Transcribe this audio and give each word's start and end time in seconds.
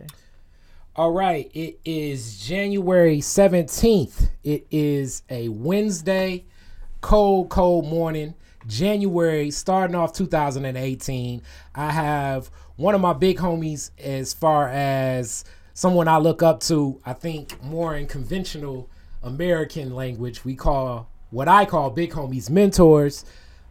Okay. 0.00 0.08
All 0.96 1.12
right, 1.12 1.50
it 1.54 1.78
is 1.84 2.38
January 2.38 3.18
17th. 3.18 4.30
It 4.42 4.66
is 4.70 5.22
a 5.30 5.48
Wednesday, 5.48 6.44
cold, 7.00 7.48
cold 7.48 7.86
morning. 7.86 8.34
January, 8.66 9.50
starting 9.50 9.96
off 9.96 10.12
2018. 10.12 11.42
I 11.74 11.90
have 11.90 12.50
one 12.76 12.94
of 12.94 13.00
my 13.00 13.14
big 13.14 13.38
homies 13.38 13.90
as 13.98 14.34
far 14.34 14.68
as 14.68 15.44
someone 15.72 16.08
I 16.08 16.18
look 16.18 16.42
up 16.42 16.60
to, 16.60 17.00
I 17.06 17.14
think 17.14 17.62
more 17.62 17.96
in 17.96 18.06
conventional 18.06 18.90
American 19.22 19.94
language, 19.94 20.44
we 20.44 20.54
call 20.54 21.08
what 21.30 21.48
I 21.48 21.64
call 21.64 21.90
big 21.90 22.12
homies 22.12 22.50
mentors. 22.50 23.24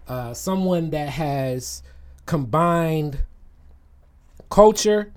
Uh, 0.07 0.33
someone 0.33 0.89
that 0.89 1.09
has 1.09 1.83
combined 2.25 3.19
culture, 4.49 5.13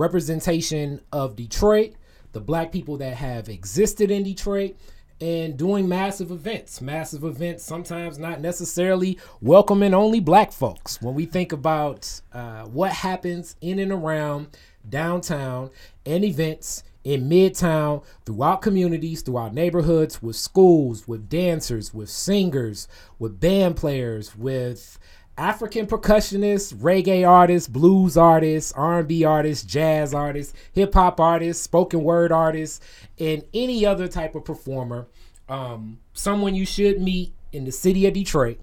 representation 0.00 1.00
of 1.12 1.36
Detroit, 1.36 1.92
the 2.32 2.40
black 2.40 2.72
people 2.72 2.96
that 2.96 3.14
have 3.16 3.48
existed 3.48 4.10
in 4.10 4.22
Detroit, 4.24 4.74
and 5.20 5.58
doing 5.58 5.86
massive 5.86 6.30
events. 6.30 6.80
Massive 6.80 7.24
events, 7.24 7.62
sometimes 7.62 8.18
not 8.18 8.40
necessarily 8.40 9.18
welcoming 9.42 9.92
only 9.92 10.18
black 10.18 10.50
folks. 10.52 11.00
When 11.02 11.14
we 11.14 11.26
think 11.26 11.52
about 11.52 12.22
uh, 12.32 12.62
what 12.62 12.92
happens 12.92 13.56
in 13.60 13.78
and 13.78 13.92
around 13.92 14.56
downtown 14.88 15.70
and 16.06 16.24
events 16.24 16.82
in 17.04 17.28
midtown, 17.28 18.02
throughout 18.24 18.62
communities, 18.62 19.22
throughout 19.22 19.54
neighborhoods, 19.54 20.22
with 20.22 20.36
schools, 20.36 21.06
with 21.06 21.28
dancers, 21.28 21.92
with 21.92 22.08
singers, 22.08 22.88
with 23.18 23.40
band 23.40 23.76
players, 23.76 24.36
with 24.36 24.98
African 25.40 25.86
percussionists, 25.86 26.74
reggae 26.74 27.26
artists, 27.26 27.66
blues 27.66 28.18
artists, 28.18 28.72
R&B 28.72 29.24
artists, 29.24 29.64
jazz 29.64 30.12
artists, 30.12 30.52
hip 30.74 30.92
hop 30.92 31.18
artists, 31.18 31.62
spoken 31.62 32.04
word 32.04 32.30
artists, 32.30 32.78
and 33.18 33.42
any 33.54 33.86
other 33.86 34.06
type 34.06 34.34
of 34.34 34.44
performer. 34.44 35.06
Um, 35.48 35.98
someone 36.12 36.54
you 36.54 36.66
should 36.66 37.00
meet 37.00 37.32
in 37.52 37.64
the 37.64 37.72
city 37.72 38.06
of 38.06 38.12
Detroit 38.12 38.60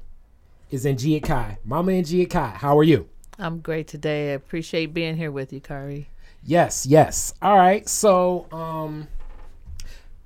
is 0.70 0.86
Njia 0.86 1.24
Kai. 1.24 1.58
Mama 1.66 1.94
Njia 1.94 2.30
Kai, 2.30 2.50
how 2.50 2.78
are 2.78 2.84
you? 2.84 3.10
I'm 3.40 3.60
great 3.60 3.88
today. 3.88 4.30
I 4.30 4.34
appreciate 4.34 4.94
being 4.94 5.18
here 5.18 5.32
with 5.32 5.52
you, 5.52 5.60
Kari. 5.60 6.10
Yes, 6.44 6.86
yes. 6.86 7.34
All 7.42 7.58
right. 7.58 7.90
So, 7.90 8.46
um, 8.52 9.08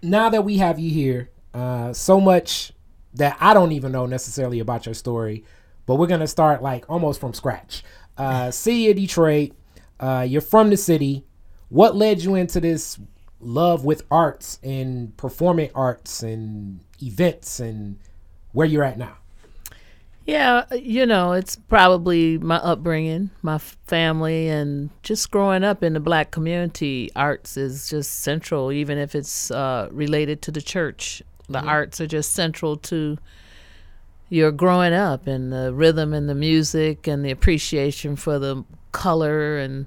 now 0.02 0.28
that 0.28 0.44
we 0.44 0.58
have 0.58 0.80
you 0.80 0.92
here, 0.92 1.30
uh, 1.54 1.94
so 1.94 2.20
much 2.20 2.74
that 3.14 3.38
I 3.40 3.54
don't 3.54 3.72
even 3.72 3.94
know 3.94 4.06
necessarily 4.06 4.60
about 4.60 4.86
your 4.86 4.96
story 4.96 5.46
but 5.86 5.96
we're 5.96 6.08
gonna 6.08 6.28
start 6.28 6.62
like 6.62 6.86
almost 6.90 7.20
from 7.20 7.34
scratch. 7.34 7.84
Uh, 8.18 8.52
city 8.52 8.90
of 8.90 8.96
Detroit. 8.98 9.52
Uh, 10.00 10.26
you're 10.28 10.42
from 10.42 10.70
the 10.70 10.78
city. 10.78 11.26
What 11.70 11.96
led 11.96 12.24
you 12.24 12.36
into 12.36 12.60
this 12.60 13.00
love 13.40 13.86
with 13.86 14.04
arts 14.12 14.60
and 14.64 15.16
performing 15.18 15.72
arts 15.74 16.24
and 16.24 16.82
events 17.02 17.60
and 17.60 17.98
where 18.52 18.68
you're 18.68 18.84
at 18.84 18.98
now? 18.98 19.18
Yeah, 20.26 20.66
you 20.74 21.06
know, 21.08 21.34
it's 21.34 21.56
probably 21.56 22.38
my 22.38 22.58
upbringing, 22.58 23.32
my 23.42 23.58
family, 23.58 24.50
and 24.50 24.92
just 25.02 25.32
growing 25.32 25.64
up 25.64 25.82
in 25.82 25.94
the 25.94 26.00
black 26.00 26.30
community. 26.30 27.10
Arts 27.16 27.58
is 27.58 27.90
just 27.90 28.20
central, 28.20 28.72
even 28.72 29.00
if 29.00 29.16
it's 29.16 29.50
uh, 29.50 29.90
related 29.92 30.42
to 30.44 30.52
the 30.52 30.62
church. 30.62 31.24
The 31.50 31.60
mm-hmm. 31.60 31.68
arts 31.68 32.00
are 32.00 32.08
just 32.08 32.34
central 32.34 32.78
to 32.78 33.18
you're 34.32 34.52
growing 34.52 34.94
up 34.94 35.28
and 35.28 35.52
the 35.52 35.74
rhythm 35.74 36.14
and 36.14 36.30
the 36.30 36.34
music 36.34 37.06
and 37.06 37.26
the 37.26 37.32
appreciation 37.32 38.16
for 38.16 38.40
the 38.40 38.64
color 38.94 39.58
and 39.58 39.86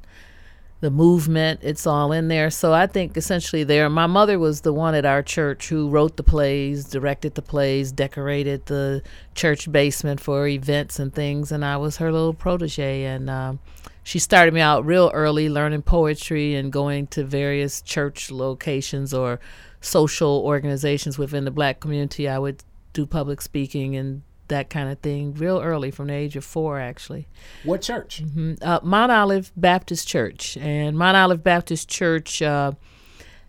the 0.81 0.91
movement 0.91 1.61
it's 1.63 1.87
all 1.87 2.13
in 2.13 2.29
there. 2.29 2.51
So 2.51 2.75
i 2.75 2.87
think 2.87 3.17
essentially 3.17 3.65
there 3.65 3.89
my 3.89 4.07
mother 4.07 4.39
was 4.39 4.61
the 4.61 4.73
one 4.73 4.95
at 4.95 5.07
our 5.07 5.23
church 5.23 5.71
who 5.71 5.89
wrote 5.89 6.19
the 6.19 6.23
plays 6.23 6.85
directed 6.85 7.37
the 7.37 7.43
plays 7.43 7.91
decorated 7.91 8.67
the 8.67 9.03
church 9.35 9.73
basement 9.73 10.21
for 10.21 10.47
events 10.47 10.99
and 10.99 11.15
things 11.15 11.51
and 11.51 11.65
i 11.65 11.79
was 11.79 11.97
her 11.97 12.13
little 12.13 12.35
protege. 12.35 13.05
And 13.05 13.31
um, 13.31 13.61
she 14.03 14.19
started 14.19 14.53
me 14.53 14.61
out 14.61 14.85
real 14.85 15.11
early 15.15 15.49
learning 15.49 15.83
poetry 15.83 16.55
and 16.55 16.71
going 16.71 17.07
to 17.09 17.25
various 17.25 17.81
church 17.81 18.31
locations 18.31 19.15
or 19.15 19.41
social 19.81 20.43
organizations 20.45 21.17
within 21.17 21.47
the 21.47 21.51
black 21.51 21.81
community. 21.81 22.29
I 22.29 22.39
would 22.39 22.63
do 22.93 23.07
public 23.07 23.41
speaking 23.41 23.97
and 23.97 24.21
that 24.49 24.71
kind 24.71 24.89
of 24.89 24.99
thing 25.01 25.35
real 25.35 25.61
early 25.61 25.91
from 25.91 26.09
the 26.09 26.15
age 26.15 26.37
of 26.37 26.45
four, 26.45 26.79
actually. 26.79 27.27
What 27.65 27.83
church? 27.83 28.23
Mm-hmm. 28.25 28.55
Uh, 28.63 28.81
Mount 28.83 29.13
Olive 29.13 29.53
Baptist 29.57 30.09
Church. 30.09 30.57
And 30.59 30.97
Mount 30.97 31.17
Olive 31.17 31.43
Baptist 31.43 31.89
Church 31.89 32.43
uh, 32.43 32.73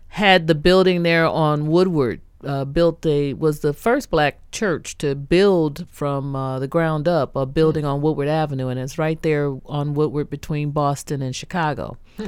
had 0.08 0.46
the 0.46 0.54
building 0.54 1.02
there 1.02 1.26
on 1.26 1.66
Woodward. 1.66 2.20
Uh, 2.44 2.64
built 2.64 3.04
a 3.06 3.32
was 3.32 3.60
the 3.60 3.72
first 3.72 4.10
black 4.10 4.38
church 4.52 4.96
to 4.98 5.14
build 5.14 5.86
from 5.90 6.36
uh, 6.36 6.58
the 6.58 6.68
ground 6.68 7.08
up 7.08 7.34
a 7.34 7.46
building 7.46 7.82
hmm. 7.82 7.88
on 7.88 8.02
Woodward 8.02 8.28
Avenue, 8.28 8.68
and 8.68 8.78
it's 8.78 8.98
right 8.98 9.20
there 9.22 9.56
on 9.64 9.94
Woodward 9.94 10.30
between 10.30 10.70
Boston 10.70 11.22
and 11.22 11.34
Chicago. 11.34 11.96
Hmm. 12.18 12.26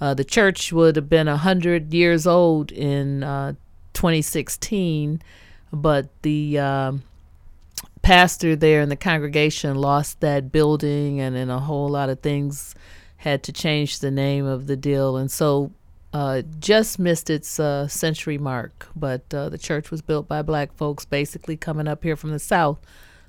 Uh, 0.00 0.14
the 0.14 0.24
church 0.24 0.72
would 0.72 0.96
have 0.96 1.08
been 1.08 1.28
hundred 1.28 1.94
years 1.94 2.26
old 2.26 2.72
in 2.72 3.22
uh, 3.22 3.52
2016, 3.92 5.22
but 5.72 6.08
the 6.22 6.58
um, 6.58 7.02
pastor 8.02 8.56
there 8.56 8.80
and 8.80 8.90
the 8.90 8.96
congregation 8.96 9.76
lost 9.76 10.20
that 10.20 10.52
building, 10.52 11.20
and 11.20 11.34
then 11.34 11.50
a 11.50 11.60
whole 11.60 11.88
lot 11.88 12.08
of 12.10 12.20
things 12.20 12.74
had 13.16 13.42
to 13.44 13.52
change 13.52 14.00
the 14.00 14.10
name 14.10 14.44
of 14.44 14.66
the 14.66 14.76
deal, 14.76 15.16
and 15.16 15.30
so 15.30 15.72
uh, 16.12 16.42
just 16.58 16.98
missed 16.98 17.30
its 17.30 17.58
uh, 17.58 17.86
century 17.88 18.38
mark. 18.38 18.88
But 18.94 19.32
uh, 19.32 19.48
the 19.48 19.58
church 19.58 19.90
was 19.90 20.02
built 20.02 20.28
by 20.28 20.42
black 20.42 20.74
folks, 20.74 21.04
basically 21.04 21.56
coming 21.56 21.88
up 21.88 22.02
here 22.02 22.16
from 22.16 22.32
the 22.32 22.38
south, 22.38 22.80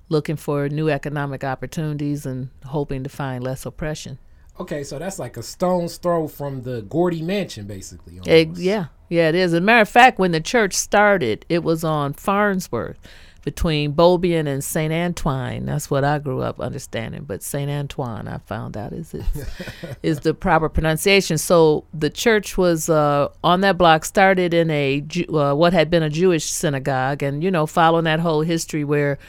looking 0.09 0.35
for 0.35 0.67
new 0.67 0.89
economic 0.89 1.43
opportunities 1.43 2.25
and 2.25 2.49
hoping 2.65 3.03
to 3.03 3.09
find 3.09 3.43
less 3.43 3.65
oppression. 3.65 4.17
Okay, 4.59 4.83
so 4.83 4.99
that's 4.99 5.17
like 5.17 5.35
a 5.37 5.43
stone's 5.43 5.97
throw 5.97 6.27
from 6.27 6.61
the 6.61 6.81
Gordy 6.83 7.21
Mansion, 7.21 7.65
basically. 7.65 8.19
It, 8.25 8.55
yeah, 8.57 8.87
yeah, 9.09 9.29
it 9.29 9.35
is. 9.35 9.53
As 9.53 9.59
a 9.59 9.61
matter 9.61 9.81
of 9.81 9.89
fact, 9.89 10.19
when 10.19 10.31
the 10.31 10.41
church 10.41 10.73
started, 10.73 11.45
it 11.49 11.63
was 11.63 11.83
on 11.83 12.13
Farnsworth 12.13 12.99
between 13.43 13.93
Beaubien 13.93 14.47
and 14.47 14.63
Saint 14.63 14.93
Antoine. 14.93 15.65
That's 15.65 15.89
what 15.89 16.03
I 16.03 16.19
grew 16.19 16.41
up 16.41 16.59
understanding. 16.59 17.23
But 17.23 17.43
Saint 17.43 17.69
Antoine, 17.69 18.27
I 18.27 18.37
found 18.39 18.77
out 18.77 18.93
is 18.93 19.13
is 20.03 20.21
the 20.21 20.33
proper 20.33 20.69
pronunciation. 20.69 21.37
So 21.37 21.85
the 21.93 22.09
church 22.09 22.57
was 22.57 22.89
uh, 22.89 23.29
on 23.43 23.61
that 23.61 23.77
block, 23.77 24.05
started 24.05 24.53
in 24.53 24.69
a 24.71 25.03
uh, 25.29 25.53
what 25.55 25.73
had 25.73 25.89
been 25.89 26.03
a 26.03 26.09
Jewish 26.09 26.45
synagogue, 26.45 27.21
and 27.21 27.43
you 27.43 27.51
know, 27.51 27.65
following 27.65 28.05
that 28.05 28.19
whole 28.19 28.41
history 28.41 28.83
where. 28.83 29.19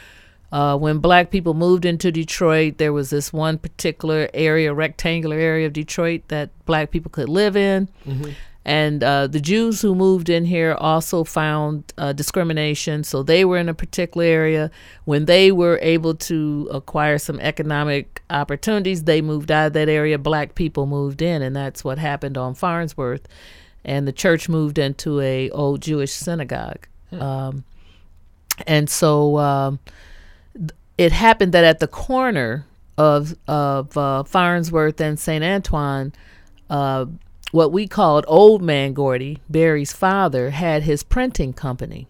Uh, 0.54 0.76
when 0.76 0.98
black 0.98 1.31
people 1.31 1.53
moved 1.53 1.84
into 1.84 2.12
Detroit, 2.12 2.78
there 2.78 2.92
was 2.92 3.10
this 3.10 3.32
one 3.32 3.59
particular 3.59 4.28
area, 4.32 4.72
rectangular 4.72 5.37
area 5.37 5.66
of 5.66 5.72
Detroit 5.72 6.22
that 6.28 6.50
black 6.65 6.92
people 6.92 7.10
could 7.10 7.28
live 7.28 7.56
in. 7.56 7.88
Mm-hmm 8.06 8.31
and 8.65 9.04
uh, 9.04 9.26
the 9.26 9.41
Jews 9.41 9.82
who 9.82 9.94
moved 9.94 10.31
in 10.31 10.47
here 10.47 10.75
also 10.78 11.22
found 11.22 11.92
uh, 11.98 12.15
discrimination. 12.15 13.04
So 13.04 13.22
they 13.22 13.44
were 13.44 13.59
in 13.59 13.69
a 13.69 13.75
particular 13.75 14.25
area. 14.25 14.70
When 15.04 15.26
they 15.26 15.53
were 15.53 15.78
able 15.82 16.15
to 16.15 16.69
acquire 16.72 17.19
some 17.19 17.38
economic 17.41 18.22
opportunities, 18.31 19.04
they 19.04 19.21
moved 19.21 19.50
out 19.50 19.69
of 19.69 19.72
that 19.75 19.91
area. 19.91 20.16
Black 20.19 20.54
people 20.54 20.86
moved 20.86 21.21
in, 21.21 21.42
and 21.42 21.54
that's 21.54 21.84
what 21.84 21.98
happened 21.98 22.38
on 22.38 22.54
Farnsworth. 22.54 23.28
And 23.84 24.09
the 24.09 24.12
church 24.12 24.48
moved 24.48 24.78
into 24.78 25.21
a 25.21 25.50
old 25.50 25.82
Jewish 25.82 26.12
synagogue. 26.12 26.88
Hmm. 27.10 27.21
Um, 27.21 27.65
and 28.66 28.88
so 28.88 29.36
um, 29.38 29.78
it 30.99 31.12
happened 31.12 31.53
that 31.53 31.65
at 31.65 31.81
the 31.81 31.88
corner 31.88 32.66
of 32.97 33.37
of 33.49 33.97
uh, 33.97 34.22
Farnsworth 34.25 35.00
and 35.00 35.19
St. 35.19 35.43
Antoine, 35.43 36.12
uh, 36.71 37.06
what 37.50 37.72
we 37.72 37.87
called 37.87 38.25
Old 38.28 38.63
Man 38.63 38.92
Gordy, 38.92 39.39
Berry's 39.48 39.92
father, 39.92 40.51
had 40.51 40.84
his 40.84 41.03
printing 41.03 41.53
company. 41.53 42.07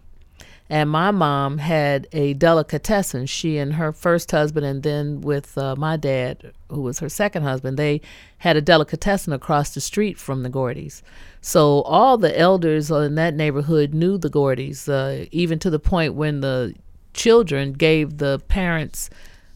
And 0.67 0.89
my 0.89 1.11
mom 1.11 1.59
had 1.59 2.07
a 2.11 2.33
delicatessen. 2.33 3.27
She 3.27 3.59
and 3.59 3.73
her 3.73 3.91
first 3.91 4.31
husband, 4.31 4.65
and 4.65 4.81
then 4.81 5.21
with 5.21 5.55
uh, 5.59 5.75
my 5.75 5.95
dad, 5.95 6.53
who 6.69 6.81
was 6.81 6.97
her 6.99 7.09
second 7.09 7.43
husband, 7.43 7.77
they 7.77 8.01
had 8.39 8.57
a 8.57 8.61
delicatessen 8.61 9.31
across 9.31 9.75
the 9.75 9.81
street 9.81 10.17
from 10.17 10.41
the 10.41 10.49
Gordys. 10.49 11.03
So 11.39 11.83
all 11.83 12.17
the 12.17 12.35
elders 12.35 12.89
in 12.89 13.13
that 13.13 13.35
neighborhood 13.35 13.93
knew 13.93 14.17
the 14.17 14.31
Gordys, 14.31 14.89
uh, 14.89 15.27
even 15.31 15.59
to 15.59 15.69
the 15.69 15.77
point 15.77 16.15
when 16.15 16.41
the 16.41 16.73
children 17.15 17.73
gave 17.73 18.17
the 18.17 18.39
parents 18.47 19.09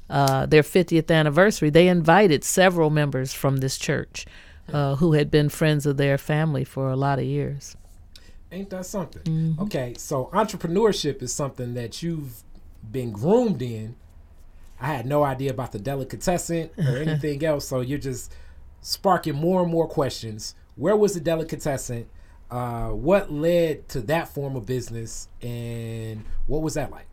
uh, 0.10 0.46
their 0.48 0.64
50th 0.64 1.12
anniversary, 1.12 1.70
they 1.70 1.88
invited 1.88 2.44
several 2.44 2.90
members 2.90 3.32
from 3.32 3.58
this 3.58 3.78
church 3.78 4.26
uh, 4.74 4.96
who 4.96 5.14
had 5.14 5.30
been 5.30 5.50
friends 5.50 5.86
of 5.86 5.98
their 5.98 6.18
family 6.18 6.64
for 6.64 6.90
a 6.90 6.96
lot 6.96 7.20
of 7.20 7.26
years. 7.26 7.76
Ain't 8.52 8.72
that 8.72 8.88
something? 8.88 9.22
Mm-hmm. 9.22 9.62
Okay, 9.64 9.94
so 9.98 10.32
entrepreneurship 10.34 11.22
is 11.22 11.32
something 11.32 11.76
that 11.76 12.02
you've 12.02 12.44
been 12.92 13.12
groomed 13.12 13.62
in. 13.62 13.96
I 14.82 14.88
had 14.88 15.06
no 15.06 15.24
idea 15.24 15.52
about 15.52 15.72
the 15.72 15.80
delicatessen 15.80 16.72
or 16.78 16.98
anything 17.06 17.46
else, 17.46 17.68
so 17.68 17.82
you're 17.82 18.00
just 18.00 18.34
sparking 18.82 19.36
more 19.36 19.62
and 19.62 19.72
more 19.72 19.88
questions 19.88 20.56
where 20.80 20.96
was 20.96 21.14
the 21.14 21.20
delicatessen? 21.20 22.10
Uh, 22.50 22.88
what 22.88 23.32
led 23.32 23.88
to 23.90 24.00
that 24.02 24.30
form 24.30 24.56
of 24.56 24.66
business, 24.66 25.28
and 25.42 26.24
what 26.48 26.62
was 26.62 26.74
that 26.76 26.90
like? 26.90 27.06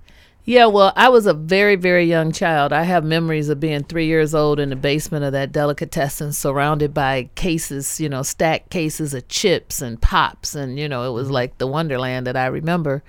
Yeah, 0.49 0.67
well, 0.67 0.93
I 0.95 1.09
was 1.09 1.27
a 1.27 1.35
very, 1.35 1.75
very 1.75 2.05
young 2.05 2.31
child. 2.31 2.73
I 2.73 2.85
have 2.85 3.03
memories 3.03 3.49
of 3.49 3.59
being 3.59 3.83
three 3.83 4.07
years 4.07 4.33
old 4.33 4.61
in 4.61 4.69
the 4.69 4.77
basement 4.77 5.25
of 5.25 5.33
that 5.33 5.51
delicatessen, 5.51 6.33
surrounded 6.33 6.95
by 6.95 7.31
cases, 7.35 7.99
you 7.99 8.09
know, 8.09 8.23
stacked 8.23 8.71
cases 8.71 9.13
of 9.13 9.27
chips 9.27 9.83
and 9.83 10.01
pops. 10.01 10.55
And, 10.55 10.79
you 10.79 10.89
know, 10.89 11.09
it 11.09 11.13
was 11.13 11.33
like 11.33 11.59
the 11.59 11.67
wonderland 11.67 12.29
that 12.29 12.37
I 12.37 12.47
remember. 12.47 13.03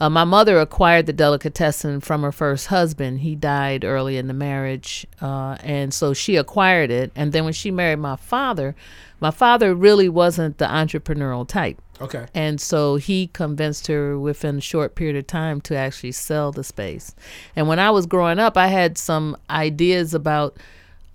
Uh, 0.00 0.10
my 0.10 0.24
mother 0.24 0.58
acquired 0.58 1.06
the 1.06 1.12
delicatessen 1.12 2.00
from 2.00 2.22
her 2.22 2.32
first 2.32 2.66
husband. 2.66 3.20
He 3.20 3.36
died 3.36 3.84
early 3.84 4.16
in 4.16 4.26
the 4.26 4.34
marriage. 4.34 5.06
Uh, 5.20 5.58
and 5.60 5.94
so 5.94 6.12
she 6.12 6.34
acquired 6.34 6.90
it. 6.90 7.12
And 7.14 7.30
then 7.30 7.44
when 7.44 7.52
she 7.52 7.70
married 7.70 8.00
my 8.00 8.16
father, 8.16 8.74
my 9.20 9.30
father 9.30 9.72
really 9.72 10.08
wasn't 10.08 10.58
the 10.58 10.64
entrepreneurial 10.64 11.46
type. 11.46 11.80
Okay. 12.02 12.26
And 12.34 12.60
so 12.60 12.96
he 12.96 13.28
convinced 13.28 13.86
her 13.86 14.18
within 14.18 14.58
a 14.58 14.60
short 14.60 14.96
period 14.96 15.16
of 15.16 15.26
time 15.26 15.60
to 15.62 15.76
actually 15.76 16.12
sell 16.12 16.50
the 16.50 16.64
space. 16.64 17.14
And 17.54 17.68
when 17.68 17.78
I 17.78 17.90
was 17.90 18.06
growing 18.06 18.40
up, 18.40 18.56
I 18.56 18.66
had 18.66 18.98
some 18.98 19.36
ideas 19.48 20.12
about 20.12 20.56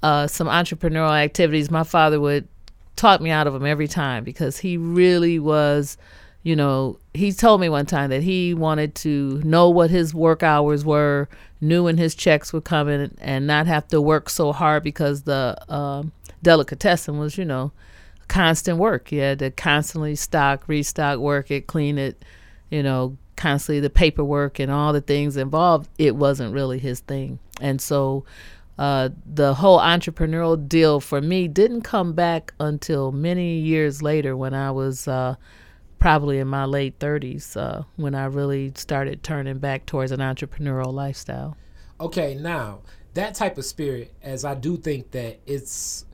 uh, 0.02 0.28
some 0.28 0.48
entrepreneurial 0.48 1.18
activities. 1.18 1.70
My 1.70 1.84
father 1.84 2.20
would 2.22 2.48
talk 2.96 3.20
me 3.20 3.30
out 3.30 3.48
of 3.48 3.54
them 3.54 3.66
every 3.66 3.88
time 3.88 4.24
because 4.24 4.60
he 4.60 4.78
really 4.78 5.40
was, 5.40 5.98
you 6.44 6.56
know, 6.56 7.00
he 7.14 7.34
told 7.34 7.60
me 7.60 7.68
one 7.68 7.86
time 7.86 8.10
that 8.10 8.24
he 8.24 8.54
wanted 8.54 8.96
to 8.96 9.42
know 9.44 9.70
what 9.70 9.90
his 9.90 10.14
work 10.14 10.42
hours 10.42 10.86
were, 10.86 11.28
knew 11.60 11.84
when 11.84 11.98
his 11.98 12.16
checks 12.16 12.54
were 12.54 12.62
coming, 12.62 13.14
and 13.20 13.46
not 13.46 13.68
have 13.68 13.88
to 13.90 14.00
work 14.00 14.30
so 14.30 14.54
hard 14.54 14.84
because 14.84 15.24
the 15.24 15.58
uh, 15.68 16.04
delicatessen 16.44 17.20
was, 17.20 17.38
you 17.38 17.46
know, 17.46 17.72
constant 18.28 18.78
work. 18.78 19.12
You 19.12 19.22
had 19.22 19.40
to 19.40 19.52
constantly 19.52 20.16
stock, 20.16 20.64
restock, 20.68 21.20
work 21.20 21.52
it, 21.52 21.68
clean 21.68 21.98
it, 21.98 22.24
you 22.70 22.84
know, 22.84 23.18
constantly 23.36 23.80
the 23.80 23.90
paperwork 23.90 24.60
and 24.60 24.72
all 24.72 24.94
the 24.94 25.02
things 25.02 25.38
involved. 25.38 25.90
It 25.98 26.16
wasn't 26.16 26.54
really 26.54 26.80
his 26.80 27.00
thing. 27.02 27.40
And 27.62 27.82
so 27.82 28.26
uh, 28.78 29.10
the 29.26 29.56
whole 29.56 29.80
entrepreneurial 29.80 30.68
deal 30.68 31.00
for 31.00 31.22
me 31.22 31.48
didn't 31.48 31.82
come 31.82 32.14
back 32.14 32.54
until 32.60 33.12
many 33.12 33.58
years 33.58 34.02
later 34.02 34.36
when 34.38 34.54
I 34.54 34.72
was 34.72 35.08
uh, 35.08 35.36
probably 36.00 36.40
in 36.40 36.48
my 36.48 36.66
late 36.66 37.00
30s 37.00 37.58
uh, 37.58 37.84
when 37.96 38.14
I 38.14 38.26
really 38.26 38.72
started 38.76 39.24
turning 39.24 39.58
back 39.58 39.86
towards 39.86 40.12
an 40.12 40.20
entrepreneurial 40.20 40.94
lifestyle. 40.94 41.58
Okay, 42.00 42.36
now 42.36 42.82
that 43.16 43.34
type 43.34 43.58
of 43.58 43.66
spirit, 43.66 44.14
as 44.22 44.46
I 44.46 44.54
do 44.54 44.78
think 44.78 45.12
that 45.12 45.40
it's 45.48 46.06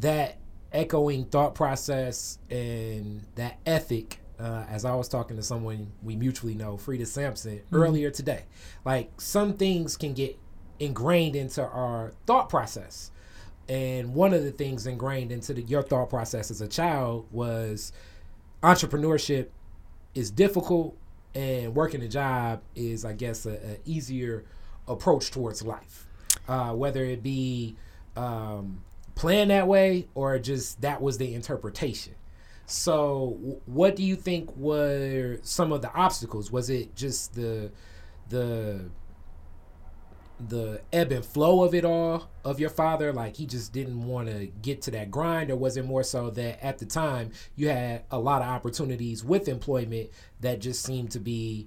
that 0.00 0.36
echoing 0.72 1.24
thought 1.24 1.54
process 1.54 2.38
and 2.50 3.22
that 3.36 3.58
ethic. 3.66 4.18
Uh, 4.38 4.64
as 4.70 4.86
I 4.86 4.94
was 4.94 5.06
talking 5.06 5.36
to 5.36 5.42
someone 5.42 5.92
we 6.02 6.16
mutually 6.16 6.54
know, 6.54 6.78
Frida 6.78 7.04
Sampson, 7.04 7.58
mm-hmm. 7.58 7.76
earlier 7.76 8.10
today, 8.10 8.44
like 8.86 9.20
some 9.20 9.52
things 9.52 9.98
can 9.98 10.14
get 10.14 10.38
ingrained 10.78 11.36
into 11.36 11.62
our 11.62 12.14
thought 12.26 12.48
process. 12.48 13.10
And 13.68 14.14
one 14.14 14.32
of 14.32 14.42
the 14.42 14.50
things 14.50 14.86
ingrained 14.86 15.30
into 15.30 15.52
the, 15.52 15.62
your 15.62 15.82
thought 15.82 16.08
process 16.08 16.50
as 16.50 16.60
a 16.62 16.68
child 16.68 17.26
was 17.30 17.92
entrepreneurship 18.62 19.48
is 20.14 20.30
difficult 20.30 20.96
and 21.34 21.74
working 21.74 22.02
a 22.02 22.08
job 22.08 22.62
is, 22.74 23.04
I 23.04 23.12
guess, 23.12 23.46
a, 23.46 23.52
a 23.52 23.78
easier 23.84 24.44
approach 24.88 25.30
towards 25.30 25.62
life. 25.62 26.06
Uh, 26.48 26.72
whether 26.72 27.04
it 27.04 27.22
be 27.22 27.76
um, 28.16 28.82
planned 29.20 29.50
that 29.50 29.66
way 29.66 30.08
or 30.14 30.38
just 30.38 30.80
that 30.80 31.02
was 31.02 31.18
the 31.18 31.34
interpretation. 31.34 32.14
So, 32.64 33.58
what 33.66 33.94
do 33.94 34.02
you 34.02 34.16
think 34.16 34.56
were 34.56 35.36
some 35.42 35.72
of 35.72 35.82
the 35.82 35.92
obstacles? 35.92 36.50
Was 36.50 36.70
it 36.70 36.96
just 36.96 37.34
the 37.34 37.70
the 38.30 38.88
the 40.48 40.80
ebb 40.90 41.12
and 41.12 41.22
flow 41.22 41.62
of 41.64 41.74
it 41.74 41.84
all 41.84 42.30
of 42.46 42.58
your 42.58 42.70
father 42.70 43.12
like 43.12 43.36
he 43.36 43.44
just 43.44 43.74
didn't 43.74 44.06
want 44.06 44.26
to 44.26 44.46
get 44.62 44.80
to 44.80 44.90
that 44.90 45.10
grind 45.10 45.50
or 45.50 45.56
was 45.56 45.76
it 45.76 45.84
more 45.84 46.02
so 46.02 46.30
that 46.30 46.64
at 46.64 46.78
the 46.78 46.86
time 46.86 47.30
you 47.56 47.68
had 47.68 48.02
a 48.10 48.18
lot 48.18 48.40
of 48.40 48.48
opportunities 48.48 49.22
with 49.22 49.48
employment 49.48 50.08
that 50.40 50.58
just 50.58 50.82
seemed 50.82 51.10
to 51.10 51.18
be 51.18 51.66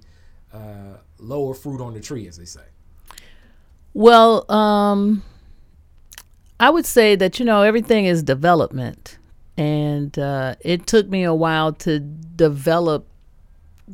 uh, 0.52 0.96
lower 1.20 1.54
fruit 1.54 1.80
on 1.80 1.94
the 1.94 2.00
tree 2.00 2.26
as 2.26 2.36
they 2.36 2.44
say 2.44 2.64
well 3.92 4.50
um 4.50 5.22
I 6.64 6.70
would 6.70 6.86
say 6.86 7.14
that 7.16 7.38
you 7.38 7.44
know 7.44 7.60
everything 7.60 8.06
is 8.06 8.22
development, 8.22 9.18
and 9.58 10.18
uh, 10.18 10.54
it 10.60 10.86
took 10.86 11.06
me 11.06 11.22
a 11.22 11.34
while 11.34 11.74
to 11.74 11.98
develop 12.00 13.06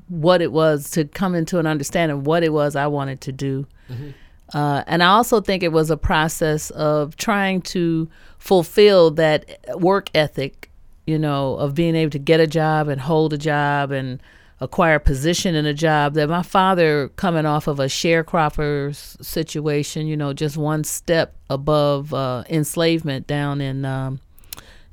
what 0.06 0.40
it 0.40 0.52
was 0.52 0.88
to 0.92 1.04
come 1.04 1.34
into 1.34 1.58
an 1.58 1.66
understanding 1.66 2.18
of 2.18 2.28
what 2.28 2.44
it 2.44 2.52
was 2.52 2.76
I 2.76 2.86
wanted 2.86 3.20
to 3.22 3.32
do. 3.32 3.66
Mm-hmm. 3.88 4.10
Uh, 4.56 4.84
and 4.86 5.02
I 5.02 5.08
also 5.08 5.40
think 5.40 5.64
it 5.64 5.72
was 5.72 5.90
a 5.90 5.96
process 5.96 6.70
of 6.70 7.16
trying 7.16 7.60
to 7.62 8.08
fulfill 8.38 9.10
that 9.12 9.58
work 9.74 10.08
ethic, 10.14 10.70
you 11.08 11.18
know, 11.18 11.56
of 11.56 11.74
being 11.74 11.96
able 11.96 12.12
to 12.12 12.20
get 12.20 12.38
a 12.38 12.46
job 12.46 12.86
and 12.86 13.00
hold 13.00 13.32
a 13.32 13.38
job 13.38 13.90
and 13.90 14.22
acquire 14.60 14.96
a 14.96 15.00
position 15.00 15.54
in 15.54 15.64
a 15.64 15.72
job 15.72 16.14
that 16.14 16.28
my 16.28 16.42
father 16.42 17.08
coming 17.16 17.46
off 17.46 17.66
of 17.66 17.80
a 17.80 17.86
sharecropper's 17.86 19.16
situation 19.20 20.06
you 20.06 20.16
know 20.16 20.32
just 20.32 20.56
one 20.56 20.84
step 20.84 21.36
above 21.48 22.12
uh, 22.12 22.44
enslavement 22.48 23.26
down 23.26 23.60
in 23.60 23.84
um, 23.84 24.20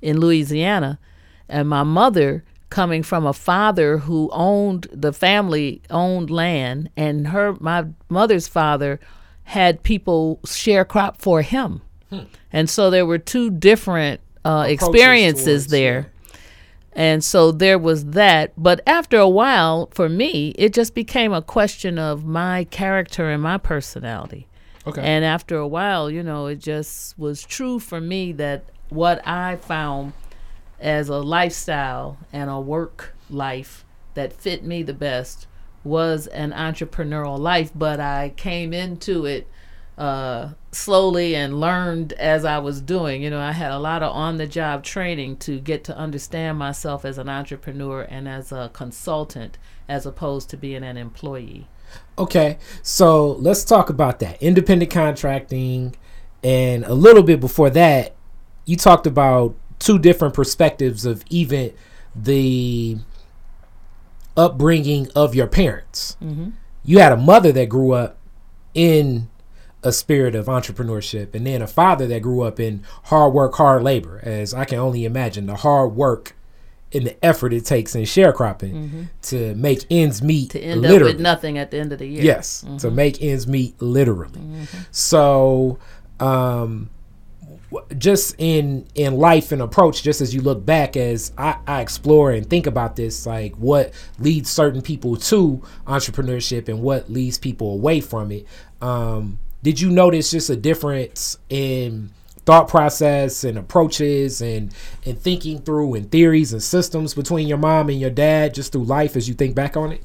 in 0.02 0.20
louisiana. 0.20 1.00
And 1.50 1.70
my 1.70 1.84
mother 1.84 2.44
coming 2.70 3.04
from 3.04 3.26
a 3.26 3.34
father 3.34 4.00
who 4.00 4.30
owned 4.34 4.88
the 4.92 5.14
family 5.14 5.82
owned 5.90 6.30
land 6.30 6.90
and 6.98 7.28
her 7.28 7.56
my 7.60 7.86
mother's 8.10 8.48
father 8.48 9.00
had 9.44 9.84
people 9.84 10.40
sharecrop 10.46 11.18
for 11.18 11.42
him. 11.42 11.82
Hmm. 12.10 12.20
and 12.54 12.70
so 12.70 12.90
there 12.90 13.06
were 13.06 13.18
two 13.18 13.50
different 13.50 14.22
uh, 14.46 14.66
experiences 14.70 15.68
there 15.68 16.10
and 16.98 17.24
so 17.24 17.52
there 17.52 17.78
was 17.78 18.06
that. 18.06 18.52
But 18.58 18.82
after 18.88 19.18
a 19.20 19.30
while, 19.30 19.88
for 19.94 20.10
me, 20.10 20.50
it 20.58 20.74
just 20.74 20.96
became 20.96 21.32
a 21.32 21.44
question 21.44 22.00
of 22.00 22.26
my 22.26 22.64
character 22.66 23.30
and 23.30 23.44
my 23.44 23.60
personality. 23.60 24.48
Okay. 24.88 25.04
And 25.04 25.24
after 25.24 25.58
a 25.58 25.68
while, 25.68 26.10
you 26.10 26.24
know, 26.24 26.48
it 26.48 26.56
just 26.56 27.18
was 27.20 27.44
true 27.44 27.78
for 27.78 28.02
me 28.02 28.32
that 28.34 28.64
what 28.90 29.26
I 29.28 29.58
found 29.58 30.14
as 30.80 31.08
a 31.08 31.20
lifestyle 31.20 32.18
and 32.34 32.50
a 32.50 32.60
work 32.60 33.14
life 33.30 33.86
that 34.16 34.34
fit 34.34 34.64
me 34.64 34.82
the 34.82 34.94
best 34.94 35.46
was 35.84 36.26
an 36.26 36.52
entrepreneurial 36.52 37.38
life. 37.38 37.70
But 37.76 38.00
I 38.00 38.34
came 38.36 38.74
into 38.74 39.28
it 39.28 39.48
uh, 39.98 40.50
slowly 40.72 41.36
and 41.36 41.60
learned 41.60 42.14
as 42.14 42.46
I 42.46 42.60
was 42.60 42.82
doing. 42.82 43.24
You 43.24 43.30
know, 43.30 43.40
I 43.40 43.52
had 43.52 43.72
a 43.72 43.80
lot 43.80 44.04
of 44.04 44.14
on 44.14 44.38
the 44.38 44.48
job 44.48 44.84
training 44.84 45.38
to 45.38 45.60
get 45.60 45.84
to 45.86 45.98
understand 45.98 46.58
myself 46.58 47.04
as 47.04 47.18
an 47.18 47.30
entrepreneur 47.30 48.02
and 48.02 48.28
as 48.28 48.52
a 48.52 48.70
consultant 48.74 49.58
as 49.90 50.06
opposed 50.06 50.50
to 50.52 50.58
being 50.58 50.84
an 50.84 50.98
employee. 50.98 51.68
Okay, 52.18 52.58
so 52.84 53.32
let's 53.34 53.64
talk 53.64 53.90
about 53.90 54.20
that 54.20 54.42
independent 54.42 54.92
contracting. 54.92 55.96
And 56.44 56.84
a 56.86 56.94
little 56.94 57.24
bit 57.24 57.40
before 57.40 57.70
that, 57.72 58.16
you 58.66 58.76
talked 58.76 59.08
about 59.08 59.56
two 59.80 59.98
different 59.98 60.34
perspectives 60.34 61.06
of 61.06 61.24
even 61.30 61.74
the 62.16 62.98
upbringing 64.36 65.10
of 65.16 65.34
your 65.34 65.48
parents. 65.48 66.18
Mm-hmm. 66.22 66.50
You 66.84 67.00
had 67.00 67.12
a 67.12 67.18
mother 67.18 67.52
that 67.52 67.70
grew 67.70 67.94
up 67.94 68.18
in 68.74 69.30
a 69.88 69.92
spirit 69.94 70.36
of 70.36 70.48
entrepreneurship 70.48 71.34
and 71.34 71.48
then 71.48 71.62
a 71.62 71.68
father 71.68 72.06
that 72.06 72.22
grew 72.22 72.42
up 72.42 72.60
in 72.60 72.84
hard 73.06 73.34
work 73.34 73.56
hard 73.56 73.82
labor 73.82 74.20
as 74.24 74.54
i 74.54 74.66
can 74.66 74.78
only 74.78 75.06
imagine 75.06 75.46
the 75.46 75.56
hard 75.56 75.96
work 75.96 76.36
and 76.94 77.08
the 77.08 77.26
effort 77.26 77.54
it 77.54 77.66
takes 77.66 77.96
in 77.96 78.04
sharecropping 78.04 78.74
mm-hmm. 78.74 79.04
to 79.22 79.56
make 79.56 79.86
ends 79.90 80.22
meet 80.22 80.52
to 80.52 80.60
end 80.60 80.82
literally. 80.82 81.12
up 81.12 81.16
with 81.16 81.22
nothing 81.22 81.58
at 81.58 81.72
the 81.72 81.78
end 81.78 81.94
of 81.94 82.00
the 82.00 82.06
year 82.06 82.22
yes 82.22 82.64
mm-hmm. 82.66 82.78
to 82.78 82.92
make 82.92 83.22
ends 83.22 83.48
meet 83.48 83.82
literally 83.82 84.40
mm-hmm. 84.40 84.78
so 84.92 85.80
um 86.20 86.90
just 87.98 88.36
in 88.38 88.86
in 88.96 89.18
life 89.18 89.52
and 89.52 89.62
approach 89.62 90.04
just 90.04 90.22
as 90.22 90.34
you 90.34 90.42
look 90.42 90.66
back 90.66 90.96
as 90.96 91.32
I, 91.38 91.58
I, 91.68 91.82
explore 91.82 92.32
and 92.32 92.50
think 92.50 92.66
about 92.66 92.96
this 92.96 93.26
like 93.26 93.56
what 93.56 93.94
leads 94.20 94.50
certain 94.50 94.82
people 94.82 95.18
to 95.18 95.62
entrepreneurship 95.86 96.70
and 96.70 96.82
what 96.82 97.10
leads 97.10 97.38
people 97.38 97.74
away 97.74 98.00
from 98.00 98.32
it 98.32 98.46
um 98.82 99.40
did 99.68 99.82
you 99.82 99.90
notice 99.90 100.32
just 100.32 100.50
a 100.50 100.56
difference 100.56 101.38
in 101.50 102.10
thought 102.46 102.70
process 102.70 103.44
and 103.44 103.58
approaches 103.58 104.42
and 104.42 104.74
and 105.06 105.20
thinking 105.20 105.60
through 105.60 105.94
and 105.94 106.10
theories 106.10 106.54
and 106.54 106.64
systems 106.64 107.14
between 107.14 107.50
your 107.50 107.58
mom 107.58 107.90
and 107.90 108.00
your 108.00 108.10
dad 108.10 108.54
just 108.54 108.72
through 108.72 108.86
life 108.86 109.18
as 109.18 109.28
you 109.28 109.36
think 109.36 109.56
back 109.56 109.76
on 109.76 109.92
it? 109.92 110.02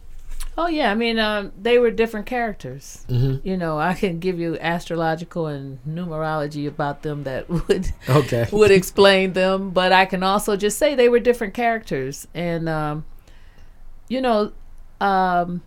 Oh 0.58 0.66
yeah, 0.66 0.90
I 0.90 0.96
mean, 0.96 1.20
um, 1.20 1.52
they 1.56 1.78
were 1.78 1.92
different 1.92 2.26
characters. 2.26 3.06
Mm-hmm. 3.08 3.46
You 3.46 3.56
know, 3.56 3.78
I 3.78 3.94
can 3.94 4.18
give 4.18 4.40
you 4.40 4.58
astrological 4.58 5.46
and 5.46 5.78
numerology 5.88 6.66
about 6.66 7.02
them 7.02 7.22
that 7.22 7.48
would 7.68 7.86
Okay. 8.08 8.48
would 8.50 8.72
explain 8.72 9.32
them, 9.32 9.70
but 9.70 9.92
I 9.92 10.06
can 10.06 10.24
also 10.24 10.56
just 10.56 10.76
say 10.76 10.96
they 10.96 11.08
were 11.08 11.20
different 11.20 11.54
characters, 11.54 12.26
and 12.34 12.68
um, 12.68 13.04
you 14.08 14.20
know, 14.20 14.50
um, 15.00 15.62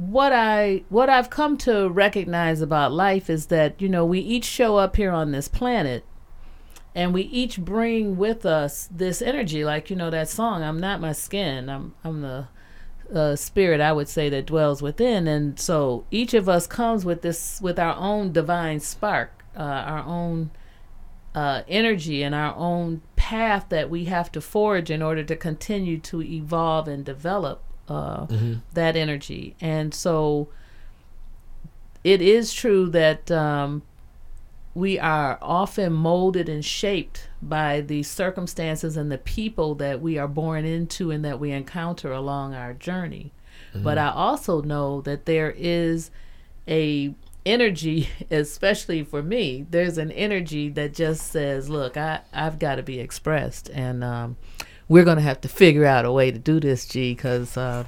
what 0.00 0.32
I 0.32 0.82
what 0.88 1.10
I've 1.10 1.28
come 1.28 1.58
to 1.58 1.90
recognize 1.90 2.62
about 2.62 2.90
life 2.90 3.28
is 3.28 3.46
that 3.46 3.82
you 3.82 3.88
know 3.88 4.02
we 4.06 4.18
each 4.18 4.46
show 4.46 4.78
up 4.78 4.96
here 4.96 5.10
on 5.10 5.30
this 5.30 5.46
planet 5.46 6.06
and 6.94 7.12
we 7.12 7.22
each 7.24 7.60
bring 7.60 8.16
with 8.16 8.46
us 8.46 8.88
this 8.90 9.20
energy. 9.20 9.62
Like 9.62 9.90
you 9.90 9.96
know 9.96 10.08
that 10.08 10.30
song 10.30 10.62
i'm 10.62 10.80
not 10.80 11.02
my 11.02 11.12
skin. 11.12 11.68
I'm 11.68 11.94
i'm 12.02 12.22
the 12.22 12.48
uh, 13.14 13.36
spirit 13.36 13.80
i 13.80 13.92
would 13.92 14.08
say 14.08 14.30
that 14.30 14.46
dwells 14.46 14.80
within. 14.80 15.28
And 15.28 15.60
so 15.60 16.06
each 16.10 16.32
of 16.32 16.48
us 16.48 16.66
comes 16.66 17.04
with 17.04 17.20
this 17.20 17.60
with 17.60 17.78
our 17.78 17.94
own 17.96 18.32
divine 18.32 18.80
spark 18.80 19.44
uh, 19.54 19.60
our 19.60 20.04
own 20.06 20.50
uh, 21.34 21.60
energy 21.68 22.22
and 22.22 22.34
our 22.34 22.54
own 22.56 23.02
path 23.16 23.66
that 23.68 23.90
we 23.90 24.06
have 24.06 24.32
to 24.32 24.40
forge 24.40 24.90
in 24.90 25.02
order 25.02 25.24
to 25.24 25.36
continue 25.36 25.98
to 25.98 26.22
evolve 26.22 26.88
and 26.88 27.04
develop 27.04 27.62
uh, 27.90 28.26
that 28.74 28.96
energy 28.96 29.54
and 29.60 29.92
so 29.94 30.48
it 32.02 32.22
is 32.22 32.52
true 32.54 32.88
that 32.88 33.30
um, 33.30 33.82
we 34.74 34.98
are 34.98 35.38
often 35.42 35.92
molded 35.92 36.48
and 36.48 36.64
shaped 36.64 37.28
by 37.42 37.80
the 37.80 38.02
circumstances 38.02 38.96
and 38.96 39.10
the 39.10 39.18
people 39.18 39.74
that 39.74 40.00
we 40.00 40.16
are 40.16 40.28
born 40.28 40.64
into 40.64 41.10
and 41.10 41.24
that 41.24 41.40
we 41.40 41.50
encounter 41.50 42.12
along 42.12 42.54
our 42.54 42.72
journey. 42.72 43.32
But 43.82 43.98
I 43.98 44.10
also 44.10 44.62
know 44.62 45.00
that 45.02 45.26
there 45.26 45.54
is 45.56 46.10
a 46.66 47.14
energy, 47.44 48.08
especially 48.30 49.02
for 49.02 49.22
me, 49.22 49.66
there's 49.68 49.98
an 49.98 50.12
energy 50.12 50.68
that 50.70 50.94
just 50.94 51.26
says, 51.30 51.68
look, 51.68 51.96
I, 51.96 52.20
I've 52.32 52.58
got 52.58 52.76
to 52.76 52.82
be 52.82 53.00
expressed. 53.00 53.68
And 53.70 54.02
um, 54.04 54.36
we're 54.90 55.04
going 55.04 55.16
to 55.16 55.22
have 55.22 55.40
to 55.40 55.48
figure 55.48 55.86
out 55.86 56.04
a 56.04 56.10
way 56.10 56.32
to 56.32 56.38
do 56.38 56.58
this, 56.58 56.84
G, 56.84 57.14
because 57.14 57.56
uh, 57.56 57.84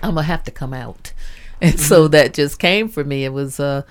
I'm 0.00 0.14
going 0.14 0.24
to 0.24 0.32
have 0.32 0.44
to 0.44 0.50
come 0.50 0.72
out. 0.72 1.12
And 1.60 1.80
so 1.80 2.06
that 2.06 2.34
just 2.34 2.60
came 2.60 2.88
for 2.88 3.02
me. 3.02 3.24
It 3.24 3.32
was, 3.32 3.58
uh, 3.58 3.82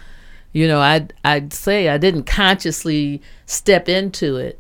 you 0.54 0.70
know, 0.70 0.80
I'd, 0.80 1.12
I'd 1.26 1.52
say 1.52 1.90
I 1.90 1.98
didn't 1.98 2.24
consciously 2.24 3.22
step 3.46 3.90
into 3.90 4.38
it. 4.38 4.58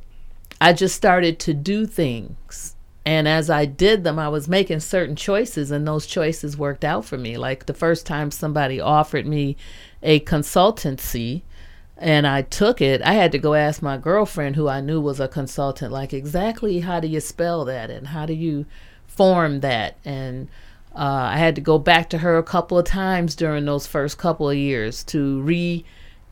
I 0.59 0.73
just 0.73 0.93
started 0.93 1.39
to 1.39 1.53
do 1.53 1.85
things. 1.85 2.75
And 3.05 3.25
as 3.25 3.49
I 3.49 3.63
did 3.63 4.03
them, 4.03 4.19
I 4.19 4.27
was 4.27 4.49
making 4.49 4.81
certain 4.81 5.15
choices, 5.15 5.71
and 5.71 5.87
those 5.87 6.05
choices 6.05 6.57
worked 6.57 6.83
out 6.83 7.05
for 7.05 7.17
me. 7.17 7.37
Like 7.37 7.65
the 7.65 7.73
first 7.73 8.05
time 8.05 8.29
somebody 8.29 8.81
offered 8.81 9.25
me 9.25 9.55
a 10.03 10.19
consultancy, 10.19 11.43
and 11.99 12.27
I 12.27 12.43
took 12.43 12.81
it, 12.81 13.01
I 13.01 13.13
had 13.13 13.31
to 13.31 13.39
go 13.39 13.55
ask 13.55 13.81
my 13.81 13.97
girlfriend, 13.97 14.55
who 14.55 14.67
I 14.67 14.81
knew 14.81 15.01
was 15.01 15.19
a 15.19 15.27
consultant, 15.27 15.91
like 15.91 16.13
exactly 16.13 16.81
how 16.81 16.99
do 16.99 17.07
you 17.07 17.19
spell 17.19 17.65
that 17.65 17.89
and 17.89 18.07
how 18.07 18.25
do 18.25 18.33
you 18.33 18.65
form 19.07 19.61
that? 19.61 19.97
And 20.05 20.47
uh, 20.95 21.29
I 21.31 21.37
had 21.37 21.55
to 21.55 21.61
go 21.61 21.79
back 21.79 22.09
to 22.09 22.19
her 22.19 22.37
a 22.37 22.43
couple 22.43 22.77
of 22.77 22.85
times 22.85 23.35
during 23.35 23.65
those 23.65 23.87
first 23.87 24.17
couple 24.17 24.49
of 24.49 24.57
years 24.57 25.03
to 25.05 25.41
re 25.41 25.85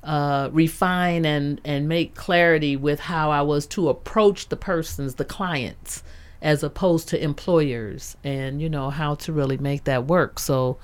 uh, 0.03 0.49
refine 0.51 1.25
and 1.25 1.59
and 1.65 1.89
make 1.89 2.13
clarity 2.13 2.75
with 2.75 2.99
how 2.99 3.31
I 3.31 3.41
was 3.41 3.65
to 3.67 3.89
approach 3.89 4.49
the 4.49 4.55
persons, 4.55 5.15
the 5.15 5.25
clients, 5.25 6.03
as 6.43 6.61
opposed 6.61 7.09
to 7.09 7.23
employers, 7.23 8.15
and 8.23 8.61
you 8.61 8.69
know 8.69 8.91
how 8.91 9.15
to 9.15 9.33
really 9.33 9.57
make 9.57 9.85
that 9.85 10.05
work. 10.05 10.37
So 10.37 10.77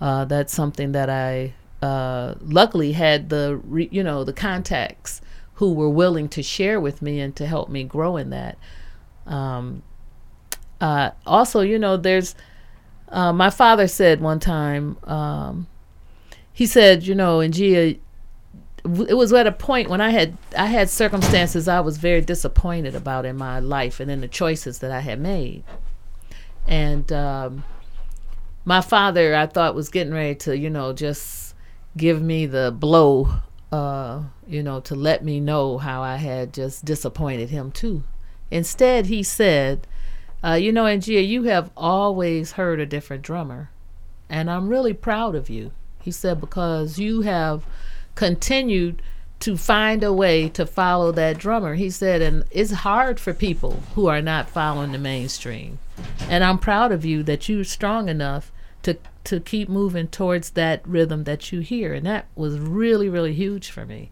uh, 0.00 0.26
that's 0.26 0.54
something 0.54 0.92
that 0.92 1.10
I 1.10 1.54
uh, 1.82 2.36
luckily 2.40 2.92
had 2.92 3.28
the 3.28 3.60
re, 3.64 3.88
you 3.90 4.02
know 4.02 4.24
the 4.24 4.32
contacts 4.32 5.20
who 5.54 5.74
were 5.74 5.90
willing 5.90 6.28
to 6.28 6.42
share 6.42 6.80
with 6.80 7.02
me 7.02 7.20
and 7.20 7.36
to 7.36 7.46
help 7.46 7.68
me 7.68 7.84
grow 7.84 8.16
in 8.16 8.30
that. 8.30 8.56
Um, 9.26 9.82
uh, 10.80 11.10
also, 11.26 11.60
you 11.60 11.78
know, 11.78 11.96
there's 11.96 12.34
uh, 13.08 13.32
my 13.32 13.50
father 13.50 13.86
said 13.86 14.20
one 14.20 14.40
time, 14.40 14.96
um, 15.04 15.66
he 16.52 16.66
said, 16.66 17.04
you 17.04 17.14
know, 17.14 17.38
Njia, 17.38 17.98
it 18.84 19.14
was 19.14 19.32
at 19.32 19.46
a 19.46 19.52
point 19.52 19.88
when 19.90 20.00
I 20.00 20.10
had 20.10 20.36
I 20.56 20.66
had 20.66 20.88
circumstances 20.88 21.68
I 21.68 21.80
was 21.80 21.98
very 21.98 22.20
disappointed 22.20 22.94
about 22.94 23.24
in 23.24 23.36
my 23.36 23.60
life 23.60 24.00
and 24.00 24.10
in 24.10 24.20
the 24.20 24.28
choices 24.28 24.78
that 24.80 24.90
I 24.90 25.00
had 25.00 25.20
made, 25.20 25.62
and 26.66 27.10
um, 27.12 27.64
my 28.64 28.80
father 28.80 29.34
I 29.34 29.46
thought 29.46 29.74
was 29.74 29.88
getting 29.88 30.12
ready 30.12 30.34
to 30.36 30.56
you 30.56 30.70
know 30.70 30.92
just 30.92 31.41
give 31.96 32.22
me 32.22 32.46
the 32.46 32.74
blow, 32.76 33.28
uh, 33.70 34.22
you 34.46 34.62
know, 34.62 34.80
to 34.80 34.94
let 34.94 35.24
me 35.24 35.40
know 35.40 35.78
how 35.78 36.02
I 36.02 36.16
had 36.16 36.52
just 36.52 36.84
disappointed 36.84 37.50
him 37.50 37.70
too. 37.70 38.02
Instead, 38.50 39.06
he 39.06 39.22
said, 39.22 39.86
uh, 40.44 40.54
"You 40.54 40.72
know, 40.72 40.84
Njia, 40.84 41.26
you 41.26 41.44
have 41.44 41.70
always 41.76 42.52
heard 42.52 42.80
a 42.80 42.86
different 42.86 43.22
drummer, 43.22 43.70
and 44.28 44.50
I'm 44.50 44.68
really 44.68 44.92
proud 44.92 45.34
of 45.34 45.48
you." 45.48 45.72
He 46.02 46.10
said 46.10 46.40
because 46.40 46.98
you 46.98 47.22
have 47.22 47.64
continued 48.14 49.00
to 49.42 49.56
find 49.56 50.04
a 50.04 50.12
way 50.12 50.48
to 50.48 50.64
follow 50.64 51.10
that 51.10 51.36
drummer. 51.36 51.74
He 51.74 51.90
said, 51.90 52.22
and 52.22 52.44
it's 52.52 52.70
hard 52.70 53.18
for 53.18 53.34
people 53.34 53.82
who 53.96 54.06
are 54.06 54.22
not 54.22 54.48
following 54.48 54.92
the 54.92 54.98
mainstream. 54.98 55.80
And 56.28 56.44
I'm 56.44 56.58
proud 56.58 56.92
of 56.92 57.04
you 57.04 57.24
that 57.24 57.48
you're 57.48 57.64
strong 57.64 58.08
enough 58.08 58.52
to 58.82 58.98
to 59.24 59.40
keep 59.40 59.68
moving 59.68 60.08
towards 60.08 60.50
that 60.50 60.86
rhythm 60.86 61.24
that 61.24 61.52
you 61.52 61.60
hear. 61.60 61.94
And 61.94 62.04
that 62.06 62.26
was 62.34 62.58
really, 62.58 63.08
really 63.08 63.34
huge 63.34 63.70
for 63.70 63.86
me. 63.86 64.10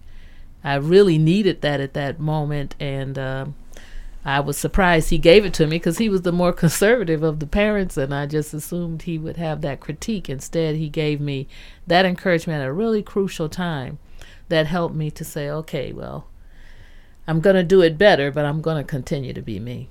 I 0.63 0.77
really 0.77 1.19
needed 1.19 1.63
that 1.63 1.81
at 1.81 1.95
that 1.95 2.21
moment. 2.21 2.77
And 2.79 3.19
um, 3.19 3.55
I 4.25 4.41
was 4.41 4.57
surprised 4.57 5.11
he 5.11 5.19
gave 5.19 5.45
it 5.45 5.55
to 5.55 5.67
me 5.67 5.77
because 5.77 5.99
he 5.99 6.09
was 6.09 6.23
the 6.23 6.33
more 6.33 6.53
conservative 6.65 7.23
of 7.23 7.41
the 7.41 7.47
parents, 7.47 7.97
and 7.97 8.15
I 8.15 8.27
just 8.27 8.53
assumed 8.53 9.03
he 9.03 9.19
would 9.19 9.37
have 9.37 9.63
that 9.63 9.81
critique. 9.81 10.29
Instead, 10.29 10.77
he 10.77 10.89
gave 10.89 11.21
me 11.21 11.49
that 11.87 12.07
encouragement 12.07 12.63
at 12.63 12.69
a 12.69 12.73
really 12.73 13.03
crucial 13.03 13.49
time 13.49 13.99
that 14.49 14.67
helped 14.67 14.95
me 14.95 15.11
to 15.13 15.25
say, 15.25 15.49
okay, 15.49 15.93
well, 15.93 16.27
I'm 17.27 17.41
going 17.41 17.57
to 17.57 17.63
do 17.63 17.81
it 17.81 17.97
better, 17.97 18.31
but 18.31 18.45
I'm 18.45 18.61
going 18.61 18.77
to 18.77 18.89
continue 18.89 19.33
to 19.33 19.43
be 19.43 19.59
me. 19.59 19.89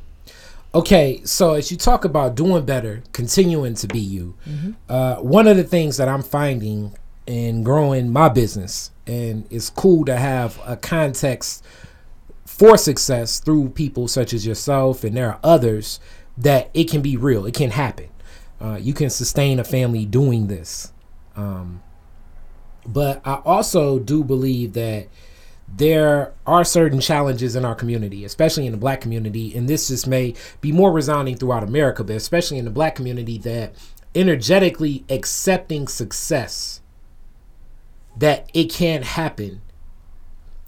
Okay, 0.73 1.21
so 1.25 1.53
as 1.55 1.71
you 1.71 1.77
talk 1.77 2.05
about 2.05 2.35
doing 2.35 2.63
better, 2.63 3.01
continuing 3.11 3.73
to 3.73 3.88
be 3.88 3.99
you, 3.99 4.35
uh, 4.88 5.15
one 5.15 5.47
of 5.47 5.57
the 5.57 5.63
things 5.63 5.97
that 5.97 6.07
I'm 6.07 6.21
finding 6.21 6.95
in 7.25 7.63
growing 7.63 8.11
my 8.11 8.29
business, 8.29 8.91
and 9.07 9.47
it's 9.49 9.71
cool 9.71 10.05
to 10.05 10.15
have 10.15 10.59
a 10.65 10.77
context 10.77 11.65
for 12.45 12.77
success 12.77 13.39
through 13.39 13.69
people 13.69 14.07
such 14.07 14.31
as 14.31 14.45
yourself, 14.45 15.03
and 15.03 15.17
there 15.17 15.31
are 15.31 15.39
others 15.43 15.99
that 16.38 16.69
it 16.75 16.89
can 16.89 17.01
be 17.01 17.17
real, 17.17 17.47
it 17.47 17.55
can 17.55 17.71
happen. 17.71 18.09
Uh, 18.61 18.77
you 18.79 18.93
can 18.93 19.09
sustain 19.09 19.59
a 19.59 19.63
family 19.63 20.05
doing 20.05 20.47
this. 20.47 20.93
Um, 21.35 21.81
but 22.85 23.21
I 23.25 23.41
also 23.43 23.97
do 23.97 24.23
believe 24.23 24.73
that 24.73 25.07
there 25.75 26.33
are 26.45 26.63
certain 26.63 26.99
challenges 26.99 27.55
in 27.55 27.65
our 27.65 27.75
community, 27.75 28.25
especially 28.25 28.65
in 28.65 28.71
the 28.71 28.77
black 28.77 29.01
community, 29.01 29.55
and 29.55 29.67
this 29.67 29.88
just 29.88 30.07
may 30.07 30.33
be 30.61 30.71
more 30.71 30.91
resounding 30.91 31.35
throughout 31.35 31.63
America, 31.63 32.03
but 32.03 32.15
especially 32.15 32.57
in 32.57 32.65
the 32.65 32.71
black 32.71 32.95
community, 32.95 33.38
that 33.39 33.73
energetically 34.15 35.05
accepting 35.09 35.88
success, 35.88 36.81
that 38.17 38.49
it 38.53 38.71
can't 38.71 39.03
happen, 39.03 39.61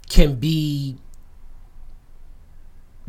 can 0.08 0.36
be 0.36 0.96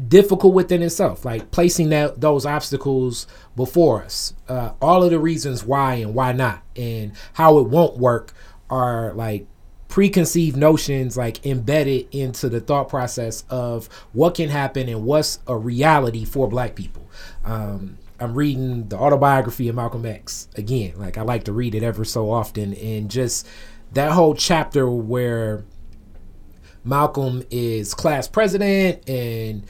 difficult 0.08 0.54
within 0.56 0.82
itself 0.82 1.24
like 1.24 1.52
placing 1.52 1.90
that 1.90 2.20
those 2.20 2.46
obstacles 2.46 3.28
before 3.56 4.04
us. 4.04 4.34
Uh, 4.48 4.72
all 4.82 5.04
of 5.04 5.12
the 5.12 5.20
reasons 5.20 5.64
why 5.64 5.96
and 5.96 6.16
why 6.16 6.32
not 6.32 6.64
and 6.76 7.14
how 7.34 7.60
it 7.60 7.70
won't 7.70 7.98
work 7.98 8.34
are 8.70 9.14
like 9.14 9.46
preconceived 9.94 10.58
notions 10.58 11.16
like 11.16 11.46
embedded 11.46 12.08
into 12.10 12.50
the 12.50 12.60
thought 12.60 12.90
process 12.90 13.44
of 13.52 13.86
what 14.12 14.34
can 14.34 14.50
happen 14.50 14.90
and 14.90 15.06
what's 15.06 15.38
a 15.46 15.56
reality 15.56 16.26
for 16.26 16.48
black 16.48 16.74
people. 16.74 17.08
Um, 17.46 18.00
i'm 18.20 18.34
reading 18.34 18.88
the 18.88 18.98
autobiography 18.98 19.70
of 19.70 19.76
malcolm 19.76 20.04
x 20.04 20.48
again. 20.56 20.94
Like 20.98 21.20
i 21.20 21.22
like 21.22 21.44
to 21.44 21.54
read 21.54 21.76
it 21.76 21.84
ever 21.84 22.04
so 22.06 22.32
often. 22.32 22.74
And 22.74 23.12
just 23.12 23.48
that 23.92 24.12
whole 24.14 24.34
chapter 24.34 24.90
where 24.90 25.64
Malcolm 26.84 27.44
is 27.52 27.94
class 27.94 28.28
president 28.28 29.08
and 29.08 29.64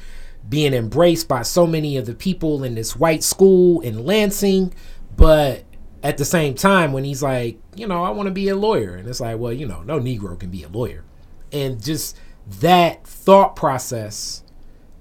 being 0.48 0.74
embraced 0.74 1.28
by 1.28 1.42
so 1.42 1.68
many 1.68 1.98
of 1.98 2.06
the 2.06 2.16
people 2.16 2.64
in 2.64 2.76
this 2.76 2.96
white 2.96 3.24
school 3.24 3.82
in 3.82 4.06
Lansing, 4.06 4.74
but 5.18 5.66
at 6.02 6.18
the 6.18 6.24
same 6.24 6.56
time 6.56 6.94
when 6.94 7.04
he's 7.04 7.22
like, 7.22 7.60
you 7.76 7.88
know, 7.88 8.04
I 8.04 8.10
want 8.10 8.28
to 8.28 8.34
be 8.34 8.50
a 8.50 8.56
lawyer. 8.56 8.96
And 8.96 9.08
it's 9.08 9.20
like, 9.20 9.38
well, 9.38 9.54
you 9.54 9.68
know, 9.68 9.82
no 9.84 10.00
negro 10.00 10.40
can 10.40 10.50
be 10.50 10.64
a 10.64 10.70
lawyer. 10.70 11.04
And 11.52 11.82
just 11.82 12.18
that 12.60 13.06
thought 13.06 13.56
process 13.56 14.44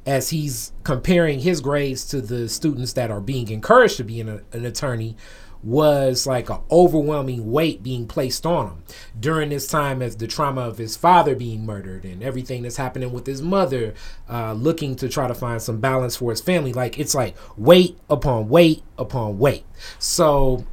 as 0.04 0.30
he's 0.30 0.72
comparing 0.82 1.40
his 1.40 1.60
grades 1.60 2.04
to 2.06 2.20
the 2.20 2.48
students 2.48 2.92
that 2.94 3.10
are 3.10 3.20
being 3.20 3.50
encouraged 3.50 3.96
to 3.98 4.04
be 4.04 4.20
an, 4.20 4.42
an 4.52 4.64
attorney 4.64 5.16
was 5.62 6.26
like 6.26 6.50
an 6.50 6.58
overwhelming 6.70 7.52
weight 7.52 7.82
being 7.82 8.06
placed 8.06 8.44
on 8.44 8.66
him 8.66 8.84
during 9.18 9.50
this 9.50 9.66
time 9.66 10.02
as 10.02 10.16
the 10.16 10.26
trauma 10.26 10.62
of 10.62 10.78
his 10.78 10.96
father 10.96 11.36
being 11.36 11.64
murdered 11.64 12.04
and 12.04 12.22
everything 12.22 12.62
that's 12.62 12.76
happening 12.76 13.12
with 13.12 13.26
his 13.26 13.40
mother 13.40 13.94
uh, 14.28 14.52
looking 14.54 14.96
to 14.96 15.08
try 15.08 15.28
to 15.28 15.34
find 15.34 15.62
some 15.62 15.78
balance 15.78 16.16
for 16.16 16.30
his 16.30 16.40
family. 16.40 16.72
Like 16.72 16.98
it's 16.98 17.14
like 17.14 17.36
weight 17.56 17.96
upon 18.10 18.48
weight 18.48 18.82
upon 18.98 19.38
weight. 19.38 19.64
So 19.98 20.66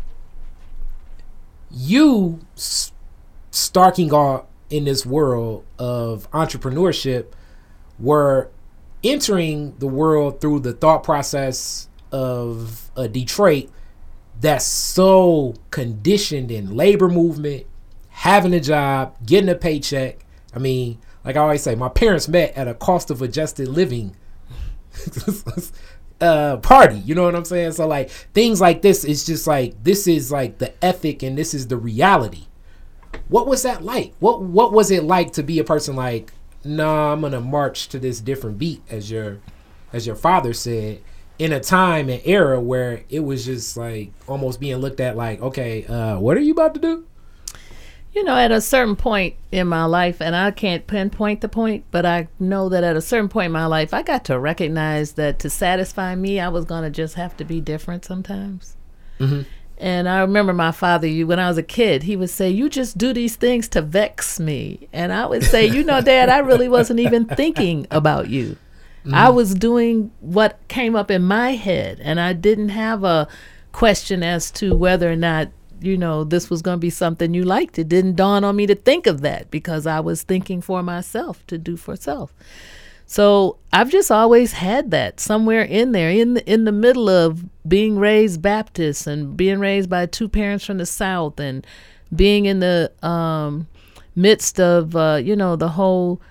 you 1.72 2.40
starking 2.58 4.12
off 4.12 4.46
in 4.70 4.86
this 4.86 5.06
world 5.06 5.66
of 5.78 6.30
entrepreneurship 6.32 7.28
were 7.98 8.50
entering 9.04 9.76
the 9.80 9.88
world 9.88 10.42
through 10.42 10.60
the 10.60 10.74
thought 10.74 11.04
process 11.04 11.90
of 12.12 12.92
a 12.96 13.08
Detroit 13.08 13.70
that's 14.40 14.66
so 14.66 15.54
conditioned 15.70 16.52
in 16.52 16.76
labor 16.76 17.10
movement, 17.10 17.66
having 18.10 18.54
a 18.54 18.60
job, 18.60 19.16
getting 19.26 19.50
a 19.50 19.56
paycheck. 19.56 20.26
I 20.54 20.60
mean, 20.60 21.00
like 21.26 21.36
I 21.36 21.40
always 21.40 21.62
say, 21.62 21.76
my 21.76 21.90
parents 21.90 22.28
met 22.28 22.56
at 22.56 22.68
a 22.68 22.74
cost 22.74 23.12
of 23.12 23.22
adjusted 23.22 23.68
living 23.68 24.16
uh 26.22 26.58
party 26.58 26.98
you 27.00 27.16
know 27.16 27.24
what 27.24 27.36
i'm 27.36 27.46
saying? 27.46 27.72
So 27.72 27.88
like 27.88 28.10
things 28.10 28.60
like 28.60 28.82
this 28.82 29.04
is 29.04 29.26
just 29.26 29.48
like 29.48 29.82
this 29.84 30.08
is 30.08 30.32
like 30.32 30.58
the 30.58 30.74
ethic 30.84 31.24
and 31.24 31.38
this 31.38 31.54
is 31.54 31.68
the 31.68 31.78
reality. 31.78 32.46
What 33.28 33.48
was 33.48 33.64
that 33.64 33.84
like? 33.84 34.14
What 34.20 34.42
what 34.42 34.72
was 34.74 34.92
it 34.92 35.04
like 35.04 35.34
to 35.34 35.44
be 35.44 35.60
a 35.60 35.64
person 35.64 35.96
like 35.96 36.34
nah 36.64 37.14
i'm 37.14 37.22
gonna 37.22 37.40
march 37.40 37.88
to 37.90 38.00
this 38.00 38.20
different 38.20 38.58
beat 38.58 38.82
as 38.90 39.10
your 39.10 39.40
as 39.94 40.06
your 40.06 40.16
father 40.16 40.54
said 40.54 41.02
in 41.38 41.54
a 41.54 41.60
time 41.60 42.10
and 42.10 42.22
era 42.26 42.60
where 42.60 43.04
it 43.10 43.22
was 43.22 43.46
just 43.46 43.78
like 43.78 44.12
almost 44.28 44.60
being 44.60 44.76
looked 44.78 45.00
at 45.00 45.16
like 45.16 45.42
okay 45.42 45.86
uh 45.86 46.20
what 46.20 46.36
are 46.36 46.42
you 46.42 46.52
about 46.52 46.74
to 46.74 46.80
do 46.80 47.06
You 48.20 48.26
know, 48.26 48.36
at 48.36 48.52
a 48.52 48.60
certain 48.60 48.98
point 48.98 49.36
in 49.50 49.68
my 49.68 49.86
life, 49.86 50.22
and 50.22 50.36
I 50.36 50.52
can't 50.52 50.86
pinpoint 50.86 51.40
the 51.40 51.48
point, 51.48 51.86
but 51.90 52.06
I 52.06 52.28
know 52.38 52.68
that 52.68 52.84
at 52.84 52.98
a 52.98 53.02
certain 53.02 53.30
point 53.30 53.46
in 53.46 53.52
my 53.54 53.66
life, 53.66 53.94
I 53.94 54.02
got 54.02 54.26
to 54.26 54.38
recognize 54.38 55.14
that 55.14 55.40
to 55.40 55.50
satisfy 55.50 56.16
me, 56.16 56.38
I 56.38 56.50
was 56.50 56.66
going 56.66 56.84
to 56.84 56.90
just 56.90 57.16
have 57.16 57.38
to 57.38 57.46
be 57.46 57.62
different 57.62 58.04
sometimes. 58.04 58.76
Mm-hmm. 59.22 59.44
And 59.78 60.10
I 60.10 60.20
remember 60.20 60.52
my 60.52 60.74
father, 60.74 61.08
you 61.08 61.28
when 61.28 61.40
I 61.40 61.48
was 61.48 61.58
a 61.58 61.64
kid, 61.64 62.04
he 62.04 62.18
would 62.18 62.30
say, 62.30 62.50
"You 62.50 62.68
just 62.68 62.98
do 62.98 63.14
these 63.14 63.38
things 63.38 63.70
to 63.70 63.82
vex 63.82 64.38
me," 64.38 64.90
and 64.92 65.14
I 65.14 65.26
would 65.26 65.46
say, 65.46 65.66
"You 65.66 65.86
know, 65.86 66.02
Dad, 66.02 66.28
I 66.28 66.40
really 66.40 66.68
wasn't 66.68 67.00
even 67.00 67.24
thinking 67.24 67.88
about 67.90 68.28
you. 68.28 68.58
I 69.06 69.28
mm-hmm. 69.28 69.36
was 69.38 69.56
doing 69.56 70.12
what 70.20 70.60
came 70.68 70.94
up 70.94 71.10
in 71.10 71.24
my 71.24 71.52
head, 71.52 72.02
and 72.02 72.20
I 72.20 72.34
didn't 72.34 72.70
have 72.70 73.06
a 73.06 73.30
question 73.72 74.24
as 74.24 74.52
to 74.52 74.76
whether 74.76 75.10
or 75.10 75.16
not." 75.16 75.52
You 75.82 75.98
know, 75.98 76.24
this 76.24 76.50
was 76.50 76.62
going 76.62 76.78
to 76.78 76.82
be 76.82 76.90
something 76.90 77.34
you 77.34 77.44
liked. 77.44 77.80
It 77.80 77.90
didn't 77.90 78.16
dawn 78.16 78.44
on 78.44 78.56
me 78.56 78.68
to 78.68 78.76
think 78.76 79.08
of 79.08 79.22
that 79.22 79.50
because 79.52 79.86
I 79.88 80.00
was 80.00 80.24
thinking 80.24 80.62
for 80.62 80.84
myself 80.84 81.46
to 81.48 81.58
do 81.58 81.78
for 81.78 81.96
self. 81.96 82.34
So 83.06 83.58
I've 83.74 83.90
just 83.90 84.12
always 84.12 84.52
had 84.52 84.92
that 84.92 85.20
somewhere 85.20 85.64
in 85.64 85.94
there, 85.94 86.12
in 86.12 86.36
the, 86.36 86.52
in 86.52 86.66
the 86.66 86.72
middle 86.72 87.10
of 87.10 87.44
being 87.68 87.98
raised 87.98 88.42
Baptist 88.42 89.08
and 89.08 89.36
being 89.36 89.60
raised 89.60 89.90
by 89.90 90.06
two 90.06 90.30
parents 90.30 90.64
from 90.64 90.78
the 90.78 90.86
South 90.86 91.40
and 91.40 91.66
being 92.16 92.46
in 92.46 92.60
the 92.60 92.92
um, 93.02 93.68
midst 94.16 94.60
of 94.60 94.96
uh, 94.96 95.20
you 95.24 95.36
know 95.36 95.56
the 95.56 95.70
whole 95.70 96.22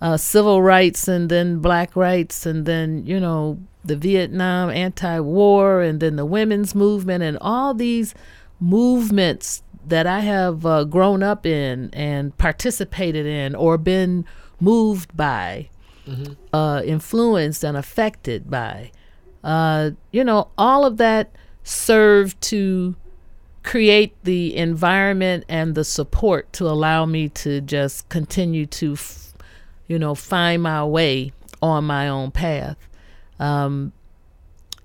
uh, 0.00 0.16
civil 0.16 0.62
rights 0.62 1.08
and 1.08 1.28
then 1.28 1.58
black 1.58 1.96
rights 1.96 2.46
and 2.46 2.66
then 2.66 3.04
you 3.04 3.18
know 3.18 3.58
the 3.84 3.96
Vietnam 3.96 4.70
anti-war 4.70 5.82
and 5.82 6.00
then 6.00 6.16
the 6.16 6.26
women's 6.26 6.74
movement 6.74 7.24
and 7.24 7.38
all 7.40 7.74
these 7.74 8.14
movements 8.60 9.62
that 9.86 10.06
I 10.06 10.20
have 10.20 10.66
uh, 10.66 10.84
grown 10.84 11.22
up 11.22 11.46
in 11.46 11.90
and 11.92 12.36
participated 12.36 13.26
in 13.26 13.54
or 13.54 13.78
been 13.78 14.24
moved 14.60 15.16
by 15.16 15.70
uh, 16.52 16.82
influenced 16.84 17.64
and 17.64 17.76
affected 17.76 18.50
by. 18.50 18.90
Uh, 19.44 19.90
you 20.10 20.24
know, 20.24 20.48
all 20.58 20.84
of 20.84 20.96
that 20.98 21.30
served 21.62 22.40
to 22.40 22.96
create 23.62 24.14
the 24.24 24.56
environment 24.56 25.44
and 25.48 25.74
the 25.74 25.84
support 25.84 26.50
to 26.54 26.66
allow 26.66 27.04
me 27.04 27.28
to 27.28 27.60
just 27.60 28.08
continue 28.08 28.64
to, 28.66 28.94
f- 28.94 29.34
you 29.86 29.98
know, 29.98 30.14
find 30.14 30.62
my 30.62 30.84
way 30.84 31.32
on 31.60 31.84
my 31.84 32.08
own 32.08 32.30
path. 32.30 32.76
Um, 33.38 33.92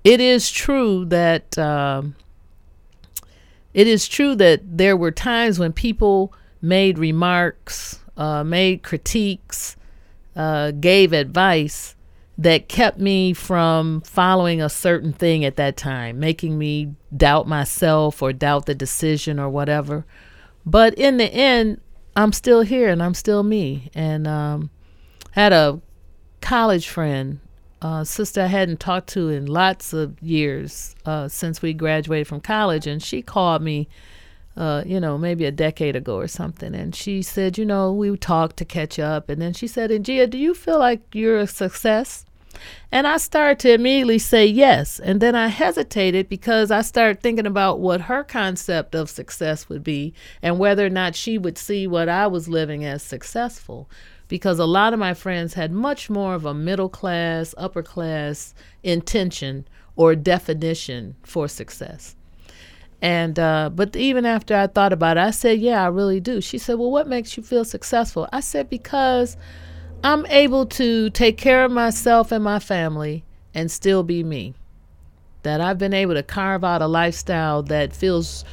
it 0.04 0.20
is 0.20 0.52
true 0.52 1.06
that 1.06 1.58
um, 1.58 2.16
it 3.74 3.88
is 3.88 4.08
true 4.08 4.36
that 4.36 4.62
there 4.78 4.96
were 4.96 5.12
times 5.12 5.60
when 5.60 5.74
people 5.74 6.34
made 6.62 6.98
remarks, 6.98 8.00
uh, 8.18 8.44
made 8.44 8.84
critiques, 8.84 9.76
uh, 10.36 10.72
gave 10.72 11.14
advice 11.14 11.96
that 12.38 12.68
kept 12.68 13.00
me 13.00 13.34
from 13.34 14.02
following 14.02 14.62
a 14.62 14.70
certain 14.70 15.14
thing 15.14 15.46
at 15.46 15.56
that 15.58 15.78
time, 15.78 16.20
making 16.20 16.58
me 16.58 16.94
doubt 17.16 17.48
myself 17.48 18.22
or 18.22 18.34
doubt 18.34 18.66
the 18.66 18.74
decision 18.74 19.40
or 19.40 19.50
whatever. 19.50 20.06
But 20.66 20.96
in 20.96 21.18
the 21.18 21.32
end, 21.32 21.80
I'm 22.16 22.32
still 22.32 22.62
here 22.62 22.90
and 22.90 23.04
I'm 23.04 23.14
still 23.14 23.44
me. 23.44 23.92
And 23.94 24.28
um, 24.28 24.72
had 25.32 25.54
a 25.54 25.82
college 26.42 26.88
friend, 26.88 27.40
uh, 27.84 28.04
sister 28.04 28.42
I 28.42 28.48
hadn't 28.48 28.80
talked 28.80 29.10
to 29.10 29.30
in 29.30 29.46
lots 29.46 29.94
of 29.94 30.22
years 30.22 30.96
uh, 31.06 31.28
since 31.28 31.62
we 31.62 31.74
graduated 31.74 32.28
from 32.28 32.40
college, 32.40 32.88
and 32.88 33.04
she 33.04 33.22
called 33.22 33.62
me 33.62 33.88
uh, 34.56 34.84
you 34.86 35.00
know, 35.00 35.18
maybe 35.18 35.46
a 35.46 35.52
decade 35.52 35.96
ago 35.96 36.16
or 36.16 36.28
something. 36.28 36.76
And 36.76 36.96
she 36.96 37.22
said, 37.22 37.58
you 37.58 37.66
know, 37.66 37.92
we 37.92 38.16
talked 38.18 38.58
to 38.58 38.66
catch 38.66 39.00
up. 39.00 39.30
And 39.30 39.42
then 39.42 39.54
she 39.54 39.68
said, 39.68 39.90
Njia, 39.90 40.30
do 40.30 40.38
you 40.38 40.54
feel 40.54 40.80
like 40.80 41.02
you're 41.14 41.40
a 41.40 41.48
success? 41.48 42.26
And 42.92 43.08
I 43.08 43.18
started 43.18 43.60
to 43.60 43.74
immediately 43.74 44.20
say 44.20 44.46
yes. 44.46 45.00
And 45.00 45.20
then 45.20 45.36
I 45.36 45.48
hesitated 45.48 46.30
because 46.30 46.70
I 46.70 46.82
started 46.82 47.22
thinking 47.22 47.48
about 47.48 47.80
what 47.80 48.02
her 48.02 48.24
concept 48.24 48.94
of 48.94 49.10
success 49.10 49.70
would 49.70 49.84
be 49.84 50.14
and 50.42 50.60
whether 50.60 50.86
or 50.86 50.92
not 50.92 51.16
she 51.16 51.40
would 51.40 51.58
see 51.58 51.88
what 51.88 52.08
I 52.08 52.28
was 52.28 52.48
living 52.48 52.86
as 52.86 53.02
successful. 53.02 53.90
Because 54.28 54.60
a 54.60 54.66
lot 54.66 54.94
of 54.94 55.00
my 55.00 55.14
friends 55.14 55.54
had 55.54 55.72
much 55.72 56.10
more 56.10 56.34
of 56.34 56.46
a 56.46 56.54
middle 56.54 56.90
class, 56.90 57.54
upper 57.58 57.84
class 57.84 58.54
intention 58.82 59.68
or 59.96 60.16
definition 60.16 61.16
for 61.24 61.48
success. 61.48 62.16
And 63.02 63.38
uh, 63.38 63.70
but 63.70 63.96
even 63.98 64.26
after 64.26 64.56
I 64.56 64.68
thought 64.68 64.94
about 64.94 65.18
it, 65.18 65.22
I 65.22 65.32
said, 65.32 65.60
"Yeah, 65.60 65.84
I 65.84 65.88
really 65.88 66.22
do." 66.22 66.40
She 66.40 66.58
said, 66.58 66.80
"Well, 66.80 66.90
what 66.90 67.08
makes 67.08 67.36
you 67.36 67.44
feel 67.44 67.66
successful?" 67.66 68.30
I 68.32 68.40
said, 68.40 68.70
"Because 68.70 69.36
I'm 70.04 70.26
able 70.28 70.66
to 70.68 71.10
take 71.10 71.38
care 71.38 71.66
of 71.66 71.72
myself 71.72 72.32
and 72.32 72.44
my 72.44 72.60
family 72.60 73.26
and 73.54 73.70
still 73.72 74.04
be 74.04 74.24
me. 74.24 74.54
That 75.44 75.62
I've 75.62 75.78
been 75.78 75.94
able 75.94 76.14
to 76.14 76.24
carve 76.24 76.64
out 76.64 76.82
a 76.82 76.88
lifestyle 76.88 77.64
that 77.64 77.94
feels 77.94 78.46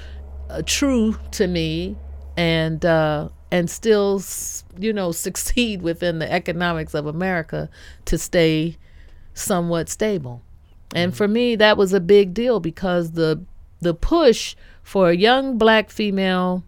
uh, 0.49 0.63
true 0.67 1.17
to 1.33 1.47
me 1.47 1.97
and 2.37 2.85
uh, 2.85 3.29
and 3.51 3.71
still, 3.71 4.23
you 4.79 4.93
know, 4.93 5.13
succeed 5.27 5.83
within 5.83 6.19
the 6.19 6.31
economics 6.31 6.95
of 6.95 7.07
America 7.07 7.69
to 8.07 8.19
stay 8.19 8.77
somewhat 9.35 9.89
stable." 9.89 10.43
And 10.95 11.17
for 11.17 11.29
me, 11.29 11.55
that 11.57 11.77
was 11.77 11.93
a 11.93 12.01
big 12.01 12.35
deal 12.35 12.61
because 12.61 13.13
the 13.13 13.45
the 13.81 13.95
push 13.95 14.57
for 14.83 15.11
a 15.11 15.17
young 15.17 15.57
black 15.57 15.91
female 15.91 16.65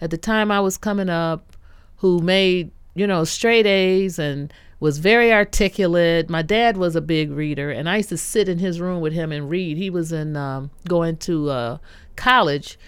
at 0.00 0.10
the 0.10 0.18
time 0.18 0.50
I 0.50 0.60
was 0.60 0.76
coming 0.76 1.08
up 1.08 1.56
who 1.96 2.20
made, 2.20 2.70
you 2.94 3.06
know, 3.06 3.24
straight 3.24 3.66
A's 3.66 4.18
and 4.18 4.52
was 4.80 4.98
very 4.98 5.32
articulate. 5.32 6.30
My 6.30 6.42
dad 6.42 6.78
was 6.78 6.96
a 6.96 7.02
big 7.02 7.30
reader, 7.30 7.70
and 7.70 7.88
I 7.88 7.98
used 7.98 8.08
to 8.08 8.16
sit 8.16 8.48
in 8.48 8.58
his 8.58 8.80
room 8.80 9.00
with 9.00 9.12
him 9.12 9.30
and 9.30 9.50
read. 9.50 9.76
He 9.76 9.90
was 9.90 10.10
in 10.10 10.36
um, 10.36 10.70
going 10.88 11.18
to 11.18 11.50
uh, 11.50 11.78
college, 12.16 12.78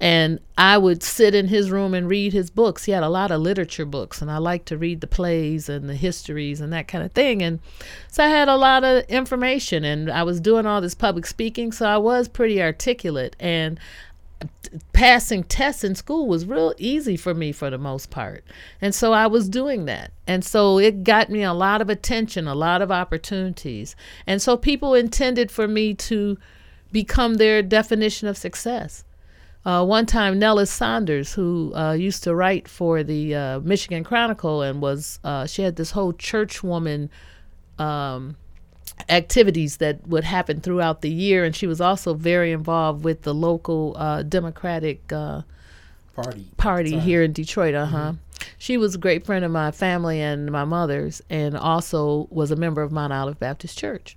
and 0.00 0.40
I 0.58 0.76
would 0.76 1.02
sit 1.02 1.34
in 1.34 1.48
his 1.48 1.70
room 1.70 1.94
and 1.94 2.08
read 2.08 2.32
his 2.32 2.50
books. 2.50 2.84
He 2.84 2.92
had 2.92 3.02
a 3.02 3.08
lot 3.08 3.30
of 3.30 3.40
literature 3.40 3.86
books, 3.86 4.20
and 4.20 4.30
I 4.30 4.38
liked 4.38 4.66
to 4.66 4.78
read 4.78 5.00
the 5.00 5.06
plays 5.06 5.68
and 5.68 5.88
the 5.88 5.94
histories 5.94 6.60
and 6.60 6.72
that 6.72 6.88
kind 6.88 7.02
of 7.02 7.12
thing. 7.12 7.42
And 7.42 7.60
so 8.10 8.22
I 8.24 8.28
had 8.28 8.48
a 8.48 8.56
lot 8.56 8.84
of 8.84 9.04
information, 9.04 9.84
and 9.84 10.10
I 10.10 10.22
was 10.22 10.40
doing 10.40 10.66
all 10.66 10.80
this 10.80 10.94
public 10.94 11.26
speaking, 11.26 11.72
so 11.72 11.86
I 11.86 11.96
was 11.96 12.28
pretty 12.28 12.62
articulate. 12.62 13.36
And 13.40 13.80
passing 14.92 15.44
tests 15.44 15.82
in 15.82 15.94
school 15.94 16.26
was 16.26 16.44
real 16.44 16.74
easy 16.76 17.16
for 17.16 17.32
me 17.32 17.52
for 17.52 17.70
the 17.70 17.78
most 17.78 18.10
part. 18.10 18.44
And 18.82 18.94
so 18.94 19.14
I 19.14 19.26
was 19.26 19.48
doing 19.48 19.86
that. 19.86 20.12
And 20.26 20.44
so 20.44 20.78
it 20.78 21.04
got 21.04 21.30
me 21.30 21.42
a 21.42 21.54
lot 21.54 21.80
of 21.80 21.88
attention, 21.88 22.46
a 22.46 22.54
lot 22.54 22.82
of 22.82 22.90
opportunities. 22.90 23.96
And 24.26 24.42
so 24.42 24.56
people 24.56 24.94
intended 24.94 25.50
for 25.50 25.66
me 25.66 25.94
to 25.94 26.36
become 26.92 27.34
their 27.34 27.62
definition 27.62 28.28
of 28.28 28.36
success. 28.36 29.04
Uh, 29.66 29.84
one 29.84 30.06
time, 30.06 30.38
Nellis 30.38 30.70
Saunders, 30.70 31.32
who 31.32 31.74
uh, 31.74 31.90
used 31.90 32.22
to 32.22 32.36
write 32.36 32.68
for 32.68 33.02
the 33.02 33.34
uh, 33.34 33.60
Michigan 33.60 34.04
Chronicle 34.04 34.62
and 34.62 34.80
was, 34.80 35.18
uh, 35.24 35.44
she 35.44 35.62
had 35.62 35.74
this 35.74 35.90
whole 35.90 36.12
church 36.12 36.62
woman 36.62 37.10
um, 37.76 38.36
activities 39.08 39.78
that 39.78 40.06
would 40.06 40.22
happen 40.22 40.60
throughout 40.60 41.00
the 41.00 41.10
year. 41.10 41.44
And 41.44 41.54
she 41.54 41.66
was 41.66 41.80
also 41.80 42.14
very 42.14 42.52
involved 42.52 43.02
with 43.02 43.22
the 43.22 43.34
local 43.34 43.96
uh, 43.98 44.22
Democratic 44.22 45.12
uh, 45.12 45.42
Party. 46.14 46.48
party 46.56 46.90
Sorry. 46.90 47.02
here 47.02 47.22
in 47.24 47.32
Detroit. 47.32 47.74
Uh 47.74 47.86
huh. 47.86 48.12
She 48.58 48.76
was 48.76 48.94
a 48.94 48.98
great 48.98 49.26
friend 49.26 49.44
of 49.44 49.50
my 49.50 49.72
family 49.72 50.20
and 50.20 50.50
my 50.52 50.64
mother's, 50.64 51.20
and 51.28 51.56
also 51.56 52.28
was 52.30 52.52
a 52.52 52.56
member 52.56 52.82
of 52.82 52.92
Mount 52.92 53.12
Olive 53.12 53.40
Baptist 53.40 53.76
Church. 53.76 54.16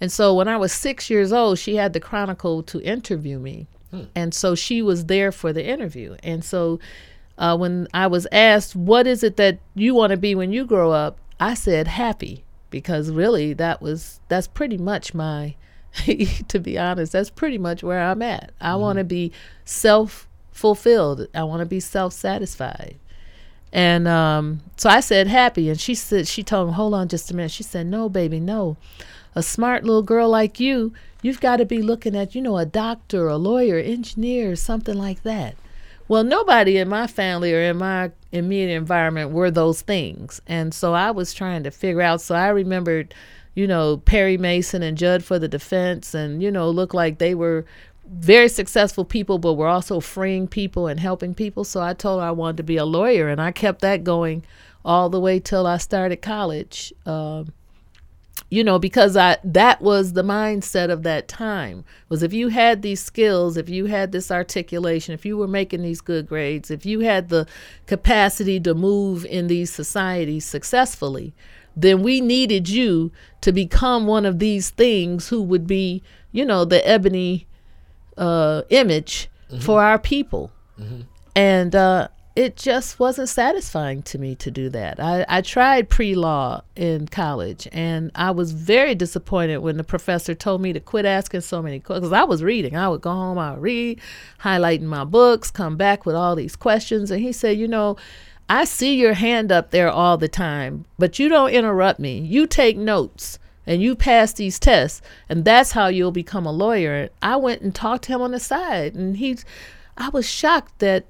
And 0.00 0.10
so 0.10 0.32
when 0.32 0.48
I 0.48 0.56
was 0.56 0.72
six 0.72 1.10
years 1.10 1.34
old, 1.34 1.58
she 1.58 1.76
had 1.76 1.92
the 1.92 2.00
Chronicle 2.00 2.62
to 2.62 2.80
interview 2.80 3.38
me. 3.38 3.66
And 4.14 4.34
so 4.34 4.54
she 4.54 4.82
was 4.82 5.06
there 5.06 5.32
for 5.32 5.52
the 5.52 5.66
interview. 5.66 6.16
And 6.22 6.44
so 6.44 6.78
uh, 7.38 7.56
when 7.56 7.88
I 7.92 8.06
was 8.06 8.26
asked, 8.32 8.74
What 8.76 9.06
is 9.06 9.22
it 9.22 9.36
that 9.36 9.58
you 9.74 9.94
want 9.94 10.10
to 10.10 10.16
be 10.16 10.34
when 10.34 10.52
you 10.52 10.64
grow 10.64 10.92
up? 10.92 11.18
I 11.38 11.54
said, 11.54 11.88
Happy. 11.88 12.44
Because 12.70 13.10
really, 13.10 13.52
that 13.54 13.80
was, 13.80 14.20
that's 14.28 14.48
pretty 14.48 14.76
much 14.76 15.14
my, 15.14 15.54
to 16.48 16.58
be 16.58 16.78
honest, 16.78 17.12
that's 17.12 17.30
pretty 17.30 17.58
much 17.58 17.82
where 17.82 18.00
I'm 18.02 18.22
at. 18.22 18.52
I 18.60 18.76
want 18.76 18.98
to 18.98 19.04
be 19.04 19.32
self 19.64 20.26
fulfilled, 20.52 21.28
I 21.34 21.44
want 21.44 21.60
to 21.60 21.66
be 21.66 21.80
self 21.80 22.12
satisfied. 22.12 22.96
And 23.72 24.08
um, 24.08 24.60
so 24.76 24.88
I 24.88 25.00
said 25.00 25.26
happy, 25.26 25.68
and 25.68 25.78
she 25.78 25.94
said 25.94 26.26
she 26.26 26.42
told 26.42 26.68
him, 26.68 26.74
"Hold 26.74 26.94
on, 26.94 27.08
just 27.08 27.30
a 27.30 27.36
minute." 27.36 27.50
She 27.50 27.62
said, 27.62 27.86
"No, 27.86 28.08
baby, 28.08 28.40
no. 28.40 28.76
A 29.34 29.42
smart 29.42 29.84
little 29.84 30.02
girl 30.02 30.30
like 30.30 30.58
you, 30.58 30.94
you've 31.26 31.40
got 31.40 31.56
to 31.56 31.64
be 31.64 31.82
looking 31.82 32.16
at, 32.16 32.34
you 32.34 32.40
know, 32.40 32.56
a 32.56 32.64
doctor, 32.64 33.28
a 33.28 33.36
lawyer, 33.36 33.78
engineer, 33.78 34.56
something 34.56 34.96
like 34.96 35.22
that." 35.24 35.56
Well, 36.08 36.22
nobody 36.22 36.78
in 36.78 36.88
my 36.88 37.08
family 37.08 37.52
or 37.52 37.60
in 37.60 37.78
my 37.78 38.12
immediate 38.30 38.76
environment 38.76 39.32
were 39.32 39.50
those 39.50 39.82
things, 39.82 40.40
and 40.46 40.72
so 40.72 40.94
I 40.94 41.10
was 41.10 41.34
trying 41.34 41.64
to 41.64 41.70
figure 41.70 42.02
out. 42.02 42.20
So 42.20 42.34
I 42.36 42.48
remembered, 42.48 43.12
you 43.54 43.66
know, 43.66 43.96
Perry 43.96 44.38
Mason 44.38 44.82
and 44.84 44.96
Judd 44.96 45.24
for 45.24 45.38
the 45.38 45.48
defense, 45.48 46.14
and 46.14 46.42
you 46.42 46.50
know, 46.50 46.70
looked 46.70 46.94
like 46.94 47.18
they 47.18 47.34
were 47.34 47.64
very 48.08 48.48
successful 48.48 49.04
people, 49.04 49.38
but 49.38 49.54
were 49.54 49.66
also 49.66 49.98
freeing 49.98 50.46
people 50.46 50.86
and 50.86 51.00
helping 51.00 51.34
people. 51.34 51.64
So 51.64 51.80
I 51.80 51.92
told 51.92 52.20
her 52.20 52.28
I 52.28 52.30
wanted 52.30 52.58
to 52.58 52.62
be 52.62 52.76
a 52.76 52.84
lawyer, 52.84 53.28
and 53.28 53.40
I 53.40 53.50
kept 53.50 53.80
that 53.80 54.04
going 54.04 54.44
all 54.84 55.10
the 55.10 55.20
way 55.20 55.40
till 55.40 55.66
I 55.66 55.78
started 55.78 56.22
college. 56.22 56.92
Um, 57.04 57.52
you 58.48 58.62
know, 58.62 58.78
because 58.78 59.16
I 59.16 59.38
that 59.42 59.80
was 59.82 60.12
the 60.12 60.22
mindset 60.22 60.90
of 60.90 61.02
that 61.02 61.26
time 61.28 61.84
was 62.08 62.22
if 62.22 62.32
you 62.32 62.48
had 62.48 62.82
these 62.82 63.02
skills, 63.02 63.56
if 63.56 63.68
you 63.68 63.86
had 63.86 64.12
this 64.12 64.30
articulation, 64.30 65.14
if 65.14 65.26
you 65.26 65.36
were 65.36 65.48
making 65.48 65.82
these 65.82 66.00
good 66.00 66.28
grades, 66.28 66.70
if 66.70 66.86
you 66.86 67.00
had 67.00 67.28
the 67.28 67.46
capacity 67.86 68.60
to 68.60 68.74
move 68.74 69.24
in 69.24 69.48
these 69.48 69.72
societies 69.72 70.44
successfully, 70.44 71.34
then 71.76 72.02
we 72.02 72.20
needed 72.20 72.68
you 72.68 73.10
to 73.40 73.52
become 73.52 74.06
one 74.06 74.24
of 74.24 74.38
these 74.38 74.70
things 74.70 75.28
who 75.28 75.42
would 75.42 75.66
be, 75.66 76.02
you 76.32 76.44
know, 76.44 76.64
the 76.64 76.86
ebony 76.88 77.46
uh, 78.16 78.62
image 78.70 79.28
for 79.60 79.82
our 79.82 79.98
people. 79.98 80.52
And 81.34 81.74
uh, 81.74 82.08
it 82.36 82.54
just 82.54 83.00
wasn't 83.00 83.30
satisfying 83.30 84.02
to 84.02 84.18
me 84.18 84.34
to 84.34 84.50
do 84.50 84.68
that. 84.68 85.00
I, 85.00 85.24
I 85.26 85.40
tried 85.40 85.88
pre 85.88 86.14
law 86.14 86.60
in 86.76 87.08
college 87.08 87.66
and 87.72 88.10
I 88.14 88.30
was 88.30 88.52
very 88.52 88.94
disappointed 88.94 89.58
when 89.58 89.78
the 89.78 89.84
professor 89.84 90.34
told 90.34 90.60
me 90.60 90.74
to 90.74 90.80
quit 90.80 91.06
asking 91.06 91.40
so 91.40 91.62
many 91.62 91.80
questions. 91.80 92.12
I 92.12 92.24
was 92.24 92.44
reading. 92.44 92.76
I 92.76 92.90
would 92.90 93.00
go 93.00 93.10
home, 93.10 93.38
I 93.38 93.52
would 93.52 93.62
read, 93.62 94.00
highlighting 94.42 94.82
my 94.82 95.04
books, 95.04 95.50
come 95.50 95.78
back 95.78 96.04
with 96.04 96.14
all 96.14 96.36
these 96.36 96.56
questions. 96.56 97.10
And 97.10 97.22
he 97.22 97.32
said, 97.32 97.56
You 97.56 97.68
know, 97.68 97.96
I 98.50 98.64
see 98.64 98.94
your 98.94 99.14
hand 99.14 99.50
up 99.50 99.70
there 99.70 99.90
all 99.90 100.18
the 100.18 100.28
time, 100.28 100.84
but 100.98 101.18
you 101.18 101.30
don't 101.30 101.50
interrupt 101.50 101.98
me. 101.98 102.18
You 102.18 102.46
take 102.46 102.76
notes 102.76 103.38
and 103.66 103.82
you 103.82 103.96
pass 103.96 104.34
these 104.34 104.60
tests, 104.60 105.02
and 105.28 105.44
that's 105.44 105.72
how 105.72 105.88
you'll 105.88 106.12
become 106.12 106.46
a 106.46 106.52
lawyer. 106.52 107.08
I 107.20 107.36
went 107.36 107.62
and 107.62 107.74
talked 107.74 108.04
to 108.04 108.12
him 108.12 108.20
on 108.20 108.30
the 108.30 108.38
side, 108.38 108.94
and 108.94 109.16
he, 109.16 109.38
I 109.96 110.10
was 110.10 110.28
shocked 110.28 110.78
that 110.78 111.06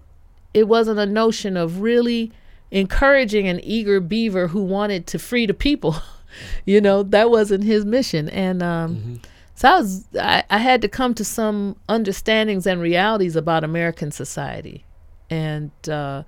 it 0.56 0.66
wasn't 0.66 0.98
a 0.98 1.04
notion 1.04 1.54
of 1.54 1.82
really 1.82 2.32
encouraging 2.70 3.46
an 3.46 3.60
eager 3.62 4.00
beaver 4.00 4.48
who 4.48 4.64
wanted 4.64 5.06
to 5.06 5.18
free 5.18 5.44
the 5.44 5.52
people. 5.52 5.96
you 6.64 6.80
know, 6.80 7.02
that 7.02 7.30
wasn't 7.30 7.62
his 7.62 7.84
mission. 7.84 8.30
And 8.30 8.62
um, 8.62 9.20
so 9.54 9.68
I 9.68 9.78
was, 9.78 10.08
I, 10.18 10.44
I 10.48 10.56
had 10.56 10.80
to 10.80 10.88
come 10.88 11.12
to 11.12 11.24
some 11.26 11.76
understandings 11.90 12.66
and 12.66 12.80
realities 12.80 13.36
about 13.36 13.64
American 13.64 14.10
society, 14.10 14.86
and 15.28 15.70
uh, 15.90 16.22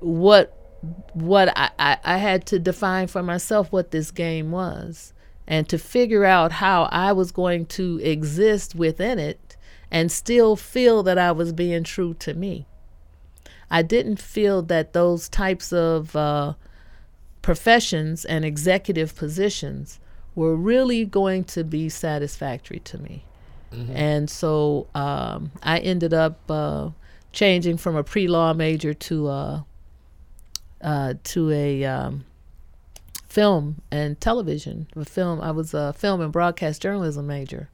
what 0.00 0.54
what 1.14 1.48
I, 1.56 1.70
I, 1.78 1.98
I 2.04 2.16
had 2.18 2.44
to 2.46 2.58
define 2.58 3.06
for 3.06 3.22
myself 3.22 3.72
what 3.72 3.90
this 3.90 4.10
game 4.10 4.50
was 4.50 5.14
and 5.46 5.66
to 5.70 5.78
figure 5.78 6.26
out 6.26 6.52
how 6.52 6.90
I 6.90 7.12
was 7.12 7.32
going 7.32 7.66
to 7.66 8.00
exist 8.02 8.74
within 8.74 9.18
it 9.18 9.56
and 9.90 10.12
still 10.12 10.56
feel 10.56 11.02
that 11.04 11.18
I 11.18 11.32
was 11.32 11.52
being 11.52 11.84
true 11.84 12.14
to 12.14 12.34
me. 12.34 12.66
I 13.72 13.80
didn't 13.80 14.20
feel 14.20 14.60
that 14.62 14.92
those 14.92 15.30
types 15.30 15.72
of 15.72 16.14
uh, 16.14 16.52
professions 17.40 18.26
and 18.26 18.44
executive 18.44 19.16
positions 19.16 19.98
were 20.34 20.54
really 20.54 21.06
going 21.06 21.44
to 21.44 21.64
be 21.64 21.88
satisfactory 21.88 22.80
to 22.80 22.98
me. 22.98 23.24
And 23.94 24.28
so 24.28 24.86
um, 24.94 25.50
I 25.62 25.78
ended 25.78 26.12
up 26.12 26.38
uh, 26.50 26.90
changing 27.32 27.78
from 27.78 27.96
a 27.96 28.04
pre 28.04 28.28
law 28.28 28.52
major 28.52 28.92
to 28.92 29.28
a, 29.28 29.66
uh, 30.82 31.14
to 31.24 31.50
a 31.50 31.84
um, 31.86 32.26
film 33.26 33.80
and 33.90 34.20
television. 34.20 34.86
A 34.94 35.06
film. 35.06 35.40
I 35.40 35.50
was 35.50 35.72
a 35.72 35.94
film 35.94 36.20
and 36.20 36.30
broadcast 36.30 36.82
journalism 36.82 37.26
major, 37.26 37.70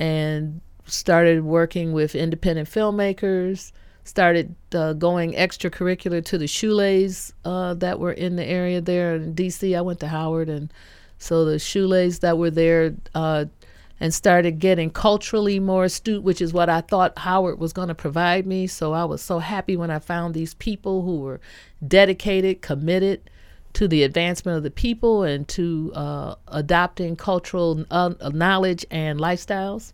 and 0.00 0.60
started 0.84 1.44
working 1.44 1.92
with 1.92 2.16
independent 2.16 2.68
filmmakers. 2.68 3.70
Started 4.04 4.54
uh, 4.74 4.92
going 4.92 5.32
extracurricular 5.32 6.24
to 6.26 6.38
the 6.38 6.46
shules 6.46 7.32
uh, 7.44 7.74
that 7.74 7.98
were 7.98 8.12
in 8.12 8.36
the 8.36 8.44
area 8.44 8.80
there 8.80 9.16
in 9.16 9.34
D.C. 9.34 9.74
I 9.74 9.80
went 9.80 10.00
to 10.00 10.08
Howard, 10.08 10.48
and 10.48 10.72
so 11.18 11.44
the 11.44 11.58
shules 11.58 12.18
that 12.20 12.38
were 12.38 12.50
there. 12.50 12.94
Uh, 13.14 13.46
and 14.00 14.12
started 14.12 14.58
getting 14.58 14.90
culturally 14.90 15.60
more 15.60 15.84
astute, 15.84 16.22
which 16.24 16.42
is 16.42 16.52
what 16.52 16.68
I 16.68 16.80
thought 16.80 17.16
Howard 17.20 17.60
was 17.60 17.72
going 17.72 17.88
to 17.88 17.94
provide 17.94 18.44
me. 18.44 18.66
So 18.66 18.92
I 18.92 19.04
was 19.04 19.22
so 19.22 19.38
happy 19.38 19.76
when 19.76 19.90
I 19.90 20.00
found 20.00 20.34
these 20.34 20.52
people 20.54 21.02
who 21.02 21.20
were 21.20 21.40
dedicated, 21.86 22.60
committed 22.60 23.30
to 23.74 23.88
the 23.88 24.02
advancement 24.02 24.56
of 24.56 24.62
the 24.62 24.70
people 24.70 25.22
and 25.22 25.46
to 25.48 25.92
uh, 25.94 26.34
adopting 26.48 27.16
cultural 27.16 27.84
uh, 27.90 28.14
knowledge 28.32 28.84
and 28.90 29.20
lifestyles. 29.20 29.92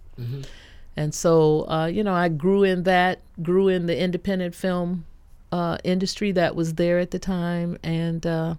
And 0.97 1.15
so, 1.15 1.69
uh, 1.69 1.87
you 1.87 2.03
know, 2.05 2.15
I 2.15 2.29
grew 2.29 2.63
in 2.63 2.83
that, 2.83 3.21
grew 3.43 3.69
in 3.69 3.87
the 3.87 3.99
independent 3.99 4.55
film 4.55 5.07
uh, 5.53 5.79
industry 5.85 6.33
that 6.33 6.55
was 6.55 6.75
there 6.75 6.99
at 6.99 7.11
the 7.11 7.19
time, 7.19 7.79
and 7.83 8.27
uh, 8.27 8.55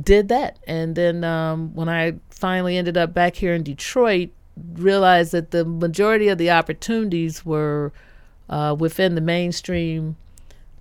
did 0.00 0.28
that. 0.28 0.58
And 0.66 0.94
then 0.94 1.24
um, 1.24 1.74
when 1.74 1.88
I 1.88 2.14
finally 2.30 2.76
ended 2.76 2.96
up 2.96 3.14
back 3.14 3.36
here 3.36 3.54
in 3.54 3.62
Detroit, 3.62 4.30
realized 4.74 5.32
that 5.32 5.50
the 5.50 5.64
majority 5.64 6.28
of 6.28 6.38
the 6.38 6.50
opportunities 6.50 7.44
were 7.44 7.92
uh, 8.48 8.76
within 8.78 9.14
the 9.14 9.20
mainstream 9.20 10.16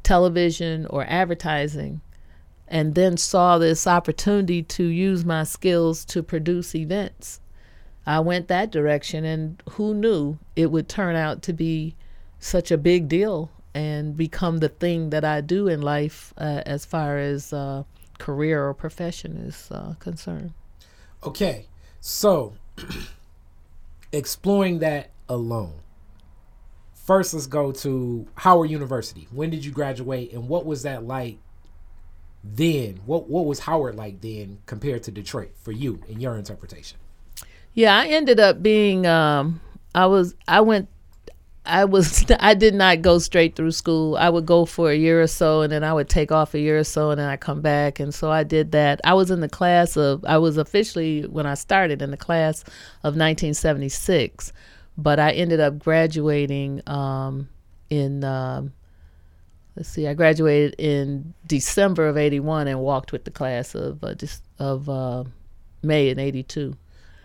television 0.03 0.85
or 0.87 1.05
advertising. 1.05 2.01
And 2.67 2.93
then 2.93 3.17
saw 3.17 3.57
this 3.57 3.87
opportunity 3.87 4.61
to 4.63 4.83
use 4.83 5.25
my 5.25 5.43
skills 5.43 6.05
to 6.05 6.21
produce 6.21 6.75
events. 6.75 7.39
I 8.09 8.21
went 8.21 8.47
that 8.47 8.71
direction, 8.71 9.23
and 9.23 9.61
who 9.69 9.93
knew 9.93 10.39
it 10.55 10.71
would 10.71 10.89
turn 10.89 11.15
out 11.15 11.43
to 11.43 11.53
be 11.53 11.95
such 12.39 12.71
a 12.71 12.77
big 12.77 13.07
deal 13.07 13.51
and 13.75 14.17
become 14.17 14.57
the 14.57 14.69
thing 14.69 15.11
that 15.11 15.23
I 15.23 15.41
do 15.41 15.67
in 15.67 15.83
life 15.83 16.33
uh, 16.35 16.63
as 16.65 16.85
far 16.85 17.19
as 17.19 17.53
uh, 17.53 17.83
career 18.17 18.67
or 18.67 18.73
profession 18.73 19.37
is 19.37 19.69
uh, 19.69 19.93
concerned. 19.99 20.53
Okay, 21.23 21.67
so 22.01 22.55
exploring 24.11 24.79
that 24.79 25.11
alone. 25.27 25.75
First, 26.95 27.35
let's 27.35 27.45
go 27.45 27.71
to 27.73 28.27
Howard 28.37 28.71
University. 28.71 29.27
When 29.29 29.51
did 29.51 29.63
you 29.63 29.71
graduate, 29.71 30.33
and 30.33 30.49
what 30.49 30.65
was 30.65 30.81
that 30.81 31.03
like 31.03 31.37
then? 32.43 33.01
What 33.05 33.29
What 33.29 33.45
was 33.45 33.59
Howard 33.59 33.93
like 33.93 34.21
then 34.21 34.57
compared 34.65 35.03
to 35.03 35.11
Detroit 35.11 35.51
for 35.61 35.71
you 35.71 36.01
in 36.07 36.19
your 36.19 36.37
interpretation? 36.37 36.97
Yeah, 37.79 37.97
I 37.97 38.07
ended 38.07 38.41
up 38.41 38.61
being. 38.61 39.05
Um, 39.05 39.61
I 39.95 40.05
was. 40.07 40.35
I 40.49 40.59
went. 40.59 40.89
I 41.65 41.85
was. 41.85 42.25
I 42.41 42.53
did 42.53 42.73
not 42.73 43.01
go 43.01 43.19
straight 43.19 43.55
through 43.55 43.71
school. 43.71 44.17
I 44.17 44.27
would 44.27 44.45
go 44.45 44.65
for 44.65 44.91
a 44.91 44.95
year 44.97 45.21
or 45.21 45.27
so, 45.27 45.61
and 45.61 45.71
then 45.71 45.85
I 45.85 45.93
would 45.93 46.09
take 46.09 46.29
off 46.29 46.53
a 46.53 46.59
year 46.59 46.77
or 46.77 46.83
so, 46.83 47.11
and 47.11 47.17
then 47.17 47.29
I 47.29 47.37
come 47.37 47.61
back. 47.61 48.01
And 48.01 48.13
so 48.13 48.29
I 48.29 48.43
did 48.43 48.73
that. 48.73 48.99
I 49.05 49.13
was 49.13 49.31
in 49.31 49.39
the 49.39 49.47
class 49.47 49.95
of. 49.95 50.25
I 50.25 50.39
was 50.39 50.57
officially 50.57 51.21
when 51.21 51.45
I 51.45 51.53
started 51.53 52.01
in 52.01 52.11
the 52.11 52.17
class 52.17 52.63
of 53.05 53.15
1976, 53.15 54.51
but 54.97 55.17
I 55.17 55.31
ended 55.31 55.61
up 55.61 55.79
graduating 55.79 56.81
um, 56.85 57.47
in. 57.89 58.25
Um, 58.25 58.73
let's 59.77 59.87
see. 59.87 60.05
I 60.05 60.15
graduated 60.15 60.75
in 60.77 61.33
December 61.47 62.09
of 62.09 62.17
'81 62.17 62.67
and 62.67 62.81
walked 62.81 63.13
with 63.13 63.23
the 63.23 63.31
class 63.31 63.73
of 63.73 64.03
uh, 64.03 64.15
just 64.15 64.43
of. 64.59 64.89
Uh, 64.89 65.23
May 65.81 66.09
in 66.09 66.19
'82. 66.19 66.75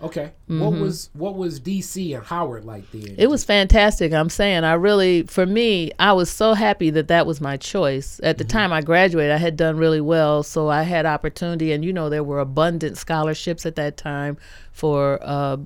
Okay. 0.05 0.33
What 0.49 0.75
was 0.75 1.09
what 1.15 1.35
was 1.35 1.59
DC 1.59 2.15
and 2.15 2.23
Howard 2.27 2.67
like 2.67 2.91
then? 2.91 3.01
Mm-hmm. 3.01 3.21
It 3.21 3.31
was 3.31 3.43
fantastic. 3.43 4.13
I'm 4.13 4.29
saying, 4.29 4.63
I 4.63 4.75
really, 4.75 5.23
for 5.23 5.47
me, 5.47 5.93
I 5.99 6.13
was 6.13 6.31
so 6.31 6.53
happy 6.53 6.91
that 6.91 7.09
that 7.09 7.27
was 7.27 7.41
my 7.41 7.57
choice. 7.57 8.21
At 8.23 8.37
the 8.37 8.45
time 8.45 8.71
I 8.71 8.83
graduated, 8.83 9.33
I 9.33 9.39
had 9.39 9.57
done 9.57 9.79
really 9.79 10.03
well, 10.03 10.43
so 10.43 10.69
I 10.69 10.83
had 10.83 11.07
opportunity, 11.07 11.73
and 11.73 11.83
you 11.83 11.93
know, 11.93 12.11
there 12.11 12.23
were 12.23 12.39
abundant 12.39 12.99
scholarships 12.99 13.65
at 13.65 13.77
that 13.77 13.97
time 13.97 14.37
for 14.73 15.19
uh, 15.23 15.57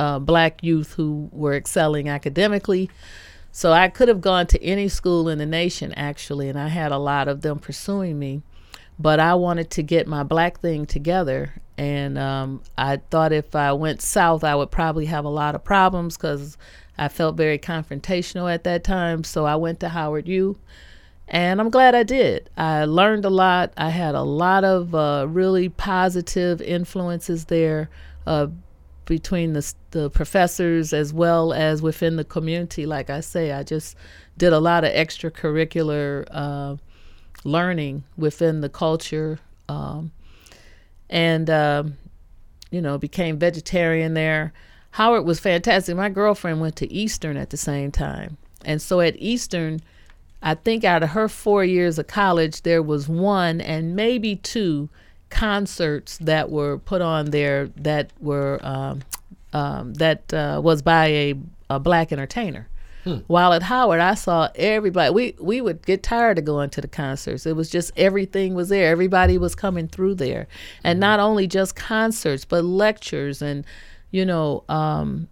uh, 0.00 0.18
black 0.18 0.64
youth 0.64 0.94
who 0.94 1.28
were 1.32 1.54
excelling 1.54 2.08
academically. 2.08 2.90
So 3.52 3.72
I 3.72 3.88
could 3.88 4.08
have 4.08 4.20
gone 4.20 4.48
to 4.48 4.62
any 4.62 4.88
school 4.88 5.28
in 5.28 5.38
the 5.38 5.46
nation, 5.46 5.92
actually, 5.92 6.48
and 6.48 6.58
I 6.58 6.66
had 6.66 6.90
a 6.90 6.98
lot 6.98 7.28
of 7.28 7.42
them 7.42 7.60
pursuing 7.60 8.18
me. 8.18 8.42
But 8.98 9.20
I 9.20 9.34
wanted 9.36 9.70
to 9.70 9.84
get 9.84 10.08
my 10.08 10.24
black 10.24 10.58
thing 10.58 10.84
together, 10.84 11.62
and 11.78 12.18
um, 12.18 12.60
I 12.76 12.96
thought 12.96 13.32
if 13.32 13.54
I 13.54 13.72
went 13.72 14.02
south, 14.02 14.42
I 14.42 14.54
would 14.54 14.70
probably 14.70 15.06
have 15.06 15.24
a 15.24 15.30
lot 15.30 15.54
of 15.54 15.62
problems 15.62 16.16
because 16.16 16.58
I 16.98 17.08
felt 17.08 17.36
very 17.36 17.58
confrontational 17.58 18.52
at 18.52 18.64
that 18.64 18.82
time. 18.82 19.22
So 19.22 19.46
I 19.46 19.54
went 19.54 19.78
to 19.80 19.88
Howard 19.88 20.26
U, 20.26 20.58
and 21.28 21.60
I'm 21.60 21.70
glad 21.70 21.94
I 21.94 22.02
did. 22.02 22.50
I 22.56 22.84
learned 22.84 23.24
a 23.24 23.30
lot. 23.30 23.72
I 23.76 23.90
had 23.90 24.16
a 24.16 24.22
lot 24.22 24.64
of 24.64 24.92
uh, 24.92 25.26
really 25.28 25.68
positive 25.68 26.60
influences 26.60 27.44
there. 27.46 27.88
Uh, 28.26 28.48
between 29.08 29.54
the 29.54 29.74
the 29.92 30.10
professors 30.10 30.92
as 30.92 31.14
well 31.14 31.54
as 31.54 31.80
within 31.80 32.16
the 32.16 32.24
community. 32.24 32.84
Like 32.84 33.08
I 33.08 33.20
say, 33.20 33.52
I 33.52 33.62
just 33.62 33.96
did 34.36 34.52
a 34.52 34.58
lot 34.60 34.84
of 34.84 34.92
extracurricular 34.92 36.26
uh, 36.30 36.76
learning 37.42 38.04
within 38.18 38.60
the 38.60 38.68
culture, 38.68 39.38
um, 39.66 40.12
and 41.10 41.48
um, 41.50 41.96
you 42.70 42.80
know, 42.80 42.98
became 42.98 43.38
vegetarian 43.38 44.14
there. 44.14 44.52
Howard 44.92 45.24
was 45.24 45.40
fantastic. 45.40 45.96
My 45.96 46.08
girlfriend 46.08 46.60
went 46.60 46.76
to 46.76 46.92
Eastern 46.92 47.36
at 47.36 47.50
the 47.50 47.56
same 47.56 47.90
time, 47.92 48.36
and 48.64 48.80
so 48.80 49.00
at 49.00 49.16
Eastern. 49.18 49.80
I 50.40 50.54
think 50.54 50.84
out 50.84 51.02
of 51.02 51.10
her 51.10 51.28
four 51.28 51.64
years 51.64 51.98
of 51.98 52.06
college, 52.06 52.62
there 52.62 52.80
was 52.80 53.08
one 53.08 53.60
and 53.60 53.96
maybe 53.96 54.36
two 54.36 54.88
concerts 55.30 56.16
that 56.18 56.48
were 56.48 56.78
put 56.78 57.02
on 57.02 57.26
there 57.30 57.66
that 57.76 58.12
were 58.20 58.60
um, 58.62 59.02
um, 59.52 59.94
that 59.94 60.32
uh, 60.32 60.60
was 60.62 60.82
by 60.82 61.06
a, 61.06 61.34
a 61.70 61.80
black 61.80 62.12
entertainer. 62.12 62.68
While 63.26 63.52
at 63.52 63.62
Howard, 63.62 64.00
I 64.00 64.14
saw 64.14 64.48
everybody. 64.54 65.12
We 65.12 65.34
we 65.40 65.60
would 65.60 65.84
get 65.84 66.02
tired 66.02 66.38
of 66.38 66.44
going 66.44 66.70
to 66.70 66.80
the 66.80 66.88
concerts. 66.88 67.46
It 67.46 67.56
was 67.56 67.70
just 67.70 67.92
everything 67.96 68.54
was 68.54 68.68
there. 68.68 68.90
Everybody 68.90 69.38
was 69.38 69.54
coming 69.54 69.88
through 69.88 70.16
there, 70.16 70.46
and 70.84 71.00
not 71.00 71.20
only 71.20 71.46
just 71.46 71.76
concerts, 71.76 72.44
but 72.44 72.64
lectures 72.64 73.42
and 73.42 73.64
you 74.10 74.24
know. 74.24 74.64
Um, 74.68 75.28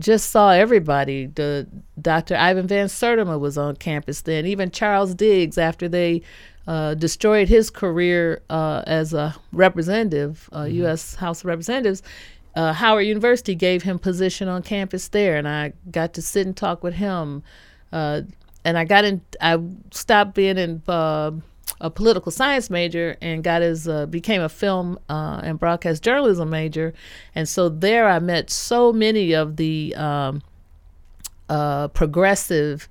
just 0.00 0.30
saw 0.30 0.50
everybody. 0.50 1.26
The 1.26 1.68
Dr. 2.00 2.34
Ivan 2.34 2.66
Van 2.66 2.88
Sertima 2.88 3.38
was 3.38 3.56
on 3.56 3.76
campus 3.76 4.22
then. 4.22 4.44
Even 4.44 4.72
Charles 4.72 5.14
Diggs, 5.14 5.56
after 5.56 5.88
they 5.88 6.22
uh, 6.66 6.94
destroyed 6.94 7.48
his 7.48 7.70
career 7.70 8.42
uh, 8.50 8.82
as 8.86 9.12
a 9.12 9.34
representative, 9.52 10.48
uh, 10.54 10.64
U.S. 10.64 11.14
House 11.16 11.40
of 11.40 11.46
Representatives, 11.46 12.02
uh, 12.56 12.72
Howard 12.72 13.06
University 13.06 13.54
gave 13.54 13.82
him 13.82 13.98
position 13.98 14.48
on 14.48 14.62
campus 14.62 15.08
there, 15.08 15.36
and 15.36 15.48
I 15.48 15.72
got 15.90 16.14
to 16.14 16.22
sit 16.22 16.46
and 16.46 16.56
talk 16.56 16.82
with 16.82 16.94
him. 16.94 17.42
Uh, 17.92 18.22
and 18.64 18.78
I 18.78 18.84
got 18.84 19.04
in. 19.04 19.20
I 19.40 19.60
stopped 19.90 20.34
being 20.34 20.56
in 20.56 20.82
uh, 20.88 21.32
a 21.80 21.90
political 21.90 22.32
science 22.32 22.70
major 22.70 23.16
and 23.20 23.42
got 23.44 23.62
his 23.62 23.88
uh, 23.88 24.06
became 24.06 24.40
a 24.40 24.48
film 24.48 24.98
uh, 25.08 25.40
and 25.42 25.58
broadcast 25.58 26.02
journalism 26.02 26.50
major, 26.50 26.94
and 27.34 27.48
so 27.48 27.68
there 27.68 28.08
I 28.08 28.18
met 28.20 28.50
so 28.50 28.92
many 28.92 29.32
of 29.32 29.56
the 29.56 29.94
um, 29.96 30.42
uh, 31.48 31.88
progressive 31.88 32.88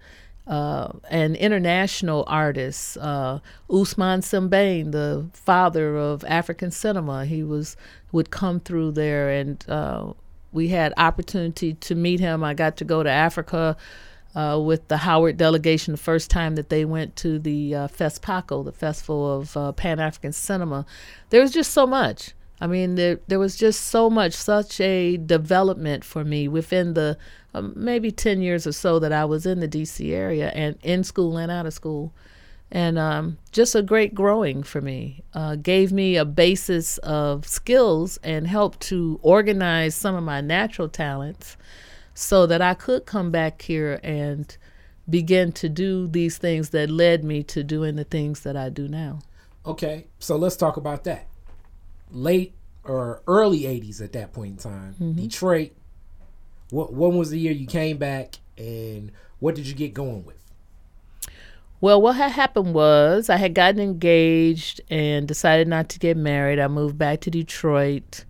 uh, 0.47 0.91
and 1.10 1.36
international 1.38 2.23
artists. 2.28 2.97
Uh, 2.97 3.39
Ousmane 3.69 4.21
Sembène, 4.21 4.91
the 4.91 5.26
father 5.34 5.97
of 5.97 6.23
African 6.26 6.69
cinema, 6.69 7.26
he 7.26 7.43
was 7.43 7.78
would 8.13 8.32
come 8.32 8.62
through 8.62 8.93
there, 8.93 9.30
and 9.30 9.63
uh, 9.69 10.13
we 10.54 10.69
had 10.69 10.93
opportunity 10.95 11.73
to 11.73 11.95
meet 11.95 12.21
him. 12.21 12.43
I 12.43 12.54
got 12.54 12.78
to 12.78 12.86
go 12.86 13.04
to 13.04 13.10
Africa. 13.10 13.76
Uh, 14.36 14.60
with 14.60 14.88
the 14.88 14.97
Howard 14.97 15.38
delegation, 15.38 15.91
the 15.91 15.97
first 15.99 16.32
time 16.32 16.56
that 16.56 16.69
they 16.69 16.86
went 16.86 17.15
to 17.17 17.38
the 17.38 17.76
uh, 17.76 17.88
FESPACO, 17.88 18.65
the 18.65 18.71
Festival 18.71 19.32
of 19.32 19.56
uh, 19.56 19.71
Pan 19.73 19.99
African 19.99 20.32
Cinema, 20.32 20.88
there 21.30 21.39
was 21.39 21.52
just 21.52 21.69
so 21.69 21.86
much. 21.86 22.34
I 22.60 22.65
mean, 22.65 22.95
there 22.95 23.19
there 23.28 23.39
was 23.39 23.58
just 23.58 23.82
so 23.82 24.10
much, 24.10 24.34
such 24.34 24.80
a 24.80 25.17
development 25.17 26.06
for 26.06 26.23
me 26.23 26.47
within 26.47 26.93
the 26.93 27.17
um, 27.54 27.73
maybe 27.76 28.10
ten 28.10 28.41
years 28.41 28.65
or 28.65 28.71
so 28.71 28.99
that 28.99 29.12
I 29.12 29.26
was 29.26 29.45
in 29.45 29.60
the 29.60 29.67
D.C. 29.67 30.13
area 30.13 30.49
and 30.56 30.78
in 30.82 31.04
school 31.04 31.38
and 31.38 31.52
out 31.52 31.65
of 31.65 31.73
school, 31.73 32.13
and 32.73 32.97
um, 32.97 33.38
just 33.51 33.75
a 33.75 33.83
great 33.83 34.15
growing 34.15 34.63
for 34.63 34.81
me. 34.81 35.23
Uh, 35.33 35.55
gave 35.55 35.93
me 35.93 36.17
a 36.17 36.25
basis 36.25 36.97
of 36.97 37.47
skills 37.47 38.17
and 38.23 38.47
helped 38.47 38.81
to 38.81 39.19
organize 39.21 39.93
some 39.93 40.15
of 40.15 40.23
my 40.23 40.41
natural 40.41 40.89
talents, 40.89 41.55
so 42.15 42.47
that 42.47 42.62
I 42.62 42.73
could 42.73 43.05
come 43.05 43.31
back 43.31 43.62
here 43.62 43.99
and 44.03 44.57
begin 45.07 45.51
to 45.53 45.69
do 45.69 46.07
these 46.07 46.38
things 46.38 46.69
that 46.71 46.89
led 46.89 47.23
me 47.23 47.43
to 47.43 47.63
doing 47.63 47.95
the 47.95 48.03
things 48.03 48.41
that 48.41 48.57
I 48.57 48.69
do 48.69 48.88
now. 48.88 49.19
Okay, 49.65 50.07
so 50.19 50.36
let's 50.36 50.55
talk 50.55 50.75
about 50.75 51.03
that. 51.03 51.27
Late 52.12 52.53
or 52.83 53.21
early 53.27 53.62
'80s 53.62 54.01
at 54.01 54.13
that 54.13 54.33
point 54.33 54.51
in 54.51 54.57
time, 54.57 54.95
Detroit. 55.15 55.71
What 56.71 56.91
when 56.91 57.17
was 57.17 57.29
the 57.29 57.39
year 57.39 57.51
you 57.51 57.67
came 57.67 57.97
back, 57.97 58.39
and 58.57 59.12
what 59.39 59.53
did 59.53 59.67
you 59.67 59.75
get 59.75 59.93
going 59.93 60.25
with? 60.25 60.42
Well, 61.84 62.02
what 62.02 62.15
had 62.15 62.32
happened 62.32 62.74
was 62.74 63.30
I 63.30 63.36
had 63.36 63.54
gotten 63.54 63.82
engaged 63.82 64.80
and 64.89 65.28
decided 65.28 65.67
not 65.67 65.89
to 65.89 66.00
get 66.00 66.15
married. 66.15 66.58
I 66.58 66.69
moved 66.69 66.98
back 66.98 67.19
to 67.19 67.30
Detroit. 67.30 68.24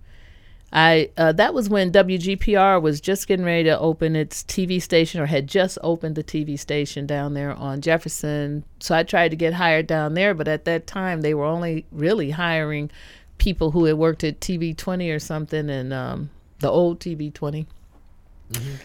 I 0.72 1.12
uh, 1.18 1.34
that 1.34 1.54
was 1.54 1.70
when 1.70 1.92
WGPR 1.92 2.82
was 2.82 3.00
just 3.00 3.28
getting 3.28 3.46
ready 3.46 3.66
to 3.66 3.78
open 3.78 4.16
its 4.16 4.42
TV 4.42 4.82
station, 4.82 5.22
or 5.22 5.28
had 5.28 5.46
just 5.46 5.78
opened 5.84 6.16
the 6.16 6.24
TV 6.24 6.58
station 6.58 7.06
down 7.06 7.36
there 7.36 7.54
on 7.54 7.82
Jefferson. 7.82 8.64
So 8.80 8.96
I 8.96 9.04
tried 9.04 9.30
to 9.30 9.38
get 9.38 9.54
hired 9.54 9.86
down 9.86 10.16
there, 10.16 10.34
but 10.34 10.48
at 10.48 10.66
that 10.66 10.88
time 10.88 11.22
they 11.22 11.36
were 11.36 11.46
only 11.46 11.86
really 11.92 12.32
hiring 12.32 12.90
people 13.38 13.70
who 13.70 13.86
had 13.86 14.00
worked 14.00 14.24
at 14.24 14.40
TV 14.40 14.76
20 14.76 15.12
or 15.12 15.20
something, 15.20 15.70
and 15.70 15.94
um, 15.94 16.32
the 16.58 16.72
old 16.72 17.00
TV 17.00 17.32
20. 17.32 17.68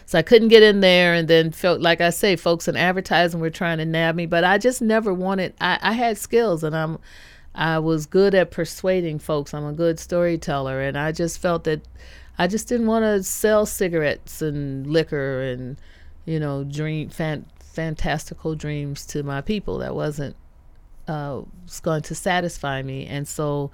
So 0.05 0.17
I 0.17 0.21
couldn't 0.23 0.47
get 0.47 0.63
in 0.63 0.79
there, 0.79 1.13
and 1.13 1.27
then 1.27 1.51
felt 1.51 1.81
like 1.81 2.01
I 2.01 2.09
say, 2.09 2.35
folks 2.35 2.67
in 2.67 2.75
advertising 2.75 3.39
were 3.39 3.49
trying 3.49 3.77
to 3.77 3.85
nab 3.85 4.15
me, 4.15 4.25
but 4.25 4.43
I 4.43 4.57
just 4.57 4.81
never 4.81 5.13
wanted. 5.13 5.53
I, 5.61 5.77
I 5.81 5.91
had 5.91 6.17
skills, 6.17 6.63
and 6.63 6.75
I'm, 6.75 6.97
I 7.53 7.77
was 7.79 8.05
good 8.05 8.33
at 8.33 8.51
persuading 8.51 9.19
folks. 9.19 9.53
I'm 9.53 9.65
a 9.65 9.73
good 9.73 9.99
storyteller, 9.99 10.81
and 10.81 10.97
I 10.97 11.11
just 11.11 11.39
felt 11.39 11.65
that 11.65 11.81
I 12.37 12.47
just 12.47 12.67
didn't 12.67 12.87
want 12.87 13.03
to 13.03 13.21
sell 13.21 13.65
cigarettes 13.65 14.41
and 14.41 14.87
liquor 14.87 15.41
and, 15.43 15.77
you 16.25 16.39
know, 16.39 16.63
dream 16.63 17.09
fan, 17.09 17.45
fantastical 17.59 18.55
dreams 18.55 19.05
to 19.07 19.21
my 19.21 19.41
people. 19.41 19.77
That 19.79 19.93
wasn't 19.93 20.35
uh, 21.07 21.41
was 21.65 21.79
going 21.79 22.01
to 22.03 22.15
satisfy 22.15 22.81
me, 22.81 23.05
and 23.05 23.27
so 23.27 23.69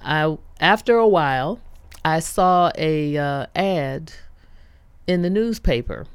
I, 0.00 0.36
after 0.60 0.96
a 0.96 1.08
while, 1.08 1.60
I 2.04 2.20
saw 2.20 2.70
a 2.76 3.16
uh, 3.16 3.46
ad 3.56 4.12
in 5.08 5.22
the 5.22 5.30
newspaper. 5.30 6.06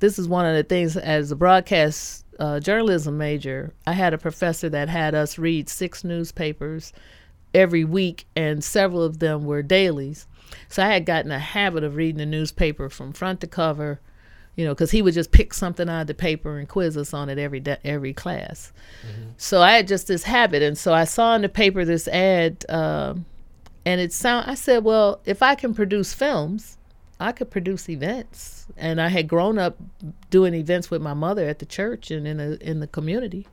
This 0.00 0.18
is 0.18 0.28
one 0.28 0.44
of 0.44 0.54
the 0.54 0.64
things 0.64 0.96
as 0.96 1.30
a 1.30 1.36
broadcast 1.36 2.26
uh, 2.38 2.60
journalism 2.60 3.16
major, 3.16 3.72
I 3.86 3.92
had 3.92 4.12
a 4.12 4.18
professor 4.18 4.68
that 4.68 4.88
had 4.88 5.14
us 5.14 5.38
read 5.38 5.68
six 5.68 6.04
newspapers 6.04 6.92
every 7.54 7.84
week, 7.84 8.26
and 8.36 8.62
several 8.62 9.02
of 9.02 9.20
them 9.20 9.44
were 9.44 9.62
dailies. 9.62 10.26
So 10.68 10.82
I 10.82 10.88
had 10.88 11.06
gotten 11.06 11.30
a 11.30 11.38
habit 11.38 11.84
of 11.84 11.96
reading 11.96 12.18
the 12.18 12.26
newspaper 12.26 12.88
from 12.90 13.12
front 13.12 13.40
to 13.40 13.46
cover, 13.46 14.00
you 14.54 14.64
know, 14.64 14.74
because 14.74 14.90
he 14.90 15.02
would 15.02 15.14
just 15.14 15.32
pick 15.32 15.54
something 15.54 15.88
out 15.88 16.02
of 16.02 16.06
the 16.08 16.14
paper 16.14 16.58
and 16.58 16.68
quiz 16.68 16.96
us 16.96 17.14
on 17.14 17.28
it 17.28 17.38
every 17.38 17.60
day, 17.60 17.78
every 17.84 18.12
class. 18.12 18.72
So 19.38 19.62
I 19.62 19.76
had 19.76 19.88
just 19.88 20.06
this 20.06 20.24
habit, 20.24 20.62
and 20.62 20.76
so 20.76 20.92
I 20.92 21.04
saw 21.04 21.34
in 21.36 21.42
the 21.42 21.48
paper 21.48 21.84
this 21.84 22.08
ad, 22.08 22.66
uh, 22.68 23.14
and 23.86 24.00
it 24.00 24.12
sound. 24.12 24.50
I 24.50 24.54
said, 24.54 24.84
well, 24.84 25.20
if 25.24 25.42
I 25.42 25.54
can 25.54 25.74
produce 25.74 26.12
films, 26.12 26.75
I 27.18 27.32
could 27.32 27.50
produce 27.50 27.88
events, 27.88 28.66
and 28.76 29.00
I 29.00 29.08
had 29.08 29.26
grown 29.26 29.58
up 29.58 29.78
doing 30.30 30.54
events 30.54 30.90
with 30.90 31.00
my 31.00 31.14
mother 31.14 31.48
at 31.48 31.60
the 31.60 31.66
church 31.66 32.10
and 32.10 32.26
in 32.26 32.36
the 32.36 32.58
in 32.60 32.80
the 32.80 32.86
community. 32.86 33.46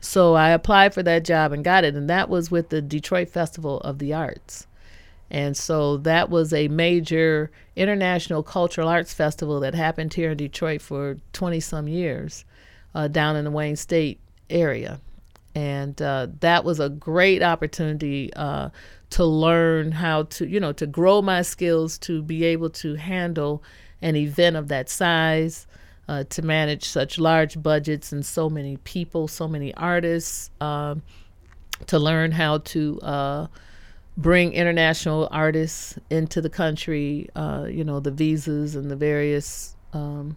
So 0.00 0.34
I 0.34 0.50
applied 0.50 0.92
for 0.92 1.02
that 1.04 1.24
job 1.24 1.52
and 1.52 1.62
got 1.62 1.84
it, 1.84 1.94
and 1.94 2.10
that 2.10 2.28
was 2.28 2.50
with 2.50 2.70
the 2.70 2.82
Detroit 2.82 3.28
Festival 3.28 3.80
of 3.80 3.98
the 3.98 4.12
Arts. 4.12 4.66
And 5.30 5.56
so 5.56 5.96
that 5.98 6.28
was 6.28 6.52
a 6.52 6.68
major 6.68 7.50
international 7.74 8.42
cultural 8.42 8.88
arts 8.88 9.14
festival 9.14 9.60
that 9.60 9.74
happened 9.74 10.12
here 10.12 10.32
in 10.32 10.36
Detroit 10.36 10.82
for 10.82 11.16
20 11.32 11.58
some 11.60 11.88
years 11.88 12.44
uh, 12.94 13.08
down 13.08 13.36
in 13.36 13.44
the 13.46 13.50
Wayne 13.50 13.76
State 13.76 14.20
area. 14.50 15.00
And 15.54 16.00
uh, 16.02 16.28
that 16.40 16.64
was 16.64 16.80
a 16.80 16.90
great 16.90 17.42
opportunity 17.42 18.30
uh, 18.34 18.68
to 19.12 19.24
learn 19.24 19.92
how 19.92 20.24
to, 20.24 20.46
you 20.46 20.58
know, 20.58 20.72
to 20.72 20.86
grow 20.86 21.20
my 21.22 21.42
skills 21.42 21.98
to 21.98 22.22
be 22.22 22.44
able 22.44 22.70
to 22.70 22.94
handle 22.94 23.62
an 24.00 24.16
event 24.16 24.56
of 24.56 24.68
that 24.68 24.88
size, 24.88 25.66
uh, 26.08 26.24
to 26.24 26.42
manage 26.42 26.84
such 26.84 27.18
large 27.18 27.62
budgets 27.62 28.10
and 28.12 28.24
so 28.24 28.48
many 28.48 28.78
people, 28.78 29.28
so 29.28 29.46
many 29.46 29.72
artists, 29.74 30.50
um, 30.60 31.02
to 31.86 31.98
learn 31.98 32.32
how 32.32 32.58
to 32.58 33.00
uh, 33.02 33.46
bring 34.16 34.52
international 34.52 35.28
artists 35.30 35.98
into 36.08 36.40
the 36.40 36.50
country, 36.50 37.28
uh, 37.36 37.66
you 37.68 37.84
know, 37.84 38.00
the 38.00 38.10
visas 38.10 38.74
and 38.74 38.90
the 38.90 38.96
various 38.96 39.76
um, 39.92 40.36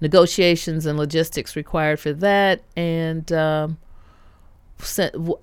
negotiations 0.00 0.84
and 0.84 0.98
logistics 0.98 1.56
required 1.56 1.98
for 1.98 2.12
that. 2.12 2.62
And 2.76 3.30
um, 3.32 3.78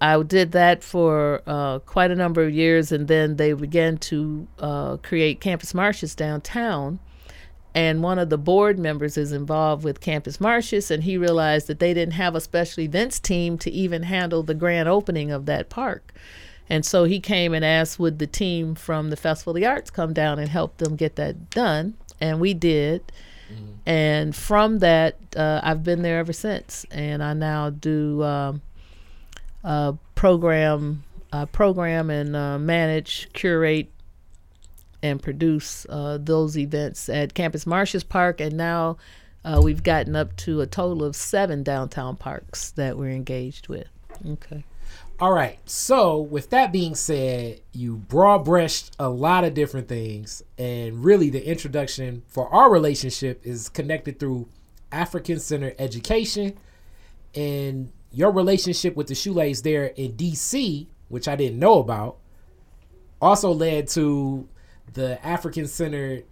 I 0.01 0.21
did 0.23 0.51
that 0.51 0.83
for 0.83 1.41
uh, 1.47 1.79
quite 1.79 2.11
a 2.11 2.15
number 2.15 2.43
of 2.43 2.53
years, 2.53 2.91
and 2.91 3.07
then 3.07 3.37
they 3.37 3.53
began 3.53 3.97
to 3.97 4.47
uh, 4.59 4.97
create 4.97 5.41
Campus 5.41 5.73
Martius 5.73 6.15
downtown. 6.15 6.99
And 7.73 8.03
one 8.03 8.19
of 8.19 8.29
the 8.29 8.37
board 8.37 8.77
members 8.77 9.17
is 9.17 9.31
involved 9.31 9.83
with 9.83 10.01
Campus 10.01 10.41
Martius, 10.41 10.91
and 10.91 11.03
he 11.03 11.17
realized 11.17 11.67
that 11.67 11.79
they 11.79 11.93
didn't 11.93 12.15
have 12.15 12.35
a 12.35 12.41
special 12.41 12.83
events 12.83 13.19
team 13.19 13.57
to 13.59 13.71
even 13.71 14.03
handle 14.03 14.43
the 14.43 14.53
grand 14.53 14.89
opening 14.89 15.31
of 15.31 15.45
that 15.45 15.69
park. 15.69 16.13
And 16.69 16.85
so 16.85 17.05
he 17.05 17.19
came 17.19 17.53
and 17.53 17.63
asked, 17.65 17.97
would 17.99 18.19
the 18.19 18.27
team 18.27 18.75
from 18.75 19.09
the 19.09 19.15
Festival 19.15 19.51
of 19.51 19.55
the 19.55 19.65
Arts 19.65 19.89
come 19.89 20.13
down 20.13 20.37
and 20.37 20.49
help 20.49 20.77
them 20.77 20.95
get 20.95 21.15
that 21.15 21.49
done? 21.49 21.95
And 22.19 22.39
we 22.39 22.53
did. 22.53 23.11
Mm-hmm. 23.51 23.71
And 23.85 24.35
from 24.35 24.79
that, 24.79 25.17
uh, 25.35 25.61
I've 25.63 25.83
been 25.83 26.01
there 26.01 26.19
ever 26.19 26.33
since. 26.33 26.85
And 26.91 27.23
I 27.23 27.33
now 27.33 27.69
do. 27.69 28.23
Um, 28.23 28.61
uh, 29.63 29.93
program 30.15 31.03
uh, 31.33 31.45
program 31.47 32.09
and 32.09 32.35
uh, 32.35 32.59
manage, 32.59 33.29
curate, 33.33 33.91
and 35.01 35.21
produce 35.21 35.85
uh, 35.89 36.17
those 36.21 36.57
events 36.57 37.09
at 37.09 37.33
Campus 37.33 37.65
Martius 37.65 38.03
Park, 38.03 38.41
and 38.41 38.55
now 38.55 38.97
uh, 39.43 39.59
we've 39.63 39.83
gotten 39.83 40.15
up 40.15 40.35
to 40.37 40.61
a 40.61 40.67
total 40.67 41.03
of 41.03 41.15
seven 41.15 41.63
downtown 41.63 42.15
parks 42.15 42.71
that 42.71 42.97
we're 42.97 43.09
engaged 43.09 43.67
with. 43.67 43.87
Okay. 44.27 44.63
All 45.19 45.31
right. 45.31 45.59
So, 45.69 46.19
with 46.19 46.49
that 46.49 46.71
being 46.71 46.95
said, 46.95 47.61
you 47.71 47.97
broad 47.97 48.39
brushed 48.39 48.95
a 48.99 49.09
lot 49.09 49.43
of 49.43 49.53
different 49.53 49.87
things, 49.87 50.43
and 50.57 51.03
really 51.03 51.29
the 51.29 51.47
introduction 51.47 52.23
for 52.27 52.51
our 52.53 52.71
relationship 52.71 53.45
is 53.45 53.69
connected 53.69 54.19
through 54.19 54.47
African 54.91 55.39
Center 55.39 55.73
Education 55.79 56.57
and 57.33 57.91
your 58.11 58.31
relationship 58.31 58.95
with 58.95 59.07
the 59.07 59.15
shules 59.15 59.61
there 59.61 59.85
in 59.85 60.13
DC, 60.13 60.87
which 61.09 61.27
I 61.27 61.35
didn't 61.35 61.59
know 61.59 61.79
about, 61.79 62.17
also 63.21 63.51
led 63.51 63.87
to 63.89 64.47
the 64.93 65.25
African 65.25 65.67
centered 65.67 66.25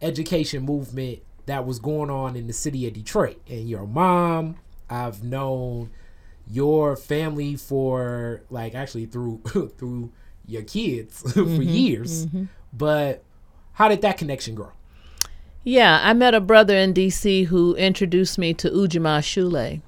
education 0.00 0.64
movement 0.64 1.20
that 1.46 1.66
was 1.66 1.78
going 1.78 2.10
on 2.10 2.36
in 2.36 2.46
the 2.46 2.52
city 2.52 2.86
of 2.86 2.94
Detroit. 2.94 3.40
And 3.48 3.68
your 3.68 3.86
mom, 3.86 4.56
I've 4.88 5.22
known 5.22 5.90
your 6.48 6.96
family 6.96 7.56
for 7.56 8.42
like 8.50 8.74
actually 8.74 9.06
through 9.06 9.40
through 9.78 10.12
your 10.46 10.62
kids 10.62 11.20
for 11.32 11.40
mm-hmm, 11.40 11.62
years. 11.62 12.26
Mm-hmm. 12.26 12.44
But 12.72 13.22
how 13.72 13.88
did 13.88 14.02
that 14.02 14.18
connection 14.18 14.54
grow? 14.54 14.72
Yeah, 15.62 16.00
I 16.02 16.14
met 16.14 16.34
a 16.34 16.40
brother 16.40 16.74
in 16.74 16.94
DC 16.94 17.46
who 17.46 17.74
introduced 17.74 18.38
me 18.38 18.54
to 18.54 18.70
Ujima 18.70 19.20
Shule. 19.20 19.82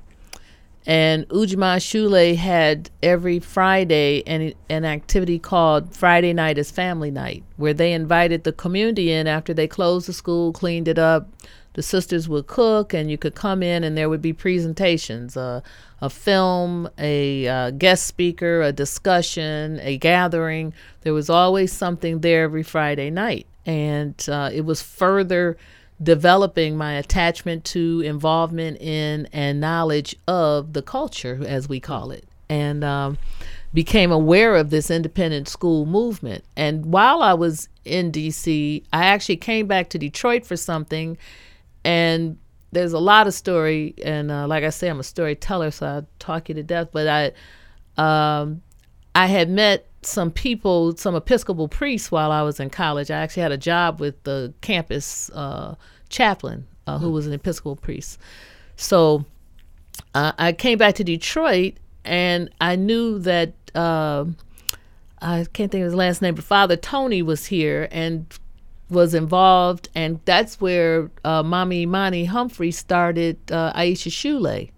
And 0.85 1.29
Ujima 1.29 1.77
Shule 1.77 2.37
had 2.37 2.90
every 3.03 3.38
Friday 3.38 4.23
an, 4.27 4.53
an 4.68 4.85
activity 4.85 5.38
called 5.38 5.95
Friday 5.95 6.33
Night 6.33 6.59
is 6.59 6.71
Family 6.71 7.11
Night, 7.11 7.45
where 7.57 7.75
they 7.75 7.92
invited 7.92 8.42
the 8.42 8.53
community 8.53 9.12
in 9.12 9.27
after 9.29 9.55
they 9.55 9.68
closed 9.68 10.09
the 10.09 10.12
school, 10.12 10.53
cleaned 10.53 10.88
it 10.88 10.99
up. 10.99 11.29
The 11.75 11.83
sisters 11.83 12.29
would 12.29 12.49
cook, 12.49 12.92
and 12.92 13.11
you 13.11 13.16
could 13.16 13.35
come 13.35 13.62
in, 13.62 13.83
and 13.83 13.97
there 13.97 14.11
would 14.11 14.21
be 14.21 14.35
presentations 14.35 15.38
uh, 15.38 15.62
a 16.03 16.11
film, 16.11 16.90
a 16.99 17.47
uh, 17.47 17.71
guest 17.71 18.07
speaker, 18.07 18.61
a 18.61 18.73
discussion, 18.73 19.79
a 19.81 19.97
gathering. 19.97 20.75
There 21.03 21.14
was 21.14 21.31
always 21.31 21.73
something 21.73 22.21
there 22.21 22.42
every 22.42 22.64
Friday 22.64 23.09
night. 23.09 23.47
And 23.64 24.16
uh, 24.29 24.51
it 24.53 24.62
was 24.62 24.83
further 24.83 25.57
developing 26.03 26.77
my 26.77 26.95
attachment 26.95 27.65
to, 27.67 28.01
involvement 28.01 28.81
in, 28.81 29.29
and 29.33 29.61
knowledge 29.61 30.17
of 30.27 30.73
the 30.73 30.83
culture, 30.83 31.41
as 31.47 31.69
we 31.69 31.81
call 31.81 32.11
it. 32.11 32.25
And 32.49 32.85
um, 32.85 33.19
became 33.75 34.12
aware 34.12 34.57
of 34.57 34.71
this 34.71 34.91
independent 34.91 35.49
school 35.49 35.87
movement. 35.87 36.45
And 36.57 36.87
while 36.87 37.23
I 37.23 37.35
was 37.35 37.69
in 37.85 38.12
DC, 38.12 38.85
I 38.93 39.05
actually 39.07 39.38
came 39.38 39.67
back 39.67 39.88
to 39.91 39.99
Detroit 39.99 40.45
for 40.45 40.57
something. 40.57 41.17
And 41.85 42.38
there's 42.73 42.93
a 42.93 42.99
lot 42.99 43.27
of 43.27 43.35
story. 43.35 43.95
And 44.05 44.31
uh, 44.31 44.47
like 44.47 44.65
I 44.65 44.71
say, 44.71 44.88
I'm 44.88 45.01
a 45.01 45.05
storyteller, 45.05 45.71
so 45.71 45.87
i'll 45.87 46.07
talk 46.19 46.49
you 46.49 46.55
to 46.57 46.62
death. 46.62 46.88
But 46.93 47.35
I, 47.97 48.43
um, 48.43 48.62
I 49.15 49.27
had 49.27 49.49
met 49.49 49.87
some 50.03 50.31
people, 50.31 50.97
some 50.97 51.15
Episcopal 51.15 51.69
priests 51.69 52.11
while 52.11 52.31
I 52.33 52.43
was 52.43 52.61
in 52.61 52.71
college. 52.71 53.11
I 53.11 53.21
actually 53.21 53.43
had 53.43 53.53
a 53.53 53.59
job 53.59 54.01
with 54.01 54.23
the 54.25 54.53
campus 54.61 55.31
uh, 55.31 55.77
chaplain 56.12 56.66
uh, 56.87 56.98
who 56.98 57.11
was 57.11 57.27
an 57.27 57.33
Episcopal 57.33 57.75
priest. 57.75 58.20
So 58.77 59.25
uh, 60.14 60.33
I 60.38 60.53
came 60.53 60.79
back 60.79 60.94
to 60.96 61.05
Detroit 61.05 61.75
and 62.05 62.51
I 62.61 62.77
knew 62.77 63.18
that 63.20 63.53
uh, 63.75 64.27
I 65.20 65.46
can't 65.53 65.70
think 65.70 65.83
of 65.83 65.87
his 65.87 65.94
last 65.94 66.22
name, 66.22 66.35
but 66.35 66.44
Father 66.44 66.77
Tony 66.77 67.22
was 67.22 67.46
here 67.46 67.88
and 67.90 68.27
was 68.90 69.14
involved, 69.14 69.88
and 69.94 70.20
that's 70.27 70.61
where 70.61 71.11
uh, 71.25 71.42
Mommy 71.42 71.83
Imani 71.83 72.27
Humphrey 72.27 72.70
started 72.70 73.38
uh, 73.51 73.72
Aisha 73.72 74.11
Shule, 74.11 74.70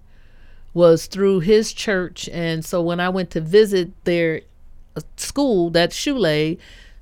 was 0.73 1.07
through 1.07 1.41
his 1.41 1.73
church, 1.73 2.29
and 2.29 2.65
so 2.65 2.81
when 2.81 3.01
I 3.01 3.09
went 3.09 3.31
to 3.31 3.41
visit 3.41 3.91
their 4.05 4.43
uh, 4.97 5.01
school, 5.17 5.71
that 5.71 5.91
Shule, 5.91 6.59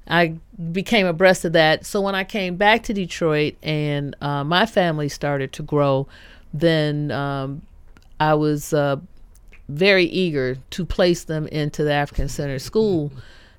I 0.09 0.35
became 0.73 1.07
abreast 1.07 1.45
of 1.45 1.53
that. 1.53 1.87
So 1.87 2.01
when 2.01 2.15
I 2.15 2.25
came 2.25 2.57
back 2.57 2.83
to 2.85 2.95
Detroit 2.95 3.55
and 3.63 4.17
uh, 4.21 4.45
my 4.45 4.67
family 4.67 5.09
started 5.09 5.53
to 5.55 5.63
grow, 5.63 6.07
then 6.53 7.11
um, 7.11 7.63
I 8.21 8.35
was 8.35 8.73
uh, 8.73 8.97
very 9.69 10.05
eager 10.05 10.57
to 10.71 10.85
place 10.85 11.25
them 11.25 11.47
into 11.49 11.85
the 11.85 11.93
African 11.93 12.29
Center 12.29 12.59
School 12.59 13.13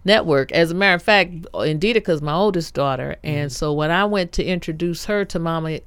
network. 0.05 0.51
As 0.51 0.71
a 0.71 0.75
matter 0.75 0.95
of 0.95 1.03
fact, 1.03 1.31
Indita 1.53 2.07
is 2.09 2.21
my 2.21 2.33
oldest 2.33 2.73
daughter, 2.73 3.15
and 3.23 3.49
mm-hmm. 3.49 3.55
so 3.55 3.73
when 3.73 3.91
I 3.91 4.05
went 4.05 4.31
to 4.33 4.43
introduce 4.43 5.05
her 5.05 5.25
to 5.25 5.39
Mama 5.39 5.79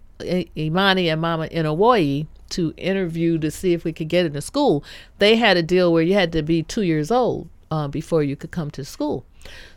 Imani 0.57 1.09
and 1.09 1.21
Mama 1.21 1.49
Inawoyi 1.49 2.27
to 2.51 2.73
interview 2.77 3.39
to 3.39 3.51
see 3.51 3.73
if 3.73 3.85
we 3.85 3.93
could 3.93 4.09
get 4.09 4.27
into 4.27 4.41
school, 4.41 4.83
they 5.19 5.37
had 5.37 5.57
a 5.57 5.63
deal 5.63 5.93
where 5.93 6.03
you 6.03 6.15
had 6.15 6.33
to 6.33 6.43
be 6.43 6.63
two 6.63 6.83
years 6.83 7.11
old 7.11 7.49
uh, 7.71 7.89
before 7.89 8.23
you 8.23 8.37
could 8.37 8.51
come 8.51 8.71
to 8.71 8.85
school. 8.85 9.25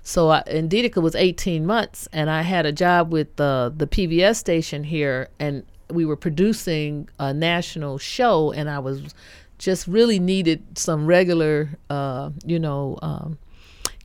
So 0.03 0.29
I, 0.29 0.43
Indita 0.47 1.01
was 1.01 1.15
18 1.15 1.65
months, 1.65 2.07
and 2.11 2.29
I 2.29 2.41
had 2.41 2.65
a 2.65 2.71
job 2.71 3.11
with 3.11 3.35
the 3.35 3.73
the 3.75 3.87
PBS 3.87 4.35
station 4.35 4.83
here, 4.83 5.29
and 5.39 5.63
we 5.89 6.05
were 6.05 6.15
producing 6.15 7.09
a 7.19 7.33
national 7.33 7.97
show, 7.97 8.51
and 8.51 8.69
I 8.69 8.79
was 8.79 9.13
just 9.57 9.87
really 9.87 10.19
needed 10.19 10.77
some 10.77 11.05
regular, 11.05 11.69
uh, 11.89 12.31
you 12.45 12.59
know. 12.59 12.97
Um, 13.01 13.37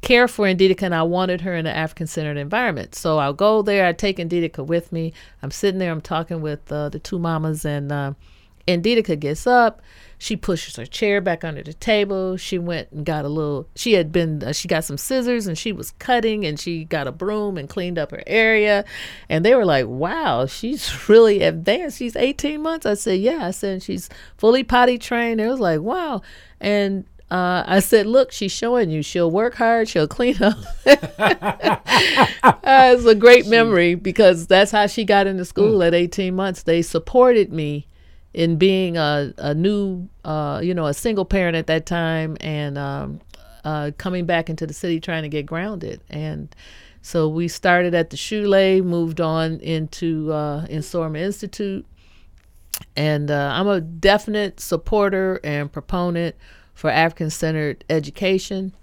care 0.04 0.28
for 0.28 0.44
Indita 0.46 0.82
and 0.82 0.94
I 0.94 1.02
wanted 1.02 1.40
her 1.40 1.54
in 1.54 1.66
an 1.66 1.74
African 1.74 2.06
centered 2.06 2.36
environment. 2.36 2.94
So 2.94 3.16
I'll 3.16 3.32
go 3.32 3.62
there, 3.62 3.86
I 3.86 3.94
take 3.94 4.18
Indita 4.18 4.64
with 4.66 4.92
me. 4.92 5.14
I'm 5.42 5.50
sitting 5.50 5.78
there, 5.78 5.90
I'm 5.90 6.02
talking 6.02 6.42
with 6.42 6.70
uh, 6.70 6.90
the 6.90 6.98
two 6.98 7.18
mamas, 7.18 7.64
and 7.64 7.90
uh, 7.90 8.12
Indita 8.68 9.18
gets 9.18 9.46
up 9.46 9.80
she 10.24 10.36
pushes 10.36 10.76
her 10.76 10.86
chair 10.86 11.20
back 11.20 11.44
under 11.44 11.62
the 11.62 11.74
table. 11.74 12.38
She 12.38 12.58
went 12.58 12.90
and 12.90 13.04
got 13.04 13.26
a 13.26 13.28
little, 13.28 13.68
she 13.76 13.92
had 13.92 14.10
been, 14.10 14.42
uh, 14.42 14.54
she 14.54 14.68
got 14.68 14.82
some 14.84 14.96
scissors 14.96 15.46
and 15.46 15.58
she 15.58 15.70
was 15.70 15.90
cutting 15.98 16.46
and 16.46 16.58
she 16.58 16.84
got 16.86 17.06
a 17.06 17.12
broom 17.12 17.58
and 17.58 17.68
cleaned 17.68 17.98
up 17.98 18.10
her 18.10 18.22
area. 18.26 18.86
And 19.28 19.44
they 19.44 19.54
were 19.54 19.66
like, 19.66 19.86
wow, 19.86 20.46
she's 20.46 21.08
really 21.10 21.42
advanced. 21.42 21.98
She's 21.98 22.16
18 22.16 22.62
months. 22.62 22.86
I 22.86 22.94
said, 22.94 23.20
yeah. 23.20 23.44
I 23.44 23.50
said, 23.50 23.82
she's 23.82 24.08
fully 24.38 24.64
potty 24.64 24.96
trained. 24.96 25.42
It 25.42 25.48
was 25.48 25.60
like, 25.60 25.82
wow. 25.82 26.22
And 26.58 27.04
uh, 27.30 27.64
I 27.66 27.80
said, 27.80 28.06
look, 28.06 28.32
she's 28.32 28.52
showing 28.52 28.88
you. 28.88 29.02
She'll 29.02 29.30
work 29.30 29.56
hard. 29.56 29.90
She'll 29.90 30.08
clean 30.08 30.42
up. 30.42 30.56
uh, 30.86 31.76
it's 32.64 33.04
a 33.04 33.14
great 33.14 33.46
memory 33.46 33.94
because 33.94 34.46
that's 34.46 34.70
how 34.70 34.86
she 34.86 35.04
got 35.04 35.26
into 35.26 35.44
school 35.44 35.80
mm. 35.80 35.86
at 35.86 35.92
18 35.92 36.34
months. 36.34 36.62
They 36.62 36.80
supported 36.80 37.52
me 37.52 37.88
in 38.34 38.56
being 38.56 38.96
a, 38.96 39.32
a 39.38 39.54
new, 39.54 40.08
uh, 40.24 40.60
you 40.62 40.74
know, 40.74 40.86
a 40.86 40.94
single 40.94 41.24
parent 41.24 41.56
at 41.56 41.68
that 41.68 41.86
time 41.86 42.36
and 42.40 42.76
um, 42.76 43.20
uh, 43.64 43.92
coming 43.96 44.26
back 44.26 44.50
into 44.50 44.66
the 44.66 44.74
city 44.74 44.98
trying 45.00 45.22
to 45.22 45.28
get 45.28 45.46
grounded. 45.46 46.00
And 46.10 46.54
so 47.00 47.28
we 47.28 47.46
started 47.46 47.94
at 47.94 48.10
the 48.10 48.16
Shule, 48.16 48.82
moved 48.82 49.20
on 49.20 49.60
into 49.60 50.32
uh, 50.32 50.66
Nsoroma 50.66 51.18
Institute. 51.18 51.86
And 52.96 53.30
uh, 53.30 53.52
I'm 53.54 53.68
a 53.68 53.80
definite 53.80 54.58
supporter 54.58 55.40
and 55.44 55.70
proponent 55.70 56.34
for 56.74 56.90
African 56.90 57.30
centered 57.30 57.84
education. 57.88 58.74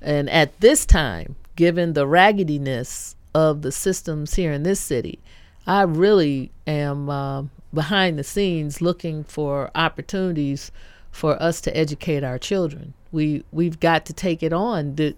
And 0.00 0.30
at 0.30 0.60
this 0.60 0.86
time, 0.86 1.34
given 1.56 1.94
the 1.94 2.06
raggediness 2.06 3.16
of 3.34 3.62
the 3.62 3.72
systems 3.72 4.34
here 4.34 4.52
in 4.52 4.62
this 4.62 4.78
city, 4.78 5.18
I 5.66 5.82
really 5.82 6.50
am 6.66 7.08
uh, 7.08 7.44
behind 7.72 8.18
the 8.18 8.24
scenes 8.24 8.80
looking 8.80 9.24
for 9.24 9.70
opportunities 9.74 10.72
for 11.10 11.40
us 11.40 11.60
to 11.62 11.76
educate 11.76 12.24
our 12.24 12.38
children. 12.38 12.94
We 13.12 13.44
we've 13.52 13.78
got 13.78 14.06
to 14.06 14.12
take 14.12 14.42
it 14.42 14.52
on. 14.52 14.96
The 14.96 15.14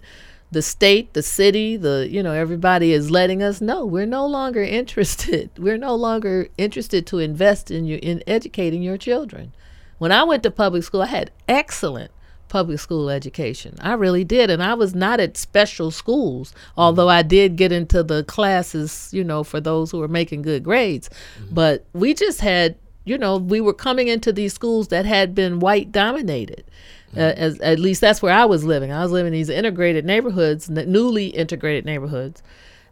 the 0.50 0.62
state, 0.62 1.14
the 1.14 1.22
city, 1.22 1.76
the 1.76 2.08
you 2.10 2.22
know 2.22 2.32
everybody 2.32 2.92
is 2.92 3.10
letting 3.10 3.42
us 3.42 3.60
know 3.60 3.86
we're 3.86 4.06
no 4.06 4.26
longer 4.26 4.62
interested. 4.80 5.50
We're 5.58 5.78
no 5.78 5.94
longer 5.94 6.48
interested 6.58 7.06
to 7.08 7.18
invest 7.18 7.70
in 7.70 7.86
you 7.86 7.98
in 8.02 8.22
educating 8.26 8.82
your 8.82 8.98
children. 8.98 9.52
When 9.98 10.12
I 10.12 10.24
went 10.24 10.42
to 10.42 10.50
public 10.50 10.82
school, 10.82 11.02
I 11.02 11.06
had 11.06 11.30
excellent 11.48 12.10
public 12.48 12.78
school 12.78 13.10
education. 13.10 13.74
I 13.80 13.94
really 13.94 14.24
did. 14.24 14.50
And 14.50 14.62
I 14.62 14.74
was 14.74 14.94
not 14.94 15.20
at 15.20 15.36
special 15.36 15.90
schools, 15.90 16.54
although 16.76 17.08
I 17.08 17.22
did 17.22 17.56
get 17.56 17.72
into 17.72 18.02
the 18.02 18.24
classes, 18.24 19.10
you 19.12 19.24
know, 19.24 19.44
for 19.44 19.60
those 19.60 19.90
who 19.90 19.98
were 19.98 20.08
making 20.08 20.42
good 20.42 20.62
grades. 20.62 21.10
Mm-hmm. 21.38 21.54
But 21.54 21.84
we 21.92 22.14
just 22.14 22.40
had, 22.40 22.76
you 23.04 23.18
know, 23.18 23.36
we 23.36 23.60
were 23.60 23.74
coming 23.74 24.08
into 24.08 24.32
these 24.32 24.52
schools 24.52 24.88
that 24.88 25.06
had 25.06 25.34
been 25.34 25.60
white 25.60 25.90
dominated. 25.92 26.64
Mm-hmm. 27.10 27.18
Uh, 27.18 27.32
as, 27.36 27.60
at 27.60 27.78
least 27.78 28.00
that's 28.00 28.22
where 28.22 28.34
I 28.34 28.44
was 28.44 28.64
living. 28.64 28.92
I 28.92 29.02
was 29.02 29.12
living 29.12 29.32
in 29.32 29.38
these 29.38 29.50
integrated 29.50 30.04
neighborhoods, 30.04 30.68
newly 30.68 31.26
integrated 31.28 31.84
neighborhoods 31.84 32.42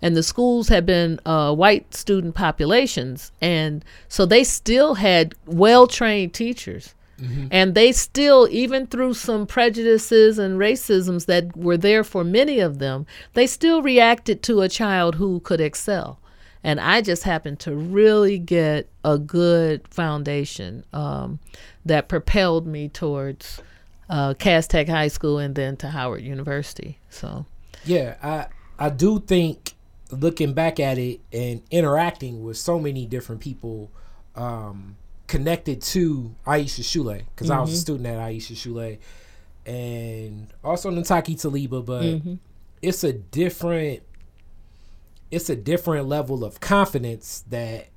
and 0.03 0.17
the 0.17 0.23
schools 0.23 0.69
had 0.69 0.85
been 0.85 1.21
uh, 1.25 1.55
white 1.55 1.95
student 1.95 2.35
populations 2.35 3.31
and 3.41 3.85
so 4.09 4.27
they 4.27 4.43
still 4.43 4.97
had 4.97 5.35
well-trained 5.47 6.35
teachers 6.35 6.95
Mm-hmm. 7.23 7.47
And 7.51 7.75
they 7.75 7.93
still, 7.93 8.49
even 8.51 8.87
through 8.87 9.15
some 9.15 9.47
prejudices 9.47 10.39
and 10.39 10.59
racisms 10.59 11.27
that 11.27 11.57
were 11.57 11.77
there 11.77 12.03
for 12.03 12.25
many 12.25 12.59
of 12.59 12.79
them, 12.79 13.07
they 13.35 13.47
still 13.47 13.81
reacted 13.81 14.43
to 14.45 14.61
a 14.61 14.69
child 14.69 15.15
who 15.15 15.41
could 15.41 15.61
excel. 15.61 16.19
And 16.65 16.81
I 16.81 17.01
just 17.01 17.23
happened 17.25 17.61
to 17.61 17.75
really 17.75 18.39
get 18.39 18.89
a 19.05 19.19
good 19.19 19.87
foundation 19.89 20.85
um, 20.93 21.39
that 21.85 22.09
propelled 22.09 22.67
me 22.67 22.89
towards 22.89 23.61
uh, 24.09 24.35
Cass 24.35 24.67
Tech 24.67 24.89
High 24.89 25.09
School 25.09 25.39
and 25.39 25.55
then 25.55 25.77
to 25.79 25.89
Howard 25.89 26.23
University. 26.23 26.99
So, 27.09 27.47
yeah, 27.85 28.17
I 28.23 28.47
I 28.79 28.91
do 28.91 29.21
think 29.21 29.73
looking 30.11 30.53
back 30.53 30.79
at 30.79 30.99
it 30.99 31.21
and 31.33 31.63
interacting 31.71 32.45
with 32.45 32.57
so 32.59 32.79
many 32.79 33.07
different 33.07 33.41
people, 33.41 33.91
um, 34.37 34.97
connected 35.33 35.81
to 35.81 36.35
Aisha 36.47 36.83
Shule 36.85 37.23
because 37.35 37.49
mm-hmm. 37.49 37.59
I 37.59 37.61
was 37.63 37.71
a 37.71 37.73
mm-hmm. 37.73 37.81
student 37.81 38.07
at 38.07 38.19
Aisha 38.19 38.55
Shule 38.55 38.99
and 39.65 40.53
also 40.63 40.91
Nataki 40.91 41.41
Talibah, 41.41 41.87
but 41.87 42.03
mm-hmm. 42.03 42.35
it's 42.83 43.03
a 43.03 43.15
different 43.15 44.03
it's 45.31 45.49
a 45.49 45.57
different 45.57 46.07
level 46.07 46.45
of 46.45 46.61
confidence 46.61 47.45
that 47.49 47.89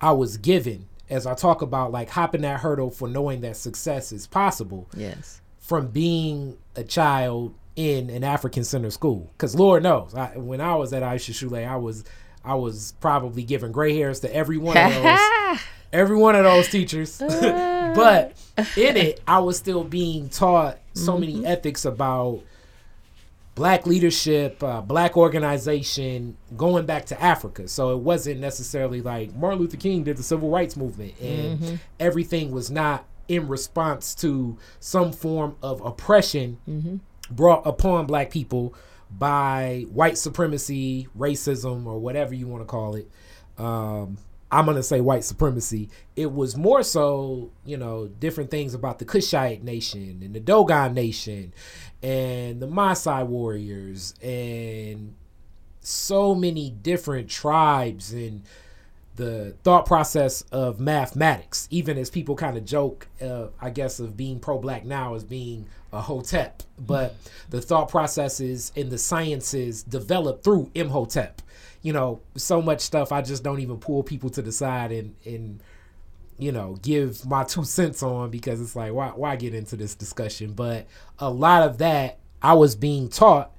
I 0.00 0.12
was 0.12 0.36
given 0.36 0.86
as 1.08 1.26
I 1.26 1.34
talk 1.34 1.60
about 1.60 1.90
like 1.90 2.10
hopping 2.10 2.42
that 2.42 2.60
hurdle 2.60 2.90
for 2.90 3.08
knowing 3.08 3.40
that 3.40 3.56
success 3.56 4.12
is 4.12 4.28
possible. 4.28 4.88
Yes. 4.96 5.40
From 5.58 5.88
being 5.88 6.56
a 6.76 6.84
child 6.84 7.52
in 7.74 8.10
an 8.10 8.22
African 8.22 8.62
center 8.62 8.90
school, 8.90 9.28
because 9.32 9.56
Lord 9.56 9.82
knows, 9.82 10.14
I, 10.14 10.36
when 10.36 10.60
I 10.60 10.76
was 10.76 10.92
at 10.92 11.02
Aisha 11.02 11.34
Shule, 11.34 11.66
I 11.66 11.76
was 11.76 12.04
I 12.44 12.54
was 12.54 12.94
probably 13.00 13.42
giving 13.42 13.72
gray 13.72 13.96
hairs 13.96 14.20
to 14.20 14.32
every 14.32 14.56
one 14.56 14.76
of 14.76 15.02
those 15.02 15.58
every 15.92 16.16
one 16.16 16.34
of 16.36 16.44
those 16.44 16.68
teachers. 16.68 17.18
but 17.28 18.36
in 18.76 18.96
it, 18.96 19.20
I 19.26 19.38
was 19.40 19.58
still 19.58 19.84
being 19.84 20.28
taught 20.28 20.78
so 20.94 21.12
mm-hmm. 21.12 21.20
many 21.20 21.46
ethics 21.46 21.84
about 21.84 22.42
black 23.54 23.86
leadership, 23.86 24.62
uh, 24.62 24.80
black 24.80 25.16
organization, 25.16 26.36
going 26.56 26.86
back 26.86 27.06
to 27.06 27.22
Africa. 27.22 27.68
So 27.68 27.92
it 27.92 27.98
wasn't 27.98 28.40
necessarily 28.40 29.02
like 29.02 29.34
Martin 29.34 29.60
Luther 29.60 29.76
King 29.76 30.04
did 30.04 30.16
the 30.16 30.22
civil 30.22 30.50
rights 30.50 30.76
movement, 30.76 31.14
and 31.20 31.58
mm-hmm. 31.58 31.74
everything 31.98 32.52
was 32.52 32.70
not 32.70 33.04
in 33.28 33.46
response 33.48 34.14
to 34.16 34.58
some 34.80 35.12
form 35.12 35.56
of 35.62 35.80
oppression 35.82 36.58
mm-hmm. 36.68 36.96
brought 37.30 37.64
upon 37.66 38.06
black 38.06 38.30
people 38.30 38.74
by 39.10 39.84
white 39.92 40.18
supremacy, 40.18 41.08
racism, 41.16 41.86
or 41.86 41.98
whatever 41.98 42.34
you 42.34 42.46
want 42.46 42.62
to 42.62 42.66
call 42.66 42.94
it. 42.94 43.10
Um, 43.58 44.18
I'm 44.52 44.66
gonna 44.66 44.82
say 44.82 45.00
white 45.00 45.24
supremacy. 45.24 45.90
It 46.16 46.32
was 46.32 46.56
more 46.56 46.82
so, 46.82 47.50
you 47.64 47.76
know, 47.76 48.08
different 48.08 48.50
things 48.50 48.74
about 48.74 48.98
the 48.98 49.04
Kushite 49.04 49.62
nation 49.62 50.20
and 50.22 50.34
the 50.34 50.40
Dogon 50.40 50.94
nation 50.94 51.52
and 52.02 52.60
the 52.60 52.66
Maasai 52.66 53.26
warriors 53.26 54.14
and 54.22 55.14
so 55.80 56.34
many 56.34 56.70
different 56.70 57.28
tribes 57.28 58.12
and 58.12 58.42
the 59.16 59.54
thought 59.62 59.86
process 59.86 60.42
of 60.50 60.80
mathematics, 60.80 61.68
even 61.70 61.98
as 61.98 62.10
people 62.10 62.34
kind 62.34 62.56
of 62.56 62.64
joke, 62.64 63.06
uh, 63.20 63.48
I 63.60 63.70
guess, 63.70 64.00
of 64.00 64.16
being 64.16 64.40
pro 64.40 64.58
black 64.58 64.84
now 64.84 65.14
as 65.14 65.24
being 65.24 65.66
a 65.92 66.00
hotep, 66.00 66.62
but 66.78 67.16
the 67.50 67.60
thought 67.60 67.88
processes 67.88 68.72
and 68.76 68.90
the 68.90 68.98
sciences 68.98 69.82
developed 69.82 70.44
through 70.44 70.70
Imhotep 70.74 71.42
you 71.82 71.92
know, 71.92 72.20
so 72.36 72.60
much 72.60 72.80
stuff 72.80 73.12
I 73.12 73.22
just 73.22 73.42
don't 73.42 73.60
even 73.60 73.78
pull 73.78 74.02
people 74.02 74.30
to 74.30 74.42
the 74.42 74.52
side 74.52 74.92
and 74.92 75.14
and 75.24 75.62
you 76.38 76.52
know 76.52 76.76
give 76.82 77.26
my 77.26 77.44
two 77.48 77.64
cents 77.64 78.02
on 78.02 78.30
because 78.30 78.60
it's 78.60 78.76
like 78.76 78.92
why 78.92 79.08
why 79.08 79.36
get 79.36 79.54
into 79.54 79.76
this 79.76 79.94
discussion? 79.94 80.52
But 80.52 80.86
a 81.18 81.30
lot 81.30 81.62
of 81.62 81.78
that 81.78 82.18
I 82.42 82.54
was 82.54 82.74
being 82.76 83.08
taught 83.08 83.52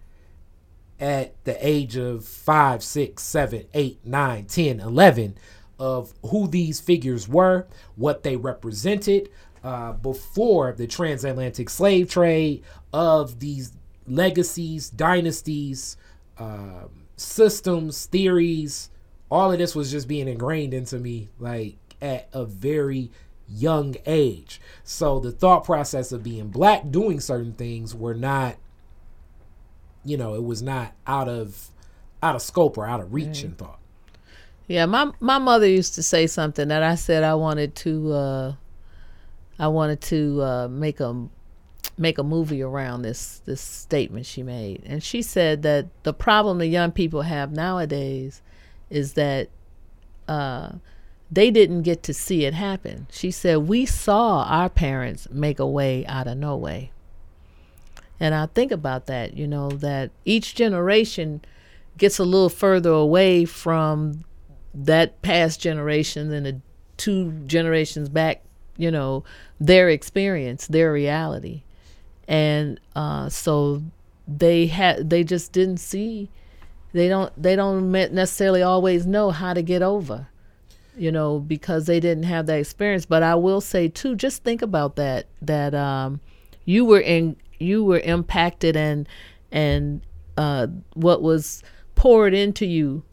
at 0.99 1.33
the 1.45 1.67
age 1.67 1.97
of 1.97 2.25
five, 2.25 2.83
six, 2.83 3.23
seven, 3.23 3.65
eight, 3.73 3.99
nine, 4.05 4.45
ten, 4.45 4.79
eleven 4.79 5.35
of 5.79 6.13
who 6.27 6.47
these 6.47 6.79
figures 6.79 7.27
were, 7.27 7.65
what 7.95 8.21
they 8.21 8.35
represented 8.35 9.27
uh, 9.63 9.93
before 9.93 10.71
the 10.73 10.85
transatlantic 10.85 11.71
slave 11.71 12.07
trade, 12.07 12.63
of 12.93 13.39
these 13.39 13.73
legacies, 14.07 14.91
dynasties, 14.91 15.97
um, 16.37 17.00
systems, 17.21 18.05
theories, 18.05 18.89
all 19.29 19.51
of 19.51 19.57
this 19.57 19.75
was 19.75 19.91
just 19.91 20.07
being 20.07 20.27
ingrained 20.27 20.73
into 20.73 20.97
me 20.97 21.29
like 21.39 21.75
at 22.01 22.27
a 22.33 22.45
very 22.45 23.11
young 23.47 23.95
age. 24.05 24.59
So 24.83 25.19
the 25.19 25.31
thought 25.31 25.63
process 25.63 26.11
of 26.11 26.23
being 26.23 26.49
black 26.49 26.89
doing 26.89 27.19
certain 27.19 27.53
things 27.53 27.95
were 27.95 28.13
not 28.13 28.57
you 30.03 30.17
know, 30.17 30.33
it 30.33 30.43
was 30.43 30.61
not 30.61 30.93
out 31.05 31.29
of 31.29 31.69
out 32.23 32.35
of 32.35 32.41
scope 32.41 32.77
or 32.77 32.85
out 32.85 32.99
of 32.99 33.13
reach 33.13 33.43
in 33.43 33.53
thought. 33.53 33.79
Yeah, 34.67 34.85
my 34.85 35.11
my 35.19 35.37
mother 35.37 35.67
used 35.67 35.95
to 35.95 36.03
say 36.03 36.27
something 36.27 36.67
that 36.69 36.83
I 36.83 36.95
said 36.95 37.23
I 37.23 37.35
wanted 37.35 37.75
to 37.75 38.13
uh 38.13 38.53
I 39.59 39.67
wanted 39.67 40.01
to 40.01 40.41
uh 40.41 40.67
make 40.69 40.99
a 40.99 41.27
make 41.97 42.17
a 42.17 42.23
movie 42.23 42.61
around 42.61 43.01
this 43.01 43.41
this 43.45 43.61
statement 43.61 44.25
she 44.25 44.43
made. 44.43 44.83
And 44.85 45.03
she 45.03 45.21
said 45.21 45.61
that 45.63 45.87
the 46.03 46.13
problem 46.13 46.57
the 46.57 46.67
young 46.67 46.91
people 46.91 47.23
have 47.23 47.51
nowadays 47.51 48.41
is 48.89 49.13
that 49.13 49.49
uh, 50.27 50.73
they 51.31 51.51
didn't 51.51 51.83
get 51.83 52.03
to 52.03 52.13
see 52.13 52.45
it 52.45 52.53
happen. 52.53 53.07
She 53.11 53.31
said 53.31 53.67
we 53.67 53.85
saw 53.85 54.43
our 54.43 54.69
parents 54.69 55.27
make 55.31 55.59
a 55.59 55.67
way 55.67 56.05
out 56.05 56.27
of 56.27 56.37
no 56.37 56.55
way. 56.55 56.91
And 58.19 58.35
i 58.35 58.45
think 58.45 58.71
about 58.71 59.07
that 59.07 59.35
you 59.35 59.47
know 59.47 59.69
that 59.69 60.11
each 60.25 60.53
generation 60.53 61.41
gets 61.97 62.19
a 62.19 62.23
little 62.23 62.49
further 62.49 62.91
away 62.91 63.45
from 63.45 64.23
that 64.73 65.21
past 65.21 65.59
generation 65.59 66.29
than 66.29 66.43
the 66.43 66.61
two 66.97 67.31
generations 67.47 68.09
back 68.09 68.43
you 68.77 68.91
know 68.91 69.23
their 69.59 69.89
experience 69.89 70.67
their 70.67 70.93
reality 70.93 71.63
and 72.27 72.79
uh, 72.95 73.29
so 73.29 73.81
they 74.27 74.67
had 74.67 75.09
they 75.09 75.23
just 75.23 75.51
didn't 75.51 75.77
see 75.77 76.29
they 76.93 77.07
don't 77.07 77.31
they 77.41 77.55
don't 77.55 77.91
necessarily 77.91 78.61
always 78.61 79.05
know 79.05 79.31
how 79.31 79.53
to 79.53 79.61
get 79.61 79.81
over 79.81 80.27
you 80.95 81.11
know 81.11 81.39
because 81.39 81.85
they 81.85 81.99
didn't 81.99 82.23
have 82.23 82.45
that 82.45 82.59
experience. 82.59 83.05
But 83.05 83.23
i 83.23 83.35
will 83.35 83.61
say 83.61 83.87
too 83.87 84.15
just 84.15 84.43
think 84.43 84.61
about 84.61 84.95
that 84.97 85.27
that 85.41 85.73
um, 85.73 86.19
you 86.65 86.85
were 86.85 86.99
in 86.99 87.35
you 87.59 87.83
were 87.83 87.99
impacted 87.99 88.75
and 88.75 89.07
and 89.51 90.01
uh, 90.37 90.67
what 90.93 91.21
was 91.21 91.63
poured 91.95 92.33
into 92.33 92.65
you 92.65 93.03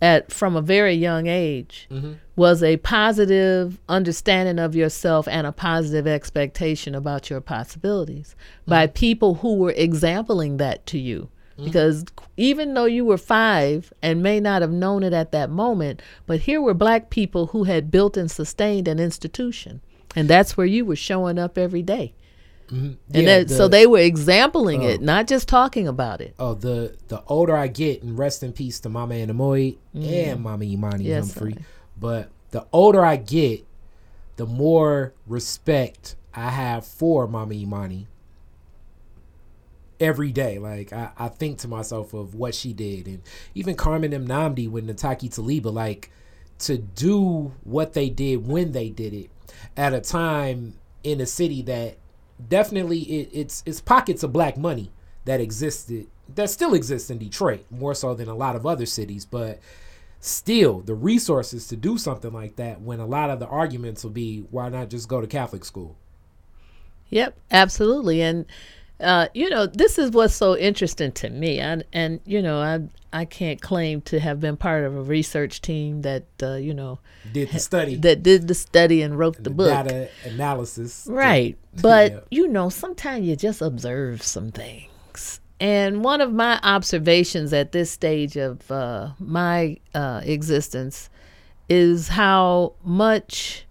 at 0.00 0.32
from 0.32 0.56
a 0.56 0.62
very 0.62 0.94
young 0.94 1.26
age 1.26 1.88
mm-hmm. 1.90 2.12
was 2.36 2.62
a 2.62 2.76
positive 2.78 3.78
understanding 3.88 4.58
of 4.58 4.76
yourself 4.76 5.26
and 5.28 5.46
a 5.46 5.52
positive 5.52 6.06
expectation 6.06 6.94
about 6.94 7.28
your 7.28 7.40
possibilities 7.40 8.36
mm-hmm. 8.62 8.70
by 8.70 8.86
people 8.86 9.36
who 9.36 9.56
were 9.56 9.72
exempling 9.72 10.58
that 10.58 10.86
to 10.86 10.98
you 10.98 11.28
mm-hmm. 11.54 11.64
because 11.64 12.04
even 12.36 12.74
though 12.74 12.84
you 12.84 13.04
were 13.04 13.18
5 13.18 13.92
and 14.00 14.22
may 14.22 14.38
not 14.38 14.62
have 14.62 14.72
known 14.72 15.02
it 15.02 15.12
at 15.12 15.32
that 15.32 15.50
moment 15.50 16.00
but 16.26 16.40
here 16.40 16.60
were 16.60 16.74
black 16.74 17.10
people 17.10 17.48
who 17.48 17.64
had 17.64 17.90
built 17.90 18.16
and 18.16 18.30
sustained 18.30 18.86
an 18.86 19.00
institution 19.00 19.80
and 20.14 20.28
that's 20.28 20.56
where 20.56 20.66
you 20.66 20.84
were 20.84 20.96
showing 20.96 21.38
up 21.38 21.58
every 21.58 21.82
day 21.82 22.14
and 22.70 22.98
Yeah, 23.10 23.22
that, 23.44 23.50
so 23.50 23.66
they 23.68 23.86
were 23.86 23.98
exampling 23.98 24.82
it, 24.82 25.00
Oh. 25.00 25.04
not 25.04 25.26
just 25.26 25.48
talking 25.48 25.88
about 25.88 26.20
it. 26.20 26.34
Oh, 26.38 26.54
the 26.54 26.96
the 27.08 27.22
older 27.26 27.56
I 27.56 27.68
get, 27.68 28.02
and 28.02 28.18
rest 28.18 28.42
in 28.42 28.52
peace 28.52 28.78
to 28.80 28.88
Mama 28.88 29.14
Anamoy 29.14 29.76
and 29.94 30.42
Mama 30.42 30.64
Imani 30.64 31.04
Mm. 31.04 31.08
Yes, 31.08 31.32
Humphrey. 31.32 31.54
I- 31.58 31.62
But 31.98 32.30
the 32.50 32.66
older 32.72 33.04
I 33.04 33.16
get, 33.16 33.64
the 34.36 34.46
more 34.46 35.12
respect 35.26 36.14
I 36.34 36.50
have 36.50 36.86
for 36.86 37.26
Mama 37.26 37.54
Imani. 37.54 38.06
Every 40.00 40.30
day, 40.30 40.58
like 40.60 40.92
I, 40.92 41.10
I 41.18 41.28
think 41.28 41.58
to 41.58 41.68
myself 41.68 42.14
of 42.14 42.36
what 42.36 42.54
she 42.54 42.72
did, 42.72 43.08
and 43.08 43.20
even 43.56 43.74
Carmen 43.74 44.12
N'Namdi 44.12 44.70
with 44.70 44.86
Nataki 44.86 45.28
Talibah, 45.28 45.72
like 45.72 46.12
to 46.60 46.78
do 46.78 47.52
what 47.64 47.94
they 47.94 48.08
did 48.08 48.46
when 48.46 48.70
they 48.70 48.90
did 48.90 49.12
it 49.12 49.28
at 49.76 49.92
a 49.94 50.00
time 50.00 50.74
in 51.02 51.20
a 51.20 51.26
city 51.26 51.62
that 51.62 51.96
definitely 52.46 53.00
it, 53.00 53.30
it's 53.32 53.62
it's 53.66 53.80
pockets 53.80 54.22
of 54.22 54.32
black 54.32 54.56
money 54.56 54.90
that 55.24 55.40
existed 55.40 56.06
that 56.34 56.50
still 56.50 56.74
exists 56.74 57.10
in 57.10 57.18
Detroit 57.18 57.64
more 57.70 57.94
so 57.94 58.14
than 58.14 58.28
a 58.28 58.34
lot 58.34 58.56
of 58.56 58.66
other 58.66 58.86
cities 58.86 59.24
but 59.24 59.58
still 60.20 60.80
the 60.80 60.94
resources 60.94 61.68
to 61.68 61.76
do 61.76 61.96
something 61.96 62.32
like 62.32 62.56
that 62.56 62.80
when 62.80 63.00
a 63.00 63.06
lot 63.06 63.30
of 63.30 63.38
the 63.38 63.46
arguments 63.46 64.02
will 64.02 64.10
be 64.10 64.40
why 64.50 64.68
not 64.68 64.90
just 64.90 65.08
go 65.08 65.20
to 65.20 65.26
Catholic 65.26 65.64
school 65.64 65.96
Yep, 67.10 67.38
absolutely. 67.50 68.22
And 68.22 68.46
uh, 69.00 69.28
you 69.34 69.48
know, 69.48 69.66
this 69.66 69.98
is 69.98 70.10
what's 70.10 70.34
so 70.34 70.56
interesting 70.56 71.12
to 71.12 71.30
me. 71.30 71.58
And 71.58 71.84
and 71.92 72.20
you 72.24 72.42
know, 72.42 72.60
I 72.60 72.80
I 73.12 73.24
can't 73.24 73.60
claim 73.60 74.00
to 74.02 74.18
have 74.20 74.40
been 74.40 74.56
part 74.56 74.84
of 74.84 74.94
a 74.96 75.02
research 75.02 75.60
team 75.60 76.02
that 76.02 76.24
uh, 76.42 76.54
you 76.54 76.74
know 76.74 76.98
did 77.32 77.50
the 77.50 77.58
study 77.58 77.94
that 77.96 78.22
did 78.22 78.48
the 78.48 78.54
study 78.54 79.02
and 79.02 79.18
wrote 79.18 79.36
the 79.36 79.42
the 79.42 79.50
book. 79.50 79.68
data 79.68 80.08
analysis 80.24 81.06
Right. 81.08 81.56
But, 81.80 82.10
Yeah. 82.12 82.20
you 82.30 82.48
know, 82.48 82.70
sometimes 82.70 83.24
you 83.24 83.36
just 83.36 83.62
observe 83.62 84.20
some 84.22 84.50
things. 84.50 85.40
And 85.60 86.02
one 86.02 86.20
of 86.20 86.32
my 86.32 86.58
observations 86.64 87.52
at 87.52 87.70
this 87.70 87.88
stage 87.90 88.36
of 88.36 88.68
uh, 88.70 89.10
my 89.20 89.76
uh, 89.94 90.20
existence 90.24 91.08
is 91.68 92.08
how 92.08 92.72
much 92.84 93.64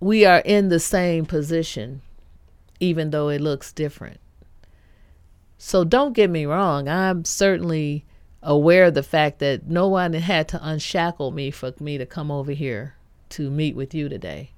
we 0.00 0.24
are 0.24 0.38
in 0.44 0.68
the 0.68 0.78
same 0.80 1.26
position, 1.26 2.02
even 2.80 3.10
though 3.10 3.28
it 3.28 3.40
looks 3.40 3.72
different. 3.72 4.20
So 5.58 5.84
don't 5.84 6.12
get 6.12 6.30
me 6.30 6.46
wrong, 6.46 6.88
I'm 6.88 7.24
certainly 7.24 8.04
aware 8.42 8.86
of 8.86 8.94
the 8.94 9.02
fact 9.02 9.40
that 9.40 9.66
no 9.66 9.88
one 9.88 10.12
had 10.12 10.48
to 10.48 10.60
unshackle 10.62 11.32
me 11.32 11.50
for 11.50 11.72
me 11.80 11.98
to 11.98 12.06
come 12.06 12.30
over 12.30 12.52
here 12.52 12.94
to 13.30 13.50
meet 13.50 13.74
with 13.74 13.94
you 13.94 14.08
today 14.08 14.52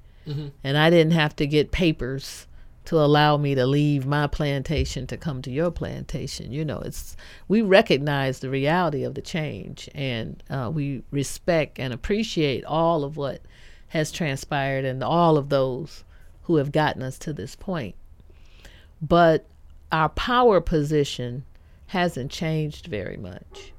and 0.63 0.79
I 0.79 0.91
didn't 0.91 1.13
have 1.13 1.35
to 1.37 1.47
get 1.47 1.73
papers 1.73 2.47
to 2.87 2.99
allow 2.99 3.37
me 3.37 3.55
to 3.55 3.67
leave 3.67 4.07
my 4.07 4.27
plantation 4.27 5.07
to 5.09 5.17
come 5.17 5.43
to 5.43 5.51
your 5.51 5.71
plantation. 5.71 6.53
You 6.53 6.65
know, 6.65 6.81
it's 6.81 7.17
we 7.49 7.63
recognize 7.63 8.39
the 8.39 8.51
reality 8.51 9.05
of 9.05 9.15
the 9.15 9.23
change, 9.23 9.89
and 9.95 10.43
uh, 10.51 10.71
we 10.73 11.03
respect 11.11 11.79
and 11.79 11.93
appreciate 11.93 12.65
all 12.65 13.05
of 13.05 13.17
what 13.17 13.43
has 13.89 14.13
transpired 14.13 14.85
and 14.85 15.03
all 15.03 15.37
of 15.37 15.49
those 15.49 16.05
who 16.43 16.57
have 16.57 16.73
gotten 16.73 17.03
us 17.03 17.19
to 17.19 17.33
this 17.33 17.57
point. 17.57 17.95
But 19.01 19.47
our 19.91 20.09
power 20.11 20.61
position 20.61 21.45
hasn't 21.87 22.31
changed 22.31 22.87
very 22.87 23.17
much. 23.17 23.73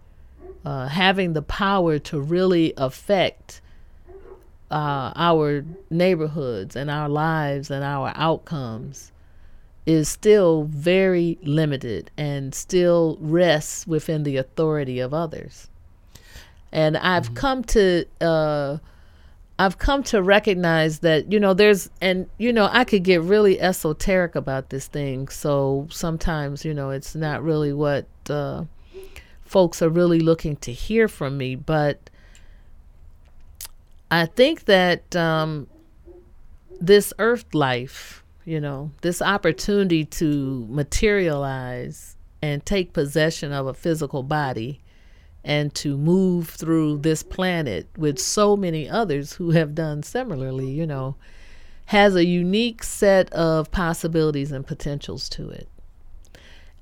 Uh, 0.66 0.88
having 0.88 1.34
the 1.34 1.42
power 1.42 1.98
to 1.98 2.20
really 2.20 2.74
affect 2.78 3.62
uh, 4.70 5.12
our 5.16 5.66
neighborhoods 5.90 6.76
and 6.76 6.90
our 6.90 7.10
lives 7.10 7.72
and 7.72 7.84
our 7.84 8.12
outcomes 8.16 9.12
is 9.86 10.08
still 10.08 10.64
very 10.64 11.38
limited 11.42 12.12
and 12.18 12.54
still 12.54 13.18
rests 13.20 13.88
within 13.88 14.24
the 14.24 14.38
authority 14.38 15.00
of 15.00 15.14
others. 15.14 15.70
And 16.72 16.96
I've 16.98 17.34
come 17.34 17.64
to 17.66 18.06
uh, 18.22 18.78
I've 19.62 19.78
come 19.78 20.02
to 20.06 20.24
recognize 20.24 21.00
that 21.00 21.32
you 21.32 21.40
know 21.40 21.54
there's 21.54 21.88
and 22.02 22.28
you 22.40 22.52
know 22.52 22.68
I 22.72 22.84
could 22.84 23.04
get 23.04 23.22
really 23.22 23.62
esoteric 23.62 24.34
about 24.34 24.72
this 24.72 24.88
thing. 24.88 25.28
So 25.28 25.88
sometimes 25.92 26.66
you 26.66 26.74
know 26.74 26.90
it's 26.90 27.14
not 27.14 27.44
really 27.44 27.72
what 27.72 28.08
uh, 28.28 28.64
folks 29.46 29.84
are 29.84 29.90
really 29.90 30.20
looking 30.20 30.56
to 30.58 30.74
hear 30.74 31.08
from 31.08 31.38
me, 31.38 31.54
but 31.54 32.10
I 34.10 34.26
think 34.26 34.66
that 34.66 35.16
um, 35.16 35.68
this 36.80 37.14
earth 37.20 37.54
life, 37.54 38.24
you 38.46 38.60
know, 38.60 38.90
this 39.02 39.22
opportunity 39.22 40.06
to 40.06 40.66
materialize 40.72 42.18
and 42.42 42.66
take 42.66 42.94
possession 42.94 43.52
of 43.52 43.68
a 43.68 43.76
physical 43.76 44.24
body 44.24 44.81
and 45.44 45.74
to 45.76 45.98
move 45.98 46.50
through 46.50 47.00
this 47.00 47.24
planet 47.24 47.88
with 47.98 48.20
so 48.20 48.56
many 48.56 48.90
others 48.90 49.34
who 49.34 49.52
have 49.52 49.74
done 49.74 50.04
similarly, 50.04 50.70
you 50.70 50.86
know, 50.86 51.16
has 51.86 52.16
a 52.16 52.26
unique 52.26 52.84
set 52.84 53.32
of 53.34 53.72
possibilities 53.72 54.52
and 54.52 54.66
potentials 54.66 55.28
to 55.30 55.50
it. 55.50 55.68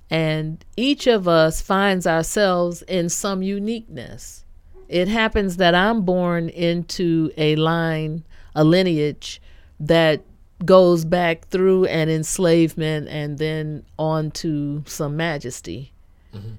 And 0.09 0.63
each 0.75 1.07
of 1.07 1.27
us 1.27 1.61
finds 1.61 2.05
ourselves 2.05 2.81
in 2.83 3.09
some 3.09 3.41
uniqueness. 3.41 4.43
It 4.87 5.07
happens 5.07 5.57
that 5.57 5.75
I'm 5.75 6.01
born 6.01 6.49
into 6.49 7.31
a 7.37 7.55
line, 7.55 8.23
a 8.55 8.63
lineage 8.63 9.41
that 9.79 10.23
goes 10.65 11.05
back 11.05 11.47
through 11.47 11.85
an 11.85 12.09
enslavement 12.09 13.07
and 13.07 13.37
then 13.37 13.85
on 13.97 14.31
to 14.31 14.83
some 14.87 15.15
majesty. 15.15 15.93
Mm-hmm. 16.35 16.55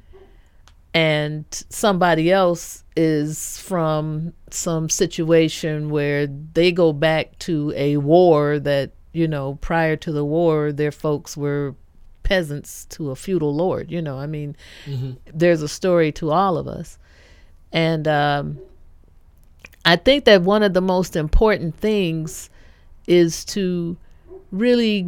And 0.92 1.44
somebody 1.68 2.32
else 2.32 2.82
is 2.96 3.58
from 3.60 4.32
some 4.50 4.88
situation 4.88 5.88
where 5.90 6.26
they 6.26 6.72
go 6.72 6.92
back 6.92 7.38
to 7.40 7.72
a 7.76 7.96
war 7.98 8.58
that, 8.58 8.90
you 9.12 9.28
know, 9.28 9.54
prior 9.60 9.96
to 9.96 10.10
the 10.10 10.24
war, 10.24 10.72
their 10.72 10.90
folks 10.90 11.36
were 11.36 11.76
peasants 12.24 12.86
to 12.86 13.10
a 13.10 13.16
feudal 13.16 13.54
lord. 13.54 13.90
You 13.90 14.02
know, 14.02 14.18
I 14.18 14.26
mean, 14.26 14.56
there's 15.32 15.62
a 15.62 15.68
story 15.68 16.10
to 16.12 16.32
all 16.32 16.58
of 16.58 16.66
us. 16.66 16.98
And 17.72 18.08
um, 18.08 18.58
I 19.84 19.94
think 19.96 20.24
that 20.24 20.42
one 20.42 20.64
of 20.64 20.74
the 20.74 20.82
most 20.82 21.14
important 21.14 21.76
things 21.76 22.50
is 23.06 23.44
to 23.46 23.96
really 24.50 25.06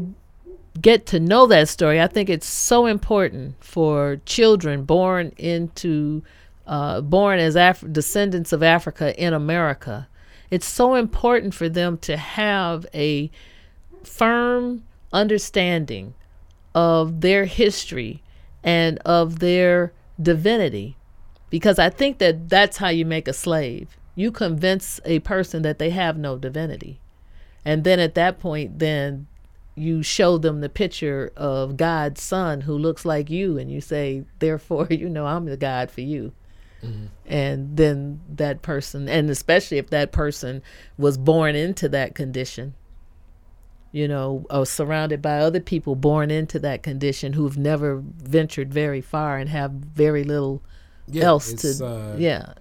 get 0.81 1.07
to 1.07 1.21
know 1.21 1.47
that 1.47 1.69
story. 1.69 2.01
I 2.01 2.07
think 2.07 2.31
it's 2.31 2.47
so 2.47 2.87
important 2.87 3.63
for 3.63 4.21
children 4.25 4.85
born 4.85 5.33
into, 5.37 6.23
uh, 6.67 7.01
born 7.01 7.39
as 7.39 7.57
Af- 7.57 7.85
descendants 7.93 8.53
of 8.53 8.63
Africa 8.63 9.19
in 9.23 9.35
America. 9.35 10.09
It's 10.51 10.69
so 10.69 10.95
important 10.95 11.55
for 11.55 11.69
them 11.69 11.99
to 11.99 12.17
have 12.17 12.87
a 12.95 13.31
firm 14.03 14.85
understanding 15.13 16.15
of 16.75 17.21
their 17.21 17.45
history 17.45 18.23
and 18.65 18.99
of 18.99 19.41
their 19.41 19.93
divinity 20.21 20.97
because 21.51 21.79
I 21.79 21.91
think 21.91 22.19
that 22.19 22.49
that's 22.49 22.79
how 22.79 22.89
you 22.89 23.05
make 23.05 23.29
a 23.29 23.35
slave. 23.35 23.99
You 24.15 24.31
convince 24.31 25.01
a 25.05 25.19
person 25.19 25.61
that 25.63 25.79
they 25.79 25.91
have 25.91 26.17
no 26.17 26.39
divinity. 26.39 26.99
And 27.65 27.85
then 27.85 27.99
at 28.01 28.15
that 28.15 28.41
point, 28.41 28.79
then 28.79 29.27
you 29.75 30.03
show 30.03 30.39
them 30.39 30.61
the 30.61 30.69
picture 30.69 31.33
of 31.37 31.77
God's 31.77 32.21
son 32.23 32.63
who 32.63 32.77
looks 32.77 33.05
like 33.05 33.31
you, 33.31 33.59
and 33.59 33.71
you 33.71 33.81
say, 33.81 34.25
therefore, 34.39 34.87
you 34.91 35.09
know, 35.09 35.27
I'm 35.27 35.47
the 35.47 35.57
God 35.57 35.91
for 35.91 36.03
you. 36.03 36.33
And 37.27 37.77
then 37.77 38.21
that 38.29 38.63
person, 38.63 39.09
and 39.09 39.31
especially 39.31 39.79
if 39.79 39.91
that 39.91 40.11
person 40.11 40.63
was 40.99 41.17
born 41.17 41.55
into 41.55 41.89
that 41.91 42.17
condition, 42.17 42.75
you 43.93 44.09
know, 44.09 44.45
or 44.51 44.67
surrounded 44.67 45.23
by 45.23 45.39
other 45.39 45.61
people 45.61 45.95
born 45.95 46.31
into 46.31 46.59
that 46.59 46.83
condition 46.83 47.35
who've 47.35 47.57
never 47.57 48.03
ventured 48.03 48.75
very 48.75 49.01
far 49.01 49.39
and 49.39 49.49
have 49.51 49.71
very 49.71 50.25
little 50.25 50.61
Yeah, 51.07 51.25
else 51.25 51.53
to, 51.53 51.87
uh, 51.87 52.17
yeah. 52.19 52.55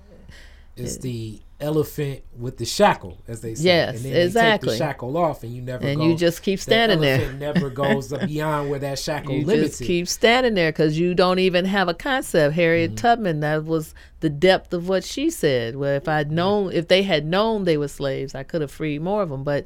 It's 0.75 0.97
the 0.97 1.41
elephant 1.61 2.23
with 2.37 2.57
the 2.57 2.65
shackle, 2.65 3.21
as 3.27 3.41
they 3.41 3.55
say. 3.55 3.63
Yes, 3.65 3.95
and 3.97 4.05
then 4.05 4.21
exactly. 4.25 4.69
take 4.69 4.79
the 4.79 4.83
shackle 4.85 5.15
off, 5.17 5.43
and 5.43 5.53
you 5.53 5.61
never. 5.61 5.85
And 5.85 5.99
go, 5.99 6.05
you 6.07 6.15
just 6.17 6.41
keep 6.41 6.59
the 6.59 6.63
standing 6.63 6.99
there. 6.99 7.17
elephant 7.17 7.39
never 7.39 7.69
goes 7.83 8.11
beyond 8.11 8.69
where 8.69 8.79
that 8.79 8.99
shackle 8.99 9.35
You 9.35 9.45
limits 9.45 9.69
just 9.77 9.81
it. 9.81 9.85
keep 9.85 10.07
standing 10.07 10.53
there 10.55 10.71
because 10.71 10.97
you 10.99 11.13
don't 11.13 11.39
even 11.39 11.65
have 11.65 11.87
a 11.87 11.93
concept. 11.93 12.55
Harriet 12.55 12.91
Mm-hmm. 12.91 12.95
Tubman, 12.97 13.39
that 13.41 13.63
was 13.65 13.93
the 14.19 14.29
depth 14.29 14.73
of 14.73 14.89
what 14.89 15.03
she 15.03 15.29
said. 15.29 15.75
Well, 15.75 15.95
if 15.95 16.07
I'd 16.07 16.31
known, 16.31 16.71
if 16.73 16.87
they 16.87 17.03
had 17.03 17.25
known 17.25 17.63
they 17.65 17.77
were 17.77 17.87
slaves, 17.87 18.35
I 18.35 18.43
could 18.43 18.61
have 18.61 18.71
freed 18.71 19.01
more 19.01 19.21
of 19.21 19.29
them. 19.29 19.43
But 19.43 19.65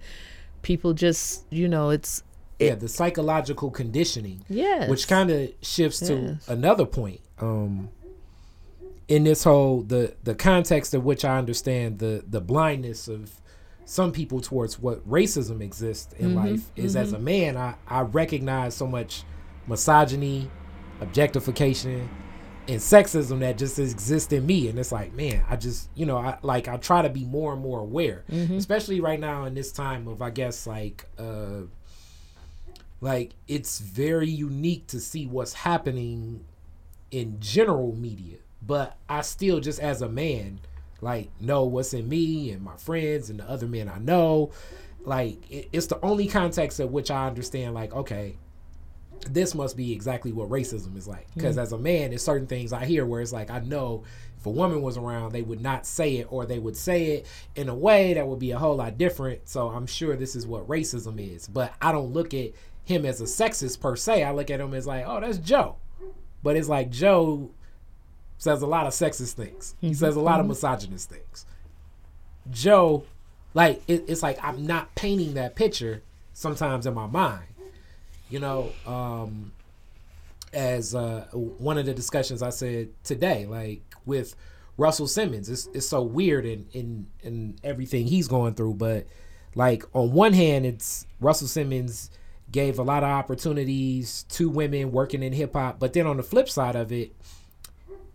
people 0.61 0.93
just, 0.93 1.45
you 1.51 1.67
know, 1.67 1.89
it's 1.91 2.23
yeah, 2.59 2.75
the 2.75 2.87
psychological 2.87 3.69
conditioning. 3.69 4.45
yes, 4.47 4.89
which 4.89 5.07
kind 5.07 5.29
of 5.29 5.49
shifts 5.61 5.99
to 5.99 6.39
another 6.47 6.85
point 6.85 7.19
um 7.39 7.89
in 9.07 9.23
this 9.23 9.43
whole 9.43 9.81
the 9.81 10.15
the 10.23 10.33
context 10.35 10.93
of 10.93 11.03
which 11.03 11.23
i 11.23 11.37
understand 11.37 11.99
the 11.99 12.23
the 12.27 12.41
blindness 12.41 13.07
of 13.07 13.39
some 13.85 14.11
people 14.11 14.41
towards 14.41 14.79
what 14.79 15.07
racism 15.07 15.61
exists 15.61 16.11
in 16.13 16.29
Mm-hmm, 16.29 16.37
life 16.37 16.71
is 16.75 16.95
as 16.95 17.13
a 17.13 17.19
man 17.19 17.55
I, 17.55 17.75
I 17.87 18.01
recognize 18.01 18.73
so 18.75 18.87
much 18.87 19.23
misogyny 19.67 20.49
objectification 21.01 22.09
and 22.67 22.79
sexism 22.79 23.41
that 23.41 23.59
just 23.59 23.77
exists 23.77 24.33
in 24.33 24.43
me. 24.43 24.69
And 24.69 24.79
it's 24.79 24.91
like 24.91 25.13
man 25.13 25.43
i 25.47 25.55
just 25.55 25.89
you 25.93 26.07
know 26.07 26.17
i 26.17 26.39
like 26.41 26.67
i 26.67 26.77
try 26.77 27.03
to 27.03 27.09
be 27.09 27.25
more 27.25 27.53
and 27.53 27.61
more 27.61 27.79
aware 27.81 28.23
especially 28.57 28.99
right 29.01 29.19
now 29.19 29.45
in 29.45 29.53
this 29.53 29.71
time 29.71 30.07
of 30.07 30.23
i 30.23 30.31
guess 30.31 30.65
like 30.65 31.05
uh 31.19 31.61
like 33.01 33.33
it's 33.47 33.79
very 33.79 34.29
unique 34.29 34.87
to 34.87 34.99
see 34.99 35.27
what's 35.27 35.53
happening 35.53 36.43
in 37.11 37.39
general 37.39 37.93
media 37.95 38.37
but 38.65 38.97
i 39.09 39.21
still 39.21 39.59
just 39.59 39.79
as 39.79 40.01
a 40.01 40.09
man 40.09 40.59
like 41.01 41.29
know 41.39 41.63
what's 41.63 41.93
in 41.93 42.07
me 42.07 42.51
and 42.51 42.61
my 42.61 42.75
friends 42.77 43.29
and 43.29 43.39
the 43.39 43.49
other 43.49 43.67
men 43.67 43.89
i 43.89 43.99
know. 43.99 44.51
Like 45.03 45.51
it, 45.51 45.69
it's 45.71 45.85
the 45.85 46.03
only 46.03 46.27
context 46.27 46.79
at 46.79 46.89
which 46.89 47.11
i 47.11 47.27
understand 47.27 47.73
like 47.73 47.93
okay 47.93 48.37
this 49.29 49.55
must 49.55 49.77
be 49.77 49.91
exactly 49.91 50.31
what 50.31 50.49
racism 50.49 50.95
is 50.97 51.07
like. 51.07 51.25
Hmm. 51.31 51.39
Because 51.39 51.57
as 51.57 51.71
a 51.71 51.77
man 51.77 52.09
there's 52.09 52.23
certain 52.23 52.47
things 52.47 52.73
i 52.73 52.85
hear 52.85 53.05
where 53.05 53.21
it's 53.21 53.31
like 53.31 53.51
i 53.51 53.59
know 53.59 54.03
if 54.37 54.45
a 54.45 54.49
woman 54.49 54.81
was 54.81 54.97
around 54.97 55.31
they 55.31 55.41
would 55.41 55.61
not 55.61 55.85
say 55.85 56.17
it 56.17 56.27
or 56.31 56.45
they 56.45 56.59
would 56.59 56.75
say 56.75 57.05
it 57.07 57.27
in 57.55 57.69
a 57.69 57.75
way 57.75 58.13
that 58.15 58.27
would 58.27 58.39
be 58.39 58.51
a 58.51 58.57
whole 58.57 58.75
lot 58.75 58.97
different. 58.97 59.47
So 59.47 59.67
i'm 59.67 59.85
sure 59.85 60.15
this 60.15 60.35
is 60.35 60.47
what 60.47 60.67
racism 60.67 61.19
is 61.19 61.47
but 61.47 61.73
i 61.81 61.91
don't 61.91 62.13
look 62.13 62.33
at 62.33 62.51
him 62.83 63.05
as 63.05 63.21
a 63.21 63.25
sexist 63.25 63.79
per 63.79 63.95
se. 63.95 64.23
I 64.23 64.31
look 64.31 64.49
at 64.49 64.59
him 64.59 64.73
as 64.73 64.87
like 64.87 65.05
oh 65.07 65.19
that's 65.19 65.37
joe. 65.37 65.75
But 66.41 66.55
it's 66.55 66.69
like 66.69 66.89
joe 66.89 67.51
says 68.45 68.61
a 68.61 68.67
lot 68.67 68.87
of 68.87 68.93
sexist 68.93 69.33
things. 69.33 69.75
He 69.81 69.93
says 69.93 70.15
a 70.15 70.21
lot 70.21 70.39
of 70.39 70.47
misogynist 70.47 71.09
things. 71.09 71.45
Joe 72.49 73.03
like 73.55 73.81
it, 73.87 74.03
it's 74.07 74.21
like 74.21 74.37
i'm 74.43 74.67
not 74.67 74.93
painting 74.93 75.33
that 75.33 75.55
picture 75.55 76.03
sometimes 76.33 76.85
in 76.85 76.93
my 76.93 77.07
mind. 77.07 77.47
You 78.29 78.39
know 78.39 78.71
um 78.85 79.51
as 80.53 80.93
uh 80.93 81.25
one 81.33 81.77
of 81.77 81.85
the 81.85 81.93
discussions 81.93 82.41
i 82.41 82.49
said 82.49 82.87
today 83.03 83.45
like 83.45 83.81
with 84.05 84.35
russell 84.77 85.07
simmons 85.07 85.49
it's, 85.49 85.67
it's 85.73 85.87
so 85.87 86.01
weird 86.01 86.45
in 86.45 86.65
in 86.71 87.07
in 87.23 87.55
everything 87.61 88.07
he's 88.07 88.29
going 88.29 88.53
through 88.53 88.73
but 88.73 89.05
like 89.53 89.83
on 89.93 90.13
one 90.13 90.31
hand 90.31 90.65
it's 90.65 91.05
russell 91.19 91.47
simmons 91.47 92.09
gave 92.53 92.79
a 92.79 92.83
lot 92.83 93.03
of 93.03 93.09
opportunities 93.09 94.23
to 94.29 94.49
women 94.49 94.93
working 94.93 95.21
in 95.21 95.33
hip-hop 95.33 95.77
but 95.77 95.91
then 95.91 96.07
on 96.07 96.15
the 96.15 96.23
flip 96.23 96.47
side 96.47 96.75
of 96.75 96.89
it 96.93 97.11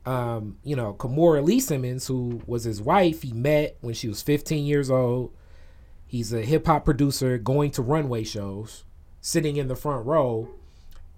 um, 0.06 0.58
you 0.64 0.76
know, 0.76 0.94
Kimora 0.94 1.44
Lee 1.44 1.60
Simmons, 1.60 2.06
who 2.06 2.40
was 2.46 2.64
his 2.64 2.80
wife, 2.80 3.22
he 3.22 3.32
met 3.32 3.76
when 3.80 3.94
she 3.94 4.08
was 4.08 4.22
15 4.22 4.64
years 4.64 4.90
old. 4.90 5.32
He's 6.06 6.32
a 6.32 6.42
hip 6.42 6.66
hop 6.66 6.84
producer 6.84 7.38
going 7.38 7.70
to 7.72 7.82
runway 7.82 8.24
shows, 8.24 8.84
sitting 9.20 9.56
in 9.56 9.68
the 9.68 9.76
front 9.76 10.06
row, 10.06 10.48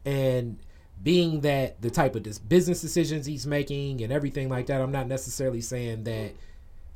and 0.05 0.59
being 1.03 1.41
that 1.41 1.81
the 1.81 1.91
type 1.91 2.15
of 2.15 2.23
business 2.49 2.81
decisions 2.81 3.27
he's 3.27 3.47
making 3.47 4.03
and 4.03 4.13
everything 4.13 4.49
like 4.49 4.67
that. 4.67 4.81
I'm 4.81 4.93
not 4.93 5.09
necessarily 5.09 5.61
saying 5.61 6.05
that 6.05 6.33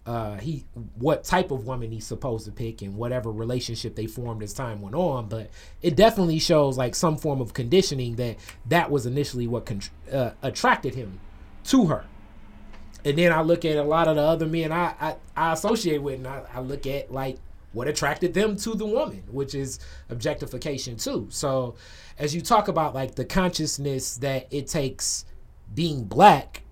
uh, 0.04 0.36
he 0.36 0.64
what 0.94 1.24
type 1.24 1.50
of 1.50 1.66
woman 1.66 1.90
he's 1.90 2.06
supposed 2.06 2.44
to 2.44 2.52
pick 2.52 2.82
and 2.82 2.96
whatever 2.96 3.32
relationship 3.32 3.96
they 3.96 4.06
formed 4.06 4.42
as 4.42 4.52
time 4.52 4.80
went 4.80 4.94
on, 4.94 5.28
but 5.28 5.50
it 5.82 5.96
definitely 5.96 6.38
shows 6.38 6.76
like 6.76 6.94
some 6.94 7.16
form 7.16 7.40
of 7.40 7.54
conditioning 7.54 8.16
that 8.16 8.36
that 8.66 8.90
was 8.90 9.06
initially 9.06 9.46
what 9.48 9.66
con- 9.66 9.80
uh, 10.12 10.30
attracted 10.42 10.94
him 10.94 11.18
to 11.66 11.86
her. 11.86 12.04
And 13.04 13.16
then 13.16 13.32
I 13.32 13.42
look 13.42 13.64
at 13.64 13.76
a 13.76 13.82
lot 13.82 14.08
of 14.08 14.16
the 14.16 14.22
other 14.22 14.46
men 14.46 14.72
I 14.72 14.94
I, 15.00 15.16
I 15.36 15.52
associate 15.52 16.02
with, 16.02 16.16
and 16.16 16.26
I, 16.26 16.42
I 16.54 16.60
look 16.60 16.86
at 16.86 17.12
like 17.12 17.38
what 17.72 17.88
attracted 17.88 18.32
them 18.32 18.56
to 18.56 18.74
the 18.74 18.86
woman, 18.86 19.22
which 19.30 19.54
is 19.54 19.78
objectification 20.08 20.96
too. 20.96 21.28
So, 21.30 21.76
as 22.18 22.34
you 22.34 22.40
talk 22.40 22.68
about 22.68 22.94
like 22.94 23.14
the 23.14 23.24
consciousness 23.24 24.16
that 24.16 24.46
it 24.50 24.66
takes 24.66 25.26
being 25.74 26.04
black, 26.04 26.62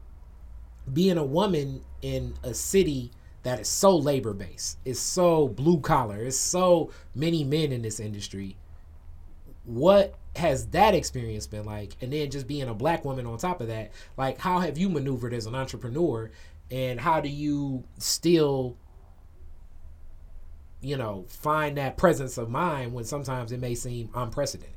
being 0.91 1.19
a 1.19 1.25
woman 1.25 1.83
in 2.01 2.35
a 2.43 2.55
city 2.55 3.11
that 3.43 3.61
is 3.61 3.69
so 3.69 3.95
labor 3.95 4.33
based, 4.33 4.79
is 4.85 4.99
so 4.99 5.49
blue 5.49 5.79
collar, 5.81 6.25
it's 6.25 6.39
so 6.39 6.91
many 7.15 7.45
men 7.45 7.71
in 7.71 7.83
this 7.83 8.01
industry. 8.01 8.57
What 9.65 10.15
has 10.37 10.67
that 10.69 10.95
experience 10.95 11.47
been 11.47 11.65
like? 11.65 11.97
And 12.01 12.13
then 12.13 12.31
just 12.31 12.47
being 12.47 12.69
a 12.69 12.75
black 12.75 13.05
woman 13.05 13.27
on 13.27 13.39
top 13.39 13.61
of 13.61 13.69
that, 13.69 13.93
like 14.17 14.39
how 14.39 14.61
have 14.61 14.77
you 14.79 14.89
maneuvered 14.89 15.33
as 15.33 15.47
an 15.47 15.55
entrepreneur 15.55 16.31
and 16.71 17.01
how 17.01 17.21
do 17.21 17.29
you 17.29 17.85
still 17.99 18.77
you 20.85 20.99
know, 20.99 21.25
find 21.29 21.79
that 21.79 21.97
presence 21.97 22.37
of 22.37 22.51
mind 22.51 22.93
when 22.93 23.05
sometimes 23.05 23.53
it 23.53 23.61
may 23.61 23.75
seem 23.75 24.11
unprecedented. 24.15 24.71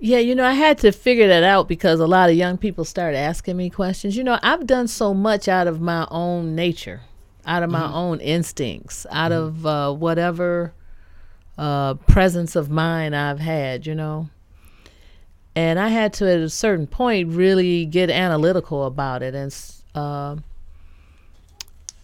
Yeah, 0.00 0.18
you 0.18 0.34
know, 0.34 0.44
I 0.44 0.54
had 0.54 0.78
to 0.78 0.92
figure 0.92 1.28
that 1.28 1.44
out 1.44 1.68
because 1.68 2.00
a 2.00 2.06
lot 2.06 2.30
of 2.30 2.36
young 2.36 2.56
people 2.58 2.84
started 2.84 3.18
asking 3.18 3.56
me 3.56 3.70
questions. 3.70 4.16
You 4.16 4.24
know, 4.24 4.38
I've 4.42 4.66
done 4.66 4.88
so 4.88 5.14
much 5.14 5.46
out 5.46 5.66
of 5.66 5.80
my 5.80 6.08
own 6.10 6.56
nature, 6.56 7.02
out 7.46 7.62
of 7.62 7.70
my 7.70 7.92
own 7.92 8.18
instincts, 8.20 9.06
out 9.10 9.30
of 9.30 9.66
uh, 9.66 9.92
whatever 9.92 10.72
uh, 11.58 11.94
presence 11.94 12.56
of 12.56 12.70
mind 12.70 13.14
I've 13.14 13.40
had, 13.40 13.86
you 13.86 13.94
know. 13.94 14.28
And 15.54 15.78
I 15.78 15.88
had 15.88 16.12
to, 16.14 16.30
at 16.30 16.38
a 16.38 16.48
certain 16.48 16.86
point, 16.86 17.30
really 17.30 17.84
get 17.84 18.08
analytical 18.08 18.84
about 18.84 19.22
it. 19.22 19.34
And 19.34 19.54
uh, 19.94 20.36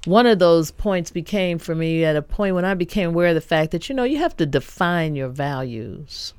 one 0.04 0.26
of 0.26 0.38
those 0.38 0.70
points 0.70 1.10
became 1.10 1.58
for 1.58 1.74
me 1.74 2.04
at 2.04 2.16
a 2.16 2.22
point 2.22 2.54
when 2.54 2.64
I 2.64 2.74
became 2.74 3.10
aware 3.10 3.28
of 3.28 3.34
the 3.34 3.40
fact 3.40 3.70
that, 3.70 3.88
you 3.88 3.94
know, 3.94 4.04
you 4.04 4.18
have 4.18 4.36
to 4.38 4.46
define 4.46 5.14
your 5.14 5.28
values 5.28 6.34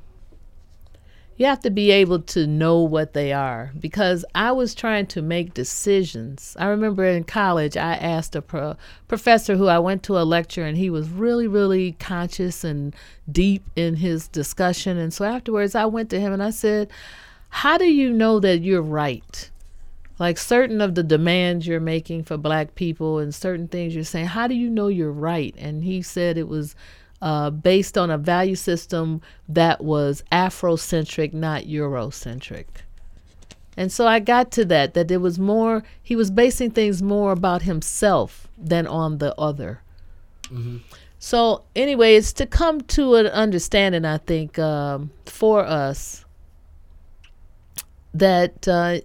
you 1.38 1.45
have 1.45 1.59
to 1.59 1.69
be 1.69 1.91
able 1.91 2.19
to 2.19 2.47
know 2.47 2.79
what 2.79 3.13
they 3.13 3.31
are 3.31 3.71
because 3.79 4.25
I 4.33 4.51
was 4.51 4.73
trying 4.73 5.05
to 5.07 5.21
make 5.21 5.53
decisions. 5.53 6.57
I 6.59 6.65
remember 6.65 7.05
in 7.05 7.25
college, 7.25 7.77
I 7.77 7.93
asked 7.93 8.35
a 8.35 8.41
pro- 8.41 8.75
professor 9.07 9.55
who 9.55 9.67
I 9.67 9.77
went 9.77 10.01
to 10.03 10.17
a 10.17 10.25
lecture, 10.25 10.65
and 10.65 10.75
he 10.77 10.89
was 10.89 11.09
really, 11.09 11.47
really 11.47 11.91
conscious 11.93 12.63
and 12.63 12.95
deep 13.31 13.63
in 13.75 13.97
his 13.97 14.27
discussion. 14.27 14.97
And 14.97 15.13
so 15.13 15.25
afterwards, 15.25 15.75
I 15.75 15.85
went 15.85 16.09
to 16.09 16.19
him 16.19 16.33
and 16.33 16.41
I 16.41 16.49
said, 16.49 16.89
How 17.49 17.77
do 17.77 17.85
you 17.85 18.11
know 18.11 18.39
that 18.39 18.61
you're 18.61 18.81
right? 18.81 19.51
Like 20.19 20.39
certain 20.39 20.81
of 20.81 20.95
the 20.95 21.03
demands 21.03 21.67
you're 21.67 21.79
making 21.79 22.23
for 22.23 22.38
black 22.38 22.73
people 22.73 23.19
and 23.19 23.33
certain 23.33 23.67
things 23.67 23.93
you're 23.93 24.03
saying, 24.03 24.25
how 24.25 24.47
do 24.47 24.55
you 24.55 24.67
know 24.67 24.88
you're 24.88 25.11
right? 25.11 25.53
And 25.59 25.83
he 25.83 26.01
said 26.01 26.38
it 26.38 26.47
was 26.47 26.75
uh, 27.22 27.49
based 27.49 27.97
on 27.97 28.09
a 28.09 28.18
value 28.18 28.55
system 28.55 29.22
that 29.49 29.84
was 29.84 30.24
Afrocentric, 30.32 31.34
not 31.34 31.63
Eurocentric. 31.63 32.65
And 33.76 33.91
so 33.91 34.07
I 34.07 34.20
got 34.20 34.51
to 34.53 34.65
that, 34.65 34.93
that 34.95 35.11
it 35.11 35.18
was 35.18 35.38
more, 35.38 35.84
he 36.01 36.15
was 36.15 36.32
basing 36.32 36.72
things 36.72 37.01
more 37.01 37.32
about 37.32 37.61
himself 37.63 38.47
than 38.57 38.88
on 38.88 39.20
the 39.20 39.36
other. 39.39 39.82
So, 41.20 41.63
anyway, 41.76 42.15
it's 42.15 42.32
to 42.34 42.45
come 42.45 42.82
to 42.82 43.15
an 43.15 43.28
understanding, 43.28 44.05
I 44.05 44.18
think, 44.18 44.59
um, 44.59 45.11
for 45.26 45.61
us 45.65 46.26
that 48.13 48.68
uh, 48.68 48.99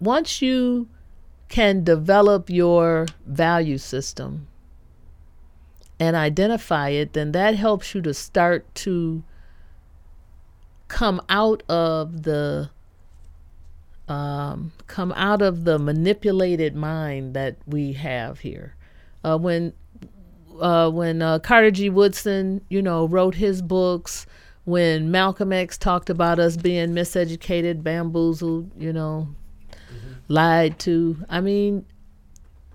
once 0.00 0.40
you 0.40 0.88
can 1.48 1.82
develop 1.82 2.48
your 2.48 3.06
value 3.26 3.78
system, 3.78 4.46
and 6.00 6.16
identify 6.16 6.90
it, 6.90 7.12
then 7.12 7.32
that 7.32 7.56
helps 7.56 7.94
you 7.94 8.02
to 8.02 8.14
start 8.14 8.72
to 8.74 9.24
come 10.86 11.20
out 11.28 11.62
of 11.68 12.22
the 12.22 12.70
um, 14.08 14.72
come 14.86 15.12
out 15.12 15.42
of 15.42 15.64
the 15.64 15.78
manipulated 15.78 16.74
mind 16.74 17.34
that 17.34 17.56
we 17.66 17.92
have 17.92 18.40
here. 18.40 18.74
Uh, 19.22 19.36
when 19.36 19.74
uh, 20.60 20.90
when 20.90 21.22
uh, 21.22 21.38
Carter 21.38 21.70
G. 21.70 21.90
Woodson, 21.90 22.64
you 22.68 22.82
know, 22.82 23.06
wrote 23.06 23.34
his 23.34 23.60
books, 23.62 24.26
when 24.64 25.10
Malcolm 25.10 25.52
X 25.52 25.78
talked 25.78 26.10
about 26.10 26.38
us 26.38 26.56
being 26.56 26.90
miseducated, 26.90 27.82
bamboozled, 27.82 28.70
you 28.78 28.92
know, 28.92 29.28
lied 30.28 30.78
to. 30.80 31.24
I 31.28 31.40
mean, 31.40 31.84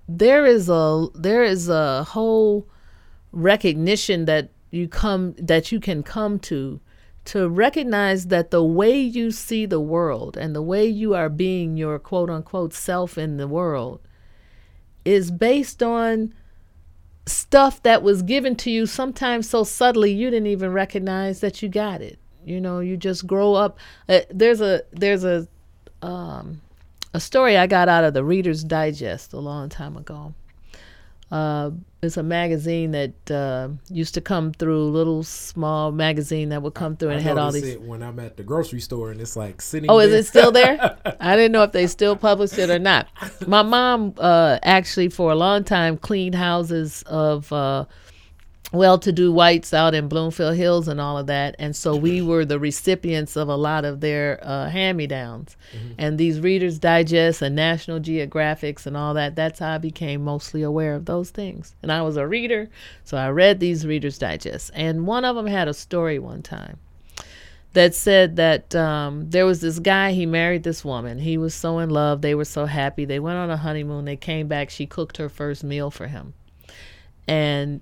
there 0.08 0.46
is 0.46 0.70
a 0.70 1.08
there 1.16 1.44
is 1.44 1.70
a 1.70 2.04
whole 2.04 2.68
recognition 3.34 4.26
that 4.26 4.50
you 4.72 4.88
come 4.88 5.36
that 5.38 5.72
you 5.72 5.80
can 5.80 6.04
come 6.04 6.40
to 6.40 6.80
to 7.26 7.50
recognize 7.50 8.28
that 8.28 8.52
the 8.52 8.64
way 8.64 9.00
you 9.00 9.32
see 9.32 9.66
the 9.66 9.80
world 9.80 10.38
and 10.38 10.56
the 10.56 10.62
way 10.62 10.86
you 10.86 11.14
are 11.14 11.30
being 11.30 11.76
your 11.76 12.00
quote 12.00 12.30
unquote 12.30 12.74
self 12.74 13.18
in 13.18 13.38
the 13.38 13.48
world 13.48 14.00
is 15.04 15.32
based 15.32 15.84
on 15.84 16.34
stuff 17.26 17.82
that 17.84 18.04
was 18.04 18.22
given 18.22 18.56
to 18.56 18.70
you 18.70 18.86
sometimes 18.86 19.50
so 19.50 19.64
subtly 19.64 20.12
you 20.12 20.30
didn't 20.30 20.48
even 20.48 20.72
recognize 20.72 21.40
that 21.40 21.62
you 21.62 21.70
got 21.70 22.02
it. 22.02 22.20
You 22.46 22.60
know 22.62 22.80
you 22.80 22.98
just 22.98 23.26
grow 23.26 23.54
up. 23.54 23.80
Uh, 24.08 24.22
there's 24.30 24.62
a 24.62 24.84
there's 24.92 25.24
a 25.24 25.48
um, 26.02 26.62
a 27.14 27.20
story 27.20 27.58
i 27.58 27.68
got 27.68 27.88
out 27.88 28.04
of 28.04 28.14
the 28.14 28.24
reader's 28.24 28.64
digest 28.64 29.34
a 29.34 29.40
long 29.40 29.70
time 29.70 29.96
ago 29.96 30.34
Uh, 31.34 31.72
it's 32.04 32.16
a 32.16 32.22
magazine 32.22 32.92
that 32.92 33.32
uh, 33.32 33.70
used 33.90 34.14
to 34.14 34.22
come 34.22 34.52
through, 34.52 34.92
little 34.92 35.24
small 35.24 35.92
magazine 35.92 36.50
that 36.50 36.62
would 36.62 36.76
come 36.76 36.96
through 36.96 37.10
and 37.10 37.22
had 37.24 37.40
all 37.40 37.52
these. 37.52 37.64
it 37.64 37.82
when 37.82 38.04
I'm 38.04 38.20
at 38.20 38.38
the 38.38 38.44
grocery 38.44 38.82
store 38.82 39.10
and 39.10 39.20
it's 39.20 39.36
like 39.36 39.60
sitting. 39.60 39.90
Oh, 39.90 39.98
is 39.98 40.14
it 40.14 40.28
still 40.28 40.52
there? 40.52 40.96
I 41.20 41.36
didn't 41.36 41.54
know 41.54 41.64
if 41.64 41.72
they 41.72 41.88
still 41.88 42.16
published 42.16 42.60
it 42.60 42.70
or 42.70 42.78
not. 42.78 43.08
My 43.48 43.64
mom 43.64 44.14
uh, 44.20 44.60
actually, 44.62 45.10
for 45.10 45.32
a 45.32 45.36
long 45.36 45.64
time, 45.64 45.98
cleaned 45.98 46.36
houses 46.36 47.02
of 47.08 47.52
uh, 48.74 48.78
well-to-do 48.78 49.32
whites 49.32 49.74
out 49.74 49.94
in 49.94 50.08
Bloomfield 50.08 50.56
Hills 50.56 50.88
and 50.88 51.00
all 51.00 51.18
of 51.18 51.28
that, 51.28 51.56
and 51.60 51.76
so 51.76 51.96
we 51.96 52.22
were 52.22 52.46
the 52.46 52.60
recipients 52.60 53.36
of 53.36 53.48
a 53.48 53.56
lot 53.56 53.86
of 53.86 54.00
their 54.00 54.40
uh, 54.42 54.70
hand-me-downs. 54.70 55.56
And 55.98 56.18
these 56.18 56.40
Reader's 56.40 56.80
Digest 56.80 57.42
and 57.42 57.56
National 57.56 58.00
Geographics 58.00 58.86
and 58.86 58.96
all 58.96 59.14
that. 59.14 59.36
That's 59.36 59.60
how 59.60 59.76
I 59.76 59.78
became 59.78 60.24
mostly 60.24 60.62
aware 60.62 60.96
of 60.96 61.06
those 61.06 61.30
things. 61.30 61.76
And 61.82 61.92
I 61.92 62.02
was 62.02 62.18
a 62.18 62.28
reader, 62.28 62.70
so 63.04 63.18
I 63.18 63.30
read 63.30 63.60
these 63.60 63.86
Reader's 63.86 64.18
Digest. 64.18 64.72
And 64.74 65.08
one 65.08 65.26
of 65.26 65.36
them 65.36 65.48
had 65.48 65.68
a 65.68 65.74
story 65.74 66.20
one 66.20 66.42
time 66.42 66.78
that 67.74 67.96
said 67.96 68.36
that 68.36 68.76
um, 68.76 69.30
there 69.30 69.46
was 69.46 69.62
this 69.62 69.80
guy, 69.80 70.12
he 70.12 70.26
married 70.26 70.64
this 70.64 70.86
woman. 70.86 71.18
He 71.18 71.38
was 71.38 71.56
so 71.56 71.80
in 71.80 71.90
love. 71.90 72.22
They 72.22 72.36
were 72.36 72.46
so 72.46 72.66
happy. 72.66 73.06
They 73.06 73.20
went 73.20 73.38
on 73.38 73.50
a 73.50 73.58
honeymoon. 73.58 74.06
They 74.06 74.16
came 74.16 74.48
back. 74.48 74.70
She 74.70 74.86
cooked 74.86 75.18
her 75.18 75.30
first 75.30 75.64
meal 75.64 75.90
for 75.90 76.08
him. 76.08 76.34
And 77.28 77.82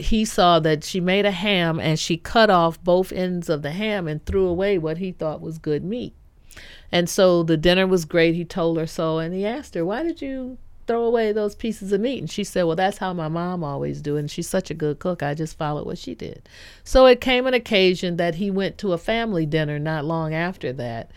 he 0.00 0.24
saw 0.24 0.58
that 0.60 0.84
she 0.84 1.00
made 1.00 1.26
a 1.26 1.30
ham 1.30 1.78
and 1.78 1.98
she 1.98 2.16
cut 2.16 2.50
off 2.50 2.82
both 2.82 3.12
ends 3.12 3.48
of 3.48 3.62
the 3.62 3.72
ham 3.72 4.08
and 4.08 4.24
threw 4.24 4.46
away 4.46 4.78
what 4.78 4.98
he 4.98 5.12
thought 5.12 5.40
was 5.40 5.58
good 5.58 5.84
meat. 5.84 6.14
And 6.92 7.08
so 7.08 7.42
the 7.42 7.56
dinner 7.56 7.86
was 7.86 8.04
great. 8.04 8.34
He 8.34 8.44
told 8.44 8.78
her 8.78 8.86
so. 8.86 9.18
And 9.18 9.34
he 9.34 9.46
asked 9.46 9.74
her, 9.74 9.84
Why 9.84 10.02
did 10.02 10.20
you 10.20 10.58
throw 10.86 11.04
away 11.04 11.32
those 11.32 11.54
pieces 11.54 11.92
of 11.92 12.00
meat? 12.00 12.18
And 12.18 12.30
she 12.30 12.42
said, 12.42 12.64
Well, 12.64 12.76
that's 12.76 12.98
how 12.98 13.12
my 13.12 13.28
mom 13.28 13.62
always 13.62 14.00
do. 14.00 14.16
And 14.16 14.30
she's 14.30 14.48
such 14.48 14.70
a 14.70 14.74
good 14.74 14.98
cook. 14.98 15.22
I 15.22 15.34
just 15.34 15.56
followed 15.56 15.86
what 15.86 15.98
she 15.98 16.14
did. 16.14 16.48
So 16.82 17.06
it 17.06 17.20
came 17.20 17.46
an 17.46 17.54
occasion 17.54 18.16
that 18.16 18.36
he 18.36 18.50
went 18.50 18.78
to 18.78 18.92
a 18.92 18.98
family 18.98 19.46
dinner 19.46 19.78
not 19.78 20.04
long 20.04 20.34
after 20.34 20.72
that. 20.74 21.10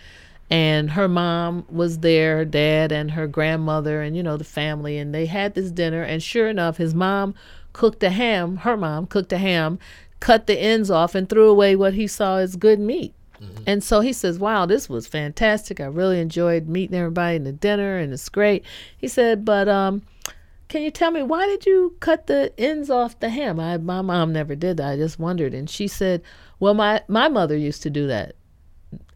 And 0.49 0.91
her 0.91 1.07
mom 1.07 1.65
was 1.69 1.99
there, 1.99 2.37
her 2.37 2.45
dad 2.45 2.91
and 2.91 3.11
her 3.11 3.27
grandmother, 3.27 4.03
and 4.03 4.15
you 4.15 4.21
know, 4.21 4.37
the 4.37 4.43
family. 4.43 4.99
And 4.99 5.15
they 5.15 5.25
had 5.25 5.55
this 5.55 5.71
dinner. 5.71 6.03
And 6.03 6.21
sure 6.21 6.47
enough, 6.47 6.77
his 6.77 6.93
mom 6.93 7.33
cooked 7.73 8.03
a 8.03 8.09
ham. 8.09 8.57
Her 8.57 8.77
mom 8.77 9.07
cooked 9.07 9.33
a 9.33 9.37
ham, 9.37 9.79
cut 10.19 10.47
the 10.47 10.57
ends 10.57 10.89
off, 10.89 11.15
and 11.15 11.27
threw 11.27 11.49
away 11.49 11.75
what 11.75 11.93
he 11.93 12.07
saw 12.07 12.37
as 12.37 12.55
good 12.55 12.79
meat. 12.79 13.13
And 13.65 13.83
so 13.83 13.99
he 14.01 14.13
says, 14.13 14.39
Wow, 14.39 14.65
this 14.65 14.89
was 14.89 15.07
fantastic. 15.07 15.79
I 15.79 15.85
really 15.85 16.19
enjoyed 16.19 16.67
meeting 16.67 16.97
everybody 16.97 17.35
in 17.35 17.43
the 17.43 17.51
dinner 17.51 17.97
and 17.97 18.13
it's 18.13 18.29
great. 18.29 18.63
He 18.97 19.07
said, 19.07 19.45
But 19.45 19.67
um, 19.67 20.03
can 20.67 20.81
you 20.81 20.91
tell 20.91 21.11
me 21.11 21.23
why 21.23 21.45
did 21.45 21.65
you 21.65 21.95
cut 21.99 22.27
the 22.27 22.53
ends 22.57 22.89
off 22.89 23.19
the 23.19 23.29
ham? 23.29 23.59
I, 23.59 23.77
my 23.77 24.01
mom 24.01 24.33
never 24.33 24.55
did 24.55 24.77
that. 24.77 24.91
I 24.91 24.95
just 24.97 25.19
wondered. 25.19 25.53
And 25.53 25.69
she 25.69 25.87
said, 25.87 26.21
Well, 26.59 26.73
my, 26.73 27.01
my 27.07 27.27
mother 27.29 27.57
used 27.57 27.83
to 27.83 27.89
do 27.89 28.07
that. 28.07 28.35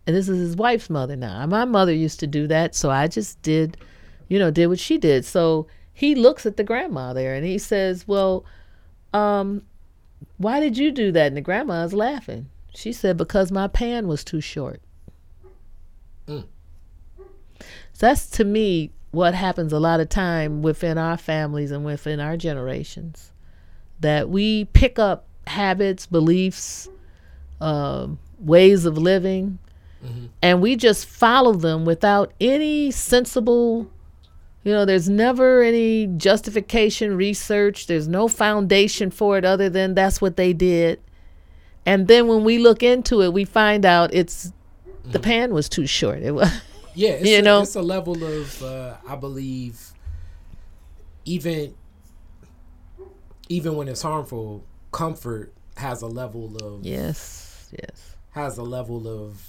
And 0.05 0.15
this 0.15 0.29
is 0.29 0.39
his 0.39 0.55
wife's 0.55 0.89
mother 0.89 1.15
now. 1.15 1.45
My 1.45 1.65
mother 1.65 1.93
used 1.93 2.19
to 2.21 2.27
do 2.27 2.47
that. 2.47 2.75
So 2.75 2.89
I 2.89 3.07
just 3.07 3.41
did, 3.41 3.77
you 4.29 4.39
know, 4.39 4.51
did 4.51 4.67
what 4.67 4.79
she 4.79 4.97
did. 4.97 5.25
So 5.25 5.67
he 5.97 6.13
looks 6.13 6.45
at 6.45 6.57
the 6.57 6.63
grandma 6.63 7.11
there 7.11 7.33
and 7.33 7.43
he 7.43 7.57
says, 7.57 8.07
Well, 8.07 8.45
um, 9.13 9.63
why 10.37 10.59
did 10.59 10.77
you 10.77 10.91
do 10.91 11.11
that? 11.11 11.25
And 11.25 11.35
the 11.35 11.41
grandma's 11.41 11.91
laughing. 11.91 12.51
She 12.75 12.93
said, 12.93 13.17
Because 13.17 13.51
my 13.51 13.67
pan 13.67 14.07
was 14.07 14.23
too 14.23 14.39
short. 14.39 14.79
Mm. 16.27 16.45
So 17.17 17.25
that's 17.97 18.29
to 18.29 18.45
me 18.45 18.91
what 19.09 19.33
happens 19.33 19.73
a 19.73 19.79
lot 19.79 19.99
of 19.99 20.07
time 20.07 20.61
within 20.61 20.99
our 20.99 21.17
families 21.17 21.71
and 21.71 21.83
within 21.83 22.19
our 22.19 22.37
generations. 22.37 23.31
That 23.99 24.29
we 24.29 24.65
pick 24.65 24.99
up 24.99 25.25
habits, 25.47 26.05
beliefs, 26.05 26.87
um, 27.59 28.19
ways 28.37 28.85
of 28.85 28.99
living, 28.99 29.57
and 30.43 30.61
we 30.61 30.75
just 30.75 31.07
follow 31.07 31.53
them 31.53 31.85
without 31.85 32.33
any 32.39 32.91
sensible 32.91 33.89
you 34.67 34.73
know, 34.73 34.83
there's 34.83 35.07
never 35.07 35.61
any 35.61 36.07
justification, 36.07 37.15
research. 37.15 37.87
There's 37.87 38.09
no 38.09 38.27
foundation 38.27 39.11
for 39.11 39.37
it 39.37 39.45
other 39.45 39.69
than 39.69 39.95
that's 39.95 40.19
what 40.19 40.35
they 40.35 40.51
did. 40.51 40.99
And 41.85 42.09
then 42.09 42.27
when 42.27 42.43
we 42.43 42.57
look 42.57 42.83
into 42.83 43.21
it, 43.21 43.31
we 43.31 43.45
find 43.45 43.85
out 43.85 44.13
it's 44.13 44.51
the 45.05 45.21
pan 45.21 45.53
was 45.53 45.69
too 45.69 45.87
short. 45.87 46.21
It 46.21 46.31
was, 46.31 46.51
Yeah, 46.95 47.11
it's 47.11 47.29
You 47.29 47.37
a, 47.37 47.41
know? 47.41 47.61
it's 47.61 47.75
a 47.75 47.81
level 47.81 48.21
of 48.25 48.61
uh, 48.61 48.95
I 49.07 49.15
believe 49.15 49.93
even 51.23 51.73
even 53.47 53.77
when 53.77 53.87
it's 53.87 54.01
harmful, 54.01 54.65
comfort 54.91 55.53
has 55.77 56.01
a 56.01 56.07
level 56.07 56.57
of 56.57 56.85
yes, 56.85 57.69
yes. 57.71 58.17
has 58.31 58.57
a 58.57 58.63
level 58.63 59.07
of 59.07 59.41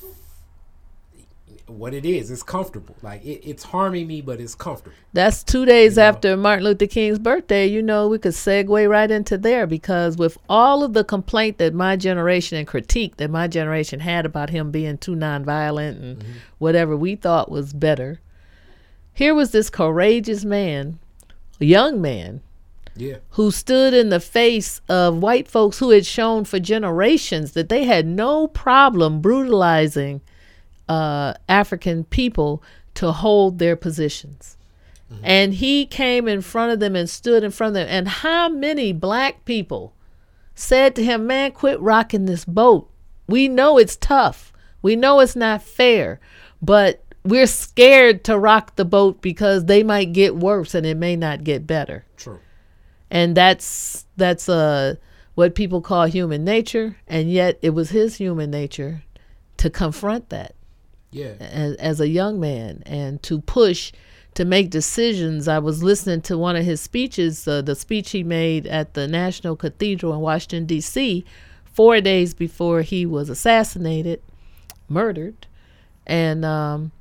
what 1.69 1.95
it 1.95 2.05
is. 2.05 2.31
It's 2.31 2.43
comfortable. 2.43 2.97
Like 3.03 3.25
it, 3.25 3.49
it's 3.49 3.63
harming 3.63 4.07
me, 4.07 4.21
but 4.21 4.41
it's 4.41 4.55
comfortable. 4.55 4.97
That's 5.13 5.43
two 5.43 5.65
days 5.65 5.97
You 5.97 6.03
know? 6.03 6.09
after 6.09 6.37
Martin 6.37 6.65
Luther 6.65 6.87
King's 6.87 7.19
birthday. 7.19 7.67
You 7.67 7.83
know, 7.83 8.09
we 8.09 8.19
could 8.19 8.33
segue 8.33 8.89
right 8.89 9.11
into 9.11 9.39
there 9.39 9.67
because 9.67 10.17
with 10.17 10.39
all 10.49 10.83
of 10.83 10.93
the 10.93 11.05
complaint 11.05 11.59
that 11.59 11.75
my 11.75 11.97
generation 11.97 12.59
and 12.59 12.67
critique 12.67 13.17
that 13.19 13.31
my 13.31 13.49
generation 13.49 14.01
had 14.01 14.27
about 14.27 14.51
him 14.51 14.71
being 14.71 14.99
too 14.99 15.15
nonviolent 15.15 16.03
and 16.03 16.19
mm-hmm. 16.19 16.33
whatever 16.59 16.97
we 16.97 17.17
thought 17.17 17.51
was 17.51 17.73
better, 17.73 18.21
here 19.13 19.35
was 19.35 19.51
this 19.51 19.69
courageous 19.69 20.45
man, 20.45 20.99
young 21.59 22.01
man, 22.01 22.41
Yeah, 22.95 23.17
who 23.31 23.51
stood 23.51 23.93
in 23.93 24.11
the 24.11 24.21
face 24.21 24.81
of 24.89 25.19
white 25.19 25.49
folks 25.49 25.81
who 25.81 25.91
had 25.91 26.07
shown 26.07 26.45
for 26.45 26.61
generations 26.61 27.53
that 27.53 27.69
they 27.69 27.85
had 27.85 28.07
no 28.07 28.47
problem 28.47 29.21
brutalizing 29.21 30.21
uh, 30.89 31.35
African 31.49 32.05
people 32.05 32.63
to 32.95 33.13
hold 33.13 33.59
their 33.59 33.77
positions. 33.77 34.57
And 35.23 35.55
he 35.55 35.87
came 35.87 36.29
in 36.29 36.43
front 36.43 36.71
of 36.73 36.81
them 36.81 36.95
and 36.95 37.09
stood 37.09 37.43
in 37.43 37.51
front 37.51 37.71
of 37.71 37.75
them. 37.75 37.89
And 37.89 38.07
how 38.09 38.51
many 38.51 38.93
black 38.93 39.47
people 39.47 39.95
said 40.55 40.95
to 40.97 41.03
him, 41.05 41.27
Man, 41.27 41.53
quit 41.53 41.81
rocking 41.81 42.27
this 42.27 42.45
boat. 42.45 42.91
We 43.27 43.49
know 43.49 43.79
it's 43.79 43.97
tough. 43.97 44.53
We 44.83 44.97
know 44.97 45.21
it's 45.21 45.35
not 45.35 45.63
fair, 45.63 46.21
but 46.61 47.03
we're 47.25 47.47
scared 47.47 48.23
to 48.25 48.39
rock 48.39 48.77
the 48.77 48.85
boat 48.85 49.23
because 49.23 49.65
they 49.65 49.83
might 49.83 50.13
get 50.13 50.37
worse 50.37 50.75
and 50.75 50.85
it 50.87 50.97
may 50.97 51.17
not 51.17 51.43
get 51.45 51.67
better 51.67 52.05
true. 52.17 52.41
and 53.11 53.37
that's 53.37 54.07
that's 54.17 54.49
uh 54.49 54.95
what 55.35 55.55
people 55.55 55.81
call 55.81 56.07
human 56.07 56.45
nature 56.45 56.97
and 57.07 57.31
yet 57.31 57.59
it 57.61 57.71
was 57.71 57.91
his 57.91 58.17
human 58.17 58.51
nature 58.51 59.03
to 59.57 59.69
confront 59.69 60.29
that 60.31 60.55
Yeah, 61.11 61.35
as, 61.41 61.75
as 61.77 62.01
a 62.01 62.09
young 62.09 62.39
man. 62.39 62.83
And 62.87 63.23
to 63.25 63.41
push 63.41 63.93
to 64.35 64.45
make 64.45 64.71
decisions 64.71 65.49
i 65.49 65.59
was 65.59 65.83
listening 65.83 66.21
to 66.21 66.39
one 66.39 66.55
of 66.55 66.65
his 66.65 66.81
speeches 66.81 67.49
uh, 67.49 67.61
the 67.61 67.75
speech 67.75 68.11
he 68.11 68.23
made 68.23 68.69
at 68.69 68.95
the 68.95 69.09
national 69.09 69.57
cathedral 69.57 70.15
in 70.15 70.21
washington 70.21 70.65
d.c 70.65 71.25
four 71.65 72.01
days 72.01 72.35
before 72.35 72.83
he 72.83 73.05
was 73.05 73.29
assassinated 73.29 74.21
murdered. 74.89 75.47
And 76.07 76.45
um, 76.45 76.93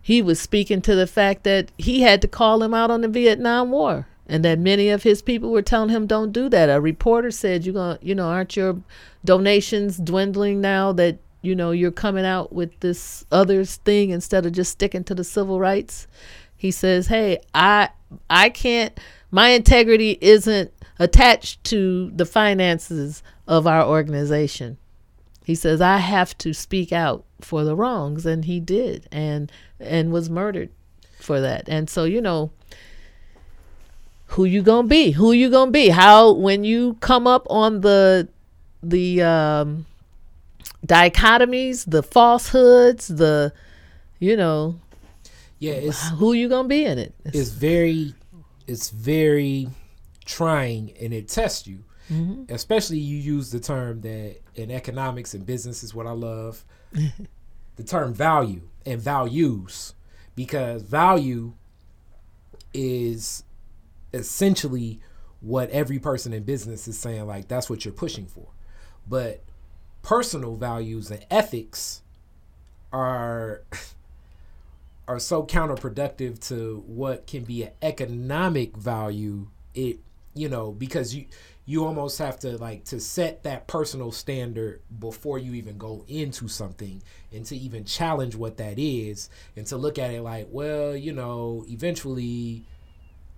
he 0.00 0.22
was 0.22 0.40
speaking 0.40 0.80
to 0.82 0.94
the 0.94 1.06
fact 1.06 1.44
that 1.44 1.70
he 1.76 2.00
had 2.00 2.22
to 2.22 2.28
call 2.28 2.62
him 2.62 2.74
out 2.74 2.90
on 2.90 3.02
the 3.02 3.08
Vietnam 3.08 3.70
War 3.70 4.06
and 4.26 4.44
that 4.44 4.58
many 4.58 4.88
of 4.88 5.02
his 5.02 5.22
people 5.22 5.50
were 5.50 5.62
telling 5.62 5.90
him 5.90 6.06
don't 6.06 6.32
do 6.32 6.48
that. 6.48 6.70
A 6.70 6.80
reporter 6.80 7.30
said, 7.30 7.66
"You 7.66 7.72
going 7.72 7.98
you 8.00 8.14
know, 8.14 8.28
aren't 8.28 8.56
your 8.56 8.80
donations 9.24 9.98
dwindling 9.98 10.60
now 10.60 10.92
that 10.92 11.18
you 11.42 11.54
know 11.54 11.70
you're 11.70 11.90
coming 11.90 12.24
out 12.24 12.52
with 12.52 12.78
this 12.80 13.24
others 13.30 13.76
thing 13.76 14.10
instead 14.10 14.46
of 14.46 14.52
just 14.52 14.72
sticking 14.72 15.04
to 15.04 15.14
the 15.14 15.24
civil 15.24 15.58
rights?" 15.58 16.06
He 16.56 16.70
says, 16.70 17.06
"Hey, 17.06 17.38
I 17.54 17.90
I 18.28 18.50
can't 18.50 18.98
my 19.30 19.50
integrity 19.50 20.18
isn't 20.20 20.72
attached 20.98 21.62
to 21.64 22.10
the 22.14 22.26
finances 22.26 23.22
of 23.46 23.66
our 23.66 23.84
organization." 23.84 24.78
He 25.44 25.54
says, 25.54 25.80
"I 25.80 25.98
have 25.98 26.36
to 26.38 26.52
speak 26.52 26.92
out 26.92 27.24
for 27.40 27.64
the 27.64 27.74
wrongs," 27.74 28.26
and 28.26 28.44
he 28.44 28.60
did, 28.60 29.08
and 29.10 29.50
and 29.78 30.12
was 30.12 30.28
murdered 30.28 30.70
for 31.18 31.40
that. 31.40 31.68
And 31.68 31.88
so, 31.88 32.04
you 32.04 32.20
know, 32.20 32.50
who 34.26 34.44
you 34.44 34.62
gonna 34.62 34.88
be? 34.88 35.12
Who 35.12 35.32
you 35.32 35.50
gonna 35.50 35.70
be? 35.70 35.88
How 35.88 36.32
when 36.32 36.64
you 36.64 36.94
come 37.00 37.26
up 37.26 37.46
on 37.50 37.80
the 37.80 38.28
the 38.82 39.22
um, 39.22 39.86
dichotomies, 40.86 41.84
the 41.88 42.02
falsehoods, 42.02 43.08
the 43.08 43.52
you 44.18 44.36
know, 44.36 44.78
yeah. 45.58 45.72
It's 45.72 46.08
who 46.10 46.32
you 46.32 46.48
gonna 46.48 46.68
be 46.68 46.84
in 46.84 46.98
it? 46.98 47.14
it's 47.24 47.50
very 47.50 48.14
it's 48.66 48.90
very 48.90 49.68
trying 50.24 50.92
and 51.00 51.12
it 51.12 51.26
tests 51.26 51.66
you 51.66 51.82
mm-hmm. 52.08 52.44
especially 52.52 52.98
you 52.98 53.16
use 53.16 53.50
the 53.50 53.58
term 53.58 54.00
that 54.00 54.36
in 54.54 54.70
economics 54.70 55.34
and 55.34 55.44
business 55.44 55.82
is 55.82 55.92
what 55.92 56.06
i 56.06 56.12
love 56.12 56.64
the 56.92 57.82
term 57.82 58.14
value 58.14 58.60
and 58.86 59.00
values 59.00 59.94
because 60.36 60.82
value 60.82 61.52
is 62.72 63.44
essentially 64.12 65.00
what 65.40 65.70
every 65.70 65.98
person 65.98 66.32
in 66.32 66.42
business 66.42 66.86
is 66.88 66.98
saying 66.98 67.26
like 67.26 67.48
that's 67.48 67.70
what 67.70 67.84
you're 67.84 67.94
pushing 67.94 68.26
for. 68.26 68.48
But 69.08 69.42
personal 70.02 70.56
values 70.56 71.10
and 71.10 71.24
ethics 71.30 72.02
are 72.92 73.62
are 75.08 75.18
so 75.18 75.42
counterproductive 75.44 76.38
to 76.48 76.84
what 76.86 77.26
can 77.26 77.44
be 77.44 77.64
an 77.64 77.70
economic 77.82 78.76
value 78.76 79.48
it 79.74 79.98
you 80.34 80.48
know 80.48 80.70
because 80.72 81.14
you 81.14 81.26
you 81.66 81.84
almost 81.84 82.18
have 82.18 82.38
to 82.38 82.56
like 82.58 82.84
to 82.84 82.98
set 82.98 83.42
that 83.42 83.66
personal 83.66 84.10
standard 84.10 84.80
before 84.98 85.38
you 85.38 85.54
even 85.54 85.78
go 85.78 86.04
into 86.08 86.48
something 86.48 87.02
and 87.32 87.44
to 87.46 87.56
even 87.56 87.84
challenge 87.84 88.34
what 88.34 88.56
that 88.56 88.78
is 88.78 89.28
and 89.56 89.66
to 89.66 89.76
look 89.76 89.98
at 89.98 90.10
it 90.10 90.22
like 90.22 90.48
well 90.50 90.96
you 90.96 91.12
know 91.12 91.64
eventually 91.68 92.64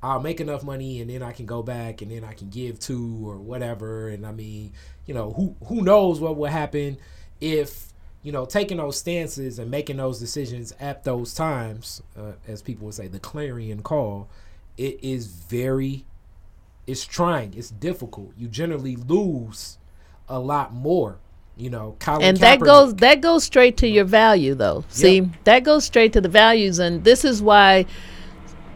I'll 0.03 0.20
make 0.20 0.40
enough 0.40 0.64
money 0.64 1.00
and 1.00 1.09
then 1.09 1.22
I 1.22 1.32
can 1.32 1.46
go 1.46 1.62
back 1.62 2.03
and 2.03 2.11
then 2.11 2.24
I 2.24 2.32
can 2.32 2.48
give 2.48 2.80
to 2.80 3.28
or 3.28 3.36
whatever 3.36 4.09
and 4.09 4.26
I 4.26 4.32
mean 4.32 4.72
you 5.07 5.14
know 5.14 5.32
who 5.32 5.55
who 5.66 5.82
knows 5.82 6.20
what 6.20 6.36
will 6.36 6.50
happen 6.50 6.98
if 7.40 7.92
you 8.22 8.30
know, 8.30 8.44
taking 8.44 8.76
those 8.76 8.96
stances 8.96 9.59
and 9.59 9.70
making 9.70 9.96
those 9.96 10.20
decisions 10.20 10.72
at 10.78 11.05
those 11.05 11.34
times, 11.34 12.03
uh, 12.16 12.32
as 12.46 12.62
people 12.62 12.86
would 12.86 12.94
say, 12.94 13.09
the 13.09 13.18
clarion 13.18 13.82
call, 13.82 14.28
it 14.78 14.98
is 15.03 15.26
very, 15.26 16.05
it's 16.86 17.05
trying, 17.05 17.53
it's 17.55 17.70
difficult. 17.70 18.32
You 18.38 18.46
generally 18.46 18.96
lose 18.96 19.78
a 20.28 20.38
lot 20.38 20.72
more. 20.72 21.18
You 21.57 21.68
know, 21.68 21.96
Colin 21.98 22.22
and 22.22 22.36
that 22.38 22.61
goes 22.61 22.94
that 22.94 23.20
goes 23.20 23.44
straight 23.44 23.76
to 23.78 23.86
your 23.86 24.07
value, 24.07 24.55
though. 24.55 24.86
See, 24.88 25.16
yep. 25.16 25.28
that 25.44 25.64
goes 25.64 25.84
straight 25.84 26.14
to 26.14 26.20
the 26.22 26.30
values, 26.30 26.78
and 26.78 27.05
this 27.05 27.26
is 27.26 27.42
why 27.42 27.84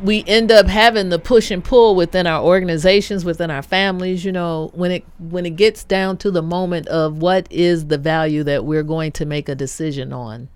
we 0.03 0.25
end 0.27 0.53
up 0.53 0.67
having 0.67 1.09
the 1.09 1.19
push 1.19 1.51
and 1.51 1.65
pull 1.65 1.95
within 1.95 2.27
our 2.27 2.43
organizations 2.45 3.25
within 3.25 3.51
our 3.51 3.63
families 3.63 4.25
you 4.25 4.33
know 4.33 4.71
when 4.75 4.91
it 4.91 5.05
when 5.19 5.47
it 5.47 5.57
gets 5.57 5.85
down 5.85 6.17
to 6.19 6.31
the 6.31 6.43
moment 6.43 6.87
of 6.89 7.19
what 7.19 7.47
is 7.51 7.87
the 7.87 7.99
value 7.99 8.43
that 8.43 8.65
we're 8.65 8.83
going 8.83 9.13
to 9.13 9.25
make 9.25 9.49
a 9.49 9.55
decision 9.55 10.13
on. 10.13 10.49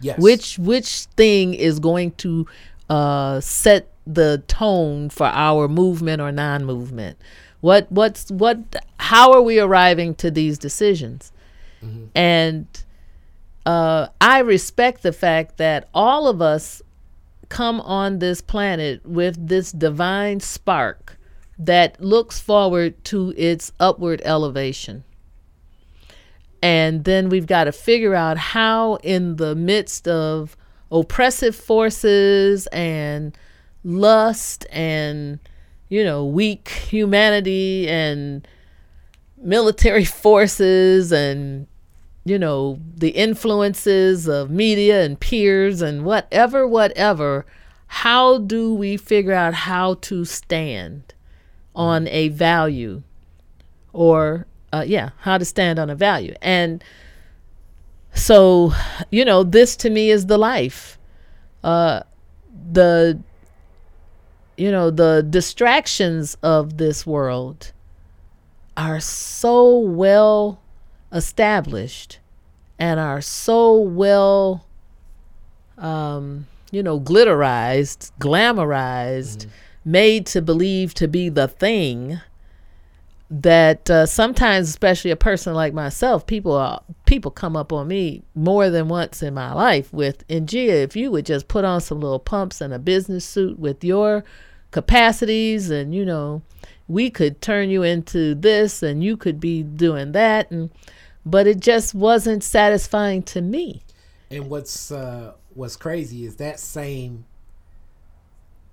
Yes. 0.00 0.18
Which 0.18 0.58
which 0.58 1.04
thing 1.16 1.54
is 1.54 1.80
going 1.80 2.12
to 2.12 2.46
uh, 2.88 3.40
set 3.40 3.90
the 4.06 4.42
tone 4.46 5.10
for 5.10 5.26
our 5.26 5.68
movement 5.68 6.20
or 6.20 6.30
non-movement? 6.30 7.18
What 7.60 7.90
what's 7.90 8.30
what 8.30 8.76
how 9.00 9.32
are 9.32 9.42
we 9.42 9.58
arriving 9.58 10.14
to 10.16 10.30
these 10.30 10.58
decisions? 10.58 11.32
Mm-hmm. 11.84 12.06
and 12.16 12.66
uh, 13.64 14.08
i 14.20 14.40
respect 14.40 15.04
the 15.04 15.12
fact 15.12 15.58
that 15.58 15.88
all 15.94 16.26
of 16.26 16.42
us 16.42 16.82
come 17.48 17.80
on 17.80 18.18
this 18.18 18.40
planet 18.40 19.04
with 19.06 19.48
this 19.48 19.72
divine 19.72 20.40
spark 20.40 21.18
that 21.58 22.00
looks 22.00 22.38
forward 22.38 23.02
to 23.04 23.34
its 23.36 23.72
upward 23.80 24.22
elevation. 24.24 25.04
And 26.62 27.04
then 27.04 27.28
we've 27.28 27.46
got 27.46 27.64
to 27.64 27.72
figure 27.72 28.14
out 28.14 28.38
how, 28.38 28.96
in 28.96 29.36
the 29.36 29.54
midst 29.54 30.08
of 30.08 30.56
oppressive 30.90 31.54
forces 31.54 32.66
and 32.68 33.36
lust 33.84 34.66
and, 34.70 35.38
you 35.88 36.04
know, 36.04 36.24
weak 36.24 36.68
humanity 36.68 37.88
and 37.88 38.46
military 39.36 40.04
forces 40.04 41.12
and 41.12 41.66
you 42.28 42.38
know, 42.38 42.78
the 42.94 43.10
influences 43.10 44.28
of 44.28 44.50
media 44.50 45.02
and 45.04 45.18
peers 45.18 45.80
and 45.80 46.04
whatever, 46.04 46.66
whatever, 46.66 47.46
how 47.86 48.38
do 48.38 48.74
we 48.74 48.96
figure 48.96 49.32
out 49.32 49.54
how 49.54 49.94
to 49.94 50.24
stand 50.24 51.14
on 51.74 52.06
a 52.08 52.28
value 52.28 53.02
or, 53.92 54.46
uh, 54.72 54.84
yeah, 54.86 55.10
how 55.20 55.38
to 55.38 55.44
stand 55.44 55.78
on 55.78 55.88
a 55.88 55.94
value? 55.94 56.34
And 56.42 56.84
so, 58.14 58.72
you 59.10 59.24
know, 59.24 59.42
this 59.42 59.76
to 59.76 59.90
me 59.90 60.10
is 60.10 60.26
the 60.26 60.38
life. 60.38 60.98
Uh, 61.64 62.02
the, 62.72 63.18
you 64.56 64.70
know, 64.70 64.90
the 64.90 65.26
distractions 65.28 66.36
of 66.42 66.76
this 66.76 67.06
world 67.06 67.72
are 68.76 69.00
so 69.00 69.78
well 69.78 70.60
established 71.12 72.18
and 72.78 73.00
are 73.00 73.20
so 73.20 73.78
well, 73.78 74.66
um, 75.76 76.46
you 76.70 76.82
know, 76.82 77.00
glitterized, 77.00 78.12
glamorized, 78.20 79.38
mm-hmm. 79.38 79.50
made 79.90 80.26
to 80.26 80.42
believe 80.42 80.94
to 80.94 81.08
be 81.08 81.28
the 81.28 81.48
thing 81.48 82.20
that 83.30 83.90
uh, 83.90 84.06
sometimes, 84.06 84.68
especially 84.68 85.10
a 85.10 85.16
person 85.16 85.52
like 85.52 85.74
myself, 85.74 86.26
people 86.26 86.52
are, 86.52 86.82
people 87.04 87.30
come 87.30 87.56
up 87.56 87.72
on 87.72 87.88
me 87.88 88.22
more 88.34 88.70
than 88.70 88.88
once 88.88 89.22
in 89.22 89.34
my 89.34 89.52
life 89.52 89.92
with, 89.92 90.24
and 90.30 90.48
Gia, 90.48 90.82
if 90.82 90.96
you 90.96 91.10
would 91.10 91.26
just 91.26 91.48
put 91.48 91.64
on 91.64 91.80
some 91.80 92.00
little 92.00 92.18
pumps 92.18 92.60
and 92.60 92.72
a 92.72 92.78
business 92.78 93.24
suit 93.26 93.58
with 93.58 93.84
your 93.84 94.24
capacities, 94.70 95.68
and 95.68 95.94
you 95.94 96.06
know, 96.06 96.42
we 96.88 97.10
could 97.10 97.40
turn 97.42 97.68
you 97.68 97.82
into 97.82 98.34
this, 98.34 98.82
and 98.82 99.04
you 99.04 99.16
could 99.16 99.38
be 99.38 99.62
doing 99.62 100.12
that, 100.12 100.50
and 100.50 100.70
but 101.24 101.46
it 101.46 101.60
just 101.60 101.94
wasn't 101.94 102.42
satisfying 102.42 103.22
to 103.22 103.42
me. 103.42 103.82
And 104.30 104.48
what's 104.48 104.90
uh, 104.90 105.34
what's 105.54 105.76
crazy 105.76 106.24
is 106.24 106.36
that 106.36 106.58
same 106.58 107.26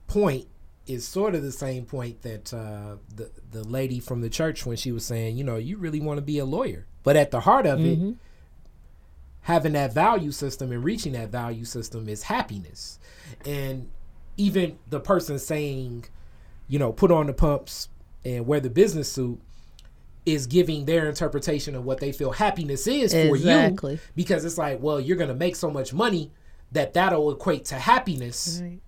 point 0.07 0.47
is 0.87 1.07
sort 1.07 1.33
of 1.35 1.41
the 1.41 1.51
same 1.51 1.85
point 1.85 2.21
that 2.21 2.53
uh, 2.53 2.95
the 3.13 3.29
the 3.51 3.63
lady 3.63 3.99
from 3.99 4.21
the 4.21 4.29
church 4.29 4.65
when 4.65 4.77
she 4.77 4.91
was 4.91 5.05
saying, 5.05 5.37
you 5.37 5.43
know, 5.43 5.57
you 5.57 5.77
really 5.77 5.99
want 5.99 6.17
to 6.17 6.21
be 6.21 6.39
a 6.39 6.45
lawyer, 6.45 6.85
but 7.03 7.15
at 7.15 7.31
the 7.31 7.41
heart 7.41 7.65
of 7.65 7.79
mm-hmm. 7.79 8.09
it, 8.09 8.15
having 9.41 9.73
that 9.73 9.93
value 9.93 10.31
system 10.31 10.71
and 10.71 10.83
reaching 10.83 11.13
that 11.13 11.29
value 11.29 11.65
system 11.65 12.07
is 12.07 12.23
happiness, 12.23 12.99
and 13.45 13.89
even 14.37 14.77
the 14.89 14.99
person 14.99 15.39
saying, 15.39 16.05
you 16.67 16.79
know, 16.79 16.91
put 16.91 17.11
on 17.11 17.27
the 17.27 17.33
pumps 17.33 17.89
and 18.25 18.47
wear 18.47 18.59
the 18.59 18.69
business 18.69 19.09
suit 19.11 19.39
is 20.25 20.47
giving 20.47 20.85
their 20.85 21.07
interpretation 21.07 21.75
of 21.75 21.85
what 21.85 21.99
they 21.99 22.11
feel 22.11 22.31
happiness 22.31 22.87
is 22.87 23.13
for 23.13 23.35
exactly. 23.35 23.93
you 23.93 23.99
because 24.15 24.43
it's 24.43 24.57
like 24.57 24.81
well 24.81 24.99
you're 24.99 25.17
going 25.17 25.29
to 25.29 25.35
make 25.35 25.55
so 25.55 25.69
much 25.69 25.93
money 25.93 26.31
that 26.71 26.93
that'll 26.93 27.31
equate 27.31 27.63
to 27.63 27.75
happiness 27.75 28.59
right. 28.61 28.79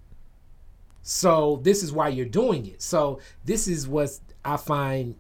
so 1.03 1.59
this 1.63 1.83
is 1.83 1.91
why 1.91 2.09
you're 2.09 2.25
doing 2.25 2.65
it 2.65 2.81
so 2.81 3.19
this 3.45 3.67
is 3.67 3.88
what 3.88 4.09
i 4.43 4.57
find 4.57 5.15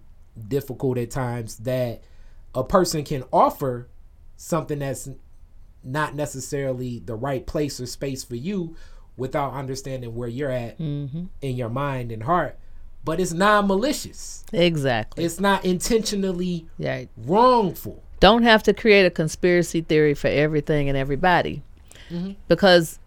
difficult 0.47 0.97
at 0.97 1.11
times 1.11 1.57
that 1.57 2.01
a 2.55 2.63
person 2.63 3.03
can 3.03 3.23
offer 3.31 3.87
something 4.35 4.79
that's 4.79 5.07
not 5.83 6.15
necessarily 6.15 6.99
the 6.99 7.15
right 7.15 7.45
place 7.45 7.79
or 7.79 7.85
space 7.85 8.23
for 8.23 8.35
you 8.35 8.75
without 9.15 9.53
understanding 9.53 10.15
where 10.15 10.27
you're 10.27 10.51
at 10.51 10.77
mm-hmm. 10.79 11.25
in 11.41 11.55
your 11.55 11.69
mind 11.69 12.11
and 12.11 12.23
heart 12.23 12.57
but 13.07 13.21
it's 13.21 13.31
non-malicious. 13.31 14.43
Exactly. 14.51 15.23
It's 15.23 15.39
not 15.39 15.63
intentionally 15.63 16.67
right. 16.77 17.07
wrongful. 17.15 18.03
Don't 18.19 18.43
have 18.43 18.63
to 18.63 18.73
create 18.73 19.05
a 19.05 19.09
conspiracy 19.09 19.79
theory 19.79 20.13
for 20.13 20.27
everything 20.27 20.89
and 20.89 20.97
everybody. 20.97 21.63
Mm-hmm. 22.09 22.33
Because 22.49 22.99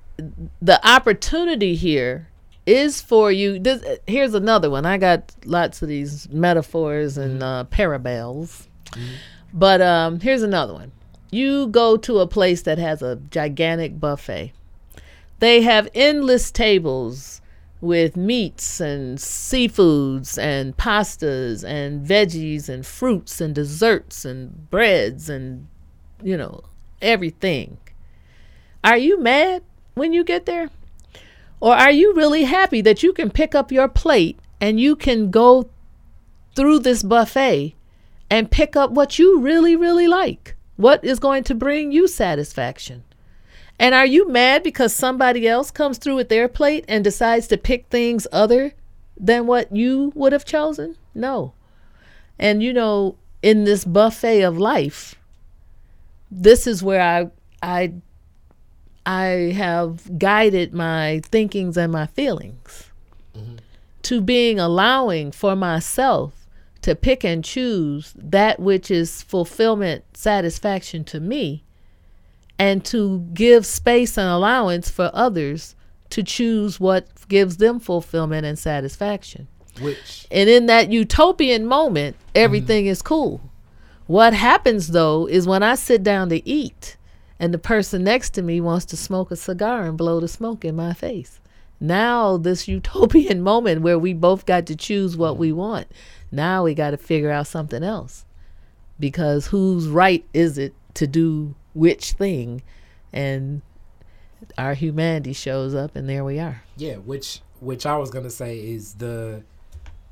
the 0.63 0.81
opportunity 0.89 1.75
here 1.75 2.29
is 2.65 3.03
for 3.03 3.31
you. 3.31 3.59
This, 3.59 3.85
here's 4.07 4.33
another 4.33 4.71
one. 4.71 4.87
I 4.87 4.97
got 4.97 5.35
lots 5.45 5.83
of 5.83 5.89
these 5.89 6.31
metaphors 6.31 7.19
and 7.19 7.35
mm-hmm. 7.35 7.43
uh, 7.43 7.65
parables. 7.65 8.69
Mm-hmm. 8.93 9.15
But 9.53 9.83
um, 9.83 10.21
here's 10.21 10.43
another 10.43 10.73
one. 10.73 10.93
You 11.31 11.67
go 11.67 11.99
to 11.99 12.21
a 12.21 12.27
place 12.27 12.63
that 12.63 12.79
has 12.79 13.03
a 13.03 13.17
gigantic 13.17 14.01
buffet. 14.01 14.55
They 15.41 15.61
have 15.61 15.91
endless 15.95 16.51
tables 16.51 17.40
with 17.81 18.17
meats 18.17 18.81
and 18.81 19.19
seafoods 19.19 20.39
and 20.39 20.77
pastas 20.77 21.65
and 21.65 22.07
veggies 22.07 22.69
and 22.69 22.85
fruits 22.85 23.41
and 23.41 23.55
desserts 23.55 24.25
and 24.25 24.71
breads 24.71 25.31
and, 25.31 25.67
you 26.23 26.37
know, 26.37 26.63
everything. 27.01 27.79
Are 28.85 28.99
you 28.99 29.21
mad 29.21 29.63
when 29.95 30.13
you 30.13 30.25
get 30.25 30.47
there? 30.47 30.71
Or 31.61 31.75
are 31.75 31.91
you 31.91 32.15
really 32.15 32.45
happy 32.45 32.81
that 32.83 33.03
you 33.03 33.13
can 33.13 33.31
pick 33.31 33.55
up 33.55 33.71
your 33.71 33.89
plate 33.89 34.39
and 34.61 34.81
you 34.81 34.97
can 34.97 35.31
go 35.31 35.69
through 36.55 36.81
this 36.81 37.03
buffet 37.03 37.75
and 38.31 38.51
pick 38.51 38.77
up 38.77 38.91
what 38.91 39.19
you 39.19 39.41
really, 39.41 39.77
really 39.77 40.09
like? 40.09 40.57
What 40.77 41.05
is 41.05 41.19
going 41.19 41.45
to 41.45 41.55
bring 41.55 41.93
you 41.93 42.09
satisfaction? 42.09 43.05
And 43.81 43.95
are 43.95 44.05
you 44.05 44.29
mad 44.29 44.63
because 44.63 44.95
somebody 44.95 45.49
else 45.49 45.71
comes 45.71 45.97
through 45.97 46.17
with 46.17 46.29
their 46.29 46.49
plate 46.49 46.85
and 46.87 47.03
decides 47.03 47.47
to 47.47 47.57
pick 47.57 47.87
things 47.87 48.27
other 48.31 48.75
than 49.17 49.47
what 49.47 49.75
you 49.75 50.13
would 50.15 50.35
have 50.35 50.45
chosen? 50.45 50.97
No. 51.15 51.55
And 52.39 52.63
you 52.63 52.75
know, 52.75 53.17
in 53.43 53.65
this 53.65 53.87
buffet 53.87 54.43
of 54.43 54.59
life, 54.59 55.15
this 56.31 56.67
is 56.67 56.83
where 56.83 57.01
I 57.01 57.31
I 57.63 57.95
I 59.07 59.55
have 59.57 60.19
guided 60.19 60.75
my 60.75 61.23
thinkings 61.25 61.79
and 61.79 61.91
my 61.91 62.05
feelings 62.05 62.91
mm-hmm. 63.35 63.57
to 64.03 64.21
being 64.21 64.61
allowing 64.61 65.33
for 65.33 65.57
myself 65.57 66.47
to 66.83 66.95
pick 66.95 67.25
and 67.25 67.43
choose 67.43 68.13
that 68.15 68.61
which 68.61 68.91
is 68.91 69.23
fulfillment, 69.23 70.05
satisfaction 70.13 71.03
to 71.05 71.19
me, 71.19 71.65
and 72.61 72.85
to 72.85 73.21
give 73.33 73.65
space 73.65 74.19
and 74.19 74.29
allowance 74.29 74.91
for 74.91 75.11
others 75.15 75.75
to 76.11 76.23
choose 76.23 76.79
what 76.79 77.09
gives 77.27 77.57
them 77.57 77.81
fulfillment 77.81 78.45
and 78.45 78.59
satisfaction. 78.59 79.49
Which 79.81 80.27
And 80.31 80.51
in 80.51 80.67
that 80.67 80.93
utopian 80.93 81.65
moment, 81.65 82.17
everything 82.35 82.85
is 82.85 83.01
cool. 83.01 83.41
What 84.07 84.35
happens 84.35 84.89
though 84.89 85.27
is 85.27 85.47
when 85.47 85.63
I 85.63 85.75
sit 85.75 86.03
down 86.03 86.29
to 86.29 86.47
eat 86.47 86.99
and 87.39 87.55
the 87.55 87.59
person 87.59 88.05
next 88.05 88.35
to 88.35 88.43
me 88.43 88.61
wants 88.61 88.85
to 88.87 88.97
smoke 88.97 89.31
a 89.31 89.37
cigar 89.37 89.85
and 89.85 89.97
blow 89.97 90.21
the 90.21 90.29
smoke 90.29 90.63
in 90.63 90.77
my 90.77 90.93
face. 90.93 91.41
Now, 91.81 92.37
this 92.37 92.69
utopian 92.77 93.41
moment 93.41 93.81
where 93.81 93.99
we 93.99 94.13
both 94.13 94.45
got 94.45 94.67
to 94.67 94.77
choose 94.77 95.17
what 95.17 95.39
we 95.39 95.51
want, 95.51 95.87
now 96.31 96.65
we 96.65 96.75
got 96.75 96.91
to 96.91 96.99
figure 96.99 97.31
out 97.31 97.47
something 97.47 97.83
else. 97.83 98.27
Because 98.99 99.47
whose 99.47 99.89
right 99.89 100.27
is 100.35 100.59
it 100.59 100.75
to 100.93 101.07
do 101.07 101.55
which 101.75 102.13
thing? 102.13 102.63
And 103.13 103.63
our 104.57 104.75
humanity 104.75 105.33
shows 105.33 105.75
up, 105.75 105.97
and 105.97 106.09
there 106.09 106.25
we 106.25 106.39
are. 106.39 106.63
yeah, 106.77 106.97
which 106.97 107.41
which 107.61 107.85
I 107.85 107.99
was 107.99 108.11
gonna 108.11 108.31
say 108.31 108.59
is 108.59 108.95
the 108.95 109.43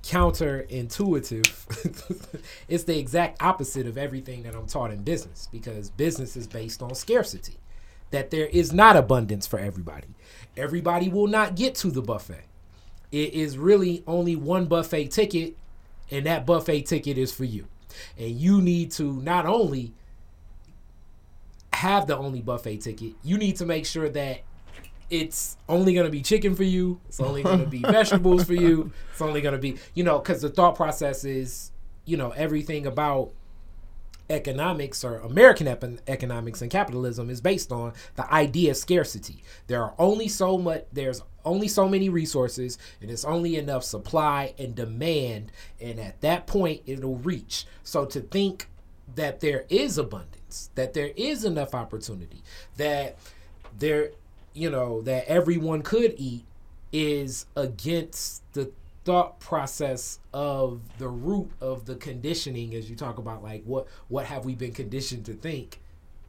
counterintuitive. 0.02 2.40
it's 2.68 2.84
the 2.84 2.98
exact 2.98 3.42
opposite 3.42 3.86
of 3.86 3.98
everything 3.98 4.42
that 4.44 4.54
I'm 4.54 4.66
taught 4.66 4.90
in 4.90 5.02
business 5.02 5.48
because 5.50 5.90
business 5.90 6.36
is 6.36 6.46
based 6.46 6.82
on 6.82 6.94
scarcity. 6.94 7.54
That 8.10 8.30
there 8.30 8.46
is 8.46 8.72
not 8.72 8.96
abundance 8.96 9.46
for 9.46 9.58
everybody. 9.58 10.08
Everybody 10.56 11.10
will 11.10 11.26
not 11.26 11.56
get 11.56 11.74
to 11.76 11.90
the 11.90 12.00
buffet. 12.00 12.44
It 13.12 13.34
is 13.34 13.58
really 13.58 14.02
only 14.06 14.34
one 14.34 14.64
buffet 14.66 15.10
ticket, 15.10 15.56
and 16.10 16.24
that 16.24 16.46
buffet 16.46 16.82
ticket 16.82 17.18
is 17.18 17.32
for 17.32 17.44
you. 17.44 17.66
And 18.18 18.30
you 18.30 18.62
need 18.62 18.92
to 18.92 19.20
not 19.20 19.44
only 19.44 19.92
have 21.78 22.06
the 22.08 22.16
only 22.16 22.40
buffet 22.40 22.78
ticket, 22.78 23.12
you 23.22 23.38
need 23.38 23.56
to 23.56 23.64
make 23.64 23.86
sure 23.86 24.08
that 24.08 24.40
it's 25.10 25.56
only 25.68 25.94
going 25.94 26.06
to 26.06 26.10
be 26.10 26.22
chicken 26.22 26.54
for 26.54 26.64
you. 26.64 27.00
It's 27.08 27.20
only 27.20 27.42
going 27.42 27.60
to 27.60 27.66
be 27.66 27.78
vegetables 27.82 28.44
for 28.44 28.54
you. 28.54 28.92
It's 29.12 29.22
only 29.22 29.40
going 29.40 29.52
to 29.52 29.60
be, 29.60 29.76
you 29.94 30.02
know, 30.02 30.18
because 30.18 30.42
the 30.42 30.50
thought 30.50 30.74
process 30.74 31.24
is, 31.24 31.70
you 32.04 32.16
know, 32.16 32.30
everything 32.30 32.86
about 32.86 33.30
economics 34.28 35.04
or 35.04 35.18
American 35.18 35.68
ep- 35.68 35.84
economics 36.08 36.60
and 36.60 36.70
capitalism 36.70 37.30
is 37.30 37.40
based 37.40 37.70
on 37.72 37.92
the 38.16 38.30
idea 38.32 38.72
of 38.72 38.76
scarcity. 38.76 39.42
There 39.68 39.82
are 39.82 39.94
only 39.98 40.28
so 40.28 40.58
much, 40.58 40.84
there's 40.92 41.22
only 41.44 41.68
so 41.68 41.88
many 41.88 42.08
resources, 42.08 42.76
and 43.00 43.10
it's 43.10 43.24
only 43.24 43.56
enough 43.56 43.84
supply 43.84 44.52
and 44.58 44.74
demand. 44.74 45.52
And 45.80 45.98
at 46.00 46.20
that 46.22 46.46
point, 46.46 46.82
it'll 46.86 47.16
reach. 47.16 47.66
So 47.84 48.04
to 48.06 48.20
think 48.20 48.68
that 49.14 49.40
there 49.40 49.64
is 49.70 49.96
abundance, 49.96 50.37
that 50.74 50.94
there 50.94 51.10
is 51.16 51.44
enough 51.44 51.74
opportunity, 51.74 52.42
that 52.76 53.16
there 53.78 54.10
you 54.54 54.70
know 54.70 55.02
that 55.02 55.26
everyone 55.26 55.82
could 55.82 56.14
eat 56.16 56.44
is 56.92 57.46
against 57.54 58.42
the 58.54 58.70
thought 59.04 59.40
process 59.40 60.18
of 60.34 60.80
the 60.98 61.08
root 61.08 61.50
of 61.60 61.86
the 61.86 61.94
conditioning 61.94 62.74
as 62.74 62.90
you 62.90 62.96
talk 62.96 63.18
about 63.18 63.42
like 63.42 63.62
what 63.64 63.86
what 64.08 64.26
have 64.26 64.44
we 64.44 64.54
been 64.54 64.72
conditioned 64.72 65.24
to 65.24 65.32
think 65.32 65.80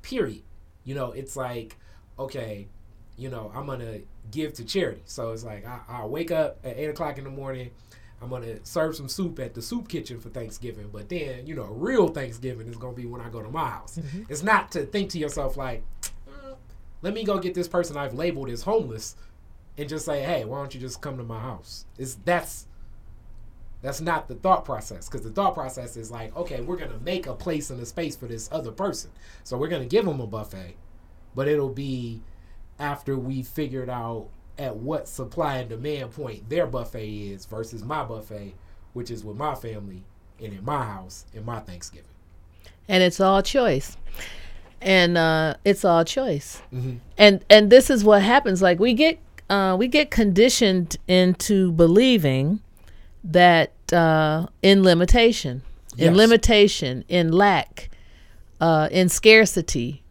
period. 0.02 0.44
You 0.86 0.96
know 0.96 1.12
it's 1.12 1.36
like 1.36 1.76
okay 2.18 2.68
you 3.18 3.30
know 3.30 3.52
i'm 3.54 3.66
gonna 3.66 4.00
give 4.32 4.54
to 4.54 4.64
charity. 4.64 5.02
So 5.06 5.32
it's 5.32 5.44
like 5.44 5.66
i, 5.66 5.80
I 5.90 6.06
wake 6.06 6.32
up 6.32 6.58
at 6.64 6.78
8 6.78 6.86
o'clock 6.86 7.18
in 7.18 7.26
the 7.26 7.30
morning 7.30 7.72
i'm 8.22 8.30
gonna 8.30 8.64
serve 8.64 8.96
some 8.96 9.08
soup 9.08 9.40
at 9.40 9.54
the 9.54 9.62
soup 9.62 9.88
kitchen 9.88 10.20
for 10.20 10.30
thanksgiving 10.30 10.90
but 10.92 11.10
then 11.10 11.46
you 11.46 11.56
know 11.56 11.66
real 11.66 12.08
thanksgiving 12.08 12.68
is 12.68 12.76
gonna 12.76 12.94
be 12.94 13.06
when 13.06 13.22
i 13.22 13.30
go 13.30 13.42
to 13.42 13.50
my 13.50 13.70
house. 13.70 13.98
Mm-hmm. 13.98 14.24
It's 14.30 14.44
not 14.44 14.72
to 14.72 14.86
think 14.86 15.10
to 15.12 15.20
yourself 15.20 15.58
like 15.58 15.84
mm, 16.02 16.56
let 17.02 17.14
me 17.14 17.24
go 17.24 17.40
get 17.40 17.54
this 17.54 17.68
person 17.68 17.98
I've 17.98 18.14
labeled 18.14 18.50
as 18.50 18.64
homeless 18.64 19.16
and 19.80 19.88
just 19.88 20.06
say, 20.06 20.22
hey, 20.22 20.44
why 20.44 20.58
don't 20.58 20.74
you 20.76 20.82
just 20.82 21.02
come 21.02 21.18
to 21.18 21.24
my 21.24 21.40
house? 21.40 21.86
It's 21.98 22.16
that's 22.26 22.68
that's 23.82 24.02
not 24.02 24.28
the 24.28 24.36
thought 24.36 24.66
process 24.66 25.08
because 25.08 25.24
the 25.24 25.32
thought 25.32 25.54
process 25.54 25.96
is 25.96 26.12
like, 26.12 26.36
okay, 26.36 26.60
we're 26.60 26.76
gonna 26.76 27.00
make 27.00 27.28
a 27.28 27.34
place 27.34 27.70
and 27.70 27.80
a 27.82 27.86
space 27.86 28.16
for 28.18 28.28
this 28.28 28.50
other 28.52 28.72
person, 28.72 29.10
so 29.46 29.58
we're 29.58 29.70
gonna 29.70 29.86
give 29.86 30.04
them 30.04 30.20
a 30.20 30.28
buffet, 30.28 30.76
but 31.34 31.48
it'll 31.48 31.70
be 31.70 32.22
after 32.78 33.18
we 33.18 33.42
figured 33.42 33.90
out 33.90 34.28
at 34.60 34.76
what 34.76 35.08
supply 35.08 35.58
and 35.58 35.70
demand 35.70 36.12
point 36.12 36.48
their 36.50 36.68
buffet 36.68 37.08
is 37.10 37.46
versus 37.46 37.84
my 37.84 38.04
buffet, 38.04 38.54
which 38.94 39.10
is 39.10 39.24
with 39.24 39.38
my 39.38 39.56
family 39.56 40.04
and 40.42 40.54
in 40.54 40.64
my 40.64 40.84
house 40.84 41.26
in 41.34 41.44
my 41.46 41.60
Thanksgiving. 41.60 42.06
and 42.88 43.02
it's 43.04 43.20
all 43.20 43.42
choice 43.42 43.98
and 44.82 45.18
uh, 45.18 45.54
it's 45.66 45.84
all 45.84 46.04
choice 46.06 46.62
and 47.18 47.44
and 47.50 47.70
this 47.70 47.90
is 47.90 48.04
what 48.04 48.22
happens 48.22 48.62
like 48.62 48.80
we 48.80 48.94
get 48.94 49.20
uh, 49.50 49.76
we 49.78 49.88
get 49.88 50.12
conditioned 50.12 50.96
into 51.08 51.72
believing 51.74 52.62
that 53.24 53.72
uh, 53.92 54.46
in 54.62 54.84
limitation 54.84 55.62
in 55.98 56.14
Yes. 56.14 56.16
limitation 56.16 57.04
in 57.10 57.32
lack 57.34 57.90
uh, 58.62 58.88
in 58.92 59.10
scarcity 59.10 60.02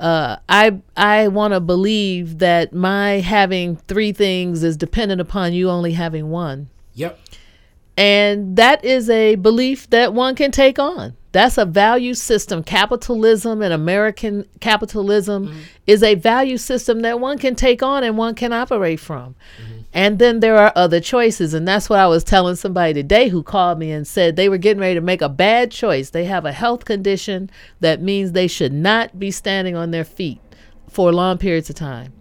uh, 0.00 0.36
I 0.48 0.80
I 0.96 1.28
want 1.28 1.54
to 1.54 1.60
believe 1.60 2.38
that 2.38 2.72
my 2.72 3.20
having 3.20 3.76
three 3.76 4.12
things 4.12 4.62
is 4.62 4.76
dependent 4.76 5.20
upon 5.20 5.52
you 5.52 5.70
only 5.70 5.92
having 5.92 6.30
one. 6.30 6.68
Yep. 6.94 7.18
And 7.96 8.56
that 8.56 8.84
is 8.84 9.10
a 9.10 9.34
belief 9.34 9.90
that 9.90 10.14
one 10.14 10.36
can 10.36 10.52
take 10.52 10.78
on. 10.78 11.16
That's 11.32 11.58
a 11.58 11.64
value 11.66 12.14
system. 12.14 12.62
Capitalism 12.62 13.60
and 13.60 13.72
American 13.72 14.46
capitalism 14.60 15.62
is 15.86 16.02
a 16.02 16.14
value 16.14 16.58
system 16.58 17.00
that 17.00 17.18
one 17.18 17.38
can 17.38 17.54
take 17.56 17.82
on 17.82 18.04
and 18.04 18.16
one 18.16 18.34
can 18.34 18.52
operate 18.52 19.00
from. 19.00 19.34
And 19.92 20.18
then 20.18 20.40
there 20.40 20.56
are 20.56 20.72
other 20.76 21.00
choices. 21.00 21.54
And 21.54 21.66
that's 21.66 21.88
what 21.88 21.98
I 21.98 22.06
was 22.06 22.24
telling 22.24 22.56
somebody 22.56 22.94
today 22.94 23.28
who 23.28 23.42
called 23.42 23.78
me 23.78 23.90
and 23.90 24.06
said 24.06 24.36
they 24.36 24.48
were 24.48 24.58
getting 24.58 24.80
ready 24.80 24.94
to 24.94 25.00
make 25.00 25.22
a 25.22 25.28
bad 25.28 25.70
choice. 25.70 26.10
They 26.10 26.24
have 26.26 26.44
a 26.44 26.52
health 26.52 26.84
condition 26.84 27.50
that 27.80 28.02
means 28.02 28.32
they 28.32 28.48
should 28.48 28.72
not 28.72 29.18
be 29.18 29.30
standing 29.30 29.76
on 29.76 29.90
their 29.90 30.04
feet 30.04 30.40
for 30.88 31.12
long 31.12 31.38
periods 31.38 31.70
of 31.70 31.76
time. 31.76 32.12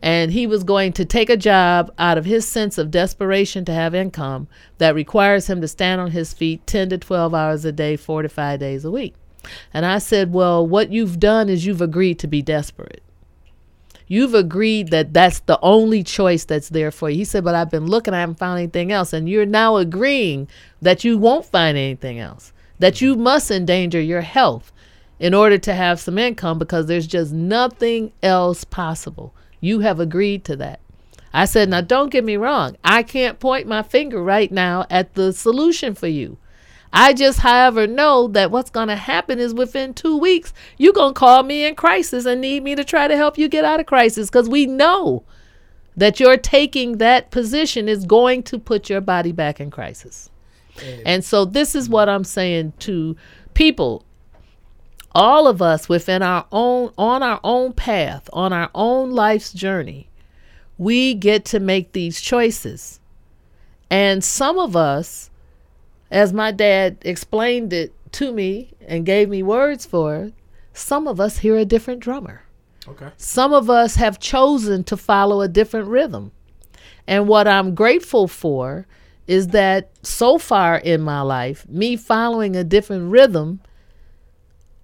And 0.00 0.30
he 0.30 0.46
was 0.46 0.64
going 0.64 0.92
to 0.94 1.04
take 1.04 1.28
a 1.28 1.36
job 1.36 1.92
out 1.98 2.16
of 2.16 2.24
his 2.24 2.46
sense 2.46 2.78
of 2.78 2.90
desperation 2.90 3.64
to 3.66 3.72
have 3.72 3.94
income 3.94 4.48
that 4.78 4.94
requires 4.94 5.48
him 5.48 5.60
to 5.60 5.68
stand 5.68 6.00
on 6.00 6.12
his 6.12 6.32
feet 6.32 6.66
10 6.66 6.90
to 6.90 6.98
12 6.98 7.34
hours 7.34 7.64
a 7.64 7.72
day, 7.72 7.96
four 7.96 8.22
to 8.22 8.28
five 8.28 8.60
days 8.60 8.84
a 8.84 8.90
week. 8.90 9.14
And 9.72 9.84
I 9.84 9.98
said, 9.98 10.32
Well, 10.32 10.66
what 10.66 10.90
you've 10.90 11.20
done 11.20 11.48
is 11.48 11.66
you've 11.66 11.82
agreed 11.82 12.18
to 12.20 12.26
be 12.26 12.42
desperate. 12.42 13.02
You've 14.08 14.34
agreed 14.34 14.90
that 14.90 15.12
that's 15.12 15.40
the 15.40 15.58
only 15.62 16.04
choice 16.04 16.44
that's 16.44 16.68
there 16.68 16.90
for 16.90 17.10
you. 17.10 17.16
He 17.16 17.24
said, 17.24 17.44
But 17.44 17.54
I've 17.54 17.70
been 17.70 17.86
looking, 17.86 18.14
I 18.14 18.20
haven't 18.20 18.38
found 18.38 18.58
anything 18.58 18.92
else. 18.92 19.12
And 19.12 19.28
you're 19.28 19.46
now 19.46 19.76
agreeing 19.76 20.48
that 20.80 21.02
you 21.02 21.18
won't 21.18 21.44
find 21.44 21.76
anything 21.76 22.20
else, 22.20 22.52
that 22.78 23.00
you 23.00 23.16
must 23.16 23.50
endanger 23.50 24.00
your 24.00 24.20
health 24.20 24.72
in 25.18 25.34
order 25.34 25.58
to 25.58 25.74
have 25.74 25.98
some 25.98 26.18
income 26.18 26.58
because 26.58 26.86
there's 26.86 27.06
just 27.06 27.32
nothing 27.32 28.12
else 28.22 28.64
possible. 28.64 29.34
You 29.60 29.80
have 29.80 29.98
agreed 29.98 30.44
to 30.44 30.56
that. 30.56 30.80
I 31.32 31.44
said, 31.44 31.68
Now 31.68 31.80
don't 31.80 32.10
get 32.10 32.24
me 32.24 32.36
wrong. 32.36 32.76
I 32.84 33.02
can't 33.02 33.40
point 33.40 33.66
my 33.66 33.82
finger 33.82 34.22
right 34.22 34.52
now 34.52 34.86
at 34.88 35.14
the 35.14 35.32
solution 35.32 35.94
for 35.94 36.06
you. 36.06 36.38
I 36.92 37.12
just, 37.12 37.40
however, 37.40 37.86
know 37.86 38.28
that 38.28 38.50
what's 38.50 38.70
going 38.70 38.88
to 38.88 38.96
happen 38.96 39.38
is 39.38 39.52
within 39.52 39.92
two 39.92 40.16
weeks, 40.16 40.52
you're 40.78 40.92
going 40.92 41.14
to 41.14 41.18
call 41.18 41.42
me 41.42 41.64
in 41.64 41.74
crisis 41.74 42.26
and 42.26 42.40
need 42.40 42.62
me 42.62 42.74
to 42.74 42.84
try 42.84 43.08
to 43.08 43.16
help 43.16 43.36
you 43.36 43.48
get 43.48 43.64
out 43.64 43.80
of 43.80 43.86
crisis 43.86 44.28
because 44.30 44.48
we 44.48 44.66
know 44.66 45.24
that 45.96 46.20
you're 46.20 46.36
taking 46.36 46.98
that 46.98 47.30
position 47.30 47.88
is 47.88 48.04
going 48.04 48.42
to 48.44 48.58
put 48.58 48.88
your 48.88 49.00
body 49.00 49.32
back 49.32 49.60
in 49.60 49.70
crisis. 49.70 50.30
And 51.06 51.24
so, 51.24 51.44
this 51.44 51.74
is 51.74 51.88
what 51.88 52.08
I'm 52.08 52.24
saying 52.24 52.74
to 52.80 53.16
people. 53.54 54.04
All 55.12 55.46
of 55.46 55.62
us 55.62 55.88
within 55.88 56.22
our 56.22 56.46
own, 56.52 56.92
on 56.98 57.22
our 57.22 57.40
own 57.42 57.72
path, 57.72 58.28
on 58.34 58.52
our 58.52 58.70
own 58.74 59.12
life's 59.12 59.54
journey, 59.54 60.10
we 60.76 61.14
get 61.14 61.46
to 61.46 61.60
make 61.60 61.92
these 61.92 62.20
choices. 62.20 63.00
And 63.90 64.22
some 64.22 64.58
of 64.58 64.76
us, 64.76 65.30
as 66.10 66.32
my 66.32 66.50
dad 66.50 66.98
explained 67.02 67.72
it 67.72 67.92
to 68.12 68.32
me 68.32 68.72
and 68.86 69.06
gave 69.06 69.28
me 69.28 69.42
words 69.42 69.86
for 69.86 70.16
it, 70.16 70.34
some 70.72 71.08
of 71.08 71.20
us 71.20 71.38
hear 71.38 71.56
a 71.56 71.64
different 71.64 72.00
drummer. 72.00 72.42
Okay. 72.88 73.10
Some 73.16 73.52
of 73.52 73.68
us 73.68 73.96
have 73.96 74.18
chosen 74.20 74.84
to 74.84 74.96
follow 74.96 75.40
a 75.40 75.48
different 75.48 75.88
rhythm. 75.88 76.32
And 77.06 77.28
what 77.28 77.48
I'm 77.48 77.74
grateful 77.74 78.28
for 78.28 78.86
is 79.26 79.48
that 79.48 79.90
so 80.02 80.38
far 80.38 80.76
in 80.76 81.00
my 81.00 81.20
life, 81.20 81.68
me 81.68 81.96
following 81.96 82.54
a 82.54 82.62
different 82.62 83.10
rhythm 83.10 83.60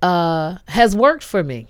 uh, 0.01 0.57
has 0.69 0.97
worked 0.97 1.23
for 1.23 1.45
me. 1.45 1.69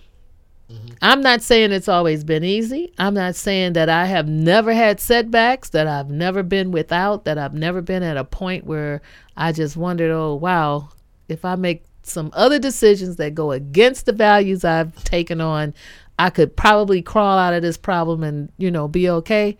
I'm 1.01 1.21
not 1.21 1.43
saying 1.43 1.73
it's 1.73 1.89
always 1.89 2.23
been 2.23 2.45
easy. 2.45 2.93
I'm 2.97 3.15
not 3.15 3.35
saying 3.35 3.73
that 3.73 3.89
I 3.89 4.07
have 4.07 4.29
never 4.29 4.73
had 4.73 5.01
setbacks, 5.01 5.71
that 5.71 5.89
I've 5.89 6.11
never 6.11 6.43
been 6.43 6.71
without, 6.71 7.25
that 7.25 7.39
I've 7.39 7.55
never 7.55 7.83
been 7.83 8.05
at 8.05 8.17
a 8.17 8.25
point 8.25 8.67
where 8.67 9.03
I 9.37 9.51
just 9.53 9.77
wondered, 9.77 10.13
oh, 10.13 10.35
wow, 10.35 10.91
if 11.29 11.45
I 11.45 11.57
make 11.57 11.85
some 12.05 12.31
other 12.35 12.59
decisions 12.59 13.17
that 13.17 13.35
go 13.35 13.51
against 13.51 14.07
the 14.07 14.13
values 14.13 14.65
I've 14.65 15.03
taken 15.05 15.41
on, 15.41 15.75
I 16.19 16.31
could 16.31 16.57
probably 16.57 17.03
crawl 17.03 17.39
out 17.39 17.55
of 17.55 17.63
this 17.63 17.77
problem 17.77 18.23
and, 18.23 18.53
you 18.59 18.71
know, 18.71 18.87
be 18.87 19.11
okay. 19.11 19.59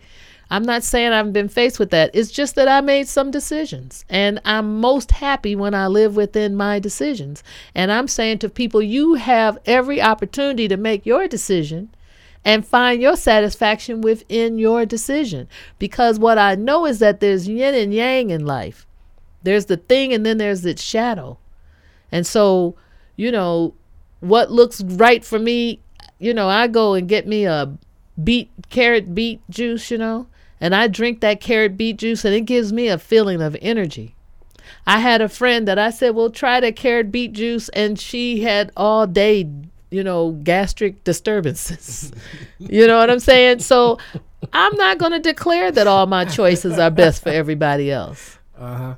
I'm 0.53 0.61
not 0.61 0.83
saying 0.83 1.13
I've 1.13 1.33
been 1.33 1.49
faced 1.49 1.79
with 1.79 1.89
that. 1.89 2.11
It's 2.13 2.29
just 2.29 2.53
that 2.53 2.67
I 2.67 2.79
made 2.79 3.07
some 3.07 3.31
decisions 3.31 4.05
and 4.07 4.39
I'm 4.45 4.79
most 4.79 5.09
happy 5.09 5.55
when 5.55 5.73
I 5.73 5.87
live 5.87 6.15
within 6.15 6.55
my 6.55 6.77
decisions. 6.77 7.43
And 7.73 7.91
I'm 7.91 8.07
saying 8.07 8.37
to 8.39 8.49
people, 8.49 8.79
you 8.79 9.15
have 9.15 9.57
every 9.65 9.99
opportunity 9.99 10.67
to 10.67 10.77
make 10.77 11.07
your 11.07 11.27
decision 11.27 11.89
and 12.45 12.67
find 12.67 13.01
your 13.01 13.15
satisfaction 13.15 14.01
within 14.01 14.59
your 14.59 14.85
decision. 14.85 15.47
Because 15.79 16.19
what 16.19 16.37
I 16.37 16.53
know 16.53 16.85
is 16.85 16.99
that 16.99 17.19
there's 17.19 17.47
yin 17.47 17.73
and 17.73 17.91
yang 17.91 18.29
in 18.29 18.45
life. 18.45 18.85
There's 19.41 19.65
the 19.65 19.77
thing 19.77 20.13
and 20.13 20.23
then 20.23 20.37
there's 20.37 20.63
its 20.67 20.83
shadow. 20.83 21.39
And 22.11 22.27
so, 22.27 22.75
you 23.15 23.31
know, 23.31 23.73
what 24.19 24.51
looks 24.51 24.83
right 24.83 25.25
for 25.25 25.39
me, 25.39 25.79
you 26.19 26.31
know, 26.31 26.47
I 26.47 26.67
go 26.67 26.93
and 26.93 27.09
get 27.09 27.25
me 27.25 27.45
a 27.45 27.75
beet 28.23 28.51
carrot 28.69 29.15
beet 29.15 29.41
juice, 29.49 29.89
you 29.89 29.97
know, 29.97 30.27
and 30.63 30.73
I 30.73 30.87
drink 30.87 31.19
that 31.19 31.41
carrot 31.41 31.75
beet 31.75 31.97
juice 31.97 32.23
and 32.23 32.33
it 32.33 32.45
gives 32.45 32.71
me 32.71 32.87
a 32.87 32.97
feeling 32.97 33.41
of 33.41 33.57
energy. 33.61 34.15
I 34.87 34.99
had 34.99 35.19
a 35.19 35.27
friend 35.27 35.67
that 35.67 35.77
I 35.77 35.89
said, 35.89 36.15
"Well, 36.15 36.29
try 36.29 36.61
the 36.61 36.71
carrot 36.71 37.11
beet 37.11 37.33
juice," 37.33 37.67
and 37.69 37.99
she 37.99 38.43
had 38.43 38.71
all 38.77 39.05
day, 39.05 39.49
you 39.91 40.03
know, 40.05 40.31
gastric 40.31 41.03
disturbances. 41.03 42.13
you 42.59 42.87
know 42.87 42.97
what 42.97 43.09
I'm 43.09 43.19
saying? 43.19 43.59
So, 43.59 43.97
I'm 44.53 44.75
not 44.77 44.99
going 44.99 45.11
to 45.11 45.19
declare 45.19 45.69
that 45.69 45.85
all 45.85 46.05
my 46.05 46.23
choices 46.23 46.79
are 46.79 46.89
best 46.91 47.23
for 47.23 47.29
everybody 47.29 47.91
else. 47.91 48.39
Uh-huh. 48.57 48.95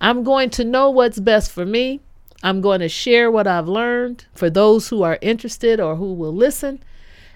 I'm 0.00 0.24
going 0.24 0.48
to 0.50 0.64
know 0.64 0.88
what's 0.88 1.20
best 1.20 1.52
for 1.52 1.66
me. 1.66 2.00
I'm 2.42 2.62
going 2.62 2.80
to 2.80 2.88
share 2.88 3.30
what 3.30 3.46
I've 3.46 3.68
learned 3.68 4.24
for 4.34 4.48
those 4.48 4.88
who 4.88 5.02
are 5.02 5.18
interested 5.20 5.78
or 5.78 5.96
who 5.96 6.14
will 6.14 6.34
listen. 6.34 6.82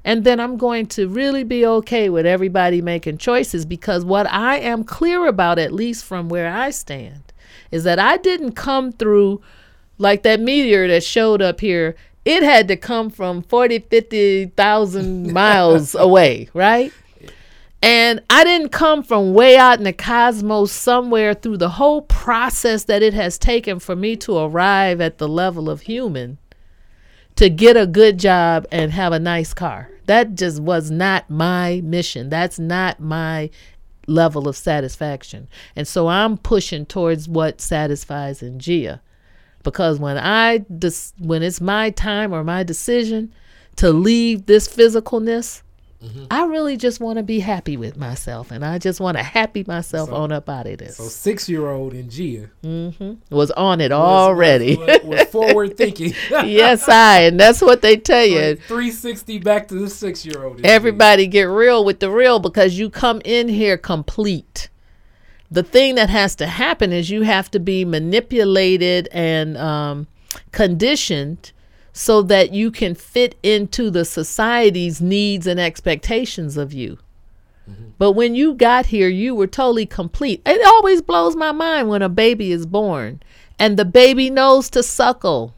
And 0.06 0.22
then 0.22 0.38
I'm 0.38 0.56
going 0.56 0.86
to 0.86 1.08
really 1.08 1.42
be 1.42 1.66
okay 1.66 2.08
with 2.08 2.26
everybody 2.26 2.80
making 2.80 3.18
choices 3.18 3.66
because 3.66 4.04
what 4.04 4.30
I 4.30 4.58
am 4.58 4.84
clear 4.84 5.26
about, 5.26 5.58
at 5.58 5.72
least 5.72 6.04
from 6.04 6.28
where 6.28 6.48
I 6.48 6.70
stand, 6.70 7.32
is 7.72 7.82
that 7.82 7.98
I 7.98 8.16
didn't 8.16 8.52
come 8.52 8.92
through 8.92 9.42
like 9.98 10.22
that 10.22 10.38
meteor 10.38 10.86
that 10.86 11.02
showed 11.02 11.42
up 11.42 11.58
here. 11.58 11.96
It 12.24 12.44
had 12.44 12.68
to 12.68 12.76
come 12.76 13.10
from 13.10 13.42
40, 13.42 13.80
50,000 13.80 15.32
miles 15.32 15.96
away, 15.96 16.50
right? 16.54 16.92
And 17.82 18.20
I 18.30 18.44
didn't 18.44 18.68
come 18.68 19.02
from 19.02 19.34
way 19.34 19.56
out 19.56 19.78
in 19.78 19.84
the 19.84 19.92
cosmos 19.92 20.70
somewhere 20.70 21.34
through 21.34 21.56
the 21.56 21.70
whole 21.70 22.02
process 22.02 22.84
that 22.84 23.02
it 23.02 23.14
has 23.14 23.38
taken 23.38 23.80
for 23.80 23.96
me 23.96 24.14
to 24.18 24.38
arrive 24.38 25.00
at 25.00 25.18
the 25.18 25.26
level 25.26 25.68
of 25.68 25.80
human 25.82 26.38
to 27.34 27.50
get 27.50 27.76
a 27.76 27.88
good 27.88 28.20
job 28.20 28.66
and 28.70 28.92
have 28.92 29.12
a 29.12 29.18
nice 29.18 29.52
car. 29.52 29.90
That 30.06 30.34
just 30.34 30.60
was 30.60 30.90
not 30.90 31.28
my 31.28 31.80
mission. 31.84 32.28
That's 32.28 32.58
not 32.58 33.00
my 33.00 33.50
level 34.06 34.48
of 34.48 34.56
satisfaction. 34.56 35.48
And 35.74 35.86
so 35.86 36.08
I'm 36.08 36.38
pushing 36.38 36.86
towards 36.86 37.28
what 37.28 37.60
satisfies 37.60 38.40
Njia, 38.40 39.00
Because 39.62 39.98
when 39.98 40.16
I 40.16 40.58
dis- 40.58 41.12
when 41.18 41.42
it's 41.42 41.60
my 41.60 41.90
time 41.90 42.32
or 42.32 42.44
my 42.44 42.62
decision 42.62 43.32
to 43.76 43.90
leave 43.90 44.46
this 44.46 44.68
physicalness, 44.68 45.62
Mm-hmm. 46.06 46.24
I 46.30 46.44
really 46.44 46.76
just 46.76 47.00
want 47.00 47.16
to 47.18 47.22
be 47.22 47.40
happy 47.40 47.76
with 47.76 47.96
myself, 47.96 48.50
and 48.50 48.64
I 48.64 48.78
just 48.78 49.00
want 49.00 49.16
to 49.16 49.22
happy 49.22 49.64
myself 49.66 50.10
so, 50.10 50.14
on 50.14 50.32
up 50.32 50.48
out 50.48 50.66
of 50.66 50.78
this. 50.78 50.96
So 50.96 51.04
six 51.04 51.48
year 51.48 51.68
old 51.68 51.94
in 51.94 52.08
Njia 52.08 52.50
mm-hmm. 52.62 53.34
was 53.34 53.50
on 53.52 53.80
it 53.80 53.90
was, 53.90 53.98
already. 53.98 54.76
Was, 54.76 55.00
was 55.02 55.24
forward 55.28 55.76
thinking. 55.76 56.14
yes, 56.30 56.88
I, 56.88 57.22
and 57.22 57.40
that's 57.40 57.60
what 57.60 57.82
they 57.82 57.96
tell 57.96 58.24
you. 58.24 58.56
Three 58.56 58.90
sixty 58.90 59.38
back 59.38 59.68
to 59.68 59.74
the 59.74 59.90
six 59.90 60.24
year 60.24 60.44
old. 60.44 60.64
Everybody 60.64 61.26
Njia. 61.26 61.32
get 61.32 61.44
real 61.44 61.84
with 61.84 62.00
the 62.00 62.10
real 62.10 62.38
because 62.38 62.78
you 62.78 62.88
come 62.88 63.20
in 63.24 63.48
here 63.48 63.76
complete. 63.76 64.68
The 65.50 65.62
thing 65.62 65.94
that 65.94 66.10
has 66.10 66.34
to 66.36 66.46
happen 66.46 66.92
is 66.92 67.10
you 67.10 67.22
have 67.22 67.50
to 67.52 67.60
be 67.60 67.84
manipulated 67.84 69.08
and 69.12 69.56
um, 69.56 70.06
conditioned 70.52 71.52
so 71.96 72.20
that 72.20 72.52
you 72.52 72.70
can 72.70 72.94
fit 72.94 73.34
into 73.42 73.88
the 73.88 74.04
society's 74.04 75.00
needs 75.00 75.46
and 75.46 75.58
expectations 75.58 76.58
of 76.58 76.70
you. 76.74 76.98
Mm-hmm. 77.68 77.88
But 77.96 78.12
when 78.12 78.34
you 78.34 78.52
got 78.52 78.84
here, 78.84 79.08
you 79.08 79.34
were 79.34 79.46
totally 79.46 79.86
complete. 79.86 80.42
It 80.44 80.60
always 80.66 81.00
blows 81.00 81.34
my 81.34 81.52
mind 81.52 81.88
when 81.88 82.02
a 82.02 82.10
baby 82.10 82.52
is 82.52 82.66
born 82.66 83.22
and 83.58 83.78
the 83.78 83.86
baby 83.86 84.28
knows 84.28 84.68
to 84.70 84.82
suckle. 84.82 85.54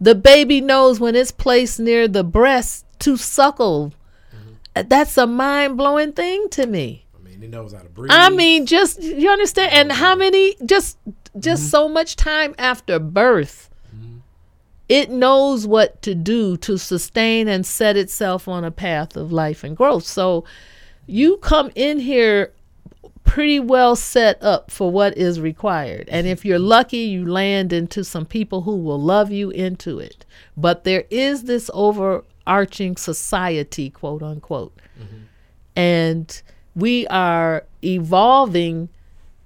The 0.00 0.14
baby 0.14 0.60
knows 0.60 1.00
when 1.00 1.16
it's 1.16 1.32
placed 1.32 1.80
near 1.80 2.06
the 2.06 2.22
breast 2.22 2.86
to 3.00 3.16
suckle. 3.16 3.92
Mm-hmm. 4.32 4.88
That's 4.88 5.18
a 5.18 5.26
mind 5.26 5.76
blowing 5.76 6.12
thing 6.12 6.48
to 6.50 6.68
me. 6.68 7.06
I 7.18 7.22
mean, 7.24 7.42
it 7.42 7.50
knows 7.50 7.72
how 7.72 7.80
to 7.80 7.88
breathe. 7.88 8.12
I 8.14 8.30
mean, 8.30 8.64
just 8.64 9.02
you 9.02 9.28
understand, 9.28 9.72
and 9.72 9.90
how 9.90 10.14
many 10.14 10.54
just 10.64 10.98
just 11.36 11.64
mm-hmm. 11.64 11.70
so 11.70 11.88
much 11.88 12.14
time 12.14 12.54
after 12.58 13.00
birth 13.00 13.69
it 14.90 15.08
knows 15.08 15.68
what 15.68 16.02
to 16.02 16.16
do 16.16 16.56
to 16.56 16.76
sustain 16.76 17.46
and 17.46 17.64
set 17.64 17.96
itself 17.96 18.48
on 18.48 18.64
a 18.64 18.72
path 18.72 19.16
of 19.16 19.30
life 19.30 19.62
and 19.62 19.76
growth. 19.76 20.02
So 20.02 20.44
you 21.06 21.36
come 21.36 21.70
in 21.76 22.00
here 22.00 22.52
pretty 23.22 23.60
well 23.60 23.94
set 23.94 24.42
up 24.42 24.68
for 24.72 24.90
what 24.90 25.16
is 25.16 25.40
required. 25.40 26.08
And 26.08 26.26
if 26.26 26.44
you're 26.44 26.58
lucky, 26.58 26.98
you 26.98 27.24
land 27.24 27.72
into 27.72 28.02
some 28.02 28.26
people 28.26 28.62
who 28.62 28.78
will 28.78 29.00
love 29.00 29.30
you 29.30 29.50
into 29.50 30.00
it. 30.00 30.26
But 30.56 30.82
there 30.82 31.04
is 31.08 31.44
this 31.44 31.70
overarching 31.72 32.96
society, 32.96 33.90
quote 33.90 34.24
unquote. 34.24 34.76
Mm-hmm. 35.00 35.18
And 35.76 36.42
we 36.74 37.06
are 37.06 37.64
evolving 37.84 38.88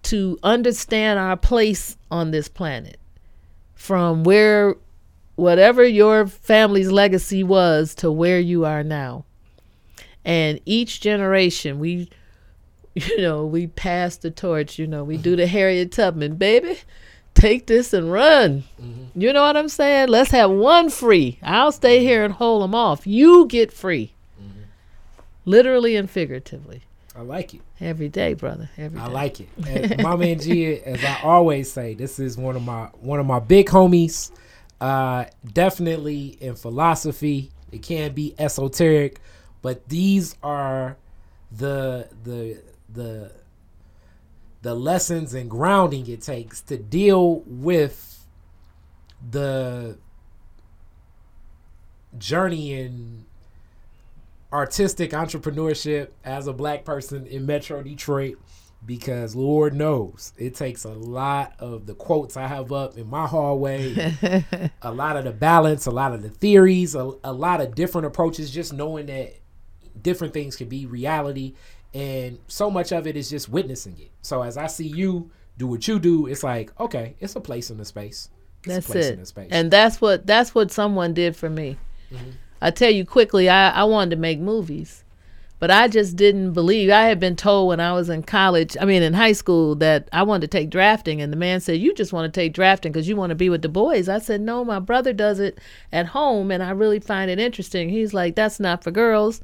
to 0.05 0.39
understand 0.43 1.19
our 1.19 1.37
place 1.37 1.99
on 2.11 2.31
this 2.31 2.49
planet 2.49 2.99
from 3.75 4.25
where 4.25 4.77
whatever 5.37 5.85
your 5.85 6.27
family's 6.27 6.91
legacy 6.91 7.43
was 7.43 7.95
to 7.97 8.11
where 8.11 8.41
you 8.41 8.65
are 8.65 8.83
now. 8.83 9.25
And 10.25 10.61
each 10.65 11.01
generation, 11.01 11.79
we, 11.79 12.09
you 12.95 13.21
know, 13.21 13.45
we 13.45 13.67
pass 13.67 14.17
the 14.17 14.31
torch. 14.31 14.79
You 14.79 14.87
know, 14.87 15.05
we 15.05 15.17
do 15.17 15.37
the 15.37 15.47
Harriet 15.47 15.93
Tubman, 15.93 16.37
baby, 16.37 16.79
take 17.35 17.67
this 17.67 17.93
and 17.93 18.11
run. 18.11 18.65
Mm-hmm. 18.81 19.21
You 19.21 19.33
know 19.33 19.43
what 19.43 19.57
I'm 19.57 19.69
saying? 19.69 20.09
Let's 20.09 20.31
have 20.31 20.51
one 20.51 20.91
free. 20.91 21.39
I'll 21.43 21.73
stay 21.73 22.01
here 22.01 22.25
and 22.25 22.35
hold 22.35 22.63
them 22.63 22.75
off. 22.75 23.07
You 23.07 23.47
get 23.47 23.73
free, 23.73 24.15
mm-hmm. 24.41 24.63
literally 25.45 25.97
and 25.97 26.09
figuratively. 26.09 26.83
I 27.17 27.21
like 27.21 27.55
it. 27.55 27.61
Every 27.81 28.09
day, 28.09 28.35
brother. 28.35 28.71
Every 28.77 28.99
day. 28.99 29.05
I 29.05 29.09
like 29.09 29.41
it. 29.41 29.49
Mama 29.57 29.71
and 29.79 30.03
Mama 30.03 30.25
Njia, 30.25 30.83
as 30.83 31.05
I 31.05 31.21
always 31.23 31.71
say, 31.71 31.95
this 31.95 32.19
is 32.19 32.37
one 32.37 32.57
of 32.57 32.63
my 32.63 32.87
one 33.01 33.21
of 33.21 33.27
my 33.27 33.39
big 33.39 33.69
homies. 33.69 34.33
Uh, 34.85 35.25
definitely 35.51 36.37
in 36.43 36.55
philosophy, 36.55 37.51
it 37.73 37.81
can 37.81 38.13
be 38.13 38.35
esoteric, 38.39 39.19
but 39.63 39.89
these 39.89 40.37
are 40.43 40.99
the 41.51 42.07
the 42.23 42.63
the 42.93 43.33
the 44.61 44.75
lessons 44.75 45.33
and 45.33 45.49
grounding 45.49 46.07
it 46.07 46.21
takes 46.21 46.61
to 46.61 46.77
deal 46.77 47.37
with 47.47 48.27
the 49.31 49.97
journey 52.19 52.75
in 52.75 53.25
artistic 54.53 55.13
entrepreneurship 55.13 56.09
as 56.25 56.47
a 56.47 56.53
black 56.53 56.85
person 56.85 57.27
in 57.27 57.47
Metro 57.47 57.83
Detroit 57.83 58.37
because 58.87 59.35
Lord 59.35 59.75
knows 59.75 60.33
it 60.37 60.55
takes 60.55 60.85
a 60.85 60.91
lot 60.91 61.55
of 61.59 61.87
the 61.87 61.95
quotes 61.95 62.37
I 62.37 62.47
have 62.47 62.73
up 62.73 62.97
in 62.97 63.09
my 63.09 63.27
hallway, 63.27 64.15
a 64.83 64.93
lot 64.93 65.17
of 65.17 65.25
the 65.25 65.33
balance, 65.33 65.87
a 65.87 65.91
lot 65.91 66.13
of 66.13 66.23
the 66.23 66.29
theories, 66.29 66.95
a, 66.95 67.13
a 67.23 67.33
lot 67.33 67.61
of 67.61 67.75
different 67.75 68.07
approaches, 68.07 68.51
just 68.51 68.73
knowing 68.73 69.07
that 69.07 69.35
different 70.01 70.35
things 70.35 70.57
can 70.57 70.69
be 70.69 70.87
reality. 70.87 71.55
And 71.93 72.39
so 72.49 72.71
much 72.71 72.93
of 72.93 73.07
it 73.07 73.17
is 73.17 73.31
just 73.31 73.49
witnessing 73.49 73.97
it. 73.99 74.11
So 74.23 74.43
as 74.43 74.57
I 74.57 74.67
see 74.67 74.89
you 74.89 75.31
do 75.57 75.67
what 75.67 75.87
you 75.87 75.99
do, 75.99 76.27
it's 76.27 76.43
like, 76.43 76.79
okay, 76.81 77.15
it's 77.21 77.37
a 77.37 77.41
place 77.41 77.71
in 77.71 77.79
the 77.79 77.85
space. 77.85 78.29
It's 78.65 78.87
that's 78.87 78.95
it. 78.95 79.33
And 79.51 79.71
that's 79.71 80.01
what 80.01 80.27
that's 80.27 80.55
what 80.55 80.73
someone 80.73 81.15
did 81.15 81.37
for 81.37 81.49
me. 81.49 81.77
Mm-hmm. 82.11 82.31
I 82.61 82.71
tell 82.71 82.91
you 82.91 83.05
quickly, 83.05 83.49
I, 83.49 83.71
I 83.71 83.85
wanted 83.85 84.11
to 84.11 84.17
make 84.17 84.41
movies 84.41 85.04
But 85.61 85.71
I 85.71 85.89
just 85.89 86.17
didn't 86.17 86.53
believe. 86.53 86.91
I 86.91 87.05
had 87.05 87.21
been 87.21 87.37
told 87.37 87.69
when 87.69 87.81
I 87.81 87.93
was 87.93 88.09
in 88.11 88.23
college, 88.23 88.77
I 88.81 88.85
mean 88.85 89.03
in 89.03 89.15
high 89.15 89.33
school, 89.33 89.75
that 89.77 90.09
I 90.13 90.23
wanted 90.23 90.51
to 90.51 90.59
take 90.59 90.69
drafting, 90.69 91.23
and 91.23 91.33
the 91.33 91.37
man 91.37 91.61
said, 91.61 91.81
"You 91.81 91.95
just 91.95 92.13
want 92.13 92.33
to 92.33 92.41
take 92.41 92.53
drafting 92.53 92.93
because 92.93 93.09
you 93.09 93.17
want 93.17 93.31
to 93.31 93.37
be 93.37 93.49
with 93.49 93.63
the 93.63 93.69
boys." 93.69 94.09
I 94.09 94.19
said, 94.19 94.41
"No, 94.41 94.65
my 94.65 94.79
brother 94.79 95.13
does 95.13 95.39
it 95.39 95.59
at 95.93 96.07
home, 96.07 96.51
and 96.51 96.63
I 96.63 96.71
really 96.71 97.01
find 97.01 97.31
it 97.31 97.39
interesting." 97.39 97.89
He's 97.89 98.13
like, 98.13 98.35
"That's 98.35 98.61
not 98.61 98.83
for 98.85 98.91
girls." 98.91 99.41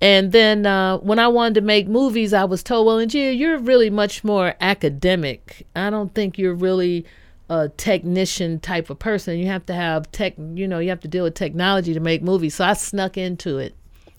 And 0.00 0.30
then 0.30 0.64
uh, 0.64 0.98
when 0.98 1.18
I 1.18 1.26
wanted 1.28 1.54
to 1.56 1.60
make 1.62 1.88
movies, 1.88 2.32
I 2.32 2.44
was 2.44 2.62
told, 2.62 2.86
"Well, 2.86 2.98
Njia, 2.98 3.36
you're 3.36 3.58
really 3.58 3.90
much 3.90 4.22
more 4.24 4.54
academic. 4.60 5.66
I 5.76 5.90
don't 5.90 6.14
think 6.14 6.38
you're 6.38 6.54
really." 6.54 7.04
a 7.50 7.70
technician 7.70 8.60
type 8.60 8.90
of 8.90 8.98
person. 8.98 9.38
You 9.38 9.46
have 9.46 9.64
to 9.66 9.74
have 9.74 10.12
tech, 10.12 10.34
you 10.36 10.68
know, 10.68 10.80
you 10.80 10.90
have 10.90 11.00
to 11.00 11.08
deal 11.08 11.24
with 11.24 11.32
technology 11.34 11.94
to 11.94 12.00
make 12.00 12.22
movies. 12.22 12.56
So 12.56 12.64
I 12.66 12.74
snuck 12.74 13.16
into 13.16 13.56
it. 13.56 13.74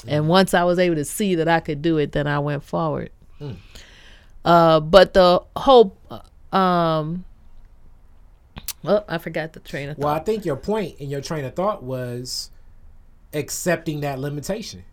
And 0.08 0.28
once 0.28 0.54
I 0.54 0.64
was 0.64 0.80
able 0.80 0.96
to 0.96 1.06
see 1.06 1.36
that 1.36 1.48
I 1.48 1.60
could 1.60 1.82
do 1.82 1.98
it, 1.98 2.12
then 2.12 2.28
I 2.28 2.40
went 2.40 2.64
forward. 2.64 3.12
Mm. 3.40 3.58
Uh, 4.46 4.80
but 4.80 5.14
the 5.14 5.44
whole, 5.56 5.98
um, 6.52 7.26
well, 8.84 9.04
I 9.08 9.18
forgot 9.18 9.54
the 9.54 9.60
train 9.60 9.90
of 9.90 9.98
thought. 9.98 10.06
Well. 10.06 10.14
I 10.14 10.20
think 10.20 10.46
your 10.46 10.56
point 10.56 11.00
in 11.00 11.10
your 11.10 11.22
train 11.22 11.46
of 11.46 11.56
thought 11.56 11.84
was 11.84 12.50
accepting 13.34 14.02
that 14.02 14.20
limitation. 14.20 14.84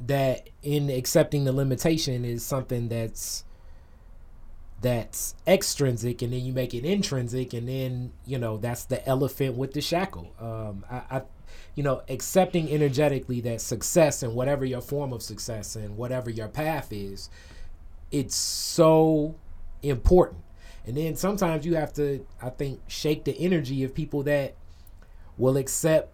That 0.00 0.48
in 0.62 0.90
accepting 0.90 1.44
the 1.44 1.52
limitation 1.52 2.24
is 2.24 2.44
something 2.44 2.88
that's 2.88 3.44
that's 4.80 5.36
extrinsic, 5.46 6.22
and 6.22 6.32
then 6.32 6.40
you 6.40 6.52
make 6.52 6.74
it 6.74 6.84
intrinsic, 6.84 7.52
and 7.52 7.68
then 7.68 8.12
you 8.26 8.36
know 8.36 8.56
that's 8.56 8.84
the 8.84 9.06
elephant 9.08 9.56
with 9.56 9.74
the 9.74 9.80
shackle. 9.80 10.34
Um, 10.40 10.84
I, 10.90 11.18
I, 11.18 11.22
you 11.74 11.82
know, 11.82 12.02
accepting 12.08 12.70
energetically 12.70 13.40
that 13.42 13.60
success 13.60 14.22
and 14.22 14.34
whatever 14.34 14.64
your 14.64 14.80
form 14.80 15.12
of 15.12 15.22
success 15.22 15.74
and 15.76 15.96
whatever 15.96 16.28
your 16.28 16.48
path 16.48 16.92
is, 16.92 17.30
it's 18.10 18.34
so 18.34 19.34
important. 19.82 20.42
And 20.84 20.96
then 20.96 21.16
sometimes 21.16 21.64
you 21.64 21.76
have 21.76 21.92
to, 21.94 22.26
I 22.42 22.50
think, 22.50 22.80
shake 22.88 23.24
the 23.24 23.38
energy 23.38 23.84
of 23.84 23.94
people 23.94 24.22
that 24.24 24.54
will 25.38 25.56
accept, 25.56 26.12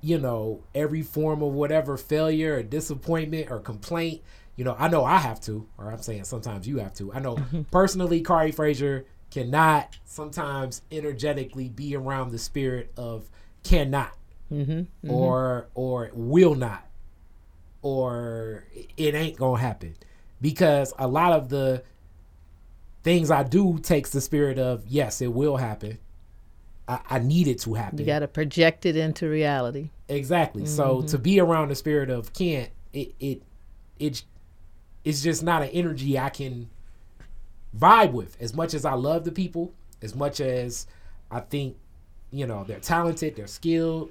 you 0.00 0.18
know, 0.18 0.62
every 0.74 1.02
form 1.02 1.42
of 1.42 1.52
whatever 1.54 1.96
failure 1.96 2.56
or 2.56 2.62
disappointment 2.62 3.50
or 3.50 3.58
complaint. 3.58 4.22
You 4.56 4.64
know, 4.64 4.76
I 4.78 4.88
know 4.88 5.04
I 5.04 5.18
have 5.18 5.40
to, 5.42 5.66
or 5.76 5.90
I'm 5.90 6.02
saying 6.02 6.24
sometimes 6.24 6.68
you 6.68 6.78
have 6.78 6.94
to. 6.94 7.12
I 7.12 7.18
know 7.18 7.38
personally, 7.72 8.20
Kari 8.20 8.52
Frazier 8.52 9.06
cannot 9.30 9.96
sometimes 10.04 10.82
energetically 10.90 11.68
be 11.68 11.96
around 11.96 12.30
the 12.30 12.38
spirit 12.38 12.92
of 12.96 13.28
cannot 13.64 14.12
Mm-hmm. 14.52 15.10
or 15.10 15.68
or 15.74 16.10
will 16.14 16.54
not. 16.54 16.86
Or 17.82 18.64
it 18.96 19.14
ain't 19.14 19.36
gonna 19.36 19.60
happen. 19.60 19.94
Because 20.40 20.92
a 20.98 21.06
lot 21.06 21.32
of 21.32 21.48
the 21.48 21.82
things 23.02 23.30
I 23.30 23.42
do 23.42 23.78
takes 23.78 24.10
the 24.10 24.20
spirit 24.20 24.58
of 24.58 24.86
yes 24.86 25.20
it 25.20 25.32
will 25.32 25.56
happen. 25.56 25.98
I, 26.86 27.00
I 27.10 27.18
need 27.18 27.48
it 27.48 27.60
to 27.60 27.74
happen. 27.74 27.98
You 27.98 28.06
got 28.06 28.20
to 28.20 28.28
project 28.28 28.86
it 28.86 28.96
into 28.96 29.28
reality. 29.28 29.90
exactly. 30.08 30.66
So 30.66 31.02
to 31.02 31.18
be 31.18 31.40
around 31.40 31.68
the 31.68 31.74
spirit 31.74 32.10
of 32.10 32.32
can't 32.32 32.70
it 32.92 33.14
it 33.20 33.42
it 33.98 34.22
it's 35.04 35.22
just 35.22 35.42
not 35.42 35.62
an 35.62 35.68
energy 35.68 36.18
I 36.18 36.30
can 36.30 36.70
vibe 37.76 38.12
with. 38.12 38.36
As 38.40 38.54
much 38.54 38.74
as 38.74 38.84
I 38.84 38.94
love 38.94 39.24
the 39.24 39.32
people 39.32 39.72
as 40.02 40.14
much 40.14 40.40
as 40.40 40.86
I 41.30 41.40
think 41.40 41.76
you 42.30 42.46
know 42.46 42.64
they're 42.64 42.80
talented 42.80 43.36
they're 43.36 43.46
skilled 43.46 44.10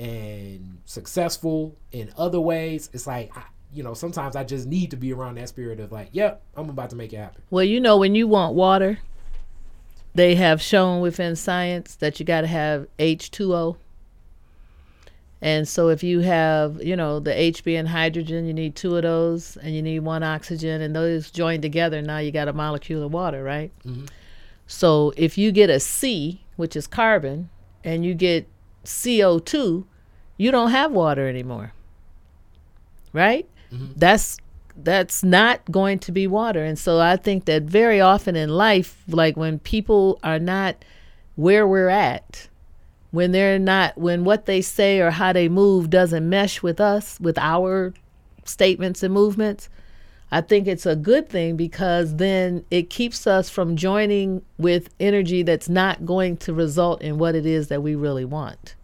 and 0.00 0.78
successful 0.86 1.76
in 1.92 2.10
other 2.16 2.40
ways 2.40 2.88
it's 2.94 3.06
like 3.06 3.36
I, 3.36 3.42
you 3.72 3.82
know 3.82 3.92
sometimes 3.94 4.34
I 4.34 4.44
just 4.44 4.66
need 4.66 4.90
to 4.92 4.96
be 4.96 5.12
around 5.12 5.36
that 5.36 5.48
spirit 5.50 5.78
of 5.78 5.92
like 5.92 6.08
yep 6.12 6.42
I'm 6.56 6.70
about 6.70 6.90
to 6.90 6.96
make 6.96 7.12
it 7.12 7.18
happen 7.18 7.42
Well, 7.50 7.64
you 7.64 7.80
know, 7.80 7.98
when 7.98 8.14
you 8.14 8.26
want 8.26 8.54
water, 8.54 8.98
they 10.14 10.34
have 10.36 10.60
shown 10.62 11.00
within 11.02 11.36
science 11.36 11.94
that 11.96 12.18
you 12.18 12.24
got 12.26 12.40
to 12.40 12.46
have 12.46 12.88
H2O. 12.98 13.76
And 15.42 15.66
so 15.68 15.88
if 15.88 16.02
you 16.02 16.20
have, 16.20 16.82
you 16.82 16.96
know, 16.96 17.18
the 17.20 17.38
H 17.38 17.64
being 17.64 17.86
hydrogen, 17.86 18.46
you 18.46 18.52
need 18.52 18.74
two 18.76 18.96
of 18.96 19.02
those, 19.02 19.56
and 19.56 19.74
you 19.74 19.80
need 19.82 20.00
one 20.00 20.22
oxygen, 20.22 20.82
and 20.82 20.94
those 20.94 21.30
joined 21.30 21.62
together, 21.62 22.02
now 22.02 22.18
you 22.18 22.30
got 22.30 22.48
a 22.48 22.52
molecule 22.52 23.02
of 23.02 23.12
water, 23.12 23.42
right? 23.42 23.70
Mhm. 23.86 24.08
So 24.66 25.12
if 25.16 25.38
you 25.38 25.50
get 25.52 25.70
a 25.70 25.80
C, 25.80 26.40
which 26.56 26.76
is 26.76 26.86
carbon, 26.86 27.48
and 27.84 28.04
you 28.04 28.14
get 28.14 28.46
CO2, 28.84 29.84
you 30.40 30.50
don't 30.50 30.70
have 30.70 30.90
water 30.90 31.28
anymore. 31.28 31.74
Right? 33.12 33.46
Mm-hmm. 33.70 33.92
That's 33.96 34.38
that's 34.74 35.22
not 35.22 35.60
going 35.70 35.98
to 35.98 36.12
be 36.12 36.26
water. 36.26 36.64
And 36.64 36.78
so 36.78 36.98
I 36.98 37.16
think 37.16 37.44
that 37.44 37.64
very 37.64 38.00
often 38.00 38.36
in 38.36 38.48
life, 38.48 39.02
like 39.06 39.36
when 39.36 39.58
people 39.58 40.18
are 40.22 40.38
not 40.38 40.76
where 41.36 41.66
we're 41.68 41.90
at, 41.90 42.48
when 43.10 43.32
they're 43.32 43.58
not, 43.58 43.98
when 43.98 44.24
what 44.24 44.46
they 44.46 44.62
say 44.62 45.00
or 45.00 45.10
how 45.10 45.34
they 45.34 45.48
move 45.48 45.90
doesn't 45.90 46.26
mesh 46.26 46.62
with 46.62 46.80
us, 46.80 47.20
with 47.20 47.36
our 47.36 47.92
statements 48.46 49.02
and 49.02 49.12
movements, 49.12 49.68
I 50.32 50.40
think 50.40 50.66
it's 50.66 50.86
a 50.86 50.96
good 50.96 51.28
thing 51.28 51.56
because 51.56 52.16
then 52.16 52.64
it 52.70 52.88
keeps 52.88 53.26
us 53.26 53.50
from 53.50 53.76
joining 53.76 54.40
with 54.56 54.88
energy 54.98 55.42
that's 55.42 55.68
not 55.68 56.06
going 56.06 56.38
to 56.38 56.54
result 56.54 57.02
in 57.02 57.18
what 57.18 57.34
it 57.34 57.44
is 57.44 57.68
that 57.68 57.82
we 57.82 57.94
really 57.94 58.24
want. 58.24 58.76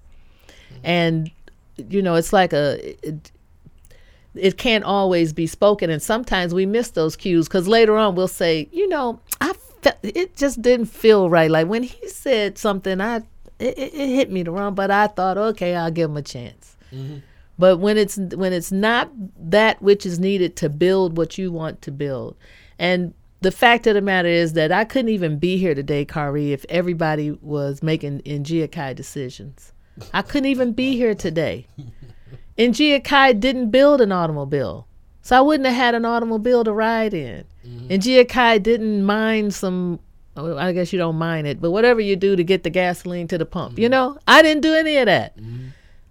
Mm-hmm. 0.48 0.80
And, 0.84 1.30
you 1.88 2.02
know, 2.02 2.14
it's 2.14 2.32
like 2.32 2.52
a, 2.52 2.96
it, 3.06 3.30
it 4.36 4.58
can't 4.58 4.84
always 4.84 5.32
be 5.32 5.46
spoken. 5.46 5.90
And 5.90 6.02
sometimes 6.02 6.54
we 6.54 6.66
miss 6.66 6.90
those 6.90 7.16
cues 7.16 7.48
because 7.48 7.68
later 7.68 7.96
on 7.96 8.14
we'll 8.14 8.28
say 8.28 8.68
you 8.72 8.88
know 8.88 9.20
i 9.40 9.52
fe- 9.82 9.92
it 10.02 10.36
just 10.36 10.62
didn't 10.62 10.86
feel 10.86 11.30
right. 11.30 11.50
Like 11.50 11.66
when 11.66 11.82
he 11.82 12.08
said 12.08 12.58
something 12.58 13.00
i 13.00 13.16
it, 13.58 13.78
it 13.78 13.94
it 13.94 14.08
hit 14.08 14.30
me 14.30 14.42
the 14.42 14.50
wrong 14.50 14.74
but 14.74 14.90
i 14.90 15.06
thought 15.06 15.38
okay 15.38 15.74
i'll 15.74 15.90
give 15.90 16.10
him 16.10 16.16
a 16.16 16.22
chance. 16.22 16.76
Mm-hmm. 16.92 17.18
But 17.58 17.78
when 17.78 17.96
it's 17.96 18.16
when 18.16 18.52
it's 18.52 18.70
not 18.70 19.10
that 19.38 19.80
which 19.80 20.04
is 20.04 20.18
needed 20.18 20.56
to 20.56 20.68
build 20.68 21.16
what 21.16 21.38
you 21.38 21.50
want 21.50 21.80
to 21.82 21.90
build. 21.90 22.36
And 22.78 23.14
the 23.40 23.50
fact 23.50 23.86
of 23.86 23.94
the 23.94 24.00
matter 24.00 24.28
is 24.28 24.54
that 24.54 24.72
i 24.72 24.84
couldn't 24.84 25.10
even 25.10 25.38
be 25.38 25.56
here 25.56 25.74
today 25.74 26.04
kari 26.04 26.52
if 26.52 26.64
everybody 26.68 27.30
was 27.42 27.82
making 27.82 28.20
Kai 28.72 28.92
decisions 28.92 29.72
i 30.12 30.22
couldn't 30.22 30.48
even 30.48 30.72
be 30.72 30.96
here 30.96 31.14
today 31.14 31.66
and 32.58 32.74
Njia 32.74 33.02
Kai 33.02 33.32
didn't 33.32 33.70
build 33.70 34.00
an 34.00 34.12
automobile. 34.12 34.86
So 35.22 35.36
I 35.36 35.40
wouldn't 35.40 35.66
have 35.66 35.76
had 35.76 35.94
an 35.94 36.04
automobile 36.04 36.64
to 36.64 36.72
ride 36.72 37.12
in. 37.12 37.44
Mm-hmm. 37.66 37.86
And 37.90 38.02
Njia 38.02 38.28
Kai 38.28 38.58
didn't 38.58 39.04
mine 39.04 39.50
some, 39.50 40.00
I 40.36 40.72
guess 40.72 40.92
you 40.92 40.98
don't 40.98 41.16
mine 41.16 41.46
it, 41.46 41.60
but 41.60 41.70
whatever 41.70 42.00
you 42.00 42.16
do 42.16 42.36
to 42.36 42.44
get 42.44 42.62
the 42.62 42.70
gasoline 42.70 43.28
to 43.28 43.38
the 43.38 43.46
pump. 43.46 43.78
You 43.78 43.86
mm-hmm. 43.86 43.92
know, 43.92 44.18
I 44.26 44.42
didn't 44.42 44.62
do 44.62 44.74
any 44.74 44.96
of 44.96 45.06
that. 45.06 45.36
Mm-hmm. 45.36 45.68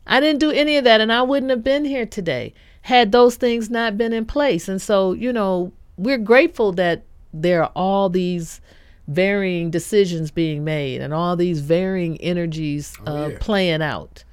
I 0.08 0.20
didn't 0.20 0.40
do 0.40 0.52
any 0.52 0.78
of 0.78 0.84
that. 0.84 1.02
And 1.02 1.12
I 1.12 1.22
wouldn't 1.22 1.50
have 1.50 1.64
been 1.64 1.86
here 1.86 2.06
today 2.06 2.54
had 2.82 3.12
those 3.12 3.36
things 3.36 3.70
not 3.70 3.98
been 3.98 4.14
in 4.14 4.26
place. 4.26 4.68
And 4.68 4.80
so, 4.80 5.14
you 5.14 5.34
know, 5.34 5.72
we're 5.98 6.20
grateful 6.20 6.72
that 6.74 7.04
there 7.34 7.64
are 7.64 7.72
all 7.76 8.10
these 8.10 8.62
varying 9.08 9.70
decisions 9.70 10.32
being 10.32 10.64
made 10.64 11.02
and 11.02 11.14
all 11.14 11.36
these 11.36 11.60
varying 11.62 12.20
energies 12.22 12.96
uh, 13.08 13.30
yeah. 13.32 13.38
playing 13.40 13.82
out. 13.82 14.24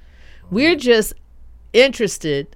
We're 0.49 0.75
just 0.75 1.13
interested 1.71 2.55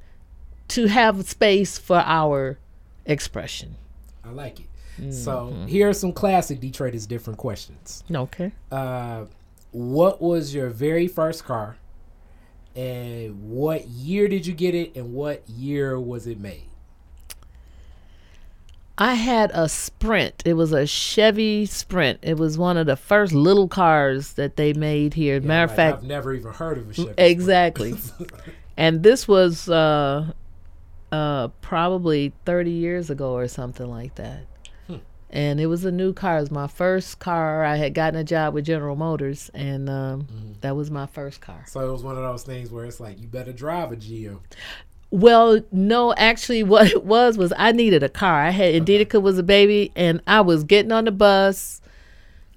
to 0.69 0.87
have 0.87 1.27
space 1.27 1.77
for 1.77 1.97
our 1.97 2.59
expression. 3.05 3.75
I 4.23 4.31
like 4.31 4.59
it 4.59 4.67
so 5.11 5.53
here 5.67 5.89
are 5.89 5.93
some 5.93 6.11
classic 6.11 6.59
Detroit 6.59 6.95
is 6.95 7.05
different 7.05 7.37
questions 7.37 8.03
Okay. 8.13 8.51
uh, 8.71 9.25
what 9.71 10.21
was 10.21 10.53
your 10.53 10.69
very 10.69 11.07
first 11.07 11.45
car 11.45 11.77
and 12.75 13.49
what 13.49 13.87
year 13.87 14.27
did 14.27 14.45
you 14.45 14.53
get 14.53 14.75
it 14.75 14.95
and 14.95 15.13
what 15.13 15.47
year 15.49 15.99
was 15.99 16.27
it 16.27 16.39
made 16.39 16.66
I 18.97 19.13
had 19.13 19.51
a 19.53 19.69
Sprint. 19.69 20.41
It 20.45 20.53
was 20.53 20.71
a 20.71 20.87
Chevy 20.87 21.65
Sprint. 21.67 22.19
It 22.23 22.37
was 22.37 22.57
one 22.57 22.77
of 22.77 22.87
the 22.87 22.95
first 22.95 23.31
little 23.33 23.67
cars 23.67 24.33
that 24.33 24.55
they 24.55 24.73
made 24.73 25.13
here. 25.13 25.39
Matter 25.39 25.65
of 25.65 25.69
Like, 25.71 25.75
fact, 25.75 25.97
I've 25.99 26.03
never 26.03 26.33
even 26.33 26.51
heard 26.53 26.77
of 26.79 26.89
a 26.89 26.93
Chevy 26.93 27.13
exactly. 27.17 27.93
And 28.79 29.01
this 29.01 29.27
was 29.27 29.67
uh, 29.69 30.31
uh, 31.11 31.47
probably 31.61 32.33
30 32.45 32.69
years 32.71 33.09
ago 33.09 33.33
or 33.33 33.47
something 33.47 33.87
like 33.87 34.13
that. 34.15 34.45
Hmm. 34.87 34.97
And 35.31 35.59
it 35.59 35.65
was 35.65 35.83
a 35.83 35.91
new 35.91 36.13
car. 36.13 36.37
It 36.37 36.41
was 36.41 36.51
my 36.51 36.67
first 36.67 37.17
car. 37.19 37.63
I 37.65 37.77
had 37.77 37.95
gotten 37.95 38.19
a 38.19 38.23
job 38.23 38.53
with 38.53 38.65
General 38.65 38.95
Motors, 38.95 39.49
and 39.55 39.89
um, 39.89 40.21
Mm-hmm. 40.23 40.51
that 40.61 40.75
was 40.75 40.91
my 40.91 41.07
first 41.07 41.41
car. 41.41 41.63
so 41.67 41.87
it 41.87 41.91
was 41.91 42.03
one 42.03 42.17
of 42.17 42.21
those 42.23 42.43
things 42.43 42.69
where 42.71 42.85
it's 42.85 42.99
like 42.99 43.19
you 43.19 43.27
better 43.27 43.51
drive 43.51 43.91
a 43.91 43.95
GM. 43.95 44.39
Well, 45.09 45.61
no, 45.71 46.13
actually, 46.15 46.63
what 46.73 46.87
it 46.87 47.03
was 47.05 47.37
was 47.37 47.53
I 47.57 47.71
needed 47.71 48.03
a 48.03 48.09
car. 48.09 48.41
I 48.43 48.49
had 48.51 48.75
Indica 48.75 49.19
was 49.19 49.37
a 49.37 49.43
baby, 49.43 49.91
and 49.95 50.21
I 50.27 50.41
was 50.41 50.63
getting 50.63 50.91
on 50.91 51.05
the 51.05 51.11
bus. 51.11 51.81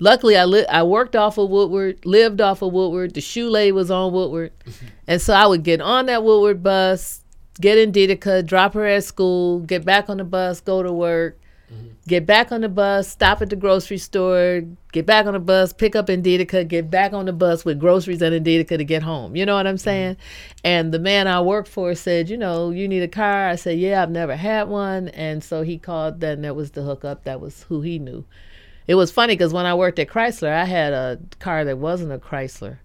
Luckily, 0.01 0.37
I 0.37 0.47
li- 0.47 0.67
I 0.69 0.85
worked 0.85 1.17
off 1.17 1.39
of 1.39 1.51
Woodward, 1.51 2.07
lived 2.07 2.41
off 2.41 2.63
of 2.63 2.73
Woodward. 2.73 3.15
The 3.15 3.23
shule 3.23 3.73
was 3.73 3.91
on 3.91 4.13
Woodward, 4.13 4.53
and 5.09 5.23
so 5.23 5.35
I 5.35 5.47
would 5.47 5.65
get 5.65 5.83
on 5.83 6.07
that 6.07 6.25
Woodward 6.25 6.63
bus, 6.63 7.23
get 7.61 7.79
in 7.79 7.93
Dedeker, 7.93 8.47
drop 8.47 8.75
her 8.75 8.87
at 8.87 9.05
school, 9.05 9.61
get 9.61 9.85
back 9.87 10.11
on 10.11 10.19
the 10.19 10.25
bus, 10.25 10.61
go 10.61 10.83
to 10.85 10.93
work, 10.93 11.40
Mm-hmm. 11.73 11.89
get 12.09 12.27
back 12.27 12.51
on 12.51 12.63
the 12.63 12.69
bus, 12.69 13.07
stop 13.07 13.43
at 13.43 13.51
the 13.51 13.55
grocery 13.55 13.99
store, 13.99 14.63
get 14.91 15.07
back 15.07 15.27
on 15.27 15.35
the 15.35 15.39
bus, 15.39 15.73
pick 15.73 15.95
up 15.95 16.11
in 16.11 16.21
Dedeker, 16.21 16.67
get 16.67 16.91
back 16.91 17.13
on 17.13 17.27
the 17.27 17.33
bus 17.33 17.65
with 17.65 17.79
groceries 17.79 18.21
and 18.23 18.35
in 18.35 18.43
Dedeker 18.43 18.77
to 18.77 18.85
get 18.85 19.05
home. 19.05 19.37
You 19.37 19.47
know 19.47 19.55
what 19.55 19.69
I'm 19.69 19.77
mm-hmm. 19.77 19.85
saying? 19.85 20.17
And 20.65 20.93
the 20.93 20.99
man 20.99 21.29
I 21.29 21.41
worked 21.41 21.69
for 21.69 21.95
said, 21.95 22.29
you 22.29 22.37
know, 22.37 22.71
you 22.71 22.89
need 22.89 23.03
a 23.03 23.09
car. 23.09 23.49
I 23.49 23.55
said, 23.55 23.79
yeah, 23.79 24.03
I've 24.03 24.11
never 24.11 24.35
had 24.35 24.69
one. 24.69 25.09
And 25.11 25.45
so 25.45 25.63
he 25.63 25.79
called. 25.79 26.21
Then 26.21 26.43
that 26.43 26.57
was 26.57 26.73
the 26.73 26.83
hookup. 26.83 27.23
That 27.23 27.41
was 27.41 27.63
who 27.65 27.83
he 27.83 28.01
knew. 28.01 28.25
It 28.89 28.97
was 28.97 29.13
funny 29.13 29.35
because 29.35 29.53
when 29.53 29.67
I 29.67 29.75
worked 29.75 30.01
at 30.01 30.09
Chrysler, 30.09 30.53
I 30.53 30.65
had 30.65 30.93
a 30.93 31.21
car 31.39 31.65
that 31.65 31.79
wasn't 31.79 32.11
a 32.11 32.19
Chrysler, 32.19 32.79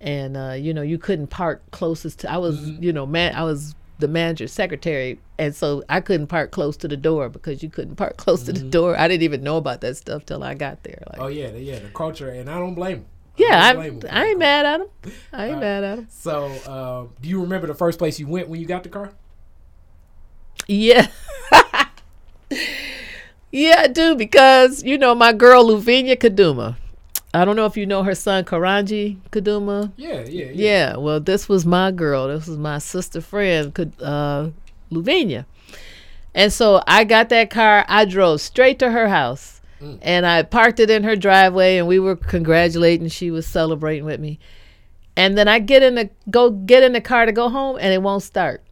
and 0.00 0.34
uh, 0.34 0.52
you 0.52 0.72
know 0.72 0.80
you 0.80 0.96
couldn't 0.96 1.26
park 1.26 1.62
closest 1.72 2.20
to. 2.20 2.32
I 2.32 2.38
was, 2.38 2.58
mm-hmm. 2.58 2.82
you 2.82 2.94
know, 2.94 3.04
man, 3.04 3.34
I 3.34 3.42
was 3.42 3.74
the 4.02 4.08
manager's 4.08 4.52
secretary, 4.52 5.18
and 5.38 5.54
so 5.54 5.82
I 5.88 6.00
couldn't 6.02 6.26
park 6.26 6.50
close 6.50 6.76
to 6.78 6.88
the 6.88 6.96
door 6.98 7.30
because 7.30 7.62
you 7.62 7.70
couldn't 7.70 7.96
park 7.96 8.18
close 8.18 8.42
to 8.44 8.52
the 8.52 8.60
door. 8.68 8.98
I 8.98 9.08
didn't 9.08 9.22
even 9.22 9.42
know 9.42 9.56
about 9.56 9.80
that 9.80 9.96
stuff 9.96 10.26
till 10.26 10.44
I 10.44 10.52
got 10.54 10.82
there. 10.82 11.02
Like, 11.10 11.20
Oh 11.20 11.28
yeah, 11.28 11.48
yeah, 11.52 11.78
the 11.78 11.88
culture, 11.88 12.28
and 12.28 12.50
I 12.50 12.58
don't 12.58 12.74
blame 12.74 12.98
him. 12.98 13.06
yeah, 13.38 13.72
don't 13.72 13.80
I, 13.80 13.88
blame 13.88 14.00
him 14.02 14.08
I 14.10 14.26
ain't 14.26 14.38
mad 14.38 14.66
at 14.66 14.80
him. 14.82 14.88
I 15.32 15.46
ain't 15.46 15.56
Uh, 15.56 15.60
mad 15.60 15.84
at 15.84 15.98
him. 15.98 16.06
So, 16.10 16.44
uh, 16.66 17.06
do 17.22 17.28
you 17.28 17.40
remember 17.40 17.66
the 17.66 17.74
first 17.74 17.98
place 17.98 18.20
you 18.20 18.26
went 18.26 18.48
when 18.48 18.60
you 18.60 18.66
got 18.66 18.82
the 18.82 18.88
car? 18.90 19.12
Yeah. 20.68 21.06
yeah, 23.50 23.76
I 23.80 23.88
do 23.88 24.14
because 24.14 24.82
you 24.82 24.98
know 24.98 25.14
my 25.14 25.32
girl 25.32 25.64
Luvinia 25.66 26.16
Kaduma. 26.16 26.76
I 27.34 27.44
don't 27.44 27.56
know 27.56 27.64
if 27.64 27.76
you 27.76 27.86
know 27.86 28.02
her 28.02 28.14
son 28.14 28.44
Karanji 28.44 29.16
Kaduma. 29.30 29.92
Yeah, 29.96 30.20
yeah, 30.20 30.46
yeah. 30.46 30.50
Yeah, 30.52 30.96
well, 30.96 31.18
this 31.18 31.48
was 31.48 31.64
my 31.64 31.90
girl. 31.90 32.28
This 32.28 32.46
was 32.46 32.58
my 32.58 32.78
sister 32.78 33.20
friend, 33.22 33.76
uh, 34.02 34.50
Luvinia. 34.90 35.46
And 36.34 36.52
so 36.52 36.82
I 36.86 37.04
got 37.04 37.30
that 37.30 37.50
car. 37.50 37.84
I 37.88 38.04
drove 38.04 38.40
straight 38.40 38.78
to 38.80 38.90
her 38.90 39.08
house, 39.08 39.60
and 40.02 40.26
I 40.26 40.42
parked 40.42 40.80
it 40.80 40.90
in 40.90 41.04
her 41.04 41.16
driveway. 41.16 41.78
And 41.78 41.86
we 41.86 41.98
were 41.98 42.16
congratulating. 42.16 43.08
She 43.08 43.30
was 43.30 43.46
celebrating 43.46 44.04
with 44.04 44.20
me. 44.20 44.38
And 45.16 45.36
then 45.36 45.48
I 45.48 45.58
get 45.58 45.82
in 45.82 45.94
the 45.94 46.10
go 46.30 46.50
get 46.50 46.82
in 46.82 46.92
the 46.92 47.00
car 47.00 47.26
to 47.26 47.32
go 47.32 47.48
home, 47.48 47.76
and 47.80 47.92
it 47.92 48.02
won't 48.02 48.22
start. 48.22 48.62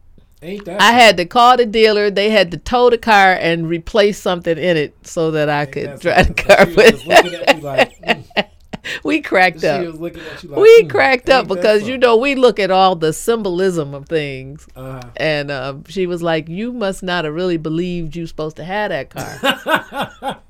Ain't 0.43 0.65
that? 0.65 0.81
I 0.81 0.91
had 0.91 1.17
to 1.17 1.25
call 1.25 1.57
the 1.57 1.65
dealer. 1.65 2.09
They 2.09 2.29
had 2.31 2.51
to 2.51 2.57
tow 2.57 2.89
the 2.89 2.97
car 2.97 3.33
and 3.33 3.67
replace 3.67 4.19
something 4.19 4.57
in 4.57 4.75
it 4.77 4.95
so 5.05 5.31
that 5.31 5.49
I 5.49 5.61
ain't 5.61 5.71
could 5.71 5.99
drive 5.99 6.27
the 6.29 6.33
car. 6.33 6.65
She 6.65 6.75
was 6.75 6.91
just 6.91 7.05
looking 7.07 7.33
at 7.35 7.55
you 7.57 7.61
like, 7.61 7.97
mm. 8.01 8.47
we 9.03 9.21
cracked 9.21 9.61
she 9.61 9.67
up. 9.67 9.85
was 9.85 9.99
looking 9.99 10.23
at 10.23 10.41
you 10.41 10.49
like, 10.49 10.59
we 10.59 10.83
mm, 10.83 10.89
cracked 10.89 11.29
up 11.29 11.41
ain't 11.41 11.49
because 11.49 11.87
you 11.87 11.97
know 11.99 12.17
we 12.17 12.33
look 12.33 12.59
at 12.59 12.71
all 12.71 12.95
the 12.95 13.13
symbolism 13.13 13.93
of 13.93 14.07
things 14.07 14.67
Uh-huh. 14.75 15.01
and 15.17 15.51
uh, 15.51 15.75
she 15.87 16.07
was 16.07 16.23
like 16.23 16.49
you 16.49 16.73
must 16.73 17.03
not 17.03 17.25
have 17.25 17.33
really 17.35 17.57
believed 17.57 18.15
you 18.15 18.25
supposed 18.25 18.55
to 18.55 18.63
have 18.63 18.89
that 18.89 19.11
car 19.11 20.41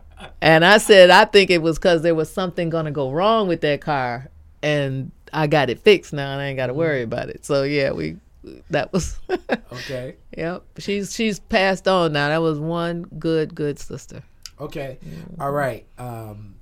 and 0.42 0.64
i 0.64 0.78
said 0.78 1.10
i 1.10 1.24
think 1.24 1.50
it 1.50 1.62
was 1.62 1.78
because 1.78 2.02
there 2.02 2.14
was 2.16 2.28
something 2.30 2.68
going 2.68 2.84
to 2.86 2.90
go 2.90 3.12
wrong 3.12 3.46
with 3.46 3.60
that 3.60 3.80
car 3.80 4.28
and 4.62 5.12
i 5.32 5.46
got 5.46 5.70
it 5.70 5.78
fixed 5.78 6.12
now 6.12 6.32
and 6.32 6.40
i 6.40 6.46
ain't 6.46 6.56
got 6.56 6.66
to 6.66 6.74
worry 6.74 7.02
about 7.02 7.28
it 7.28 7.44
so 7.44 7.62
yeah 7.62 7.92
we 7.92 8.16
that 8.70 8.92
was 8.92 9.18
Okay, 9.72 10.16
yep 10.36 10.64
she's 10.78 11.14
she's 11.14 11.38
passed 11.38 11.86
on 11.88 12.12
now 12.12 12.28
that 12.28 12.42
was 12.42 12.58
one 12.58 13.02
good 13.18 13.54
good 13.54 13.78
sister 13.78 14.22
okay, 14.60 14.98
all 15.38 15.52
right. 15.52 15.86
Um, 15.98 16.56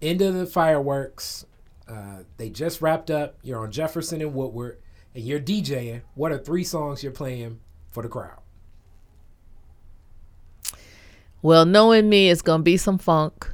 end 0.00 0.22
of 0.22 0.32
the 0.34 0.46
fireworks. 0.46 1.44
Uh, 1.86 2.20
they 2.38 2.48
just 2.48 2.80
wrapped 2.80 3.10
up. 3.10 3.36
You're 3.42 3.60
on 3.60 3.70
Jefferson 3.70 4.22
and 4.22 4.32
Woodward, 4.34 4.78
and 5.14 5.22
you're 5.22 5.38
DJing. 5.38 6.00
What 6.14 6.32
are 6.32 6.38
three 6.38 6.64
songs 6.64 7.02
you're 7.02 7.12
playing 7.12 7.60
for 7.90 8.02
the 8.02 8.08
crowd? 8.08 8.38
Well, 11.42 11.64
knowing 11.66 12.08
me, 12.08 12.30
it's 12.30 12.42
gonna 12.42 12.62
be 12.62 12.76
some 12.76 12.98
funk. 12.98 13.52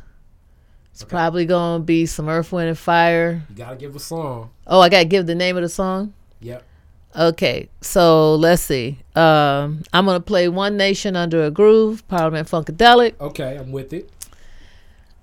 It's 0.93 1.03
Okay. 1.03 1.11
probably 1.11 1.45
gonna 1.47 1.83
be 1.83 2.07
some 2.07 2.29
Earth, 2.29 2.53
Wind, 2.53 2.69
and 2.69 2.79
Fire. 2.79 3.43
You 3.51 3.57
gotta 3.57 3.77
give 3.77 3.97
a 3.97 4.01
song. 4.01 4.51
Oh, 4.67 4.81
I 4.81 4.89
gotta 4.89 5.05
give 5.05 5.27
the 5.27 5.35
name 5.35 5.57
of 5.57 5.63
the 5.63 5.69
song. 5.69 6.15
Yep. 6.41 6.63
Okay, 7.15 7.69
so 7.83 8.37
let's 8.37 8.63
see. 8.63 8.99
Um, 9.15 9.83
I'm 9.93 10.07
gonna 10.07 10.21
play 10.21 10.49
"One 10.49 10.77
Nation 10.77 11.15
Under 11.15 11.45
a 11.45 11.51
Groove," 11.51 12.07
Parliament 12.09 12.49
Funkadelic. 12.49 13.21
Okay, 13.21 13.57
I'm 13.57 13.71
with 13.71 13.93
it. 13.93 14.11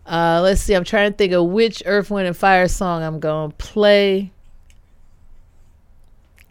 Uh, 0.06 0.42
let's 0.44 0.62
see. 0.62 0.74
I'm 0.74 0.84
trying 0.84 1.12
to 1.12 1.18
think 1.18 1.34
of 1.34 1.46
which 1.46 1.82
Earth, 1.86 2.12
Wind, 2.12 2.28
and 2.28 2.38
Fire 2.38 2.68
song 2.68 3.02
I'm 3.02 3.20
gonna 3.20 3.54
play. 3.54 4.32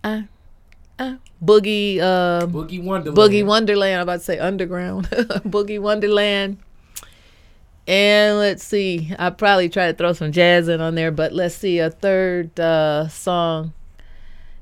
Uh, 0.03 0.23
uh, 0.99 1.17
Boogie. 1.45 2.01
Um, 2.01 2.53
Boogie 2.53 2.83
Wonderland. 2.83 3.17
Boogie 3.17 3.47
Wonderland. 3.47 3.97
I'm 3.97 4.03
about 4.03 4.19
to 4.19 4.25
say 4.25 4.39
Underground. 4.39 5.07
Boogie 5.11 5.81
Wonderland. 5.81 6.59
And 7.87 8.39
let's 8.39 8.65
see. 8.65 9.15
I 9.19 9.31
probably 9.31 9.69
try 9.69 9.91
to 9.91 9.97
throw 9.97 10.13
some 10.13 10.31
jazz 10.31 10.69
in 10.69 10.81
on 10.81 10.95
there, 10.95 11.11
but 11.11 11.33
let's 11.33 11.55
see 11.55 11.79
a 11.79 11.91
third 11.91 12.59
uh, 12.61 13.09
song. 13.09 13.73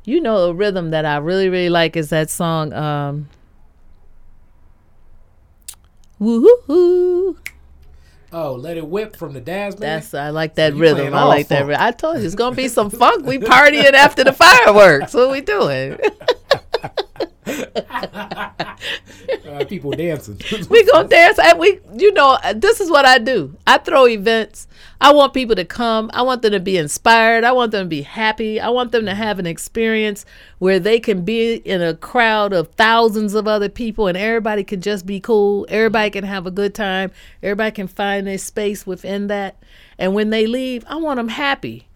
You 0.07 0.21
know 0.21 0.37
a 0.51 0.55
rhythm 0.55 0.91
that 0.91 1.05
I 1.05 1.17
really 1.19 1.49
really 1.49 1.69
like 1.69 1.97
is 1.97 2.11
that 2.11 2.31
song. 2.31 2.73
Um, 2.73 3.29
Woo-hoo-hoo. 6.21 7.37
Oh, 8.33 8.53
Let 8.55 8.77
It 8.77 8.87
Whip 8.87 9.17
from 9.17 9.33
the 9.35 9.41
Daz 9.41 9.75
Band. 9.75 9.83
That's 10.03 10.15
I 10.15 10.31
like 10.31 10.55
that 10.55 10.75
you 10.75 10.81
rhythm. 10.81 11.13
I 11.13 11.25
like 11.25 11.49
that. 11.49 11.59
funk. 11.61 11.71
Ry- 11.71 11.87
I 11.89 11.91
told 11.91 12.19
you 12.19 12.25
it's 12.25 12.35
gonna 12.37 12.55
be 12.57 12.69
some 12.69 12.89
funk. 13.03 13.27
We 13.27 13.39
partying 13.39 13.93
after 13.95 14.25
the 14.25 14.33
fireworks. 14.33 15.13
What 15.13 15.31
we 15.31 15.41
doing? 15.41 15.99
uh, 19.49 19.65
people 19.69 19.91
dancing. 19.93 20.41
we 20.71 20.85
gonna 20.85 21.09
dance 21.09 21.39
and 21.39 21.59
we 21.59 21.81
you 21.95 22.13
know 22.13 22.39
this 22.55 22.81
is 22.81 22.91
what 22.91 23.05
i 23.05 23.19
do. 23.19 23.57
I 23.67 23.79
throw 23.79 24.07
events. 24.07 24.69
I 25.01 25.13
want 25.13 25.35
people 25.35 25.57
to 25.57 25.65
come. 25.65 26.11
I 26.15 26.23
want 26.23 26.43
them 26.43 26.53
to 26.53 26.61
be 26.61 26.77
inspired. 26.77 27.45
I 27.45 27.53
want 27.53 27.73
them 27.73 27.85
to 27.85 27.89
be 27.89 28.03
happy. 28.03 28.61
I 28.61 28.71
want 28.71 28.93
them 28.93 29.05
to 29.07 29.15
have 29.15 29.39
an 29.39 29.47
experience 29.47 30.25
where 30.59 30.79
they 30.79 30.99
can 30.99 31.23
be 31.23 31.57
in 31.57 31.83
a 31.83 31.95
crowd 31.95 32.53
of 32.53 32.69
thousands 32.73 33.35
of 33.35 33.47
other 33.47 33.69
people 33.69 34.07
and 34.07 34.17
everybody 34.17 34.65
can 34.65 34.81
just 34.81 35.05
be 35.05 35.21
cool. 35.21 35.67
Everybody 35.69 36.11
can 36.11 36.25
have 36.25 36.47
a 36.47 36.51
good 36.51 36.75
time. 36.75 37.11
Everybody 37.43 37.73
can 37.73 37.89
find 37.89 38.27
their 38.27 38.39
space 38.39 38.87
within 38.87 39.27
that. 39.27 39.63
And 39.99 40.15
when 40.15 40.31
they 40.31 40.47
leave 40.47 40.85
i 40.89 40.97
want 40.97 41.17
them 41.19 41.29
happy. 41.29 41.89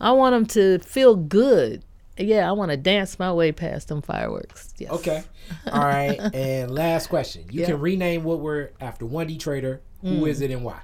I 0.00 0.10
want 0.12 0.34
them 0.34 0.46
to 0.46 0.84
feel 0.84 1.14
good 1.14 1.84
yeah 2.18 2.48
i 2.48 2.52
want 2.52 2.70
to 2.70 2.76
dance 2.76 3.18
my 3.18 3.32
way 3.32 3.52
past 3.52 3.88
them 3.88 4.02
fireworks 4.02 4.74
yes. 4.78 4.90
okay. 4.90 5.22
All 5.70 5.84
right. 5.84 6.18
And 6.34 6.70
last 6.70 7.08
question. 7.08 7.44
You 7.50 7.60
Yeah. 7.60 7.66
can 7.66 7.80
rename 7.80 8.24
Woodward 8.24 8.72
after 8.80 9.06
one 9.06 9.28
Detroiter. 9.28 9.80
Who 10.02 10.22
mm. 10.22 10.28
is 10.28 10.40
it 10.40 10.50
and 10.50 10.64
why? 10.64 10.82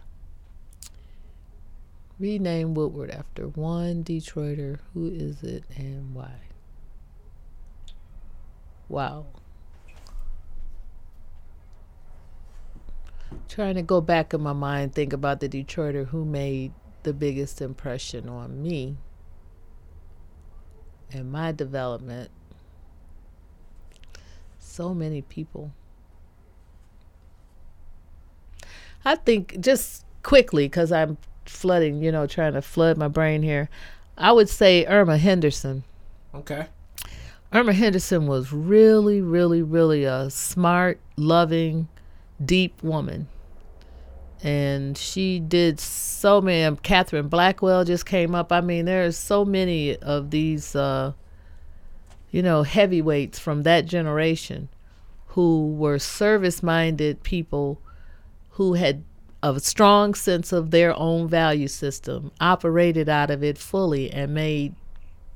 Rename 2.18 2.74
Woodward 2.74 3.10
after 3.10 3.48
one 3.48 4.04
Detroiter. 4.04 4.78
Who 4.94 5.08
is 5.08 5.42
it 5.42 5.64
and 5.76 6.14
why? 6.14 6.32
Wow. 8.88 9.26
Trying 13.48 13.74
to 13.74 13.82
go 13.82 14.00
back 14.00 14.32
in 14.34 14.40
my 14.40 14.52
mind, 14.52 14.94
think 14.94 15.12
about 15.12 15.40
the 15.40 15.48
Detroiter 15.48 16.08
who 16.08 16.24
made 16.24 16.72
the 17.02 17.12
biggest 17.12 17.60
impression 17.60 18.28
on 18.28 18.62
me 18.62 18.96
and 21.12 21.30
my 21.30 21.52
development. 21.52 22.30
So 24.58 24.92
many 24.94 25.22
people. 25.22 25.72
I 29.04 29.14
think 29.14 29.60
just 29.60 30.04
quickly, 30.22 30.66
because 30.66 30.90
I'm 30.90 31.16
flooding, 31.44 32.02
you 32.02 32.10
know, 32.10 32.26
trying 32.26 32.54
to 32.54 32.62
flood 32.62 32.96
my 32.96 33.08
brain 33.08 33.42
here. 33.42 33.68
I 34.18 34.32
would 34.32 34.48
say 34.48 34.84
Erma 34.86 35.18
Henderson. 35.18 35.84
Okay. 36.34 36.66
Erma 37.52 37.72
Henderson 37.72 38.26
was 38.26 38.52
really, 38.52 39.20
really, 39.20 39.62
really 39.62 40.04
a 40.04 40.28
smart, 40.30 40.98
loving, 41.16 41.88
deep 42.44 42.82
woman. 42.82 43.28
And 44.42 44.96
she 44.96 45.40
did 45.40 45.80
so 45.80 46.40
many. 46.40 46.64
um, 46.64 46.76
Catherine 46.76 47.28
Blackwell 47.28 47.84
just 47.84 48.06
came 48.06 48.34
up. 48.34 48.52
I 48.52 48.60
mean, 48.60 48.84
there 48.84 49.04
are 49.06 49.12
so 49.12 49.44
many 49.44 49.96
of 49.96 50.30
these, 50.30 50.76
uh, 50.76 51.12
you 52.30 52.42
know, 52.42 52.62
heavyweights 52.62 53.38
from 53.38 53.62
that 53.62 53.86
generation 53.86 54.68
who 55.28 55.72
were 55.74 55.98
service 55.98 56.62
minded 56.62 57.22
people 57.22 57.80
who 58.50 58.74
had 58.74 59.04
a 59.42 59.58
strong 59.60 60.14
sense 60.14 60.52
of 60.52 60.70
their 60.70 60.96
own 60.98 61.28
value 61.28 61.68
system, 61.68 62.32
operated 62.40 63.08
out 63.08 63.30
of 63.30 63.42
it 63.44 63.58
fully, 63.58 64.10
and 64.10 64.34
made 64.34 64.74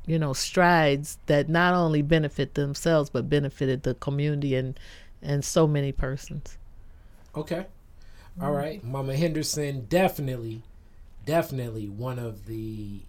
you 0.06 0.18
know 0.18 0.32
strides 0.32 1.18
that 1.26 1.48
not 1.48 1.74
only 1.74 2.00
benefit 2.00 2.54
themselves 2.54 3.10
but 3.10 3.28
benefited 3.28 3.82
the 3.82 3.94
community 3.94 4.54
and 4.56 4.80
and 5.22 5.44
so 5.44 5.66
many 5.66 5.92
persons 5.92 6.56
Okay. 7.36 7.66
All 8.40 8.52
right. 8.52 8.82
Mama 8.84 9.14
Henderson, 9.16 9.86
definitely, 9.88 10.62
definitely 11.26 11.88
one 11.88 12.18
of 12.18 12.46
the 12.46 13.00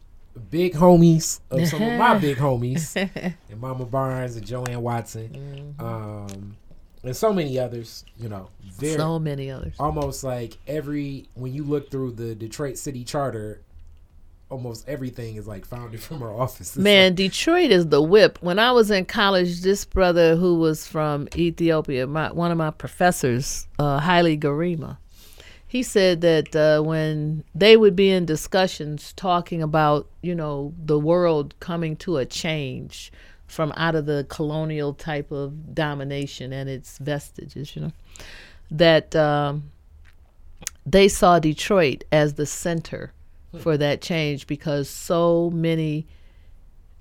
big 0.49 0.73
homies 0.73 1.39
of 1.49 1.67
some 1.67 1.81
of 1.81 1.97
my 1.97 2.17
big 2.17 2.37
homies, 2.45 2.95
and 3.49 3.59
Mama 3.61 3.85
Barnes 3.85 4.35
and 4.35 4.45
JoAnn 4.45 4.77
Watson, 4.77 5.75
Mm-hmm. 5.79 5.85
um, 5.85 6.57
and 7.03 7.15
so 7.15 7.33
many 7.33 7.57
others. 7.59 8.05
You 8.17 8.29
know, 8.29 8.49
very 8.77 8.95
so 8.97 9.17
many 9.19 9.49
others. 9.51 9.73
almost 9.79 10.23
like 10.23 10.57
every 10.67 11.27
when 11.35 11.53
you 11.53 11.63
look 11.63 11.89
through 11.91 12.11
the 12.13 12.35
Detroit 12.35 12.77
City 12.77 13.03
Charter, 13.03 13.61
almost 14.49 14.87
everything 14.87 15.35
is 15.37 15.47
like 15.47 15.65
founded 15.65 15.99
from 16.07 16.21
our 16.21 16.33
office. 16.33 16.69
It's 16.75 16.77
Man, 16.77 17.15
Detroit 17.15 17.71
is 17.71 17.87
the 17.87 18.01
whip. 18.01 18.37
When 18.41 18.59
I 18.59 18.71
was 18.71 18.91
in 18.91 19.05
college, 19.05 19.61
this 19.61 19.83
brother 19.85 20.35
who 20.35 20.55
was 20.59 20.85
from 20.87 21.27
Ethiopia, 21.35 22.05
my, 22.07 22.31
one 22.31 22.51
of 22.51 22.57
my 22.57 22.71
professors, 22.71 23.67
uh, 23.79 23.99
Haile 23.99 24.37
Gerima, 24.37 24.97
he 25.71 25.83
said 25.83 26.19
that 26.19 26.53
uh, 26.53 26.81
when 26.81 27.45
they 27.55 27.77
would 27.77 27.95
be 27.95 28.11
in 28.11 28.25
discussions 28.25 29.13
talking 29.13 29.61
about, 29.61 30.05
you 30.21 30.35
know, 30.35 30.73
the 30.77 30.99
world 30.99 31.57
coming 31.61 31.95
to 31.95 32.17
a 32.17 32.25
change 32.25 33.09
from 33.47 33.71
out 33.77 33.95
of 33.95 34.05
the 34.05 34.25
colonial 34.27 34.93
type 34.93 35.31
of 35.31 35.73
domination 35.73 36.51
and 36.51 36.67
its 36.67 36.97
vestiges, 36.97 37.73
you 37.73 37.83
know, 37.83 37.91
that 38.69 39.15
um, 39.15 39.71
they 40.85 41.07
saw 41.07 41.39
Detroit 41.39 42.03
as 42.11 42.33
the 42.33 42.45
center 42.45 43.13
for 43.57 43.77
that 43.77 44.01
change 44.01 44.47
because 44.47 44.89
so 44.89 45.49
many 45.51 46.05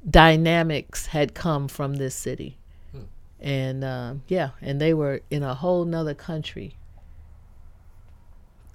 dynamics 0.08 1.06
had 1.06 1.34
come 1.34 1.66
from 1.66 1.94
this 1.94 2.14
city. 2.14 2.56
And 3.40 3.82
uh, 3.82 4.14
yeah, 4.28 4.50
and 4.62 4.80
they 4.80 4.94
were 4.94 5.22
in 5.28 5.42
a 5.42 5.54
whole 5.54 5.84
nother 5.84 6.14
country 6.14 6.76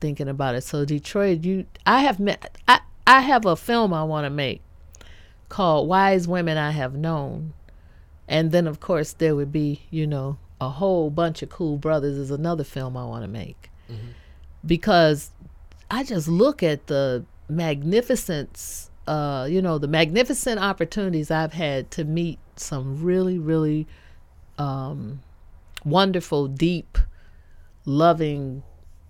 thinking 0.06 0.28
about 0.28 0.54
it. 0.54 0.62
So 0.62 0.86
Detroit, 0.86 1.44
you 1.44 1.66
I 1.84 2.02
have 2.02 2.20
met 2.20 2.60
I, 2.68 2.80
I 3.08 3.22
have 3.22 3.44
a 3.48 3.56
film 3.56 3.92
I 3.92 4.04
want 4.04 4.26
to 4.26 4.30
make 4.30 4.62
called 5.50 5.88
Wise 5.88 6.28
Women 6.28 6.60
I 6.60 6.70
Have 6.70 6.94
Known. 6.94 7.54
And 8.28 8.52
then 8.52 8.68
of 8.68 8.80
course 8.80 9.14
there 9.14 9.36
would 9.36 9.52
be, 9.52 9.82
you 9.90 10.06
know, 10.06 10.38
a 10.62 10.70
whole 10.70 11.10
bunch 11.10 11.42
of 11.42 11.50
cool 11.50 11.78
brothers 11.78 12.18
is 12.18 12.30
another 12.30 12.64
film 12.64 12.96
I 12.96 13.04
want 13.06 13.24
to 13.24 13.28
make. 13.28 13.72
Because 14.64 15.32
I 15.90 16.04
just 16.04 16.28
look 16.28 16.62
at 16.62 16.86
the 16.86 17.26
magnificence, 17.50 18.92
uh, 19.08 19.48
you 19.50 19.60
know, 19.60 19.80
the 19.80 19.88
magnificent 19.88 20.60
opportunities 20.60 21.32
I've 21.32 21.54
had 21.54 21.90
to 21.92 22.04
meet 22.04 22.38
some 22.58 23.04
really, 23.04 23.40
really 23.40 23.88
um, 24.60 25.24
wonderful, 25.84 26.48
deep, 26.48 27.00
loving, 27.86 28.62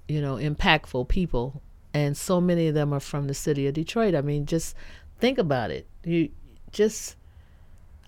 you 0.08 0.22
know, 0.22 0.36
impactful 0.36 1.08
people. 1.08 1.62
And 1.94 2.16
so 2.18 2.42
many 2.42 2.68
of 2.68 2.76
them 2.76 2.94
are 2.94 3.00
from 3.00 3.28
the 3.28 3.34
city 3.34 3.68
of 3.68 3.74
Detroit. 3.74 4.16
I 4.16 4.22
mean, 4.22 4.46
just 4.46 4.76
think 5.20 5.38
about 5.38 5.72
it. 5.72 5.88
You 6.04 6.30
just, 6.72 7.16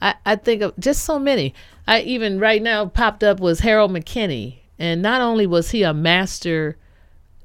I, 0.02 0.15
I 0.26 0.36
think 0.36 0.61
of 0.61 0.78
just 0.78 1.06
so 1.06 1.18
many. 1.18 1.53
I 1.88 2.02
even 2.02 2.40
right 2.40 2.61
now 2.61 2.86
popped 2.88 3.24
up 3.24 3.40
was 3.40 3.61
Harold 3.61 3.91
McKinney. 3.91 4.60
And 4.78 5.02
not 5.02 5.22
only 5.22 5.48
was 5.48 5.72
he 5.72 5.84
a 5.84 5.94
master 5.94 6.78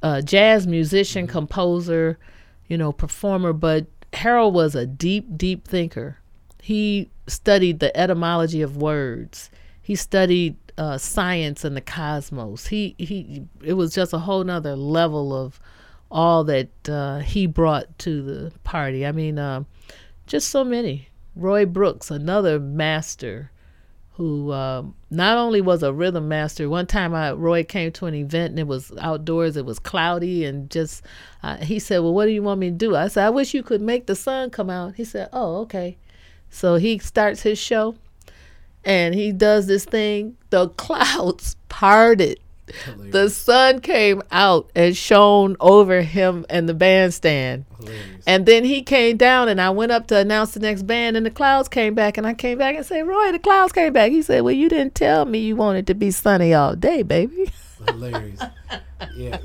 uh, 0.02 0.20
jazz 0.20 0.66
musician, 0.66 1.26
composer, 1.26 2.18
you 2.66 2.76
know, 2.76 2.92
performer, 2.92 3.52
but 3.52 3.86
Harold 4.12 4.52
was 4.54 4.74
a 4.74 4.86
deep, 4.86 5.36
deep 5.36 5.66
thinker. 5.66 6.18
He 6.60 7.10
studied 7.26 7.80
the 7.80 7.96
etymology 7.96 8.62
of 8.62 8.76
words. 8.76 9.50
He 9.80 9.94
studied 9.94 10.56
uh, 10.82 10.98
science 10.98 11.64
and 11.64 11.76
the 11.76 11.80
cosmos. 11.80 12.66
He 12.66 12.96
he. 12.98 13.44
It 13.62 13.74
was 13.74 13.94
just 13.94 14.12
a 14.12 14.18
whole 14.18 14.42
nother 14.42 14.74
level 14.74 15.32
of 15.34 15.60
all 16.10 16.42
that 16.44 16.88
uh, 16.88 17.20
he 17.20 17.46
brought 17.46 17.98
to 18.00 18.22
the 18.22 18.52
party. 18.64 19.06
I 19.06 19.12
mean, 19.12 19.38
uh, 19.38 19.62
just 20.26 20.48
so 20.48 20.64
many. 20.64 21.08
Roy 21.36 21.64
Brooks, 21.64 22.10
another 22.10 22.58
master 22.58 23.50
who 24.14 24.52
um, 24.52 24.94
not 25.08 25.38
only 25.38 25.60
was 25.60 25.82
a 25.82 25.92
rhythm 25.92 26.28
master. 26.28 26.68
One 26.68 26.86
time, 26.86 27.14
I 27.14 27.32
Roy 27.32 27.62
came 27.62 27.92
to 27.92 28.06
an 28.06 28.14
event 28.14 28.50
and 28.50 28.58
it 28.58 28.66
was 28.66 28.92
outdoors. 29.00 29.56
It 29.56 29.64
was 29.64 29.78
cloudy 29.78 30.44
and 30.44 30.68
just. 30.68 31.02
Uh, 31.44 31.58
he 31.58 31.78
said, 31.78 32.00
"Well, 32.00 32.12
what 32.12 32.26
do 32.26 32.32
you 32.32 32.42
want 32.42 32.58
me 32.58 32.70
to 32.70 32.76
do?" 32.76 32.96
I 32.96 33.06
said, 33.06 33.24
"I 33.24 33.30
wish 33.30 33.54
you 33.54 33.62
could 33.62 33.80
make 33.80 34.06
the 34.06 34.16
sun 34.16 34.50
come 34.50 34.68
out." 34.68 34.96
He 34.96 35.04
said, 35.04 35.28
"Oh, 35.32 35.58
okay." 35.62 35.96
So 36.50 36.74
he 36.74 36.98
starts 36.98 37.42
his 37.42 37.58
show, 37.58 37.94
and 38.84 39.14
he 39.14 39.32
does 39.32 39.66
this 39.66 39.84
thing. 39.84 40.36
The 40.50 40.68
clouds 40.76 41.56
parted. 41.68 42.38
hilarious. 42.84 43.12
The 43.12 43.30
sun 43.30 43.80
came 43.80 44.22
out 44.30 44.70
and 44.74 44.96
shone 44.96 45.56
over 45.60 46.02
him 46.02 46.46
and 46.50 46.68
the 46.68 46.74
bandstand. 46.74 47.64
hilarious. 47.78 48.06
And 48.26 48.46
then 48.46 48.64
he 48.64 48.82
came 48.82 49.16
down, 49.16 49.48
and 49.48 49.60
I 49.60 49.70
went 49.70 49.92
up 49.92 50.06
to 50.08 50.16
announce 50.16 50.52
the 50.52 50.60
next 50.60 50.82
band, 50.84 51.16
and 51.16 51.26
the 51.26 51.30
clouds 51.30 51.68
came 51.68 51.94
back, 51.94 52.16
and 52.16 52.26
I 52.26 52.34
came 52.34 52.58
back 52.58 52.76
and 52.76 52.86
said, 52.86 53.06
"Roy, 53.06 53.32
the 53.32 53.38
clouds 53.38 53.72
came 53.72 53.92
back." 53.92 54.10
He 54.12 54.22
said, 54.22 54.42
"Well, 54.42 54.54
you 54.54 54.68
didn't 54.68 54.94
tell 54.94 55.24
me 55.24 55.38
you 55.40 55.56
wanted 55.56 55.86
to 55.88 55.94
be 55.94 56.10
sunny 56.10 56.54
all 56.54 56.76
day, 56.76 57.02
baby." 57.02 57.50
hilarious. 57.88 58.40
Yeah, 59.16 59.38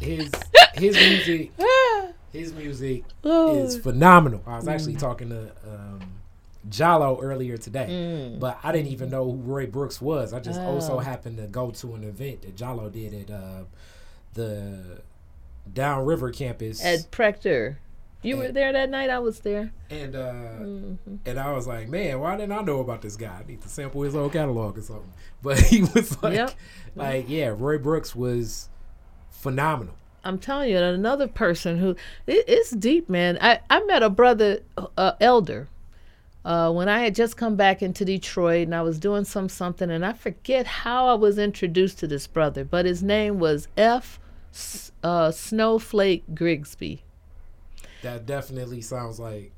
his 0.00 0.30
his 0.74 0.96
music, 0.96 1.52
his 2.32 2.52
music 2.52 3.04
Oh. 3.24 3.64
is 3.64 3.78
phenomenal. 3.78 4.42
I 4.46 4.56
was 4.56 4.66
actually 4.68 4.96
talking 4.96 5.28
to 5.30 5.52
um, 5.64 6.00
Jallo 6.70 7.18
earlier 7.22 7.56
today, 7.56 8.36
but 8.38 8.58
I 8.62 8.72
didn't 8.72 8.88
even 8.92 9.10
know 9.10 9.24
who 9.24 9.36
Roy 9.38 9.66
Brooks 9.66 10.00
was. 10.00 10.32
I 10.32 10.40
just 10.40 10.60
also 10.60 10.94
Oh. 10.96 10.98
happened 10.98 11.36
to 11.38 11.46
go 11.46 11.70
to 11.70 11.94
an 11.94 12.04
event 12.04 12.42
that 12.42 12.56
Jallo 12.56 12.90
did 12.92 13.14
at 13.14 13.30
uh, 13.34 13.64
the 14.34 15.02
Downriver 15.72 16.30
campus, 16.30 16.82
At 16.84 17.10
Prector, 17.10 17.76
you 18.22 18.36
were 18.36 18.50
there 18.50 18.72
that 18.72 18.88
night. 18.90 19.10
I 19.10 19.18
was 19.18 19.40
there. 19.40 19.72
and 19.90 20.16
uh, 20.16 20.32
Mm-hmm. 20.32 21.14
and 21.26 21.38
I 21.38 21.52
was 21.52 21.66
like, 21.66 21.88
man, 21.88 22.18
why 22.20 22.36
didn't 22.36 22.52
I 22.52 22.62
know 22.62 22.80
about 22.80 23.02
this 23.02 23.16
guy? 23.16 23.40
I 23.44 23.46
need 23.46 23.62
to 23.62 23.68
sample 23.68 24.02
his 24.02 24.14
old 24.16 24.32
catalog 24.32 24.78
or 24.78 24.82
something. 24.82 25.12
But 25.42 25.58
he 25.60 25.82
was 25.82 26.20
like, 26.22 26.34
Yep. 26.34 26.50
like 26.96 27.28
yeah, 27.28 27.54
Roy 27.56 27.78
Brooks 27.78 28.16
was 28.16 28.68
phenomenal. 29.30 29.94
I'm 30.24 30.38
telling 30.38 30.70
you, 30.70 30.78
another 30.78 31.28
person 31.28 31.78
who 31.78 31.90
it, 32.26 32.44
it's 32.48 32.70
deep, 32.72 33.08
man. 33.08 33.38
I 33.40 33.60
I 33.70 33.84
met 33.84 34.02
a 34.02 34.10
brother, 34.10 34.60
uh, 34.96 35.12
elder, 35.20 35.68
uh, 36.44 36.70
when 36.72 36.88
I 36.88 37.00
had 37.00 37.14
just 37.14 37.36
come 37.36 37.56
back 37.56 37.82
into 37.82 38.04
Detroit, 38.04 38.62
and 38.64 38.74
I 38.74 38.82
was 38.82 38.98
doing 38.98 39.24
some 39.24 39.48
something, 39.48 39.90
and 39.90 40.04
I 40.04 40.12
forget 40.12 40.66
how 40.66 41.08
I 41.08 41.14
was 41.14 41.38
introduced 41.38 41.98
to 42.00 42.06
this 42.06 42.26
brother, 42.26 42.64
but 42.64 42.84
his 42.86 43.02
name 43.02 43.38
was 43.38 43.68
F. 43.76 44.18
S- 44.52 44.92
Uh, 45.02 45.30
Snowflake 45.30 46.24
Grigsby. 46.34 47.02
That 48.02 48.26
definitely 48.26 48.80
sounds 48.80 49.18
like 49.20 49.52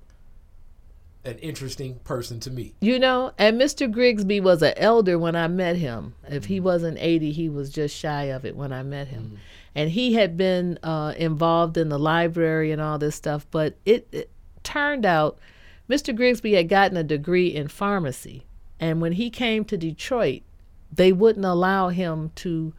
an 1.24 1.38
interesting 1.38 1.96
person 2.04 2.40
to 2.40 2.50
me. 2.50 2.74
You 2.80 2.98
know, 2.98 3.32
and 3.38 3.60
Mr. 3.60 3.90
Grigsby 3.90 4.40
was 4.40 4.62
an 4.62 4.72
elder 4.76 5.18
when 5.18 5.36
I 5.36 5.48
met 5.48 5.76
him. 5.76 6.14
If 6.28 6.46
he 6.46 6.60
wasn't 6.60 6.96
80, 6.98 7.32
he 7.32 7.48
was 7.50 7.70
just 7.70 7.94
shy 7.96 8.24
of 8.24 8.44
it 8.46 8.56
when 8.56 8.72
I 8.72 8.82
met 8.82 9.08
him. 9.08 9.38
And 9.74 9.90
he 9.90 10.14
had 10.14 10.36
been 10.36 10.78
uh, 10.82 11.14
involved 11.16 11.76
in 11.76 11.90
the 11.90 11.98
library 11.98 12.72
and 12.72 12.80
all 12.80 12.98
this 12.98 13.14
stuff, 13.14 13.46
but 13.50 13.76
it, 13.84 14.08
it 14.12 14.30
turned 14.62 15.04
out 15.06 15.38
Mr. 15.90 16.14
Grigsby 16.14 16.52
had 16.52 16.68
gotten 16.68 16.96
a 16.96 17.02
degree 17.02 17.48
in 17.48 17.66
pharmacy. 17.66 18.46
And 18.78 19.00
when 19.00 19.12
he 19.12 19.28
came 19.28 19.64
to 19.64 19.76
Detroit, 19.76 20.42
they 20.92 21.12
wouldn't 21.12 21.44
allow 21.44 21.88
him 21.88 22.30
to 22.36 22.72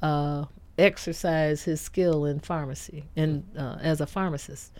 uh, 0.00 0.46
exercise 0.78 1.64
his 1.64 1.82
skill 1.82 2.24
in 2.24 2.40
pharmacy 2.40 3.04
and 3.14 3.44
uh, 3.58 3.76
as 3.82 4.00
a 4.00 4.06
pharmacist. 4.06 4.72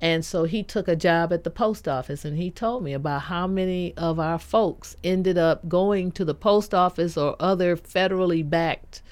And 0.00 0.24
so 0.24 0.44
he 0.44 0.62
took 0.62 0.86
a 0.86 0.94
job 0.94 1.32
at 1.32 1.42
the 1.42 1.50
post 1.50 1.88
office 1.88 2.24
and 2.24 2.36
he 2.36 2.50
told 2.50 2.84
me 2.84 2.92
about 2.92 3.22
how 3.22 3.46
many 3.48 3.94
of 3.96 4.20
our 4.20 4.38
folks 4.38 4.96
ended 5.02 5.36
up 5.36 5.68
going 5.68 6.12
to 6.12 6.24
the 6.24 6.34
post 6.34 6.74
office 6.74 7.16
or 7.16 7.34
other 7.40 7.76
federally 7.76 8.48
backed 8.48 9.02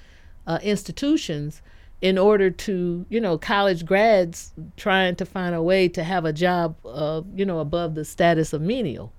uh, 0.47 0.61
institutions 0.62 1.62
in 2.01 2.19
order 2.19 2.51
to, 2.51 3.07
you 3.09 3.21
know, 3.21 3.39
college 3.39 3.87
grads 3.87 4.53
trying 4.77 5.16
to 5.16 5.25
find 5.25 5.55
a 5.55 5.62
way 5.62 5.89
to 5.89 6.05
have 6.05 6.25
a 6.25 6.33
job, 6.33 6.77
uh, 6.85 7.23
you 7.35 7.47
know, 7.47 7.61
above 7.61 7.95
the 7.95 8.05
status 8.05 8.53
of 8.53 8.61
menial. 8.61 9.12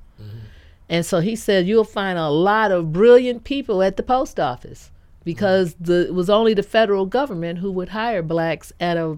And 0.88 1.04
so 1.04 1.20
he 1.20 1.36
said, 1.36 1.66
you'll 1.66 1.84
find 1.84 2.20
a 2.20 2.30
lot 2.30 2.72
of 2.72 2.94
brilliant 2.94 3.44
people 3.44 3.82
at 3.82 3.98
the 3.98 4.04
post 4.04 4.40
office 4.40 4.92
because 5.24 5.76
the, 5.80 6.06
it 6.08 6.14
was 6.14 6.30
only 6.30 6.54
the 6.54 6.62
federal 6.62 7.08
government 7.08 7.58
who 7.58 7.72
would 7.72 7.90
hire 7.90 8.22
blacks 8.22 8.72
at 8.80 8.96
a 8.96 9.18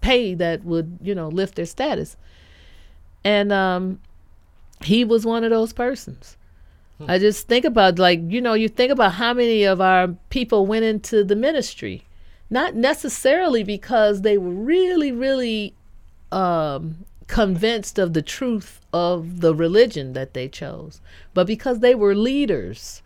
pay 0.00 0.34
that 0.34 0.64
would, 0.64 0.98
you 1.02 1.14
know, 1.14 1.28
lift 1.28 1.56
their 1.56 1.66
status. 1.66 2.16
And 3.24 3.52
um, 3.52 3.98
he 4.84 5.04
was 5.04 5.26
one 5.26 5.42
of 5.42 5.50
those 5.50 5.72
persons. 5.72 6.36
I 7.08 7.18
just 7.18 7.48
think 7.48 7.64
about, 7.64 7.98
like, 7.98 8.20
you 8.28 8.40
know, 8.40 8.52
you 8.52 8.68
think 8.68 8.92
about 8.92 9.14
how 9.14 9.32
many 9.32 9.64
of 9.64 9.80
our 9.80 10.08
people 10.28 10.66
went 10.66 10.84
into 10.84 11.24
the 11.24 11.34
ministry, 11.34 12.04
not 12.50 12.74
necessarily 12.74 13.62
because 13.62 14.22
they 14.22 14.36
were 14.36 14.50
really, 14.50 15.12
really 15.12 15.74
um, 16.32 17.04
convinced 17.28 17.98
of 17.98 18.12
the 18.12 18.22
truth 18.22 18.80
of 18.92 19.40
the 19.40 19.54
religion 19.54 20.12
that 20.14 20.34
they 20.34 20.48
chose, 20.48 21.00
but 21.32 21.46
because 21.46 21.78
they 21.78 21.94
were 21.94 22.14
leaders. 22.14 23.02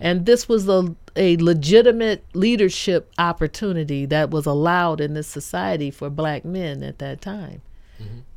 And 0.00 0.26
this 0.26 0.46
was 0.46 0.68
a, 0.68 0.94
a 1.16 1.38
legitimate 1.38 2.22
leadership 2.34 3.10
opportunity 3.16 4.04
that 4.06 4.28
was 4.30 4.44
allowed 4.44 5.00
in 5.00 5.14
this 5.14 5.26
society 5.28 5.90
for 5.90 6.10
black 6.10 6.44
men 6.44 6.82
at 6.82 6.98
that 6.98 7.22
time. 7.22 7.62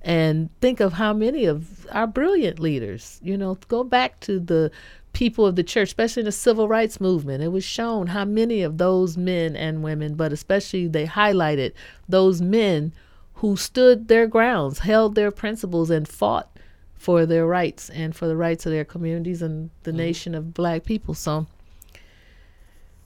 And 0.01 0.49
think 0.61 0.79
of 0.79 0.93
how 0.93 1.13
many 1.13 1.43
of 1.45 1.85
our 1.91 2.07
brilliant 2.07 2.59
leaders, 2.59 3.19
you 3.23 3.37
know, 3.37 3.57
go 3.67 3.83
back 3.83 4.19
to 4.21 4.39
the 4.39 4.71
people 5.13 5.45
of 5.45 5.55
the 5.55 5.63
church, 5.63 5.89
especially 5.89 6.21
in 6.21 6.25
the 6.25 6.31
civil 6.31 6.67
rights 6.67 6.99
movement. 6.99 7.43
It 7.43 7.49
was 7.49 7.63
shown 7.63 8.07
how 8.07 8.25
many 8.25 8.61
of 8.63 8.77
those 8.77 9.15
men 9.17 9.55
and 9.55 9.83
women, 9.83 10.15
but 10.15 10.33
especially 10.33 10.87
they 10.87 11.05
highlighted 11.05 11.71
those 12.09 12.41
men 12.41 12.93
who 13.35 13.55
stood 13.55 14.07
their 14.07 14.25
grounds, 14.27 14.79
held 14.79 15.15
their 15.15 15.31
principles, 15.31 15.89
and 15.89 16.07
fought 16.07 16.49
for 16.95 17.25
their 17.25 17.45
rights 17.45 17.89
and 17.89 18.15
for 18.15 18.27
the 18.27 18.35
rights 18.35 18.65
of 18.65 18.71
their 18.71 18.85
communities 18.85 19.41
and 19.41 19.69
the 19.83 19.91
nation 19.91 20.33
of 20.33 20.53
black 20.53 20.83
people. 20.85 21.13
So, 21.13 21.45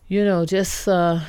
you 0.08 0.24
know, 0.24 0.46
just 0.46 0.88
uh, 0.88 1.22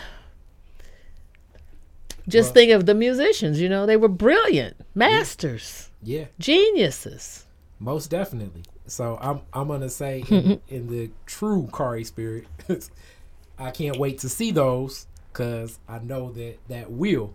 just 2.29 2.49
Well- 2.49 2.55
think 2.55 2.73
of 2.73 2.87
the 2.87 2.95
musicians. 2.95 3.61
You 3.61 3.69
know, 3.69 3.87
they 3.87 3.97
were 3.97 4.09
brilliant, 4.09 4.77
masters, 4.95 5.91
Yeah, 6.03 6.27
geniuses. 6.39 7.47
most 7.81 8.11
definitely. 8.11 8.63
So 8.89 9.19
I'm 9.21 9.41
I'm 9.53 9.69
gonna 9.69 9.89
say 9.89 10.25
in, 10.31 10.61
in 10.69 10.89
the 10.89 11.11
true 11.27 11.69
Kari 11.73 12.05
spirit, 12.05 12.47
I 13.59 13.71
can't 13.71 13.99
wait 13.99 14.19
to 14.21 14.29
see 14.29 14.51
those 14.51 15.07
because 15.33 15.79
I 15.89 15.99
know 16.01 16.33
that 16.33 16.59
that 16.69 16.91
will 16.91 17.35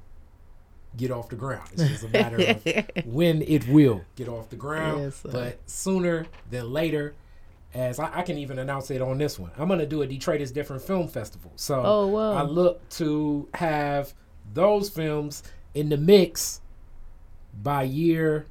get 0.98 1.10
off 1.12 1.30
the 1.30 1.36
ground. 1.36 1.70
It's 1.74 1.88
just 1.88 2.04
a 2.04 2.10
matter 2.10 2.38
of 2.38 3.06
when 3.06 3.42
it 3.42 3.68
will 3.68 4.04
get 4.16 4.28
off 4.28 4.50
the 4.50 4.56
ground. 4.56 5.02
Yes, 5.02 5.22
but 5.24 5.58
sooner 5.66 6.26
than 6.52 6.72
later, 6.72 7.16
as 7.74 8.00
I, 8.00 8.20
I 8.20 8.22
can 8.22 8.38
even 8.38 8.60
announce 8.60 8.92
it 8.92 9.02
on 9.02 9.18
this 9.18 9.40
one, 9.40 9.52
I'm 9.58 9.68
gonna 9.68 9.86
do 9.86 10.02
a 10.02 10.08
Detroit 10.08 10.42
is 10.42 10.52
Different 10.52 10.82
Film 10.82 11.08
Festival. 11.08 11.52
So 11.56 11.82
Oh, 11.84 12.08
wow. 12.08 12.34
I 12.34 12.44
look 12.44 12.88
to 12.92 13.48
have 13.56 14.14
those 14.54 14.90
films 14.90 15.42
in 15.74 15.90
the 15.90 15.98
mix 15.98 16.62
by 17.62 17.84
year. 17.84 18.46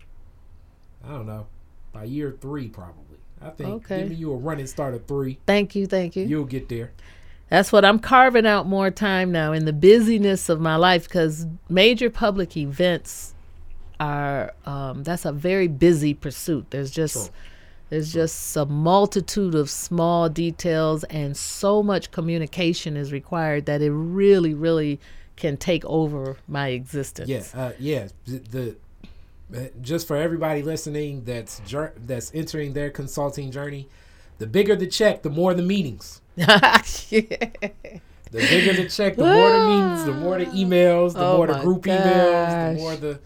I 1.04 1.10
don't 1.10 1.26
know, 1.26 1.46
by 1.92 2.04
year 2.04 2.36
three 2.40 2.68
probably. 2.68 3.18
I 3.40 3.50
think 3.50 3.68
Okay. 3.84 4.02
giving 4.02 4.18
you 4.18 4.32
a 4.32 4.36
running 4.36 4.66
start 4.66 4.94
of 4.94 5.04
three, 5.06 5.38
Thank 5.46 5.74
you, 5.74 5.86
thank 5.86 6.14
you. 6.16 6.24
you'll 6.24 6.44
get 6.44 6.68
there. 6.68 6.92
That's 7.48 7.70
what 7.72 7.84
I'm 7.84 7.98
carving 7.98 8.46
out 8.46 8.66
more 8.66 8.90
time 8.90 9.30
now 9.32 9.52
in 9.52 9.64
the 9.66 9.72
busyness 9.72 10.48
of 10.48 10.60
my 10.60 10.76
life 10.76 11.04
because 11.04 11.46
major 11.68 12.08
public 12.08 12.56
events 12.56 13.34
are 14.00 14.52
um, 14.64 15.02
that's 15.02 15.24
a 15.24 15.32
very 15.32 15.68
busy 15.68 16.14
pursuit. 16.14 16.66
There's 16.70 16.90
just 16.90 17.14
Sure. 17.14 17.28
there's 17.90 18.12
just 18.12 18.56
a 18.56 18.64
multitude 18.64 19.54
of 19.54 19.68
small 19.68 20.28
details 20.28 21.04
and 21.04 21.36
so 21.36 21.82
much 21.82 22.10
communication 22.10 22.96
is 22.96 23.12
required 23.12 23.66
that 23.66 23.82
it 23.82 23.90
really, 23.92 24.54
really 24.54 24.98
can 25.36 25.56
take 25.56 25.84
over 25.84 26.36
my 26.48 26.68
existence. 26.68 27.28
Yeah, 27.28 27.42
uh, 27.54 27.72
yeah. 27.78 28.08
The, 28.24 28.38
the 28.38 28.76
just 29.80 30.06
for 30.06 30.16
everybody 30.16 30.62
listening 30.62 31.24
that's 31.24 31.60
jour- 31.60 31.94
that's 31.96 32.32
entering 32.34 32.72
their 32.72 32.90
consulting 32.90 33.50
journey, 33.50 33.88
the 34.38 34.46
bigger 34.46 34.76
the 34.76 34.86
check, 34.86 35.22
the 35.22 35.30
more 35.30 35.54
the 35.54 35.62
meetings. 35.62 36.20
The 38.32 38.38
bigger 38.38 38.72
the 38.72 38.88
check, 38.88 39.16
the 39.16 39.24
more 39.26 39.50
the 39.50 39.68
meetings, 39.68 40.04
the 40.06 40.12
more 40.14 40.38
the 40.38 40.46
emails, 40.46 41.12
the 41.12 41.22
Oh 41.22 41.36
more 41.36 41.46
the 41.46 41.52
oh 41.52 41.56
my 41.58 41.62
group 41.62 41.82
emails, 41.82 42.74
the 42.74 42.80
more 42.80 42.96
the, 42.96 43.20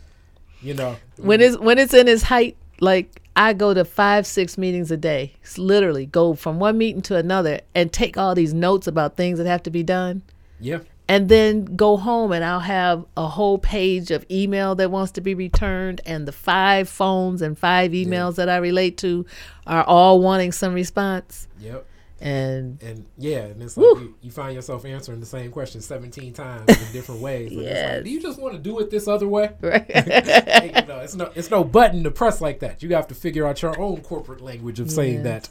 you 0.60 0.74
know. 0.74 0.96
when 1.16 1.40
it's 1.40 1.56
when 1.58 1.78
it's 1.78 1.94
in 1.94 2.08
its 2.08 2.24
height 2.24 2.56
like 2.80 3.22
i 3.36 3.52
go 3.52 3.72
to 3.72 3.84
five 3.84 4.26
six 4.26 4.58
meetings 4.58 4.90
a 4.90 4.96
day. 4.96 5.34
It's 5.42 5.58
literally 5.58 6.06
go 6.06 6.34
from 6.34 6.58
one 6.58 6.76
meeting 6.76 7.02
to 7.02 7.16
another 7.16 7.60
and 7.72 7.92
take 7.92 8.18
all 8.18 8.34
these 8.34 8.52
notes 8.52 8.88
about 8.88 9.16
things 9.16 9.38
that 9.38 9.46
have 9.46 9.62
to 9.62 9.70
be 9.70 9.84
done. 9.84 10.22
Yeah, 10.58 10.80
and 11.08 11.28
then 11.28 11.64
go 11.64 11.96
home 11.96 12.32
and 12.32 12.44
i'll 12.44 12.60
have 12.60 13.04
a 13.16 13.26
whole 13.28 13.58
page 13.58 14.10
of 14.10 14.24
email 14.30 14.74
that 14.74 14.90
wants 14.90 15.12
to 15.12 15.20
be 15.20 15.34
returned 15.34 16.00
and 16.06 16.26
the 16.26 16.32
five 16.32 16.88
phones 16.88 17.42
and 17.42 17.58
five 17.58 17.92
emails 17.92 18.36
that 18.36 18.48
i 18.48 18.56
relate 18.56 18.96
to 18.96 19.24
are 19.66 19.84
all 19.84 20.20
wanting 20.20 20.50
some 20.52 20.74
response 20.74 21.46
yep. 21.60 21.86
and 22.20 22.82
And 22.82 23.04
yeah, 23.18 23.40
and 23.40 23.62
it's 23.62 23.76
like 23.76 23.84
you, 23.98 24.14
you 24.22 24.30
find 24.30 24.54
yourself 24.54 24.84
answering 24.86 25.20
the 25.20 25.26
same 25.26 25.50
question 25.50 25.80
17 25.82 26.32
times 26.32 26.64
in 26.68 26.92
different 26.92 27.20
ways. 27.20 27.52
It's 27.52 27.60
Yes. 27.60 27.94
like, 27.96 28.04
do 28.04 28.10
you 28.10 28.22
just 28.22 28.40
want 28.40 28.54
to 28.54 28.58
do 28.58 28.78
it 28.78 28.90
this 28.90 29.06
other 29.06 29.28
way? 29.28 29.50
right 29.60 29.84
Hey, 29.92 30.72
you 30.74 30.86
know, 30.86 31.00
it's 31.00 31.14
no 31.14 31.30
it's 31.34 31.50
no 31.50 31.62
button 31.62 32.04
to 32.04 32.10
press 32.10 32.40
like 32.40 32.60
that. 32.60 32.82
You 32.82 32.94
have 32.94 33.06
to 33.08 33.14
figure 33.14 33.46
out 33.46 33.60
your 33.60 33.78
own 33.78 34.00
corporate 34.00 34.40
language 34.40 34.80
of 34.80 34.90
saying 34.90 35.16
Yes. 35.16 35.24
that. 35.24 35.48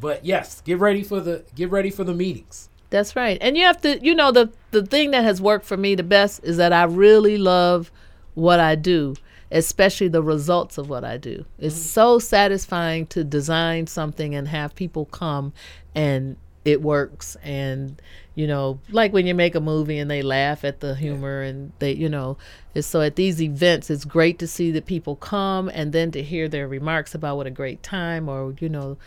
But 0.00 0.24
yes, 0.24 0.62
get 0.62 0.78
ready 0.78 1.04
for 1.04 1.20
the 1.20 1.44
get 1.54 1.70
ready 1.70 1.90
for 1.90 2.02
the 2.02 2.14
meetings. 2.14 2.69
That's 2.90 3.14
right. 3.14 3.38
And 3.40 3.56
you 3.56 3.64
have 3.64 3.80
to, 3.82 4.04
you 4.04 4.14
know, 4.14 4.32
the 4.32 4.50
the 4.72 4.84
thing 4.84 5.12
that 5.12 5.24
has 5.24 5.40
worked 5.40 5.64
for 5.64 5.76
me 5.76 5.94
the 5.94 6.02
best 6.02 6.40
is 6.44 6.56
that 6.58 6.72
I 6.72 6.84
really 6.84 7.38
love 7.38 7.90
what 8.34 8.60
I 8.60 8.74
do, 8.74 9.14
especially 9.50 10.08
the 10.08 10.22
results 10.22 10.76
of 10.76 10.88
what 10.88 11.04
I 11.04 11.16
do. 11.16 11.44
It's 11.58 11.74
mm-hmm. 11.74 11.84
so 11.84 12.18
satisfying 12.18 13.06
to 13.08 13.24
design 13.24 13.86
something 13.86 14.34
and 14.34 14.48
have 14.48 14.74
people 14.74 15.06
come 15.06 15.52
and 15.94 16.36
it 16.64 16.82
works 16.82 17.36
and 17.42 18.02
you 18.34 18.46
know 18.46 18.78
like 18.90 19.14
when 19.14 19.26
you 19.26 19.34
make 19.34 19.54
a 19.54 19.60
movie 19.60 19.98
and 19.98 20.10
they 20.10 20.20
laugh 20.20 20.62
at 20.62 20.80
the 20.80 20.94
humor 20.94 21.40
and 21.40 21.72
they 21.78 21.92
you 21.92 22.08
know 22.08 22.36
it's 22.74 22.86
so 22.86 23.00
at 23.00 23.16
these 23.16 23.40
events 23.40 23.88
it's 23.88 24.04
great 24.04 24.38
to 24.38 24.46
see 24.46 24.70
that 24.70 24.84
people 24.84 25.16
come 25.16 25.70
and 25.70 25.92
then 25.92 26.10
to 26.10 26.22
hear 26.22 26.48
their 26.48 26.68
remarks 26.68 27.14
about 27.14 27.36
what 27.36 27.46
a 27.46 27.50
great 27.50 27.82
time 27.82 28.28
or 28.28 28.54
you 28.60 28.68
know 28.68 28.98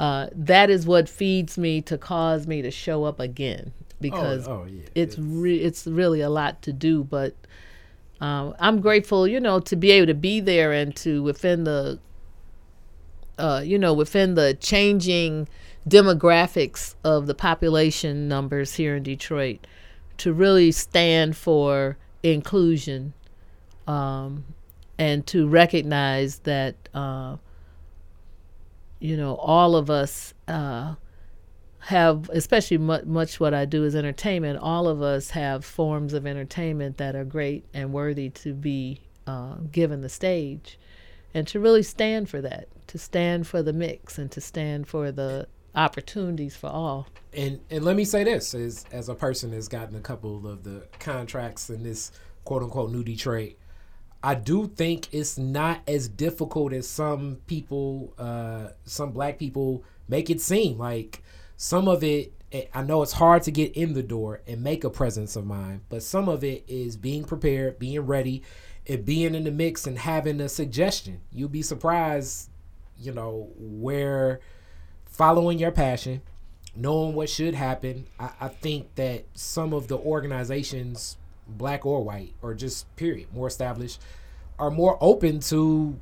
uh, 0.00 0.28
that 0.32 0.70
is 0.70 0.86
what 0.86 1.10
feeds 1.10 1.58
me 1.58 1.82
to 1.82 1.98
cause 1.98 2.46
me 2.46 2.62
to 2.62 2.70
show 2.70 3.04
up 3.04 3.20
again 3.20 3.70
because 4.00 4.48
oh 4.48 4.66
yeah, 4.66 4.80
it's 4.94 5.18
re- 5.18 5.60
it's 5.60 5.86
really 5.86 6.22
a 6.22 6.30
lot 6.30 6.62
to 6.62 6.72
do 6.72 7.04
but 7.04 7.34
um, 8.22 8.54
i'm 8.58 8.80
grateful 8.80 9.28
you 9.28 9.38
know 9.38 9.60
to 9.60 9.76
be 9.76 9.90
able 9.90 10.06
to 10.06 10.14
be 10.14 10.40
there 10.40 10.72
and 10.72 10.96
to 10.96 11.22
within 11.22 11.64
the 11.64 11.98
uh, 13.38 13.60
you 13.62 13.78
know 13.78 13.92
within 13.92 14.36
the 14.36 14.54
changing 14.54 15.46
demographics 15.86 16.94
of 17.04 17.26
the 17.26 17.34
population 17.34 18.26
numbers 18.26 18.76
here 18.76 18.96
in 18.96 19.02
detroit 19.02 19.66
to 20.16 20.32
really 20.32 20.72
stand 20.72 21.36
for 21.36 21.98
inclusion 22.22 23.12
um, 23.86 24.44
and 24.98 25.26
to 25.26 25.46
recognize 25.46 26.38
that 26.40 26.74
uh, 26.94 27.36
you 29.00 29.16
know 29.16 29.34
all 29.36 29.74
of 29.74 29.90
us 29.90 30.32
uh, 30.46 30.94
have 31.80 32.28
especially 32.30 32.78
mu- 32.78 33.02
much 33.04 33.40
what 33.40 33.52
i 33.52 33.64
do 33.64 33.84
is 33.84 33.96
entertainment 33.96 34.58
all 34.58 34.86
of 34.86 35.02
us 35.02 35.30
have 35.30 35.64
forms 35.64 36.12
of 36.12 36.26
entertainment 36.26 36.98
that 36.98 37.16
are 37.16 37.24
great 37.24 37.64
and 37.74 37.92
worthy 37.92 38.28
to 38.28 38.54
be 38.54 39.00
uh, 39.30 39.54
given 39.70 40.00
the 40.00 40.08
stage. 40.08 40.78
And 41.32 41.46
to 41.48 41.60
really 41.60 41.84
stand 41.84 42.28
for 42.28 42.40
that 42.40 42.66
to 42.88 42.98
stand 42.98 43.46
for 43.46 43.62
the 43.62 43.72
mix 43.72 44.18
and 44.18 44.32
to 44.32 44.40
stand 44.40 44.88
for 44.88 45.12
the 45.12 45.46
opportunities 45.76 46.56
for 46.56 46.66
all. 46.66 47.06
And 47.32 47.60
and 47.70 47.84
let 47.84 47.94
me 47.94 48.04
say 48.04 48.24
this 48.24 48.52
as 48.52 48.84
as 48.90 49.08
a 49.08 49.14
person 49.14 49.52
that's 49.52 49.68
gotten 49.68 49.94
a 49.94 50.00
couple 50.00 50.44
of 50.48 50.64
the 50.64 50.88
contracts 50.98 51.70
in 51.70 51.84
this 51.84 52.10
quote 52.44 52.64
unquote 52.64 52.90
new 52.90 53.04
Detroit, 53.04 53.52
I 54.22 54.34
do 54.34 54.66
think 54.66 55.12
it's 55.12 55.38
not 55.38 55.80
as 55.88 56.08
difficult 56.08 56.72
as 56.72 56.86
some 56.88 57.38
people, 57.46 58.12
uh, 58.18 58.68
some 58.84 59.12
black 59.12 59.38
people 59.38 59.82
make 60.08 60.28
it 60.28 60.40
seem. 60.40 60.78
Like 60.78 61.22
some 61.56 61.88
of 61.88 62.04
it, 62.04 62.32
eh, 62.52 62.66
I 62.74 62.82
know 62.82 63.02
it's 63.02 63.12
hard 63.12 63.42
to 63.44 63.50
get 63.50 63.72
in 63.76 63.94
the 63.94 64.02
door 64.02 64.42
and 64.46 64.62
make 64.62 64.84
a 64.84 64.90
presence 64.90 65.36
of 65.36 65.46
mind, 65.46 65.82
but 65.88 66.02
some 66.02 66.28
of 66.28 66.44
it 66.44 66.64
is 66.68 66.96
being 66.96 67.24
prepared, 67.24 67.78
being 67.78 68.00
ready, 68.00 68.42
and 68.86 69.04
being 69.04 69.34
in 69.34 69.44
the 69.44 69.50
mix 69.50 69.86
and 69.86 69.98
having 69.98 70.40
a 70.40 70.48
suggestion. 70.48 71.20
You'll 71.32 71.48
be 71.48 71.62
surprised, 71.62 72.50
you 72.98 73.12
know, 73.12 73.48
where 73.56 74.40
following 75.06 75.58
your 75.58 75.70
passion, 75.70 76.22
knowing 76.74 77.14
what 77.14 77.28
should 77.30 77.54
happen. 77.54 78.06
I, 78.18 78.30
I 78.40 78.48
think 78.48 78.94
that 78.96 79.24
some 79.34 79.72
of 79.72 79.88
the 79.88 79.96
organizations, 79.98 81.16
black 81.56 81.84
or 81.86 82.02
white, 82.02 82.34
or 82.42 82.54
just 82.54 82.94
period, 82.96 83.32
more 83.32 83.48
established, 83.48 84.00
are 84.58 84.70
more 84.70 84.98
open 85.00 85.40
to 85.40 85.98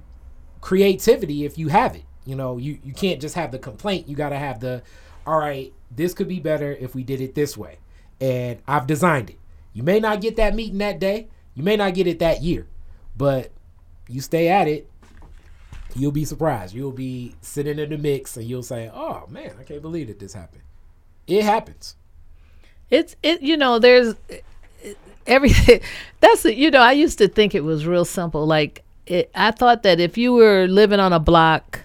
creativity 0.60 1.44
if 1.44 1.58
you 1.58 1.68
have 1.68 1.94
it. 1.96 2.04
You 2.24 2.36
know, 2.36 2.58
you, 2.58 2.78
you 2.84 2.92
can't 2.92 3.20
just 3.20 3.34
have 3.36 3.52
the 3.52 3.58
complaint. 3.58 4.08
You 4.08 4.16
got 4.16 4.30
to 4.30 4.38
have 4.38 4.60
the, 4.60 4.82
all 5.26 5.38
right, 5.38 5.72
this 5.90 6.14
could 6.14 6.28
be 6.28 6.40
better 6.40 6.72
if 6.72 6.94
we 6.94 7.02
did 7.02 7.20
it 7.20 7.34
this 7.34 7.56
way. 7.56 7.78
And 8.20 8.60
I've 8.66 8.86
designed 8.86 9.30
it. 9.30 9.38
You 9.72 9.82
may 9.82 10.00
not 10.00 10.20
get 10.20 10.36
that 10.36 10.54
meeting 10.54 10.78
that 10.78 10.98
day. 10.98 11.28
You 11.54 11.62
may 11.62 11.76
not 11.76 11.94
get 11.94 12.06
it 12.06 12.18
that 12.18 12.42
year. 12.42 12.66
But 13.16 13.52
you 14.08 14.20
stay 14.20 14.48
at 14.48 14.68
it, 14.68 14.90
you'll 15.94 16.12
be 16.12 16.24
surprised. 16.24 16.74
You'll 16.74 16.92
be 16.92 17.34
sitting 17.40 17.78
in 17.78 17.90
the 17.90 17.98
mix 17.98 18.36
and 18.36 18.46
you'll 18.46 18.62
say, 18.62 18.90
"Oh 18.92 19.26
man, 19.28 19.52
I 19.58 19.64
can't 19.64 19.82
believe 19.82 20.08
that 20.08 20.18
this 20.18 20.34
happened." 20.34 20.62
It 21.26 21.44
happens. 21.44 21.96
It's 22.90 23.16
it 23.22 23.42
you 23.42 23.56
know 23.56 23.78
there's 23.78 24.14
everything 25.28 25.80
that's 26.20 26.44
it 26.44 26.56
you 26.56 26.70
know 26.70 26.80
I 26.80 26.92
used 26.92 27.18
to 27.18 27.28
think 27.28 27.54
it 27.54 27.64
was 27.64 27.86
real 27.86 28.04
simple 28.04 28.46
like 28.46 28.84
it, 29.06 29.30
I 29.34 29.50
thought 29.52 29.84
that 29.84 30.00
if 30.00 30.18
you 30.18 30.32
were 30.32 30.66
living 30.66 31.00
on 31.00 31.12
a 31.12 31.20
block 31.20 31.80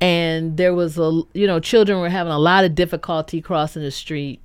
and 0.00 0.56
there 0.56 0.74
was 0.74 0.98
a 0.98 1.22
you 1.32 1.46
know 1.46 1.60
children 1.60 2.00
were 2.00 2.08
having 2.08 2.32
a 2.32 2.38
lot 2.38 2.64
of 2.64 2.74
difficulty 2.74 3.40
crossing 3.40 3.82
the 3.82 3.90
street 3.90 4.40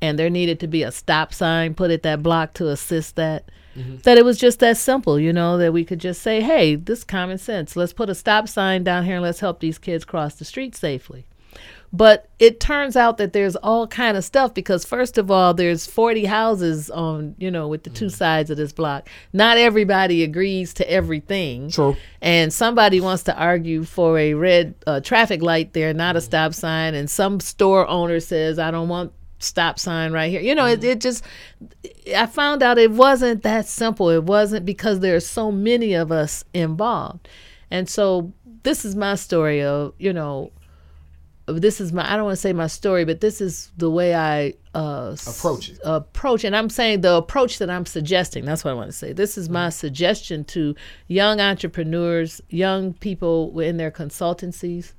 and 0.00 0.18
there 0.18 0.30
needed 0.30 0.60
to 0.60 0.66
be 0.66 0.82
a 0.82 0.92
stop 0.92 1.32
sign 1.32 1.74
put 1.74 1.90
at 1.90 2.02
that 2.02 2.22
block 2.22 2.54
to 2.54 2.68
assist 2.68 3.16
that. 3.16 3.50
Mm-hmm. 3.76 3.98
That 4.04 4.16
it 4.16 4.24
was 4.24 4.38
just 4.38 4.60
that 4.60 4.78
simple, 4.78 5.20
you 5.20 5.34
know, 5.34 5.58
that 5.58 5.72
we 5.72 5.84
could 5.84 5.98
just 5.98 6.22
say, 6.22 6.40
hey, 6.40 6.76
this 6.76 7.00
is 7.00 7.04
common 7.04 7.36
sense. 7.36 7.76
Let's 7.76 7.92
put 7.92 8.08
a 8.08 8.14
stop 8.14 8.48
sign 8.48 8.84
down 8.84 9.04
here 9.04 9.16
and 9.16 9.22
let's 9.22 9.40
help 9.40 9.60
these 9.60 9.76
kids 9.76 10.04
cross 10.04 10.34
the 10.34 10.46
street 10.46 10.74
safely. 10.74 11.26
But 11.96 12.28
it 12.38 12.60
turns 12.60 12.94
out 12.94 13.16
that 13.16 13.32
there's 13.32 13.56
all 13.56 13.86
kind 13.86 14.18
of 14.18 14.24
stuff 14.24 14.52
because 14.52 14.84
first 14.84 15.16
of 15.16 15.30
all, 15.30 15.54
there's 15.54 15.86
40 15.86 16.26
houses 16.26 16.90
on, 16.90 17.34
you 17.38 17.50
know, 17.50 17.68
with 17.68 17.84
the 17.84 17.90
two 17.90 18.06
mm. 18.06 18.12
sides 18.12 18.50
of 18.50 18.58
this 18.58 18.72
block. 18.72 19.08
Not 19.32 19.56
everybody 19.56 20.22
agrees 20.22 20.74
to 20.74 20.90
everything. 20.90 21.70
True. 21.70 21.96
And 22.20 22.52
somebody 22.52 23.00
wants 23.00 23.22
to 23.24 23.36
argue 23.36 23.84
for 23.84 24.18
a 24.18 24.34
red 24.34 24.74
uh, 24.86 25.00
traffic 25.00 25.40
light 25.40 25.72
there, 25.72 25.94
not 25.94 26.16
a 26.16 26.18
mm. 26.18 26.22
stop 26.22 26.52
sign. 26.52 26.94
And 26.94 27.08
some 27.08 27.40
store 27.40 27.88
owner 27.88 28.20
says, 28.20 28.58
I 28.58 28.70
don't 28.70 28.90
want 28.90 29.14
stop 29.38 29.78
sign 29.78 30.12
right 30.12 30.30
here. 30.30 30.42
You 30.42 30.54
know, 30.54 30.66
it, 30.66 30.80
mm. 30.80 30.84
it 30.84 31.00
just, 31.00 31.24
I 32.14 32.26
found 32.26 32.62
out 32.62 32.76
it 32.76 32.90
wasn't 32.90 33.42
that 33.44 33.66
simple. 33.66 34.10
It 34.10 34.24
wasn't 34.24 34.66
because 34.66 35.00
there 35.00 35.16
are 35.16 35.20
so 35.20 35.50
many 35.50 35.94
of 35.94 36.12
us 36.12 36.44
involved. 36.52 37.26
And 37.70 37.88
so 37.88 38.34
this 38.64 38.84
is 38.84 38.94
my 38.94 39.14
story 39.14 39.62
of, 39.62 39.94
you 39.98 40.12
know, 40.12 40.52
this 41.46 41.80
is 41.80 41.92
my 41.92 42.10
I 42.10 42.16
don't 42.16 42.24
want 42.24 42.36
to 42.36 42.40
say 42.40 42.52
my 42.52 42.66
story, 42.66 43.04
but 43.04 43.20
this 43.20 43.40
is 43.40 43.70
the 43.76 43.90
way 43.90 44.14
I 44.14 44.54
uh, 44.74 45.16
Approach 45.26 45.70
it. 45.70 45.78
Approach, 45.84 46.44
and 46.44 46.54
I'm 46.54 46.68
saying 46.68 47.00
the 47.00 47.14
approach 47.14 47.58
that 47.58 47.70
I'm 47.70 47.86
suggesting. 47.86 48.44
That's 48.44 48.64
what 48.64 48.72
I 48.72 48.74
want 48.74 48.88
to 48.88 48.96
say. 48.96 49.12
This 49.12 49.38
is 49.38 49.48
my 49.48 49.70
suggestion 49.70 50.44
to 50.44 50.74
young 51.06 51.40
entrepreneurs, 51.40 52.40
young 52.50 52.92
people 52.94 53.58
in 53.60 53.76
their 53.76 53.90
consultancies. 53.90 54.92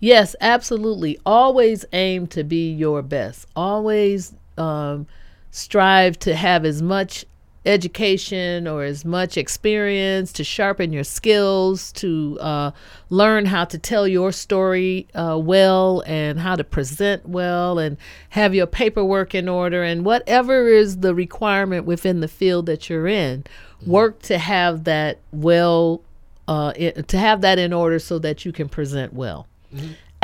Yes, 0.00 0.34
absolutely. 0.40 1.18
Always 1.24 1.84
aim 1.92 2.26
to 2.28 2.42
be 2.42 2.72
your 2.72 3.02
best. 3.02 3.46
Always 3.54 4.34
um, 4.58 5.06
strive 5.50 6.18
to 6.20 6.34
have 6.34 6.64
as 6.64 6.82
much 6.82 7.24
education 7.66 8.66
or 8.68 8.84
as 8.84 9.04
much 9.04 9.36
experience 9.36 10.32
to 10.34 10.44
sharpen 10.44 10.92
your 10.92 11.04
skills, 11.04 11.92
to 11.92 12.38
uh, 12.40 12.70
learn 13.10 13.46
how 13.46 13.64
to 13.64 13.78
tell 13.78 14.06
your 14.08 14.32
story 14.32 15.06
uh, 15.14 15.38
well 15.40 16.02
and 16.06 16.40
how 16.40 16.56
to 16.56 16.64
present 16.64 17.28
well 17.28 17.78
and 17.78 17.96
have 18.30 18.54
your 18.54 18.66
paperwork 18.66 19.34
in 19.34 19.48
order 19.48 19.82
and 19.82 20.04
whatever 20.04 20.68
is 20.68 20.98
the 20.98 21.14
requirement 21.14 21.84
within 21.84 22.20
the 22.20 22.28
field 22.28 22.66
that 22.66 22.88
you're 22.88 23.08
in, 23.08 23.44
work 23.86 24.20
to 24.22 24.38
have 24.38 24.84
that 24.84 25.18
well, 25.32 26.00
uh, 26.48 26.72
i- 26.78 27.02
to 27.06 27.18
have 27.18 27.40
that 27.42 27.58
in 27.58 27.72
order 27.72 27.98
so 27.98 28.18
that 28.18 28.44
you 28.44 28.52
can 28.52 28.68
present 28.68 29.12
well. 29.12 29.46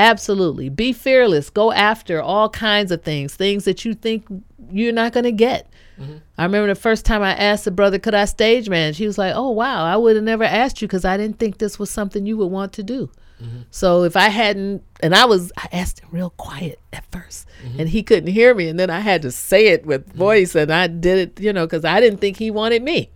Absolutely. 0.01 0.70
Be 0.70 0.94
fearless. 0.94 1.51
Go 1.51 1.72
after 1.72 2.22
all 2.22 2.48
kinds 2.48 2.90
of 2.90 3.02
things, 3.02 3.36
things 3.36 3.64
that 3.66 3.85
you 3.85 3.93
think 3.93 4.24
you're 4.70 4.94
not 4.94 5.12
going 5.12 5.24
to 5.24 5.32
get. 5.32 5.70
Mm-hmm. 6.01 6.16
I 6.39 6.44
remember 6.44 6.68
the 6.68 6.81
first 6.81 7.05
time 7.05 7.22
I 7.22 7.35
asked 7.35 7.66
a 7.66 7.70
brother, 7.70 7.98
could 7.98 8.14
I 8.14 8.24
stage 8.24 8.70
manage? 8.70 8.97
He 8.97 9.06
was 9.06 9.18
like, 9.18 9.35
oh, 9.36 9.51
wow, 9.51 9.85
I 9.85 9.98
would 9.98 10.16
have 10.16 10.24
never 10.24 10.44
asked 10.44 10.81
you 10.81 10.89
because 10.89 11.05
I 11.05 11.18
didn't 11.18 11.39
think 11.39 11.59
this 11.59 11.78
was 11.78 11.90
something 11.90 12.24
you 12.24 12.39
would 12.39 12.47
want 12.47 12.72
to 12.74 12.82
do. 12.82 13.10
Mm-hmm. 13.43 13.60
So 13.70 14.05
if 14.05 14.16
I 14.16 14.31
hadn't, 14.31 14.82
and 15.02 15.14
I 15.14 15.27
was, 15.27 15.52
I 15.59 15.68
asked 15.70 16.01
him 16.01 16.09
real 16.12 16.31
quiet 16.31 16.81
at 16.94 17.10
1st 17.10 17.44
mm-hmm. 17.64 17.81
and 17.81 17.89
he 17.90 18.02
couldn't 18.02 18.32
hear 18.32 18.55
me. 18.55 18.68
And 18.68 18.81
then 18.81 18.89
I 18.89 19.01
had 19.01 19.20
to 19.22 19.31
say 19.31 19.66
it 19.66 19.85
with 19.85 20.10
voice 20.14 20.55
and 20.55 20.72
I 20.72 20.86
did 20.86 21.18
it, 21.18 21.40
you 21.40 21.52
know, 21.52 21.66
because 21.66 21.85
I 21.85 22.01
didn't 22.01 22.20
think 22.20 22.39
he 22.39 22.51
wanted 22.51 22.82
me. 22.82 23.10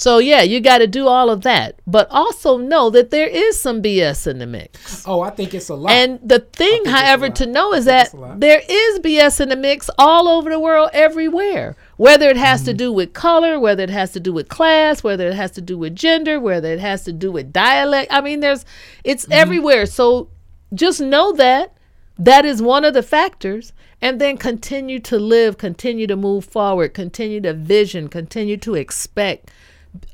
So 0.00 0.16
yeah, 0.16 0.40
you 0.40 0.60
got 0.60 0.78
to 0.78 0.86
do 0.86 1.08
all 1.08 1.28
of 1.28 1.42
that, 1.42 1.78
but 1.86 2.08
also 2.10 2.56
know 2.56 2.88
that 2.88 3.10
there 3.10 3.26
is 3.26 3.60
some 3.60 3.82
BS 3.82 4.26
in 4.26 4.38
the 4.38 4.46
mix. 4.46 5.06
Oh, 5.06 5.20
I 5.20 5.28
think 5.28 5.52
it's 5.52 5.68
a 5.68 5.74
lot. 5.74 5.92
And 5.92 6.18
the 6.26 6.38
thing, 6.38 6.70
think 6.70 6.86
it's 6.86 6.88
a 6.88 6.90
however, 6.92 7.28
to 7.28 7.44
know 7.44 7.74
is 7.74 7.84
that 7.84 8.06
it's 8.06 8.14
a 8.14 8.16
lot. 8.16 8.40
there 8.40 8.62
is 8.66 8.98
BS 9.00 9.42
in 9.42 9.50
the 9.50 9.56
mix 9.56 9.90
all 9.98 10.26
over 10.26 10.48
the 10.48 10.58
world, 10.58 10.88
everywhere. 10.94 11.76
Whether 11.98 12.30
it 12.30 12.38
has 12.38 12.62
to 12.62 12.70
mm-hmm. 12.70 12.78
do 12.78 12.92
with 12.94 13.12
color, 13.12 13.60
whether 13.60 13.82
it 13.82 13.90
has 13.90 14.12
to 14.12 14.20
do 14.20 14.32
with 14.32 14.48
class, 14.48 15.04
whether 15.04 15.28
it 15.28 15.34
has 15.34 15.50
to 15.50 15.60
do 15.60 15.76
with 15.76 15.94
gender, 15.96 16.40
whether 16.40 16.72
it 16.72 16.80
has 16.80 17.04
to 17.04 17.12
do 17.12 17.30
with 17.30 17.52
dialect. 17.52 18.10
I 18.10 18.22
mean, 18.22 18.40
there's, 18.40 18.64
it's 19.04 19.24
mm-hmm. 19.24 19.34
everywhere. 19.34 19.84
So 19.84 20.30
just 20.72 21.02
know 21.02 21.32
that 21.32 21.74
that 22.18 22.46
is 22.46 22.62
one 22.62 22.86
of 22.86 22.94
the 22.94 23.02
factors. 23.02 23.74
And 24.00 24.18
then 24.18 24.38
continue 24.38 24.98
to 25.00 25.18
live, 25.18 25.58
continue 25.58 26.06
to 26.06 26.16
move 26.16 26.46
forward, 26.46 26.94
continue 26.94 27.42
to 27.42 27.52
vision, 27.52 28.08
continue 28.08 28.56
to 28.56 28.74
expect 28.76 29.50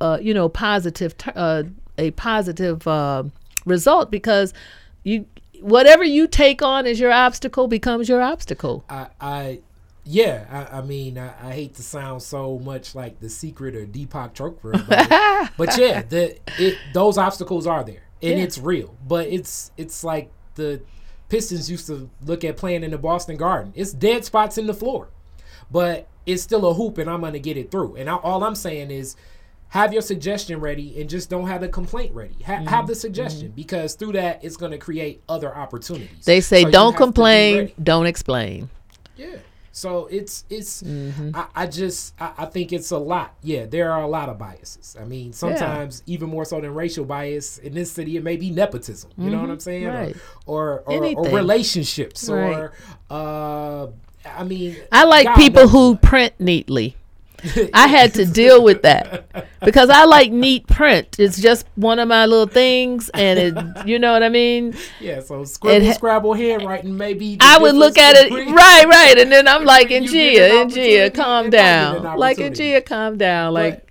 uh, 0.00 0.18
you 0.20 0.34
know, 0.34 0.48
positive, 0.48 1.14
uh, 1.34 1.64
a 1.98 2.10
positive 2.12 2.86
uh, 2.86 3.24
result 3.64 4.10
because 4.10 4.52
you, 5.04 5.26
whatever 5.60 6.04
you 6.04 6.26
take 6.26 6.62
on 6.62 6.86
as 6.86 7.00
your 7.00 7.12
obstacle 7.12 7.68
becomes 7.68 8.08
your 8.08 8.22
obstacle. 8.22 8.84
I, 8.88 9.08
I 9.20 9.60
yeah, 10.04 10.68
I, 10.72 10.78
I 10.78 10.82
mean, 10.82 11.18
I, 11.18 11.32
I 11.48 11.52
hate 11.52 11.74
to 11.74 11.82
sound 11.82 12.22
so 12.22 12.58
much 12.60 12.94
like 12.94 13.18
the 13.20 13.28
secret 13.28 13.74
or 13.74 13.86
Deepak 13.86 14.34
Chopra, 14.34 14.72
but, 14.88 15.50
but 15.56 15.78
yeah, 15.78 16.02
the 16.02 16.38
it 16.58 16.78
those 16.92 17.18
obstacles 17.18 17.66
are 17.66 17.82
there 17.82 18.02
and 18.22 18.38
Yeah. 18.38 18.44
it's 18.44 18.58
real. 18.58 18.94
But 19.06 19.26
it's 19.28 19.72
it's 19.76 20.04
like 20.04 20.30
the 20.54 20.80
Pistons 21.28 21.68
used 21.68 21.88
to 21.88 22.08
look 22.24 22.44
at 22.44 22.56
playing 22.56 22.84
in 22.84 22.92
the 22.92 22.98
Boston 22.98 23.36
Garden. 23.36 23.72
It's 23.74 23.92
dead 23.92 24.24
spots 24.24 24.58
in 24.58 24.66
the 24.68 24.74
floor, 24.74 25.08
but 25.70 26.06
it's 26.24 26.42
still 26.42 26.66
a 26.66 26.74
hoop, 26.74 26.98
and 26.98 27.10
I'm 27.10 27.20
gonna 27.20 27.38
get 27.40 27.56
it 27.56 27.70
through. 27.70 27.96
And 27.96 28.08
I, 28.08 28.14
all 28.16 28.44
I'm 28.44 28.54
saying 28.54 28.90
is. 28.90 29.16
Have 29.70 29.92
your 29.92 30.02
suggestion 30.02 30.60
ready 30.60 30.98
and 31.00 31.10
just 31.10 31.28
don't 31.28 31.48
have 31.48 31.60
the 31.60 31.68
complaint 31.68 32.14
ready. 32.14 32.36
Ha- 32.46 32.54
Mm-hmm. 32.54 32.66
Have 32.66 32.86
the 32.86 32.94
suggestion 32.94 33.52
because 33.54 33.94
through 33.94 34.12
that 34.12 34.42
it's 34.44 34.56
going 34.56 34.72
to 34.72 34.78
create 34.78 35.22
other 35.28 35.54
opportunities. 35.54 36.24
They 36.24 36.40
say 36.40 36.62
So 36.62 36.70
don't 36.70 36.92
have 36.92 36.94
to 36.94 36.98
be 36.98 37.04
complain, 37.04 37.72
don't 37.82 38.06
explain. 38.06 38.70
Yeah. 39.16 39.36
So 39.72 40.06
it's 40.06 40.44
it's 40.48 40.82
Mm-hmm. 40.82 41.32
I, 41.34 41.46
I 41.54 41.66
just 41.66 42.14
I, 42.18 42.32
I 42.38 42.46
think 42.46 42.72
it's 42.72 42.92
a 42.92 42.96
lot. 42.98 43.34
Yeah, 43.42 43.66
there 43.66 43.92
are 43.92 44.00
a 44.02 44.06
lot 44.08 44.30
of 44.30 44.38
biases. 44.38 44.96
I 44.98 45.04
mean, 45.04 45.34
sometimes 45.34 46.02
even 46.06 46.30
more 46.30 46.46
so 46.46 46.58
than 46.62 46.72
racial 46.72 47.04
bias 47.04 47.58
in 47.58 47.74
this 47.74 47.92
city, 47.92 48.16
it 48.16 48.22
may 48.22 48.36
be 48.38 48.50
nepotism. 48.50 49.10
You 49.18 49.28
know 49.30 49.40
what 49.42 49.50
I'm 49.50 49.60
saying? 49.60 49.82
Mm-hmm. 49.84 49.94
Right. 49.96 50.16
Or 50.46 50.80
or, 50.86 51.04
or, 51.04 51.28
or 51.28 51.34
relationships 51.36 52.26
Right. 52.30 52.54
or 52.56 52.72
uh 53.10 53.88
I 54.24 54.44
mean 54.44 54.76
I 54.90 55.04
like 55.04 55.26
God 55.26 55.36
people 55.36 55.68
who 55.68 55.96
print 55.96 56.32
neatly. 56.38 56.96
I 57.74 57.86
had 57.86 58.14
to 58.14 58.24
deal 58.24 58.62
with 58.62 58.82
that 58.82 59.46
because 59.60 59.90
I 59.90 60.04
like 60.04 60.32
neat 60.32 60.66
print. 60.66 61.16
It's 61.18 61.40
just 61.40 61.66
one 61.74 61.98
of 61.98 62.08
my 62.08 62.26
little 62.26 62.46
things, 62.46 63.10
and 63.10 63.38
it, 63.38 63.86
you 63.86 63.98
know 63.98 64.12
what 64.12 64.22
I 64.22 64.28
mean. 64.28 64.74
Yeah, 65.00 65.20
so 65.20 65.44
scribble 65.44 65.86
ha- 65.86 65.92
scrabble 65.92 66.34
handwriting 66.34 66.96
maybe 66.96 67.36
I 67.40 67.58
would 67.58 67.74
look 67.74 67.98
at 67.98 68.16
it 68.16 68.32
right, 68.54 68.86
right, 68.86 69.18
and 69.18 69.30
then 69.30 69.48
I'm 69.48 69.64
like, 69.64 69.90
You 69.90 70.00
get 70.00 70.10
Njia, 70.10 70.62
an 70.62 70.70
Njia, 70.70 71.14
calm 71.14 71.44
and 71.44 71.52
get 71.52 71.64
an 71.64 72.02
down. 72.02 72.18
Like. 72.18 72.36
Njia, 72.36 72.84
calm 72.84 73.18
down. 73.18 73.54
Like, 73.54 73.88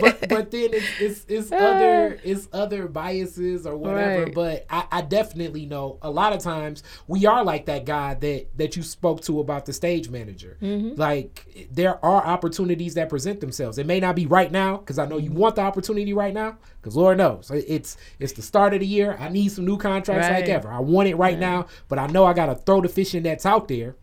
but 0.00 0.28
but 0.28 0.50
then 0.50 0.70
it's 0.72 1.00
it's, 1.00 1.24
it's 1.28 1.52
other 1.60 2.18
it's 2.24 2.48
other 2.52 2.88
biases 2.88 3.66
or 3.66 3.76
whatever. 3.76 4.24
Right. 4.24 4.34
But 4.34 4.66
I, 4.70 4.86
I 4.90 5.02
definitely 5.02 5.66
know 5.66 5.98
a 6.02 6.10
lot 6.10 6.32
of 6.32 6.40
times 6.40 6.82
we 7.06 7.26
are 7.26 7.44
like 7.44 7.66
that 7.66 7.84
guy 7.84 8.14
that 8.14 8.46
that 8.56 8.76
you 8.76 8.82
spoke 8.82 9.20
to 9.22 9.40
about 9.40 9.66
the 9.66 9.72
stage 9.72 10.08
manager. 10.08 10.56
Mm-hmm. 10.60 11.00
Like 11.00 11.68
there 11.70 12.04
are 12.04 12.24
opportunities 12.24 12.89
that 12.94 13.08
present 13.08 13.40
themselves. 13.40 13.78
It 13.78 13.86
may 13.86 14.00
not 14.00 14.16
be 14.16 14.26
right 14.26 14.50
now 14.50 14.76
because 14.76 14.98
I 14.98 15.06
know 15.06 15.18
you 15.18 15.32
want 15.32 15.56
the 15.56 15.62
opportunity 15.62 16.12
right 16.12 16.34
now. 16.34 16.58
Because 16.80 16.96
Lord 16.96 17.18
knows 17.18 17.50
it's 17.52 17.96
it's 18.18 18.32
the 18.32 18.42
start 18.42 18.74
of 18.74 18.80
the 18.80 18.86
year. 18.86 19.16
I 19.20 19.28
need 19.28 19.48
some 19.50 19.64
new 19.64 19.76
contracts 19.76 20.28
like 20.28 20.48
ever. 20.48 20.70
I 20.70 20.80
want 20.80 21.08
it 21.08 21.16
right 21.16 21.38
now, 21.38 21.66
but 21.88 21.98
I 21.98 22.06
know 22.06 22.24
I 22.24 22.32
got 22.32 22.46
to 22.46 22.54
throw 22.54 22.80
the 22.80 22.88
fishing 22.88 23.22
nets 23.24 23.44
out 23.44 23.68
there 23.68 23.96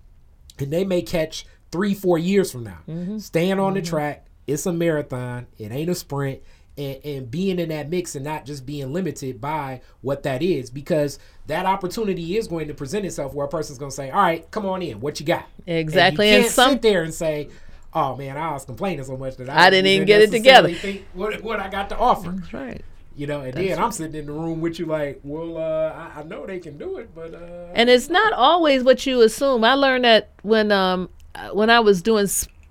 and 0.60 0.72
they 0.72 0.84
may 0.84 1.02
catch 1.02 1.46
three, 1.72 1.94
four 1.94 2.18
years 2.18 2.52
from 2.52 2.64
now. 2.64 2.80
Mm-hmm. 2.88 3.18
Staying 3.20 3.60
on 3.60 3.74
the 3.74 3.82
track, 3.82 4.28
it's 4.46 4.66
a 4.66 4.74
marathon, 4.74 5.48
it 5.58 5.72
ain't 5.72 5.90
a 5.90 5.96
sprint. 5.96 6.42
And, 6.78 7.04
and 7.04 7.32
being 7.32 7.58
in 7.58 7.70
that 7.70 7.90
mix 7.90 8.16
and 8.16 8.24
not 8.24 8.46
just 8.46 8.64
being 8.64 8.94
limited 8.94 9.42
by 9.42 9.82
what 10.02 10.22
that 10.24 10.44
is, 10.44 10.70
because 10.70 11.18
that 11.48 11.66
opportunity 11.66 12.38
is 12.38 12.48
going 12.48 12.68
to 12.68 12.76
present 12.76 13.04
itself 13.04 13.34
where 13.34 13.48
a 13.48 13.50
person's 13.50 13.80
going 13.80 13.90
to 13.90 13.96
say, 13.96 14.12
"All 14.12 14.22
right, 14.22 14.50
come 14.52 14.68
on 14.68 14.84
in, 14.84 15.00
what 15.00 15.20
you 15.20 15.26
got?" 15.26 15.48
Exactly, 15.66 16.28
And 16.28 16.36
you 16.36 16.42
can't 16.44 16.54
some- 16.54 16.72
sit 16.74 16.84
there 16.84 17.02
and 17.02 17.12
say, 17.12 17.50
"Oh 17.98 18.16
man, 18.16 18.38
I 18.38 18.52
was 18.54 18.66
complaining 18.66 19.04
so 19.04 19.18
much 19.18 19.38
that 19.38 19.50
I 19.50 19.70
didn't 19.70 19.88
even 19.88 20.06
get 20.06 20.22
it 20.22 20.32
together." 20.32 20.72
Think 20.74 21.06
what, 21.14 21.42
what 21.44 21.60
I 21.60 21.70
got 21.70 21.90
to 21.90 21.98
offer, 21.98 22.32
That's 22.32 22.54
right. 22.54 22.84
you 23.16 23.26
know, 23.28 23.42
and 23.42 23.54
then 23.54 23.80
I'm 23.80 23.92
sitting 23.92 24.16
in 24.16 24.26
the 24.28 24.32
room 24.34 24.62
with 24.62 24.78
you 24.80 24.86
like, 24.86 25.20
"Well, 25.24 25.58
uh, 25.58 25.94
I, 25.94 26.20
I 26.20 26.24
know 26.24 26.46
they 26.46 26.60
can 26.60 26.78
do 26.78 26.98
it, 26.98 27.14
but 27.16 27.34
uh, 27.34 27.72
And 27.74 27.90
it's 27.90 28.10
not 28.10 28.34
always 28.34 28.84
what 28.84 29.06
you 29.06 29.22
assume. 29.22 29.64
I 29.64 29.74
learned 29.74 30.06
that 30.06 30.30
when 30.44 30.72
um 30.72 31.10
uh, 31.36 31.50
when 31.50 31.70
I 31.70 31.80
was 31.80 32.02
doing 32.02 32.28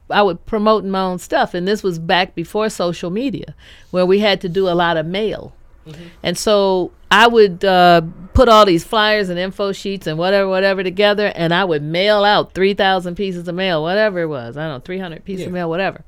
I 0.08 0.22
would 0.22 0.46
promoting 0.46 0.90
my 0.90 1.00
own 1.00 1.18
stuff, 1.18 1.54
and 1.54 1.66
this 1.66 1.82
was 1.82 1.98
back 1.98 2.34
before 2.34 2.68
social 2.70 3.10
media, 3.10 3.54
where 3.90 4.06
we 4.06 4.20
had 4.20 4.40
to 4.42 4.48
do 4.48 4.68
a 4.68 4.74
lot 4.74 4.96
of 4.96 5.06
mail. 5.06 5.52
And 6.22 6.36
so 6.36 6.92
I 7.10 7.26
would 7.28 7.64
uh, 7.64 8.02
put 8.34 8.48
all 8.48 8.66
these 8.66 8.84
flyers 8.84 9.28
and 9.28 9.38
info 9.38 9.72
sheets 9.72 10.06
and 10.06 10.18
whatever, 10.18 10.48
whatever 10.48 10.82
together, 10.82 11.32
and 11.34 11.54
I 11.54 11.64
would 11.64 11.82
mail 11.82 12.24
out 12.24 12.54
3,000 12.54 13.14
pieces 13.14 13.46
of 13.46 13.54
mail, 13.54 13.82
whatever 13.82 14.20
it 14.20 14.26
was. 14.26 14.56
I 14.56 14.66
don't 14.66 14.76
know, 14.76 14.80
300 14.80 15.24
pieces 15.24 15.46
of 15.46 15.52
mail, 15.52 15.68
whatever. 15.68 16.04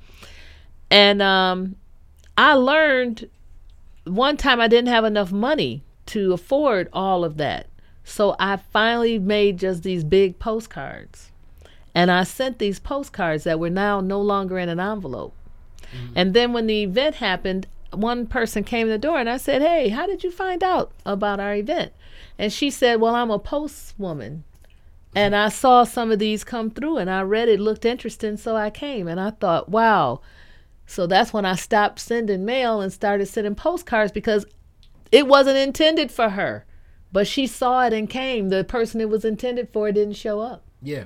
And 0.91 1.23
um, 1.23 1.77
I 2.37 2.55
learned 2.55 3.29
one 4.05 4.37
time 4.37 4.61
I 4.61 4.69
didn't 4.69 4.89
have 4.89 5.05
enough 5.05 5.33
money 5.33 5.83
to 6.07 6.33
afford 6.33 6.89
all 6.93 7.25
of 7.25 7.37
that. 7.37 7.67
So 8.05 8.35
I 8.39 8.57
finally 8.57 9.19
made 9.19 9.59
just 9.59 9.83
these 9.83 10.03
big 10.03 10.39
postcards. 10.39 11.31
And 11.95 12.11
I 12.11 12.25
sent 12.25 12.59
these 12.59 12.79
postcards 12.79 13.45
that 13.45 13.59
were 13.61 13.71
now 13.71 14.01
no 14.01 14.21
longer 14.21 14.59
in 14.59 14.69
an 14.69 14.81
envelope. 14.81 15.35
And 16.15 16.35
then 16.35 16.53
when 16.53 16.67
the 16.67 16.83
event 16.83 17.17
happened, 17.17 17.67
one 17.93 18.27
person 18.27 18.65
came 18.65 18.87
to 18.87 18.93
the 18.93 18.99
door 18.99 19.19
and 19.19 19.29
I 19.29 19.37
said, 19.37 19.63
Hey, 19.63 19.89
how 19.89 20.07
did 20.07 20.25
you 20.25 20.31
find 20.31 20.63
out 20.63 20.93
about 21.07 21.41
our 21.41 21.55
event? 21.55 21.93
And 22.39 22.53
she 22.53 22.71
said, 22.71 23.01
Well, 23.01 23.15
I'm 23.15 23.31
a 23.31 23.39
postwoman. 23.39 24.43
And 25.15 25.35
I 25.35 25.49
saw 25.49 25.85
some 25.85 26.13
of 26.13 26.19
these 26.19 26.45
come 26.45 26.71
through 26.71 26.99
and 26.99 27.11
I 27.11 27.23
read 27.23 27.49
it, 27.49 27.61
looked 27.61 27.85
interesting, 27.85 28.37
so 28.37 28.57
I 28.57 28.71
came. 28.71 29.09
And 29.09 29.19
I 29.19 29.31
thought, 29.31 29.69
wow. 29.69 30.21
So 30.87 31.07
that's 31.07 31.33
when 31.33 31.45
I 31.45 31.55
stopped 31.55 31.99
sending 31.99 32.45
mail 32.45 32.81
and 32.81 32.93
started 32.93 33.27
sending 33.27 33.55
postcards 33.55 34.13
because 34.13 34.47
it 35.11 35.27
wasn't 35.27 35.57
intended 35.57 36.13
for 36.13 36.31
her. 36.31 36.65
But 37.11 37.27
she 37.27 37.47
saw 37.47 37.87
it 37.87 37.93
and 37.93 38.09
came. 38.09 38.51
The 38.51 38.65
person 38.65 39.01
it 39.01 39.09
was 39.09 39.25
intended 39.25 39.71
for 39.73 39.91
didn't 39.91 40.15
show 40.15 40.41
up. 40.41 40.63
Yeah. 40.83 41.05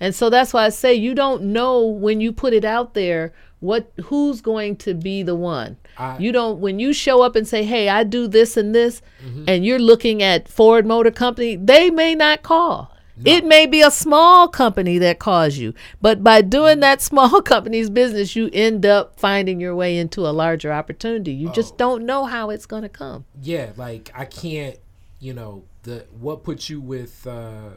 And 0.00 0.14
so 0.14 0.30
that's 0.30 0.52
why 0.52 0.64
I 0.64 0.70
say 0.70 0.94
you 0.94 1.14
don't 1.14 1.42
know 1.42 1.86
when 1.86 2.20
you 2.20 2.32
put 2.32 2.52
it 2.52 2.64
out 2.64 2.94
there 2.94 3.32
what 3.64 3.90
who's 4.04 4.40
going 4.40 4.76
to 4.76 4.92
be 4.94 5.22
the 5.22 5.34
one. 5.34 5.76
I- 5.98 6.18
you 6.18 6.30
don't 6.32 6.60
when 6.60 6.78
you 6.78 6.92
show 6.92 7.22
up 7.22 7.34
and 7.36 7.46
say, 7.48 7.62
"Hey, 7.64 7.88
I 7.88 8.04
do 8.04 8.26
this 8.28 8.56
and 8.56 8.74
this," 8.74 9.00
and 9.48 9.64
you're 9.66 9.78
looking 9.92 10.22
at 10.22 10.48
Ford 10.48 10.84
Motor 10.86 11.10
Company, 11.10 11.56
they 11.56 11.90
may 11.90 12.14
not 12.14 12.42
call. 12.42 12.90
It 13.24 13.44
may 13.44 13.64
be 13.66 13.80
a 13.80 13.92
small 13.92 14.48
company 14.48 14.98
that 14.98 15.20
calls 15.20 15.56
you, 15.56 15.72
but 16.02 16.24
by 16.24 16.42
doing 16.42 16.80
that 16.80 17.00
small 17.00 17.40
company's 17.54 17.88
business, 17.88 18.34
you 18.34 18.50
end 18.52 18.84
up 18.84 19.18
finding 19.20 19.60
your 19.60 19.74
way 19.76 19.96
into 19.96 20.26
a 20.26 20.32
larger 20.42 20.72
opportunity. 20.72 21.32
You 21.32 21.48
just 21.52 21.78
don't 21.78 22.04
know 22.04 22.24
how 22.24 22.50
it's 22.50 22.66
going 22.66 22.82
to 22.82 22.88
come. 22.88 23.24
yeah 23.40 23.70
like 23.76 24.10
i 24.16 24.24
can't 24.24 24.76
you 25.20 25.32
know 25.32 25.62
the 25.84 25.96
what 26.20 26.42
puts 26.42 26.68
you 26.68 26.80
with 26.80 27.14
uh 27.26 27.70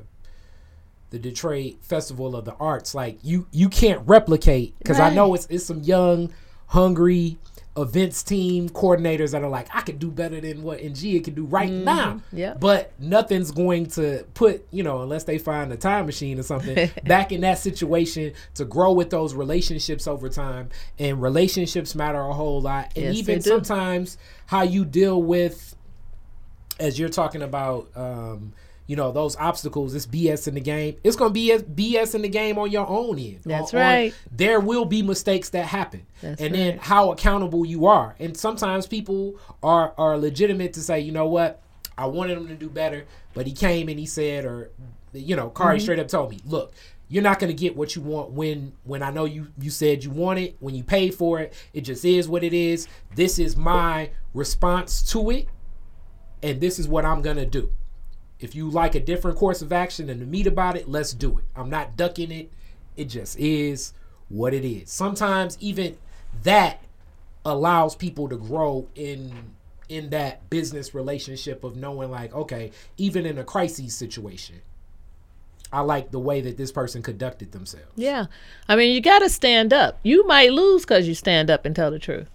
the 1.10 1.20
detroit 1.20 1.76
festival 1.82 2.36
of 2.36 2.46
the 2.46 2.54
arts. 2.56 2.94
Like 2.94 3.20
you 3.24 3.48
you 3.52 3.70
can't 3.70 4.02
replicate 4.08 4.78
because 4.80 5.00
i 5.00 5.14
know 5.14 5.34
it's 5.34 5.48
it's 5.48 5.66
some 5.66 5.82
young 5.82 6.34
hungry 6.68 7.38
events 7.78 8.24
team 8.24 8.68
coordinators 8.70 9.32
that 9.32 9.44
are 9.44 9.50
like 9.50 9.68
i 9.72 9.82
could 9.82 10.00
do 10.00 10.10
better 10.10 10.42
than 10.42 10.64
what 10.64 10.80
Njia 10.80 11.24
can 11.24 11.36
do 11.36 11.46
right 11.46 11.72
now. 11.72 12.22
Yeah. 12.34 12.56
but 12.56 12.92
nothing's 13.00 13.52
going 13.52 13.86
to 13.92 14.26
put 14.34 14.68
you 14.72 14.82
know 14.84 15.04
unless 15.04 15.26
they 15.26 15.38
find 15.38 15.72
a 15.72 15.78
time 15.78 16.08
machine 16.08 16.40
or 16.40 16.44
something 16.44 16.90
back 17.06 17.32
in 17.32 17.42
that 17.42 17.60
situation 17.60 18.34
to 18.56 18.66
grow 18.66 18.92
with 18.94 19.12
those 19.12 19.36
relationships 19.36 20.08
over 20.08 20.28
time. 20.28 20.70
And 20.98 21.22
relationships 21.22 21.94
matter 21.94 22.20
a 22.20 22.34
whole 22.34 22.62
lot. 22.62 22.92
And 22.96 23.06
Yes, 23.06 23.16
even 23.16 23.42
sometimes 23.42 24.18
how 24.48 24.64
you 24.64 24.84
deal 24.84 25.22
with 25.22 25.76
as 26.80 26.98
you're 26.98 27.10
talking 27.10 27.44
about 27.44 27.90
um 27.96 28.54
you 28.88 28.95
know 28.95 29.11
those 29.11 29.35
obstacles 29.35 29.93
it's 29.93 30.07
bs 30.07 30.47
in 30.47 30.55
the 30.55 30.61
game. 30.61 30.95
It's 31.03 31.15
going 31.15 31.30
to 31.30 31.34
be 31.34 31.49
bs 31.51 32.15
in 32.15 32.22
the 32.23 32.30
game 32.30 32.57
on 32.57 32.72
your 32.72 32.88
own 32.88 33.19
end. 33.19 33.41
That's 33.45 33.73
On- 33.73 33.80
on- 33.80 33.85
right. 33.85 34.14
there 34.35 34.59
will 34.59 34.85
be 34.85 35.01
mistakes 35.03 35.49
that 35.49 35.65
happen. 35.65 36.05
That's 36.22 36.41
and 36.41 36.55
then 36.55 36.77
how 36.80 37.11
accountable 37.11 37.65
you 37.65 37.85
are. 37.85 38.15
And 38.19 38.35
sometimes 38.35 38.88
people 38.88 39.35
are 39.61 39.93
are 39.97 40.18
legitimate 40.18 40.73
to 40.73 40.81
say 40.81 40.99
you 41.01 41.11
know 41.11 41.27
what? 41.27 41.61
I 41.97 42.05
wanted 42.05 42.38
him 42.38 42.47
to 42.47 42.55
do 42.55 42.69
better 42.69 43.05
but 43.34 43.45
he 43.45 43.53
came 43.53 43.88
and 43.89 43.99
he 43.99 44.05
said 44.05 44.45
or 44.45 44.72
you 45.14 45.35
know 45.35 45.49
Kari 45.49 45.77
Mm-hmm. 45.77 45.84
straight 45.84 45.99
up 45.99 46.07
told 46.07 46.30
me 46.31 46.39
look 46.45 46.73
you're 47.09 47.23
not 47.23 47.39
going 47.39 47.47
to 47.47 47.53
get 47.53 47.76
what 47.76 47.95
you 47.95 48.01
want 48.01 48.31
when 48.31 48.73
when 48.84 49.01
i 49.01 49.09
know 49.09 49.23
you 49.23 49.47
you 49.57 49.69
said 49.69 50.03
you 50.03 50.09
want 50.11 50.38
it 50.38 50.57
when 50.59 50.76
you 50.76 50.84
paid 50.84 51.15
for 51.15 51.39
it. 51.39 51.53
It 51.73 51.81
just 51.81 52.03
is 52.05 52.27
what 52.30 52.43
it 52.43 52.53
is. 52.53 52.88
This 53.15 53.39
is 53.39 53.55
my 53.57 54.09
response 54.34 55.01
to 55.11 55.30
it 55.31 55.47
and 56.43 56.61
this 56.61 56.77
is 56.77 56.88
what 56.88 57.03
i'm 57.05 57.22
going 57.23 57.38
to 57.38 57.45
do 57.45 57.72
if 58.39 58.55
you 58.55 58.69
like 58.69 58.95
a 58.95 58.99
different 58.99 59.38
course 59.38 59.61
of 59.61 59.73
action 59.73 60.09
and 60.09 60.19
to 60.19 60.26
meet 60.26 60.47
about 60.47 60.77
it, 60.77 60.88
let's 60.88 61.14
do 61.14 61.39
it. 61.39 61.45
I'm 61.55 61.69
not 61.69 61.97
ducking 61.97 62.31
it. 62.31 62.51
It 62.95 63.05
just 63.05 63.39
is 63.39 63.93
what 64.30 64.53
it 64.53 64.65
is. 64.65 64.91
Sometimes 64.91 65.57
even 65.59 65.97
that 66.43 66.84
allows 67.45 67.95
people 67.95 68.27
to 68.30 68.38
grow 68.38 68.88
in 68.95 69.53
in 69.89 70.09
that 70.09 70.49
business 70.49 70.93
relationship 70.93 71.64
of 71.64 71.77
knowing 71.77 72.11
like, 72.11 72.34
okay, 72.35 72.72
even 72.97 73.26
in 73.26 73.38
a 73.38 73.43
crisis 73.43 73.95
situation, 73.95 74.61
I 75.72 75.81
like 75.81 76.11
the 76.11 76.19
way 76.19 76.41
that 76.41 76.57
this 76.57 76.72
person 76.72 77.01
conducted 77.01 77.51
themselves. 77.51 77.91
Yeah. 77.95 78.26
I 78.68 78.76
mean, 78.76 78.93
you 78.93 79.01
got 79.01 79.19
to 79.19 79.30
stand 79.30 79.73
up. 79.73 79.99
You 80.03 80.27
might 80.27 80.51
lose 80.51 80.84
because 80.84 81.07
you 81.07 81.15
stand 81.15 81.49
up 81.49 81.65
and 81.65 81.76
tell 81.76 81.89
the 81.89 81.99
truth. 81.99 82.30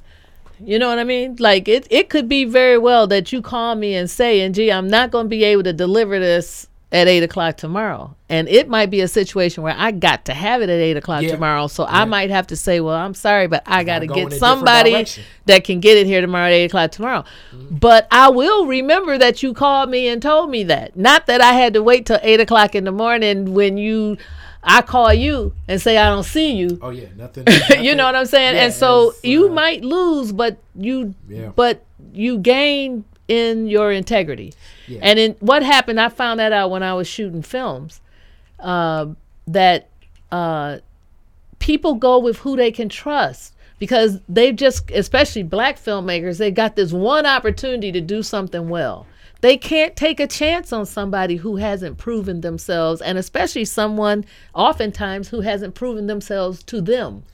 You 0.65 0.79
know 0.79 0.89
what 0.89 0.99
I 0.99 1.05
mean? 1.05 1.37
Like, 1.39 1.69
it, 1.69 1.87
it 1.91 2.09
could 2.09 2.29
be 2.29 2.45
very 2.45 2.79
well 2.79 3.07
that 3.09 3.33
you 3.33 3.43
call 3.43 3.75
me 3.75 3.95
and 3.95 4.09
say, 4.11 4.41
and 4.41 4.55
gee, 4.55 4.71
I'm 4.71 4.89
not 4.89 5.11
going 5.11 5.27
to 5.27 5.31
be 5.31 5.45
able 5.45 5.63
to 5.65 5.73
deliver 5.73 6.19
this 6.19 6.69
at 6.93 7.09
8 7.09 7.23
o'clock 7.23 7.57
tomorrow. 7.57 8.15
And 8.29 8.49
it 8.49 8.69
might 8.69 8.91
be 8.91 9.01
a 9.01 9.09
situation 9.09 9.63
where 9.63 9.75
I 9.77 9.93
got 9.93 10.27
to 10.27 10.35
have 10.35 10.61
it 10.61 10.69
at 10.69 10.79
8 10.79 10.99
o'clock 10.99 11.23
Yeah. 11.23 11.31
tomorrow. 11.31 11.67
So 11.67 11.87
I 11.87 12.05
might 12.05 12.29
have 12.31 12.49
to 12.49 12.57
say, 12.57 12.81
well, 12.81 12.95
I'm 12.95 13.15
sorry, 13.15 13.47
but 13.47 13.63
I 13.67 13.83
got 13.83 14.01
to 14.01 14.07
go 14.07 14.15
in 14.15 14.27
a 14.27 14.31
get 14.31 14.39
somebody 14.39 15.07
that 15.47 15.65
can 15.65 15.81
get 15.81 15.97
it 15.97 16.07
here 16.07 16.21
tomorrow 16.21 16.47
at 16.47 16.53
8 16.53 16.65
o'clock 16.65 16.91
tomorrow. 16.91 17.25
Mm-hmm. 17.55 17.77
But 17.77 18.07
I 18.11 18.29
will 18.29 18.67
remember 18.67 19.17
that 19.17 19.43
you 19.43 19.55
called 19.55 19.89
me 19.89 20.07
and 20.09 20.21
told 20.21 20.51
me 20.51 20.65
that. 20.65 20.95
Not 20.95 21.27
that 21.27 21.41
I 21.41 21.53
had 21.55 21.73
to 21.75 21.83
wait 21.83 22.05
till 22.07 22.21
8 22.23 22.41
o'clock 22.41 22.75
in 22.75 22.85
the 22.85 22.93
morning 22.93 23.55
when 23.55 23.79
you, 23.79 24.19
I 24.65 24.83
call 24.83 25.13
you 25.13 25.53
and 25.67 25.81
say 25.81 25.97
I 25.99 26.09
don't 26.09 26.23
see 26.25 26.53
you. 26.53 26.79
Oh 26.81 26.91
yeah, 26.91 27.07
nothing. 27.17 27.47
you 27.83 27.95
know 27.95 28.05
what 28.05 28.15
I'm 28.15 28.27
saying? 28.27 28.55
Yeah, 28.57 28.65
and 28.65 28.73
so 28.73 29.13
you 29.23 29.49
uh, 29.49 29.53
might 29.53 29.85
lose, 29.85 30.33
but 30.33 30.59
you, 30.75 31.15
Yeah. 31.29 31.51
but 31.55 31.85
you 32.13 32.39
gain 32.39 33.05
in 33.29 33.67
your 33.67 33.91
integrity. 33.91 34.55
Yeah. 34.87 35.01
And 35.03 35.19
in 35.19 35.33
what 35.41 35.63
happened, 35.63 36.01
I 36.01 36.09
found 36.09 36.39
that 36.41 36.53
out 36.53 36.71
when 36.71 36.83
I 36.83 36.95
was 36.95 37.09
shooting 37.09 37.43
films. 37.43 38.01
Uh, 38.61 39.07
that 39.49 39.89
uh, 40.31 40.79
people 41.59 41.95
go 41.95 42.19
with 42.19 42.39
who 42.39 42.57
they 42.57 42.71
can 42.71 42.89
trust 42.89 43.55
because 43.81 44.21
they 44.29 44.53
just, 44.53 44.89
especially 44.93 45.43
black 45.43 45.77
filmmakers, 45.77 46.39
they 46.39 46.53
got 46.53 46.77
this 46.77 46.93
one 46.93 47.27
opportunity 47.27 47.91
to 47.91 48.01
do 48.01 48.23
something 48.23 48.69
well. 48.69 49.07
They 49.43 49.57
can't 49.57 49.97
take 49.97 50.21
a 50.21 50.29
chance 50.29 50.73
on 50.73 50.87
somebody 50.87 51.37
who 51.37 51.57
hasn't 51.57 51.99
proven 51.99 52.41
themselves, 52.41 53.03
and 53.03 53.19
especially 53.19 53.65
someone, 53.65 54.25
oftentimes, 54.55 55.29
who 55.29 55.41
hasn't 55.41 55.75
proven 55.75 56.07
themselves 56.07 56.63
to 56.65 56.81
them. 56.81 57.25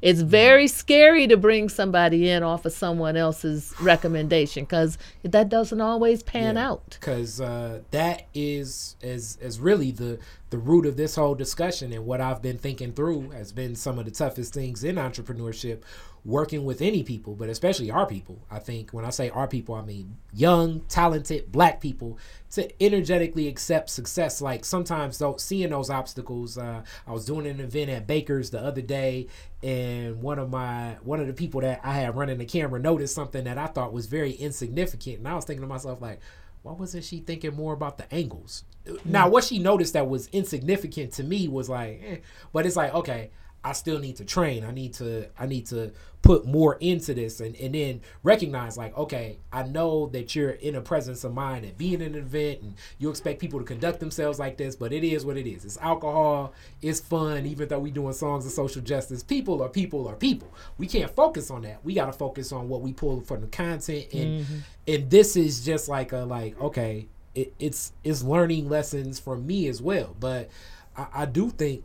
It's 0.00 0.20
very 0.20 0.66
scary 0.66 1.28
to 1.28 1.36
bring 1.36 1.68
somebody 1.68 2.28
in 2.28 2.42
off 2.42 2.64
of 2.64 2.72
someone 2.72 3.16
else's 3.16 3.72
recommendation 3.80 4.64
because 4.64 4.98
that 5.22 5.48
doesn't 5.48 5.80
always 5.80 6.24
pan 6.24 6.56
out. 6.56 6.96
because 7.00 7.40
uh, 7.40 7.82
that 7.92 8.26
is 8.34 8.96
is 9.00 9.38
is 9.40 9.60
really 9.60 9.92
the 9.92 10.18
the 10.50 10.58
root 10.58 10.86
of 10.86 10.96
this 10.96 11.14
whole 11.14 11.36
discussion 11.36 11.92
and 11.92 12.04
what 12.04 12.20
I've 12.20 12.42
been 12.42 12.58
thinking 12.58 12.92
through 12.92 13.30
has 13.30 13.52
been 13.52 13.76
some 13.76 13.96
of 13.98 14.04
the 14.04 14.10
toughest 14.10 14.52
things 14.52 14.82
in 14.82 14.96
entrepreneurship 14.96 15.82
working 16.24 16.64
with 16.64 16.80
any 16.80 17.02
people 17.02 17.34
but 17.34 17.48
especially 17.48 17.90
our 17.90 18.06
people. 18.06 18.40
I 18.50 18.58
think 18.58 18.90
when 18.92 19.04
I 19.04 19.10
say 19.10 19.30
our 19.30 19.48
people 19.48 19.74
I 19.74 19.82
mean 19.82 20.16
young 20.32 20.80
talented 20.88 21.50
black 21.50 21.80
people 21.80 22.18
to 22.52 22.82
energetically 22.82 23.48
accept 23.48 23.90
success. 23.90 24.40
Like 24.40 24.64
sometimes 24.64 25.18
though 25.18 25.36
seeing 25.36 25.70
those 25.70 25.90
obstacles 25.90 26.56
uh, 26.56 26.82
I 27.06 27.12
was 27.12 27.24
doing 27.24 27.46
an 27.46 27.60
event 27.60 27.90
at 27.90 28.06
Baker's 28.06 28.50
the 28.50 28.60
other 28.60 28.82
day 28.82 29.26
and 29.62 30.22
one 30.22 30.38
of 30.38 30.50
my 30.50 30.96
one 31.02 31.20
of 31.20 31.26
the 31.26 31.32
people 31.32 31.60
that 31.62 31.80
I 31.82 31.94
had 31.94 32.16
running 32.16 32.38
the 32.38 32.44
camera 32.44 32.80
noticed 32.80 33.14
something 33.14 33.44
that 33.44 33.58
I 33.58 33.66
thought 33.66 33.92
was 33.92 34.06
very 34.06 34.32
insignificant 34.32 35.18
and 35.18 35.28
I 35.28 35.34
was 35.34 35.44
thinking 35.44 35.62
to 35.62 35.68
myself 35.68 36.00
like 36.00 36.20
why 36.62 36.72
wasn't 36.72 37.04
she 37.04 37.18
thinking 37.18 37.54
more 37.54 37.72
about 37.72 37.98
the 37.98 38.12
angles? 38.14 38.64
Now, 39.04 39.28
what 39.28 39.44
she 39.44 39.58
noticed 39.58 39.92
that 39.92 40.08
was 40.08 40.28
insignificant 40.28 41.12
to 41.14 41.22
me 41.22 41.48
was 41.48 41.68
like, 41.68 42.02
eh, 42.04 42.16
but 42.52 42.66
it's 42.66 42.76
like, 42.76 42.94
okay, 42.94 43.30
I 43.64 43.72
still 43.72 43.98
need 43.98 44.16
to 44.16 44.24
train. 44.24 44.64
I 44.64 44.72
need 44.72 44.94
to, 44.94 45.28
I 45.38 45.46
need 45.46 45.66
to 45.66 45.92
put 46.22 46.46
more 46.46 46.76
into 46.80 47.14
this, 47.14 47.40
and 47.40 47.56
and 47.56 47.74
then 47.74 48.00
recognize 48.22 48.76
like, 48.76 48.96
okay, 48.96 49.38
I 49.52 49.64
know 49.64 50.06
that 50.08 50.34
you're 50.34 50.50
in 50.50 50.74
a 50.74 50.80
presence 50.80 51.24
of 51.24 51.34
mind 51.34 51.64
and 51.64 51.76
being 51.76 52.00
in 52.00 52.14
an 52.14 52.16
event, 52.16 52.62
and 52.62 52.74
you 52.98 53.10
expect 53.10 53.40
people 53.40 53.58
to 53.58 53.64
conduct 53.64 54.00
themselves 54.00 54.38
like 54.38 54.56
this, 54.56 54.76
but 54.76 54.92
it 54.92 55.04
is 55.04 55.24
what 55.24 55.36
it 55.36 55.46
is. 55.46 55.64
It's 55.64 55.78
alcohol. 55.78 56.54
It's 56.80 57.00
fun, 57.00 57.46
even 57.46 57.68
though 57.68 57.78
we're 57.78 57.92
doing 57.92 58.12
songs 58.12 58.46
of 58.46 58.52
social 58.52 58.82
justice. 58.82 59.22
People 59.22 59.62
are 59.62 59.68
people 59.68 60.08
are 60.08 60.16
people. 60.16 60.52
We 60.78 60.86
can't 60.86 61.14
focus 61.14 61.50
on 61.50 61.62
that. 61.62 61.84
We 61.84 61.94
got 61.94 62.06
to 62.06 62.12
focus 62.12 62.52
on 62.52 62.68
what 62.68 62.80
we 62.80 62.92
pull 62.92 63.20
from 63.20 63.40
the 63.40 63.46
content 63.48 64.06
and 64.12 64.40
mm-hmm. 64.40 64.58
and 64.86 65.10
this 65.10 65.36
is 65.36 65.64
just 65.64 65.88
like 65.88 66.12
a 66.12 66.18
like 66.18 66.60
okay 66.60 67.08
it, 67.34 67.54
it's 67.58 67.92
it's 68.04 68.22
learning 68.22 68.68
lessons 68.68 69.18
from 69.18 69.46
me 69.46 69.68
as 69.68 69.80
well 69.80 70.16
but 70.18 70.50
I, 70.96 71.06
I 71.14 71.26
do 71.26 71.50
think 71.50 71.84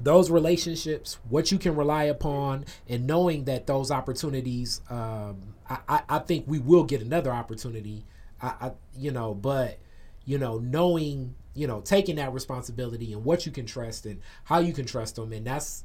those 0.00 0.30
relationships 0.30 1.18
what 1.28 1.52
you 1.52 1.58
can 1.58 1.76
rely 1.76 2.04
upon 2.04 2.64
and 2.88 3.06
knowing 3.06 3.44
that 3.44 3.66
those 3.66 3.90
opportunities 3.90 4.80
um 4.90 5.40
i 5.70 5.78
i, 5.88 6.02
I 6.08 6.18
think 6.18 6.44
we 6.46 6.58
will 6.58 6.84
get 6.84 7.00
another 7.00 7.32
opportunity. 7.32 8.04
I, 8.42 8.54
I 8.60 8.72
you 8.96 9.10
know 9.12 9.34
but 9.34 9.78
you 10.24 10.38
know 10.38 10.58
knowing 10.58 11.34
you 11.54 11.66
know 11.66 11.80
taking 11.80 12.16
that 12.16 12.32
responsibility 12.32 13.12
and 13.12 13.24
what 13.24 13.46
you 13.46 13.52
can 13.52 13.66
trust 13.66 14.06
and 14.06 14.20
how 14.44 14.58
you 14.58 14.72
can 14.72 14.84
trust 14.84 15.16
them. 15.16 15.32
And 15.32 15.46
that's 15.46 15.84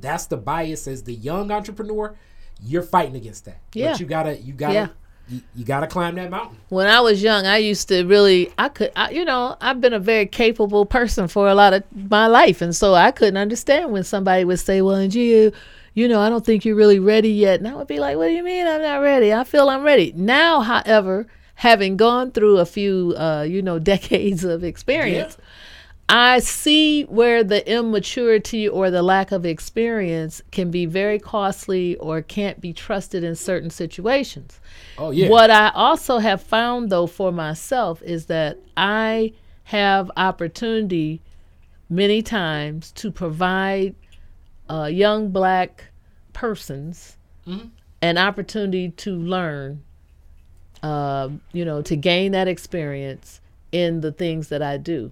that's 0.00 0.26
the 0.26 0.36
bias 0.36 0.86
as 0.86 1.02
the 1.02 1.14
young 1.14 1.50
entrepreneur. 1.50 2.14
You're 2.62 2.82
fighting 2.82 3.16
against 3.16 3.46
that. 3.46 3.60
Yeah. 3.72 3.92
but 3.92 4.00
you 4.00 4.06
gotta 4.06 4.36
you 4.36 4.52
gotta 4.52 4.74
Yeah. 4.74 4.88
You, 5.28 5.40
you 5.54 5.64
got 5.64 5.80
to 5.80 5.86
climb 5.86 6.14
that 6.16 6.30
mountain. 6.30 6.56
When 6.68 6.86
I 6.86 7.00
was 7.00 7.22
young, 7.22 7.46
I 7.46 7.58
used 7.58 7.88
to 7.88 8.04
really, 8.04 8.52
I 8.58 8.68
could, 8.68 8.92
I, 8.96 9.10
you 9.10 9.24
know, 9.24 9.56
I've 9.60 9.80
been 9.80 9.92
a 9.92 9.98
very 9.98 10.26
capable 10.26 10.84
person 10.86 11.28
for 11.28 11.48
a 11.48 11.54
lot 11.54 11.72
of 11.72 11.84
my 12.10 12.26
life, 12.26 12.60
and 12.60 12.74
so 12.74 12.94
I 12.94 13.10
couldn't 13.10 13.36
understand 13.36 13.92
when 13.92 14.04
somebody 14.04 14.44
would 14.44 14.60
say, 14.60 14.82
"Well, 14.82 14.96
and 14.96 15.14
you, 15.14 15.52
you 15.94 16.08
know, 16.08 16.20
I 16.20 16.28
don't 16.28 16.44
think 16.44 16.64
you're 16.64 16.76
really 16.76 16.98
ready 16.98 17.30
yet," 17.30 17.60
and 17.60 17.68
I 17.68 17.74
would 17.74 17.88
be 17.88 18.00
like, 18.00 18.16
"What 18.16 18.26
do 18.26 18.32
you 18.32 18.42
mean 18.42 18.66
I'm 18.66 18.82
not 18.82 19.00
ready? 19.00 19.32
I 19.32 19.44
feel 19.44 19.68
I'm 19.68 19.82
ready." 19.82 20.12
Now, 20.16 20.60
however, 20.60 21.26
having 21.54 21.96
gone 21.96 22.32
through 22.32 22.58
a 22.58 22.66
few, 22.66 23.14
uh, 23.16 23.42
you 23.42 23.62
know, 23.62 23.78
decades 23.94 24.44
of 24.44 24.64
experience. 24.64 25.36
Yeah. 25.38 25.44
I 26.14 26.40
see 26.40 27.04
where 27.04 27.42
the 27.42 27.66
immaturity 27.66 28.68
or 28.68 28.90
the 28.90 29.02
lack 29.02 29.32
of 29.32 29.46
experience 29.46 30.42
can 30.50 30.70
be 30.70 30.84
very 30.84 31.18
costly 31.18 31.96
or 31.96 32.20
can't 32.20 32.60
be 32.60 32.74
trusted 32.74 33.24
in 33.24 33.34
certain 33.34 33.70
situations. 33.70 34.60
Oh 34.98 35.10
yeah. 35.10 35.30
What 35.30 35.50
I 35.50 35.70
also 35.70 36.18
have 36.18 36.42
found 36.42 36.90
though 36.90 37.06
for 37.06 37.32
myself 37.32 38.02
is 38.02 38.26
that 38.26 38.58
I 38.76 39.32
have 39.64 40.10
opportunity 40.18 41.22
many 41.88 42.20
times 42.20 42.92
to 42.92 43.10
provide 43.10 43.94
uh, 44.68 44.90
young 44.92 45.30
black 45.30 45.86
persons 46.34 47.16
an 48.02 48.18
opportunity 48.18 48.90
to 48.90 49.16
learn, 49.16 49.82
uh, 50.82 51.30
you 51.52 51.64
know, 51.64 51.80
to 51.80 51.96
gain 51.96 52.32
that 52.32 52.48
experience 52.48 53.40
in 53.72 54.02
the 54.02 54.12
things 54.12 54.48
that 54.48 54.60
I 54.60 54.76
do. 54.76 55.10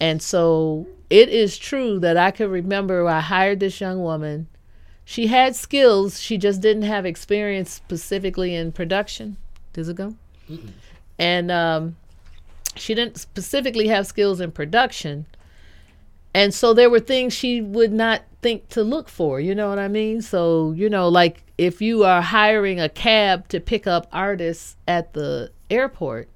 And 0.00 0.22
so 0.22 0.86
it 1.10 1.28
is 1.28 1.58
true 1.58 2.00
that 2.00 2.16
I 2.16 2.30
can 2.30 2.50
remember 2.50 3.06
I 3.06 3.20
hired 3.20 3.60
this 3.60 3.80
young 3.80 4.02
woman. 4.02 4.48
She 5.04 5.26
had 5.26 5.54
skills, 5.56 6.20
she 6.20 6.38
just 6.38 6.60
didn't 6.60 6.84
have 6.84 7.04
experience 7.04 7.70
specifically 7.70 8.54
in 8.54 8.72
production. 8.72 9.36
Does 9.72 9.88
it 9.88 9.96
go? 9.96 10.14
And 11.18 11.50
um, 11.50 11.96
she 12.76 12.94
didn't 12.94 13.18
specifically 13.18 13.88
have 13.88 14.06
skills 14.06 14.40
in 14.40 14.52
production. 14.52 15.26
And 16.32 16.54
so 16.54 16.72
there 16.72 16.88
were 16.88 17.00
things 17.00 17.32
she 17.32 17.60
would 17.60 17.92
not 17.92 18.22
think 18.40 18.68
to 18.70 18.82
look 18.82 19.08
for, 19.08 19.40
you 19.40 19.54
know 19.54 19.68
what 19.68 19.78
I 19.80 19.88
mean? 19.88 20.22
So, 20.22 20.72
you 20.72 20.88
know, 20.88 21.08
like 21.08 21.42
if 21.58 21.82
you 21.82 22.04
are 22.04 22.22
hiring 22.22 22.80
a 22.80 22.88
cab 22.88 23.48
to 23.48 23.60
pick 23.60 23.86
up 23.86 24.06
artists 24.12 24.76
at 24.86 25.12
the 25.12 25.50
airport, 25.68 26.28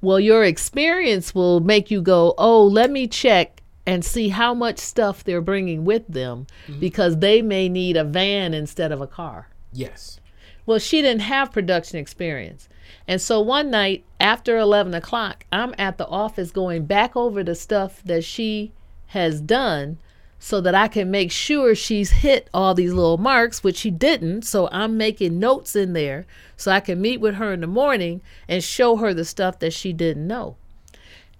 well, 0.00 0.20
your 0.20 0.44
experience 0.44 1.34
will 1.34 1.60
make 1.60 1.90
you 1.90 2.00
go, 2.00 2.34
oh, 2.38 2.64
let 2.64 2.90
me 2.90 3.06
check 3.06 3.62
and 3.86 4.04
see 4.04 4.28
how 4.28 4.54
much 4.54 4.78
stuff 4.78 5.24
they're 5.24 5.40
bringing 5.40 5.84
with 5.84 6.06
them 6.06 6.46
mm-hmm. 6.66 6.80
because 6.80 7.18
they 7.18 7.42
may 7.42 7.68
need 7.68 7.96
a 7.96 8.04
van 8.04 8.54
instead 8.54 8.92
of 8.92 9.00
a 9.00 9.06
car. 9.06 9.48
yes. 9.72 10.18
Well, 10.66 10.78
she 10.78 11.02
didn't 11.02 11.22
have 11.22 11.52
production 11.52 11.98
experience. 11.98 12.68
And 13.08 13.20
so 13.20 13.40
one 13.40 13.70
night 13.70 14.04
after 14.20 14.56
11 14.56 14.94
o'clock, 14.94 15.44
I'm 15.50 15.74
at 15.78 15.98
the 15.98 16.06
office 16.06 16.52
going 16.52 16.84
back 16.84 17.16
over 17.16 17.42
the 17.42 17.56
stuff 17.56 18.02
that 18.04 18.22
she 18.22 18.70
has 19.06 19.40
done 19.40 19.98
so 20.42 20.62
that 20.62 20.74
I 20.74 20.88
can 20.88 21.10
make 21.10 21.30
sure 21.30 21.74
she's 21.74 22.10
hit 22.10 22.48
all 22.54 22.74
these 22.74 22.94
little 22.94 23.18
marks, 23.18 23.62
which 23.62 23.76
she 23.76 23.90
didn't. 23.90 24.42
So 24.42 24.70
I'm 24.72 24.96
making 24.96 25.38
notes 25.38 25.76
in 25.76 25.92
there 25.92 26.26
so 26.56 26.72
I 26.72 26.80
can 26.80 27.00
meet 27.00 27.20
with 27.20 27.34
her 27.34 27.52
in 27.52 27.60
the 27.60 27.66
morning 27.66 28.22
and 28.48 28.64
show 28.64 28.96
her 28.96 29.12
the 29.12 29.26
stuff 29.26 29.58
that 29.58 29.74
she 29.74 29.92
didn't 29.92 30.26
know. 30.26 30.56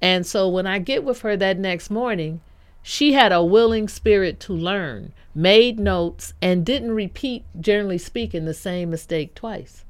And 0.02 0.27
so 0.27 0.48
when 0.48 0.66
I 0.66 0.78
get 0.78 1.02
with 1.02 1.22
her 1.22 1.35
that 1.39 1.59
next 1.59 1.90
morning, 1.90 2.43
she 2.82 3.14
had 3.14 3.32
a 3.32 3.43
willing 3.43 3.89
spirit 3.89 4.39
to 4.40 4.52
learn, 4.52 5.14
made 5.35 5.81
notes, 5.81 6.35
and 6.43 6.64
didn't 6.64 6.93
repeat, 6.93 7.44
generally 7.59 7.98
speaking, 7.98 8.44
the 8.44 8.55
same 8.55 8.90
mistake 8.90 9.35
twice. 9.35 9.85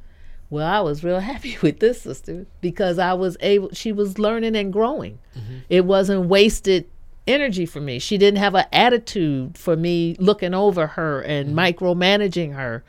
Well, 0.50 0.66
I 0.66 0.80
was 0.80 1.02
real 1.02 1.18
happy 1.32 1.58
with 1.60 1.80
this 1.80 2.02
sister 2.02 2.46
because 2.60 3.00
I 3.00 3.14
was 3.14 3.36
able, 3.40 3.70
she 3.72 3.90
was 3.90 4.20
learning 4.20 4.54
and 4.54 4.72
growing. 4.72 5.18
Mm-hmm. 5.36 5.58
It 5.68 5.84
wasn't 5.84 6.26
wasted 6.26 6.88
energy 7.26 7.66
for 7.66 7.80
me. 7.80 7.98
She 7.98 8.18
didn't 8.18 8.38
have 8.38 8.54
an 8.54 8.66
attitude 8.72 9.56
for 9.56 9.76
me 9.76 10.16
looking 10.18 10.54
over 10.54 10.88
her 10.88 11.20
and 11.20 11.54
micromanaging 11.54 12.54
her, 12.54 12.82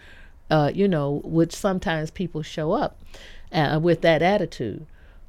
uh, 0.49 0.71
you 0.73 0.87
know, 0.87 1.21
which 1.23 1.53
sometimes 1.53 2.11
people 2.11 2.41
show 2.41 2.71
up 2.71 2.99
uh, 3.51 3.79
with 3.81 4.01
that 4.01 4.21
attitude. 4.21 4.85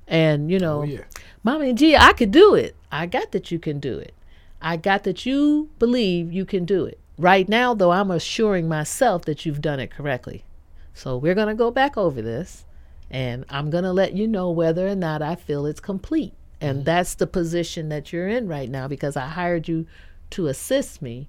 And, 0.08 0.50
you 0.50 0.58
know, 0.58 0.80
Oh 0.80 0.84
yeah. 0.84 1.04
Mommy 1.44 1.72
G, 1.72 1.96
I 1.96 2.12
could 2.12 2.30
do 2.30 2.54
it. 2.54 2.76
I 2.90 3.06
got 3.06 3.32
that 3.32 3.50
you 3.50 3.58
can 3.58 3.80
do 3.80 3.98
it. 3.98 4.14
I 4.60 4.76
got 4.76 5.04
that 5.04 5.26
you 5.26 5.70
believe 5.78 6.32
you 6.32 6.44
can 6.44 6.64
do 6.64 6.84
it. 6.84 6.98
Right 7.18 7.48
now, 7.48 7.74
though, 7.74 7.92
I'm 7.92 8.10
assuring 8.10 8.68
myself 8.68 9.24
that 9.24 9.44
you've 9.44 9.60
done 9.60 9.80
it 9.80 9.90
correctly. 9.90 10.44
So 10.94 11.16
we're 11.16 11.34
going 11.34 11.48
to 11.48 11.54
go 11.54 11.70
back 11.70 11.96
over 11.96 12.22
this 12.22 12.64
and 13.10 13.44
I'm 13.48 13.70
going 13.70 13.84
to 13.84 13.92
let 13.92 14.14
you 14.14 14.26
know 14.26 14.50
whether 14.50 14.86
or 14.88 14.94
not 14.94 15.20
I 15.20 15.34
feel 15.34 15.66
it's 15.66 15.80
complete. 15.80 16.32
And 16.62 16.78
mm-hmm. 16.78 16.84
that's 16.84 17.14
the 17.14 17.26
position 17.26 17.88
that 17.90 18.12
you're 18.12 18.28
in 18.28 18.48
right 18.48 18.70
now 18.70 18.88
because 18.88 19.16
I 19.16 19.26
hired 19.26 19.68
you 19.68 19.86
to 20.30 20.46
assist 20.46 21.02
me. 21.02 21.28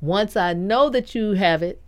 Once 0.00 0.36
I 0.36 0.52
know 0.52 0.90
that 0.90 1.14
you 1.14 1.32
have 1.32 1.62
it, 1.62 1.82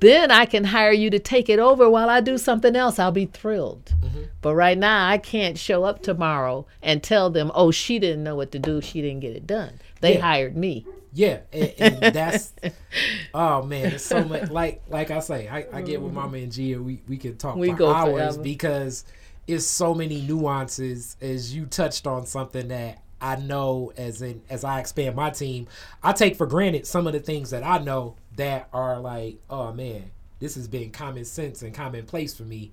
then 0.00 0.30
I 0.30 0.44
can 0.44 0.64
hire 0.64 0.92
you 0.92 1.08
to 1.10 1.18
take 1.18 1.48
it 1.48 1.58
over 1.58 1.88
while 1.88 2.10
I 2.10 2.20
do 2.20 2.36
something 2.36 2.74
else. 2.74 2.98
I'll 2.98 3.12
be 3.12 3.26
thrilled. 3.26 3.94
Mm-hmm. 4.02 4.22
But 4.42 4.54
right 4.54 4.76
now, 4.76 5.08
I 5.08 5.18
can't 5.18 5.56
show 5.56 5.84
up 5.84 6.02
tomorrow 6.02 6.66
and 6.82 7.02
tell 7.02 7.30
them, 7.30 7.52
oh, 7.54 7.70
she 7.70 7.98
didn't 7.98 8.24
know 8.24 8.34
what 8.34 8.50
to 8.52 8.58
do. 8.58 8.80
She 8.80 9.00
didn't 9.00 9.20
get 9.20 9.36
it 9.36 9.46
done. 9.46 9.80
They 10.00 10.14
Yeah. 10.14 10.20
hired 10.20 10.56
me. 10.56 10.86
Yeah, 11.16 11.40
and, 11.52 11.72
and 11.78 12.02
that's 12.14 12.52
oh 13.32 13.62
man, 13.62 13.92
it's 13.92 14.04
so 14.04 14.24
much. 14.24 14.50
Like 14.50 14.82
like 14.88 15.12
I 15.12 15.20
say, 15.20 15.46
I, 15.48 15.64
I 15.72 15.82
get 15.82 16.02
with 16.02 16.12
Mama 16.12 16.38
and 16.38 16.50
Gia. 16.50 16.82
We 16.82 17.02
we 17.06 17.18
could 17.18 17.38
talk 17.38 17.54
We 17.54 17.70
for 17.70 17.76
go 17.76 17.92
hours 17.92 18.34
forever. 18.34 18.42
because 18.42 19.04
it's 19.46 19.66
so 19.66 19.94
many 19.94 20.22
nuances. 20.22 21.16
As 21.20 21.54
you 21.54 21.66
touched 21.66 22.06
on 22.06 22.26
something 22.26 22.68
that 22.68 23.02
I 23.20 23.36
know 23.36 23.92
as 23.96 24.22
in 24.22 24.42
as 24.50 24.64
I 24.64 24.80
expand 24.80 25.16
my 25.16 25.30
team, 25.30 25.66
I 26.02 26.12
take 26.12 26.36
for 26.36 26.46
granted 26.46 26.86
some 26.86 27.06
of 27.06 27.12
the 27.12 27.20
things 27.20 27.50
that 27.50 27.64
I 27.64 27.78
know 27.78 28.16
that 28.36 28.68
are 28.72 28.98
like, 28.98 29.40
oh 29.48 29.72
man, 29.72 30.10
this 30.40 30.54
has 30.56 30.68
been 30.68 30.90
common 30.90 31.24
sense 31.24 31.62
and 31.62 31.74
commonplace 31.74 32.34
for 32.34 32.42
me 32.44 32.72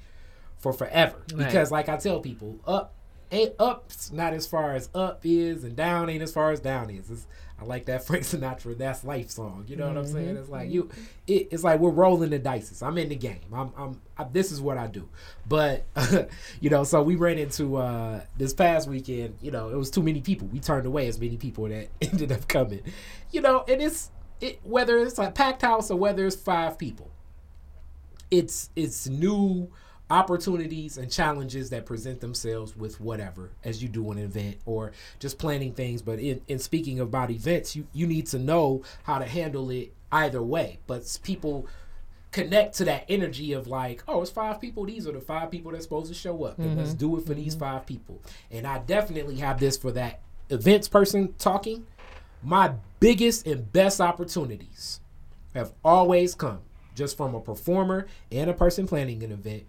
for 0.59 0.73
forever. 0.73 1.17
Right. 1.33 1.47
Because 1.47 1.71
like 1.71 1.89
I 1.89 1.97
tell 1.97 2.19
people, 2.19 2.59
up 2.65 2.93
ain't 3.31 3.53
up's 3.59 4.11
not 4.11 4.33
as 4.33 4.45
far 4.45 4.75
as 4.75 4.89
up 4.93 5.21
is, 5.23 5.63
and 5.63 5.75
down 5.75 6.09
ain't 6.09 6.21
as 6.21 6.33
far 6.33 6.51
as 6.51 6.59
down 6.59 6.89
is. 6.89 7.09
It's, 7.09 7.27
I 7.61 7.65
like 7.65 7.85
that 7.85 8.03
Frank 8.07 8.23
Sinatra 8.23 8.77
"That's 8.77 9.03
Life" 9.03 9.29
song. 9.29 9.65
You 9.67 9.75
know 9.75 9.87
what 9.87 9.97
I'm 9.97 10.07
saying? 10.07 10.37
It's 10.37 10.49
like 10.49 10.71
you, 10.71 10.89
it, 11.27 11.49
it's 11.51 11.63
like 11.63 11.79
we're 11.79 11.91
rolling 11.91 12.31
the 12.31 12.39
dice. 12.39 12.81
I'm 12.81 12.97
in 12.97 13.09
the 13.09 13.15
game. 13.15 13.39
I'm, 13.53 13.71
I'm, 13.77 14.01
I, 14.17 14.23
this 14.23 14.51
is 14.51 14.59
what 14.59 14.77
I 14.77 14.87
do. 14.87 15.07
But 15.47 15.85
you 16.61 16.69
know, 16.69 16.83
so 16.83 17.01
we 17.03 17.15
ran 17.15 17.37
into 17.37 17.77
uh 17.77 18.21
this 18.37 18.53
past 18.53 18.89
weekend. 18.89 19.35
You 19.41 19.51
know, 19.51 19.69
it 19.69 19.75
was 19.75 19.91
too 19.91 20.01
many 20.03 20.21
people. 20.21 20.47
We 20.47 20.59
turned 20.59 20.85
away 20.85 21.07
as 21.07 21.19
many 21.19 21.37
people 21.37 21.67
that 21.69 21.89
ended 22.01 22.31
up 22.31 22.47
coming. 22.47 22.81
You 23.31 23.41
know, 23.41 23.63
and 23.67 23.81
it's 23.81 24.09
it 24.39 24.59
whether 24.63 24.97
it's 24.97 25.19
a 25.19 25.29
packed 25.29 25.61
house 25.61 25.91
or 25.91 25.97
whether 25.97 26.25
it's 26.25 26.35
five 26.35 26.79
people 26.79 27.11
it's 28.31 28.69
it's 28.75 29.07
new 29.07 29.69
opportunities 30.11 30.97
and 30.97 31.09
challenges 31.09 31.69
that 31.69 31.85
present 31.85 32.19
themselves 32.19 32.75
with 32.75 32.99
whatever 32.99 33.51
as 33.63 33.81
you 33.81 33.87
do 33.87 34.11
an 34.11 34.17
event 34.17 34.57
or 34.65 34.91
just 35.19 35.39
planning 35.39 35.71
things. 35.71 36.01
But 36.01 36.19
in, 36.19 36.41
in 36.49 36.59
speaking 36.59 36.99
about 36.99 37.31
events 37.31 37.77
you 37.77 37.87
you 37.93 38.05
need 38.05 38.27
to 38.27 38.37
know 38.37 38.83
how 39.03 39.19
to 39.19 39.25
handle 39.25 39.69
it 39.69 39.93
either 40.11 40.43
way. 40.43 40.79
But 40.85 41.17
people 41.23 41.65
connect 42.31 42.75
to 42.77 42.85
that 42.85 43.05
energy 43.07 43.53
of 43.53 43.67
like 43.67 44.03
oh 44.05 44.21
it's 44.21 44.29
five 44.29 44.59
people. 44.59 44.85
These 44.85 45.07
are 45.07 45.13
the 45.13 45.21
five 45.21 45.49
people 45.49 45.71
that's 45.71 45.85
supposed 45.85 46.09
to 46.09 46.13
show 46.13 46.43
up. 46.43 46.59
And 46.59 46.77
let's 46.77 46.89
mm-hmm. 46.89 46.97
do 46.97 47.17
it 47.17 47.25
for 47.25 47.33
these 47.33 47.55
mm-hmm. 47.55 47.63
five 47.63 47.85
people. 47.85 48.21
And 48.51 48.67
i 48.67 48.79
definitely 48.79 49.37
have 49.37 49.61
this 49.61 49.77
for 49.77 49.93
that 49.93 50.19
events 50.49 50.89
person 50.89 51.33
talking. 51.37 51.87
My 52.43 52.73
biggest 52.99 53.47
and 53.47 53.71
best 53.71 54.01
opportunities 54.01 54.99
have 55.53 55.71
always 55.85 56.35
come 56.35 56.59
just 56.95 57.15
from 57.15 57.33
a 57.33 57.39
performer 57.39 58.07
and 58.29 58.49
a 58.49 58.53
person 58.53 58.87
planning 58.87 59.23
an 59.23 59.31
event 59.31 59.63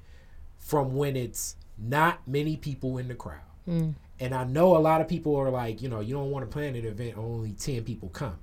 from 0.63 0.95
when 0.95 1.17
it's 1.17 1.57
not 1.77 2.27
many 2.27 2.57
people 2.57 2.97
in 2.99 3.09
the 3.09 3.15
crowd. 3.15 3.41
Mm. 3.69 3.95
And 4.21 4.35
I 4.35 4.45
know 4.45 4.77
a 4.77 4.79
lot 4.79 5.01
of 5.01 5.09
people 5.09 5.35
are 5.37 5.51
like, 5.51 5.83
you 5.83 5.89
know, 5.89 6.01
you 6.01 6.15
don't 6.15 6.31
want 6.31 6.49
to 6.49 6.53
plan 6.53 6.77
an 6.77 6.87
event 6.87 7.19
only 7.19 7.53
10 7.53 7.83
people 7.83 8.09
come. 8.09 8.39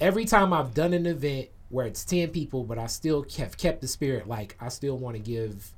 Every 0.00 0.24
time 0.24 0.52
I've 0.52 0.72
done 0.72 0.92
an 0.92 1.04
event 1.04 1.48
where 1.68 1.86
it's 1.86 2.04
10 2.04 2.28
people, 2.28 2.62
but 2.62 2.78
I 2.78 2.86
still 2.86 3.26
have 3.36 3.56
kept 3.56 3.80
the 3.80 3.88
spirit 3.88 4.28
like 4.28 4.56
I 4.60 4.68
still 4.68 4.96
want 4.96 5.16
to 5.16 5.22
give 5.22 5.72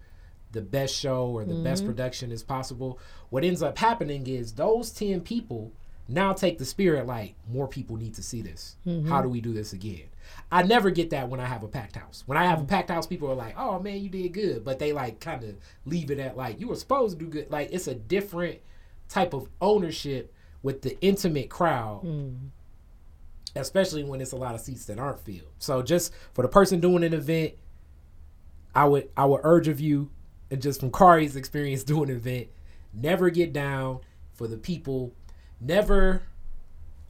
the 0.52 0.60
best 0.60 0.94
show 0.94 1.28
or 1.28 1.44
the 1.44 1.54
best 1.54 1.82
mm-hmm. 1.82 1.92
production 1.92 2.32
as 2.32 2.42
possible. 2.42 2.98
What 3.30 3.44
ends 3.44 3.62
up 3.62 3.78
happening 3.78 4.26
is 4.26 4.52
those 4.52 4.90
10 4.90 5.22
people 5.22 5.72
now 6.06 6.32
take 6.32 6.58
the 6.58 6.64
spirit 6.64 7.06
like 7.06 7.34
more 7.50 7.68
people 7.68 7.96
need 7.96 8.14
to 8.14 8.22
see 8.22 8.42
this. 8.42 8.76
How 8.84 8.90
mm-hmm. 8.90 9.22
do 9.22 9.28
we 9.30 9.40
do 9.40 9.54
this 9.54 9.72
again? 9.72 10.09
I 10.52 10.62
never 10.62 10.90
get 10.90 11.10
that 11.10 11.28
when 11.28 11.40
I 11.40 11.46
have 11.46 11.62
a 11.62 11.68
packed 11.68 11.96
house. 11.96 12.24
When 12.26 12.36
I 12.38 12.44
have 12.46 12.60
a 12.60 12.64
packed 12.64 12.90
house, 12.90 13.06
people 13.06 13.30
are 13.30 13.34
like, 13.34 13.54
"Oh 13.56 13.78
man, 13.78 14.00
you 14.00 14.08
did 14.08 14.32
good," 14.32 14.64
but 14.64 14.78
they 14.78 14.92
like 14.92 15.20
kind 15.20 15.44
of 15.44 15.56
leave 15.86 16.10
it 16.10 16.18
at 16.18 16.36
like 16.36 16.60
you 16.60 16.68
were 16.68 16.76
supposed 16.76 17.18
to 17.18 17.24
do 17.24 17.30
good. 17.30 17.50
Like 17.50 17.70
it's 17.72 17.86
a 17.86 17.94
different 17.94 18.60
type 19.08 19.34
of 19.34 19.48
ownership 19.60 20.32
with 20.62 20.82
the 20.82 21.00
intimate 21.00 21.50
crowd 21.50 22.04
especially 23.56 24.04
when 24.04 24.20
it's 24.20 24.32
a 24.32 24.36
lot 24.36 24.54
of 24.54 24.60
seats 24.60 24.86
that 24.86 24.98
aren't 24.98 25.18
filled. 25.20 25.50
So 25.58 25.82
just 25.82 26.12
for 26.32 26.42
the 26.42 26.48
person 26.48 26.80
doing 26.80 27.04
an 27.04 27.12
event, 27.12 27.54
I 28.74 28.84
would 28.84 29.10
I 29.16 29.24
would 29.24 29.40
urge 29.42 29.68
of 29.68 29.80
you 29.80 30.10
and 30.50 30.60
just 30.60 30.80
from 30.80 30.90
Kari's 30.90 31.36
experience 31.36 31.84
doing 31.84 32.10
an 32.10 32.16
event, 32.16 32.48
never 32.92 33.30
get 33.30 33.52
down 33.52 34.00
for 34.32 34.46
the 34.46 34.56
people, 34.56 35.12
never 35.60 36.22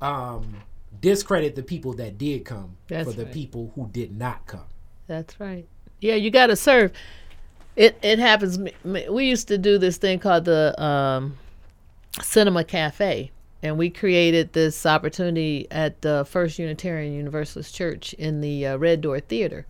um, 0.01 0.57
discredit 1.01 1.55
the 1.55 1.63
people 1.63 1.93
that 1.95 2.19
did 2.19 2.45
come 2.45 2.77
That's 2.89 3.09
for 3.09 3.17
the 3.17 3.25
right. 3.25 3.33
people 3.33 3.73
who 3.75 3.89
did 3.89 4.17
not 4.17 4.47
come. 4.47 4.65
That's 5.07 5.39
right. 5.41 5.67
Yeah, 6.01 6.15
you 6.15 6.31
got 6.31 6.49
to 6.49 6.57
serve. 6.57 6.93
It 7.77 7.99
it 8.03 8.19
happens. 8.19 8.59
We 8.85 9.27
used 9.27 9.49
to 9.49 9.59
do 9.59 9.79
this 9.79 9.97
thing 9.97 10.19
called 10.19 10.45
the 10.45 10.81
um, 10.83 11.37
Cinema 12.21 12.65
Cafe, 12.65 13.31
and 13.63 13.79
we 13.79 13.91
created 13.91 14.53
this 14.53 14.87
opportunity 14.87 15.67
at 15.71 16.03
the 16.03 16.27
First 16.29 16.59
Unitarian 16.59 17.13
Universalist 17.13 17.75
Church 17.75 18.13
in 18.15 18.41
the 18.41 18.67
uh, 18.67 18.77
Red 18.77 19.01
Door 19.01 19.21
Theater, 19.21 19.67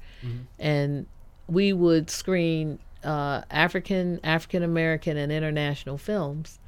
and 0.59 1.06
we 1.48 1.72
would 1.72 2.10
screen 2.10 2.78
uh, 3.05 3.42
African, 3.51 4.20
African 4.24 4.62
American, 4.62 5.16
and 5.16 5.30
international 5.30 5.98
films. 5.98 6.59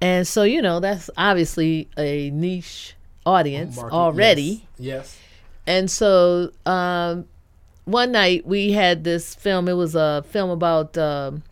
And 0.00 0.26
so 0.26 0.42
you 0.42 0.60
know 0.62 0.80
that's 0.80 1.10
obviously 1.16 1.88
a 1.96 2.30
niche 2.30 2.96
audience 3.26 3.76
Market, 3.76 3.94
already. 3.94 4.66
Yes. 4.78 5.16
And 5.66 5.90
so 5.90 6.50
um, 6.66 7.26
one 7.84 8.12
night 8.12 8.46
we 8.46 8.72
had 8.72 9.04
this 9.04 9.34
film. 9.34 9.68
It 9.68 9.74
was 9.74 9.94
a 9.94 10.24
film 10.28 10.50
about 10.50 10.96
um 10.98 11.42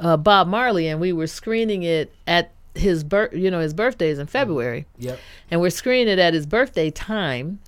uh, 0.00 0.16
Bob 0.16 0.46
Marley, 0.46 0.86
and 0.86 1.00
we 1.00 1.12
were 1.12 1.26
screening 1.26 1.82
it 1.82 2.12
at 2.26 2.52
his 2.74 3.02
birth. 3.02 3.32
You 3.34 3.50
know, 3.50 3.58
his 3.60 3.74
birthday 3.74 4.10
is 4.10 4.18
in 4.20 4.26
February, 4.28 4.86
Yes. 4.98 5.10
Yep. 5.12 5.18
and 5.50 5.60
we're 5.60 5.70
screening 5.70 6.06
it 6.12 6.18
at 6.20 6.34
his 6.34 6.46
birthday 6.46 6.90
time. 6.90 7.58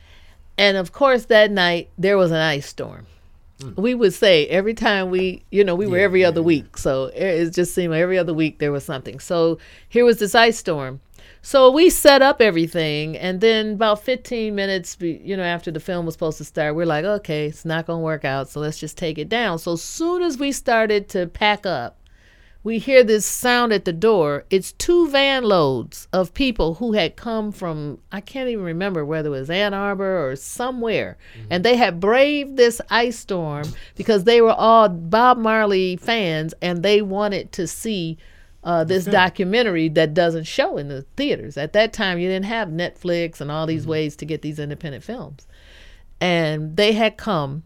And 0.57 0.77
of 0.77 0.93
course, 0.93 1.25
that 1.27 1.51
night 1.51 1.89
there 1.99 2.17
was 2.19 2.31
an 2.31 2.37
ice 2.37 2.67
storm. 2.67 3.07
We 3.77 3.95
would 3.95 4.15
say 4.15 4.47
every 4.47 4.73
time 4.73 5.11
we, 5.11 5.43
you 5.51 5.65
know, 5.65 5.75
we 5.75 5.87
were 5.87 5.99
Yeah, 5.99 6.05
every 6.05 6.21
yeah, 6.23 6.29
other 6.29 6.43
week, 6.43 6.79
so 6.79 7.07
it 7.07 7.23
it 7.23 7.51
just 7.51 7.75
seemed 7.75 7.91
like 7.93 8.01
every 8.01 8.17
other 8.17 8.33
week 8.33 8.59
there 8.59 8.73
was 8.73 8.85
something. 8.85 9.19
So 9.21 9.59
here 9.89 10.05
was 10.05 10.19
this 10.19 10.35
ice 10.35 10.57
storm. 10.59 11.01
So 11.43 11.71
we 11.71 11.89
set 11.89 12.21
up 12.21 12.41
everything, 12.41 13.17
and 13.17 13.41
then 13.41 13.73
about 13.73 14.03
15 14.05 14.55
minutes, 14.55 14.97
you 15.01 15.37
know, 15.37 15.43
after 15.43 15.71
the 15.71 15.81
film 15.81 16.05
was 16.05 16.15
supposed 16.15 16.39
to 16.39 16.45
start, 16.45 16.75
we're 16.75 16.85
like, 16.85 17.05
okay, 17.05 17.47
it's 17.47 17.65
not 17.65 17.87
gonna 17.87 18.03
work 18.03 18.25
out, 18.25 18.49
so 18.51 18.61
let's 18.61 18.79
just 18.79 18.99
take 18.99 19.19
it 19.19 19.29
down. 19.29 19.59
So 19.59 19.77
soon 19.77 20.23
as 20.23 20.39
we 20.39 20.53
started 20.53 21.09
to 21.11 21.27
pack 21.27 21.65
up, 21.65 21.97
we 22.63 22.79
hear 22.79 23.03
this 23.03 23.25
sound 23.25 23.73
at 23.73 23.87
the 23.87 23.93
door. 23.93 24.45
It's 24.51 24.73
two 24.73 25.09
van 25.09 25.45
loads 25.45 26.09
of 26.13 26.35
people 26.35 26.75
who 26.75 26.93
had 26.93 27.17
come 27.17 27.53
from, 27.53 28.01
I 28.13 28.21
can't 28.21 28.51
even 28.51 28.65
remember 28.65 29.05
whether 29.05 29.29
it 29.29 29.33
was 29.33 29.49
Ann 29.49 29.73
Arbor 29.73 30.29
or 30.29 30.37
somewhere. 30.37 31.17
Mm-hmm. 31.35 31.47
And 31.51 31.65
they 31.65 31.77
had 31.77 32.01
braved 32.01 32.59
this 32.59 32.81
ice 32.91 33.19
storm 33.19 33.65
because 33.97 34.25
they 34.25 34.43
were 34.43 34.53
all 34.53 34.91
Bob 34.91 35.39
Marley 35.39 35.97
fans 35.97 36.53
and 36.61 36.83
they 36.83 37.01
wanted 37.01 37.51
to 37.53 37.67
see 37.67 38.19
uh, 38.63 38.85
this 38.85 39.05
documentary 39.07 39.89
that 39.89 40.13
doesn't 40.13 40.45
show 40.45 40.77
in 40.77 40.89
the 40.89 41.03
theaters. 41.17 41.57
At 41.57 41.73
that 41.73 41.93
time, 41.93 42.19
you 42.19 42.29
didn't 42.29 42.45
have 42.47 42.69
Netflix 42.69 43.41
and 43.41 43.51
all 43.51 43.67
these 43.67 43.87
ways 43.87 44.17
to 44.17 44.27
get 44.27 44.43
these 44.43 44.59
independent 44.59 45.03
films. 45.03 45.47
And 46.21 46.77
they 46.77 46.93
had 46.93 47.17
come. 47.17 47.63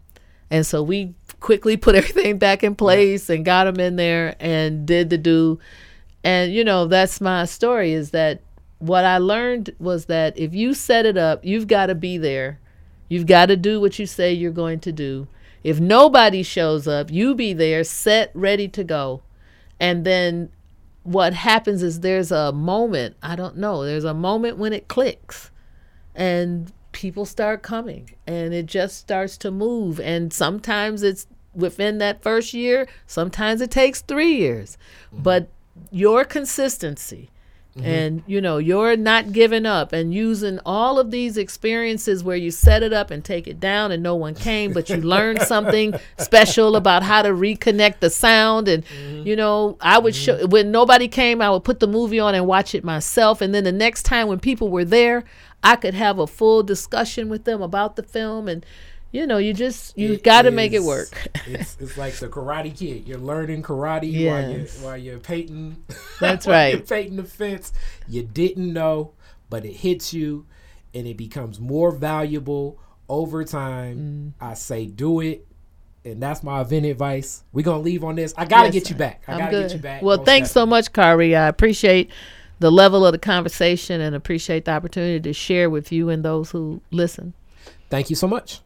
And 0.49 0.65
so 0.65 0.81
we 0.81 1.13
quickly 1.39 1.75
put 1.77 1.95
everything 1.95 2.37
back 2.37 2.63
in 2.63 2.75
place 2.75 3.29
and 3.29 3.43
got 3.43 3.65
them 3.65 3.79
in 3.79 3.97
there 3.97 4.35
and 4.39 4.85
did 4.85 5.09
the 5.09 5.17
do. 5.17 5.59
And, 6.23 6.53
you 6.53 6.63
know, 6.63 6.85
that's 6.85 7.19
my 7.19 7.45
story 7.45 7.91
is 7.91 8.11
that 8.11 8.41
what 8.79 9.03
I 9.03 9.17
learned 9.17 9.75
was 9.79 10.05
that 10.05 10.37
if 10.37 10.53
you 10.53 10.73
set 10.73 11.05
it 11.05 11.17
up, 11.17 11.43
you've 11.43 11.67
got 11.67 11.87
to 11.87 11.95
be 11.95 12.17
there. 12.17 12.59
You've 13.09 13.27
got 13.27 13.47
to 13.47 13.57
do 13.57 13.79
what 13.79 13.99
you 13.99 14.05
say 14.05 14.33
you're 14.33 14.51
going 14.51 14.79
to 14.81 14.91
do. 14.91 15.27
If 15.63 15.79
nobody 15.79 16.41
shows 16.41 16.87
up, 16.87 17.11
you 17.11 17.35
be 17.35 17.53
there, 17.53 17.83
set, 17.83 18.31
ready 18.33 18.67
to 18.69 18.83
go. 18.83 19.21
And 19.79 20.05
then 20.05 20.49
what 21.05 21.35
happens 21.35 21.83
is 21.83 21.99
there's 21.99 22.31
a 22.31 22.51
moment, 22.51 23.15
I 23.21 23.35
don't 23.35 23.57
know, 23.57 23.85
there's 23.85 24.03
a 24.03 24.13
moment 24.13 24.57
when 24.57 24.73
it 24.73 24.87
clicks 24.87 25.51
and 26.15 26.73
people 26.93 27.25
start 27.25 27.61
coming 27.61 28.09
and 28.25 28.55
it 28.55 28.65
just 28.65 28.97
starts 28.97 29.37
to 29.37 29.51
move. 29.51 29.99
And 29.99 30.33
sometimes 30.33 31.03
it's 31.03 31.27
within 31.53 31.99
that 31.99 32.23
first 32.23 32.55
year 32.55 32.87
sometimes 33.05 33.61
it 33.61 33.69
takes 33.69 34.01
3 34.01 34.33
years. 34.33 34.79
Mm-hmm. 35.13 35.21
But 35.21 35.49
your 35.91 36.25
consistency 36.25 37.29
Mm-hmm. 37.77 37.87
and 37.87 38.23
you 38.25 38.39
know 38.39 38.57
you're 38.57 38.95
not 38.95 39.33
giving 39.33 39.65
up 39.65 39.91
and 39.91 40.13
using 40.13 40.61
all 40.65 40.97
of 40.97 41.11
these 41.11 41.35
experiences 41.35 42.23
where 42.23 42.37
you 42.37 42.49
set 42.49 42.83
it 42.83 42.93
up 42.93 43.11
and 43.11 43.21
take 43.21 43.47
it 43.47 43.59
down 43.59 43.91
and 43.91 44.01
no 44.01 44.15
one 44.15 44.33
came 44.33 44.71
but 44.71 44.89
you 44.89 44.95
learned 44.95 45.41
something 45.41 45.93
special 46.17 46.77
about 46.77 47.03
how 47.03 47.21
to 47.21 47.31
reconnect 47.31 47.99
the 47.99 48.09
sound. 48.09 48.69
And 48.69 48.85
mm-hmm. 48.85 49.27
you 49.27 49.35
know 49.35 49.77
i 49.81 49.99
would 49.99 50.15
show 50.15 50.37
mm-hmm. 50.37 50.51
when 50.51 50.71
nobody 50.71 51.09
came 51.09 51.41
i 51.41 51.49
would 51.49 51.65
put 51.65 51.81
the 51.81 51.87
movie 51.87 52.17
on 52.17 52.33
and 52.33 52.47
watch 52.47 52.73
it 52.73 52.85
myself. 52.85 53.41
And 53.41 53.53
then 53.53 53.65
the 53.65 53.73
next 53.73 54.03
time 54.03 54.29
when 54.29 54.39
people 54.39 54.69
were 54.69 54.85
there 54.85 55.25
i 55.61 55.75
could 55.75 55.95
have 55.95 56.17
a 56.17 56.27
full 56.27 56.63
discussion 56.63 57.27
with 57.27 57.43
them 57.43 57.61
about 57.61 57.97
the 57.97 58.03
film. 58.03 58.47
And 58.47 58.65
you 59.15 59.25
know 59.25 59.37
you 59.37 59.53
just 59.53 59.97
you 59.97 60.17
got 60.17 60.43
to 60.43 60.51
make 60.51 60.73
it 60.73 60.83
work 60.83 61.27
it's, 61.47 61.77
it's 61.79 61.97
like 61.97 62.13
the 62.15 62.27
Karate 62.27 62.77
Kid. 62.77 63.07
You're 63.07 63.17
learning 63.19 63.63
karate 63.63 64.11
while 64.27 64.49
you're 64.49 64.59
Yes. 64.59 64.81
while 64.81 64.97
you're 64.97 65.19
painting. 65.19 65.83
That's 66.19 66.45
while 66.47 66.69
You're 66.69 66.77
right. 66.79 66.87
painting 66.89 67.15
the 67.17 67.23
fence. 67.23 67.71
You 68.07 68.23
didn't 68.23 68.73
know, 68.73 69.13
but 69.49 69.63
it 69.65 69.73
hits 69.77 70.13
you, 70.13 70.45
and 70.93 71.05
it 71.07 71.17
becomes 71.17 71.59
more 71.59 71.91
valuable 71.91 72.79
over 73.07 73.43
time. 73.43 74.33
Mm. 74.41 74.45
I 74.45 74.53
say 74.55 74.85
do 74.87 75.19
it. 75.21 75.45
And 76.03 76.21
that's 76.21 76.43
my 76.43 76.61
event 76.61 76.85
advice. 76.85 77.43
We're 77.53 77.63
gonna 77.63 77.79
leave 77.83 78.03
on 78.03 78.15
this. 78.15 78.33
I 78.37 78.45
gotta 78.45 78.65
Yes, 78.67 78.73
get 78.73 78.89
you 78.91 78.95
back. 78.95 79.23
I 79.27 79.33
I'm 79.33 79.39
gotta 79.39 79.51
good. 79.51 79.67
get 79.69 79.75
you 79.77 79.81
back. 79.81 80.01
Well, 80.01 80.17
most 80.17 80.25
thanks 80.25 80.51
so 80.51 80.65
much, 80.65 80.91
Kari. 80.93 81.35
I 81.35 81.47
appreciate 81.47 82.11
the 82.59 82.71
level 82.71 83.05
of 83.05 83.11
the 83.11 83.17
conversation 83.19 84.01
and 84.01 84.15
appreciate 84.15 84.65
the 84.65 84.71
opportunity 84.71 85.19
to 85.19 85.33
share 85.33 85.69
with 85.69 85.91
you 85.91 86.09
and 86.09 86.23
those 86.23 86.51
who 86.51 86.81
listen. 86.91 87.33
Thank 87.89 88.09
you 88.09 88.15
so 88.15 88.27
much. 88.27 88.61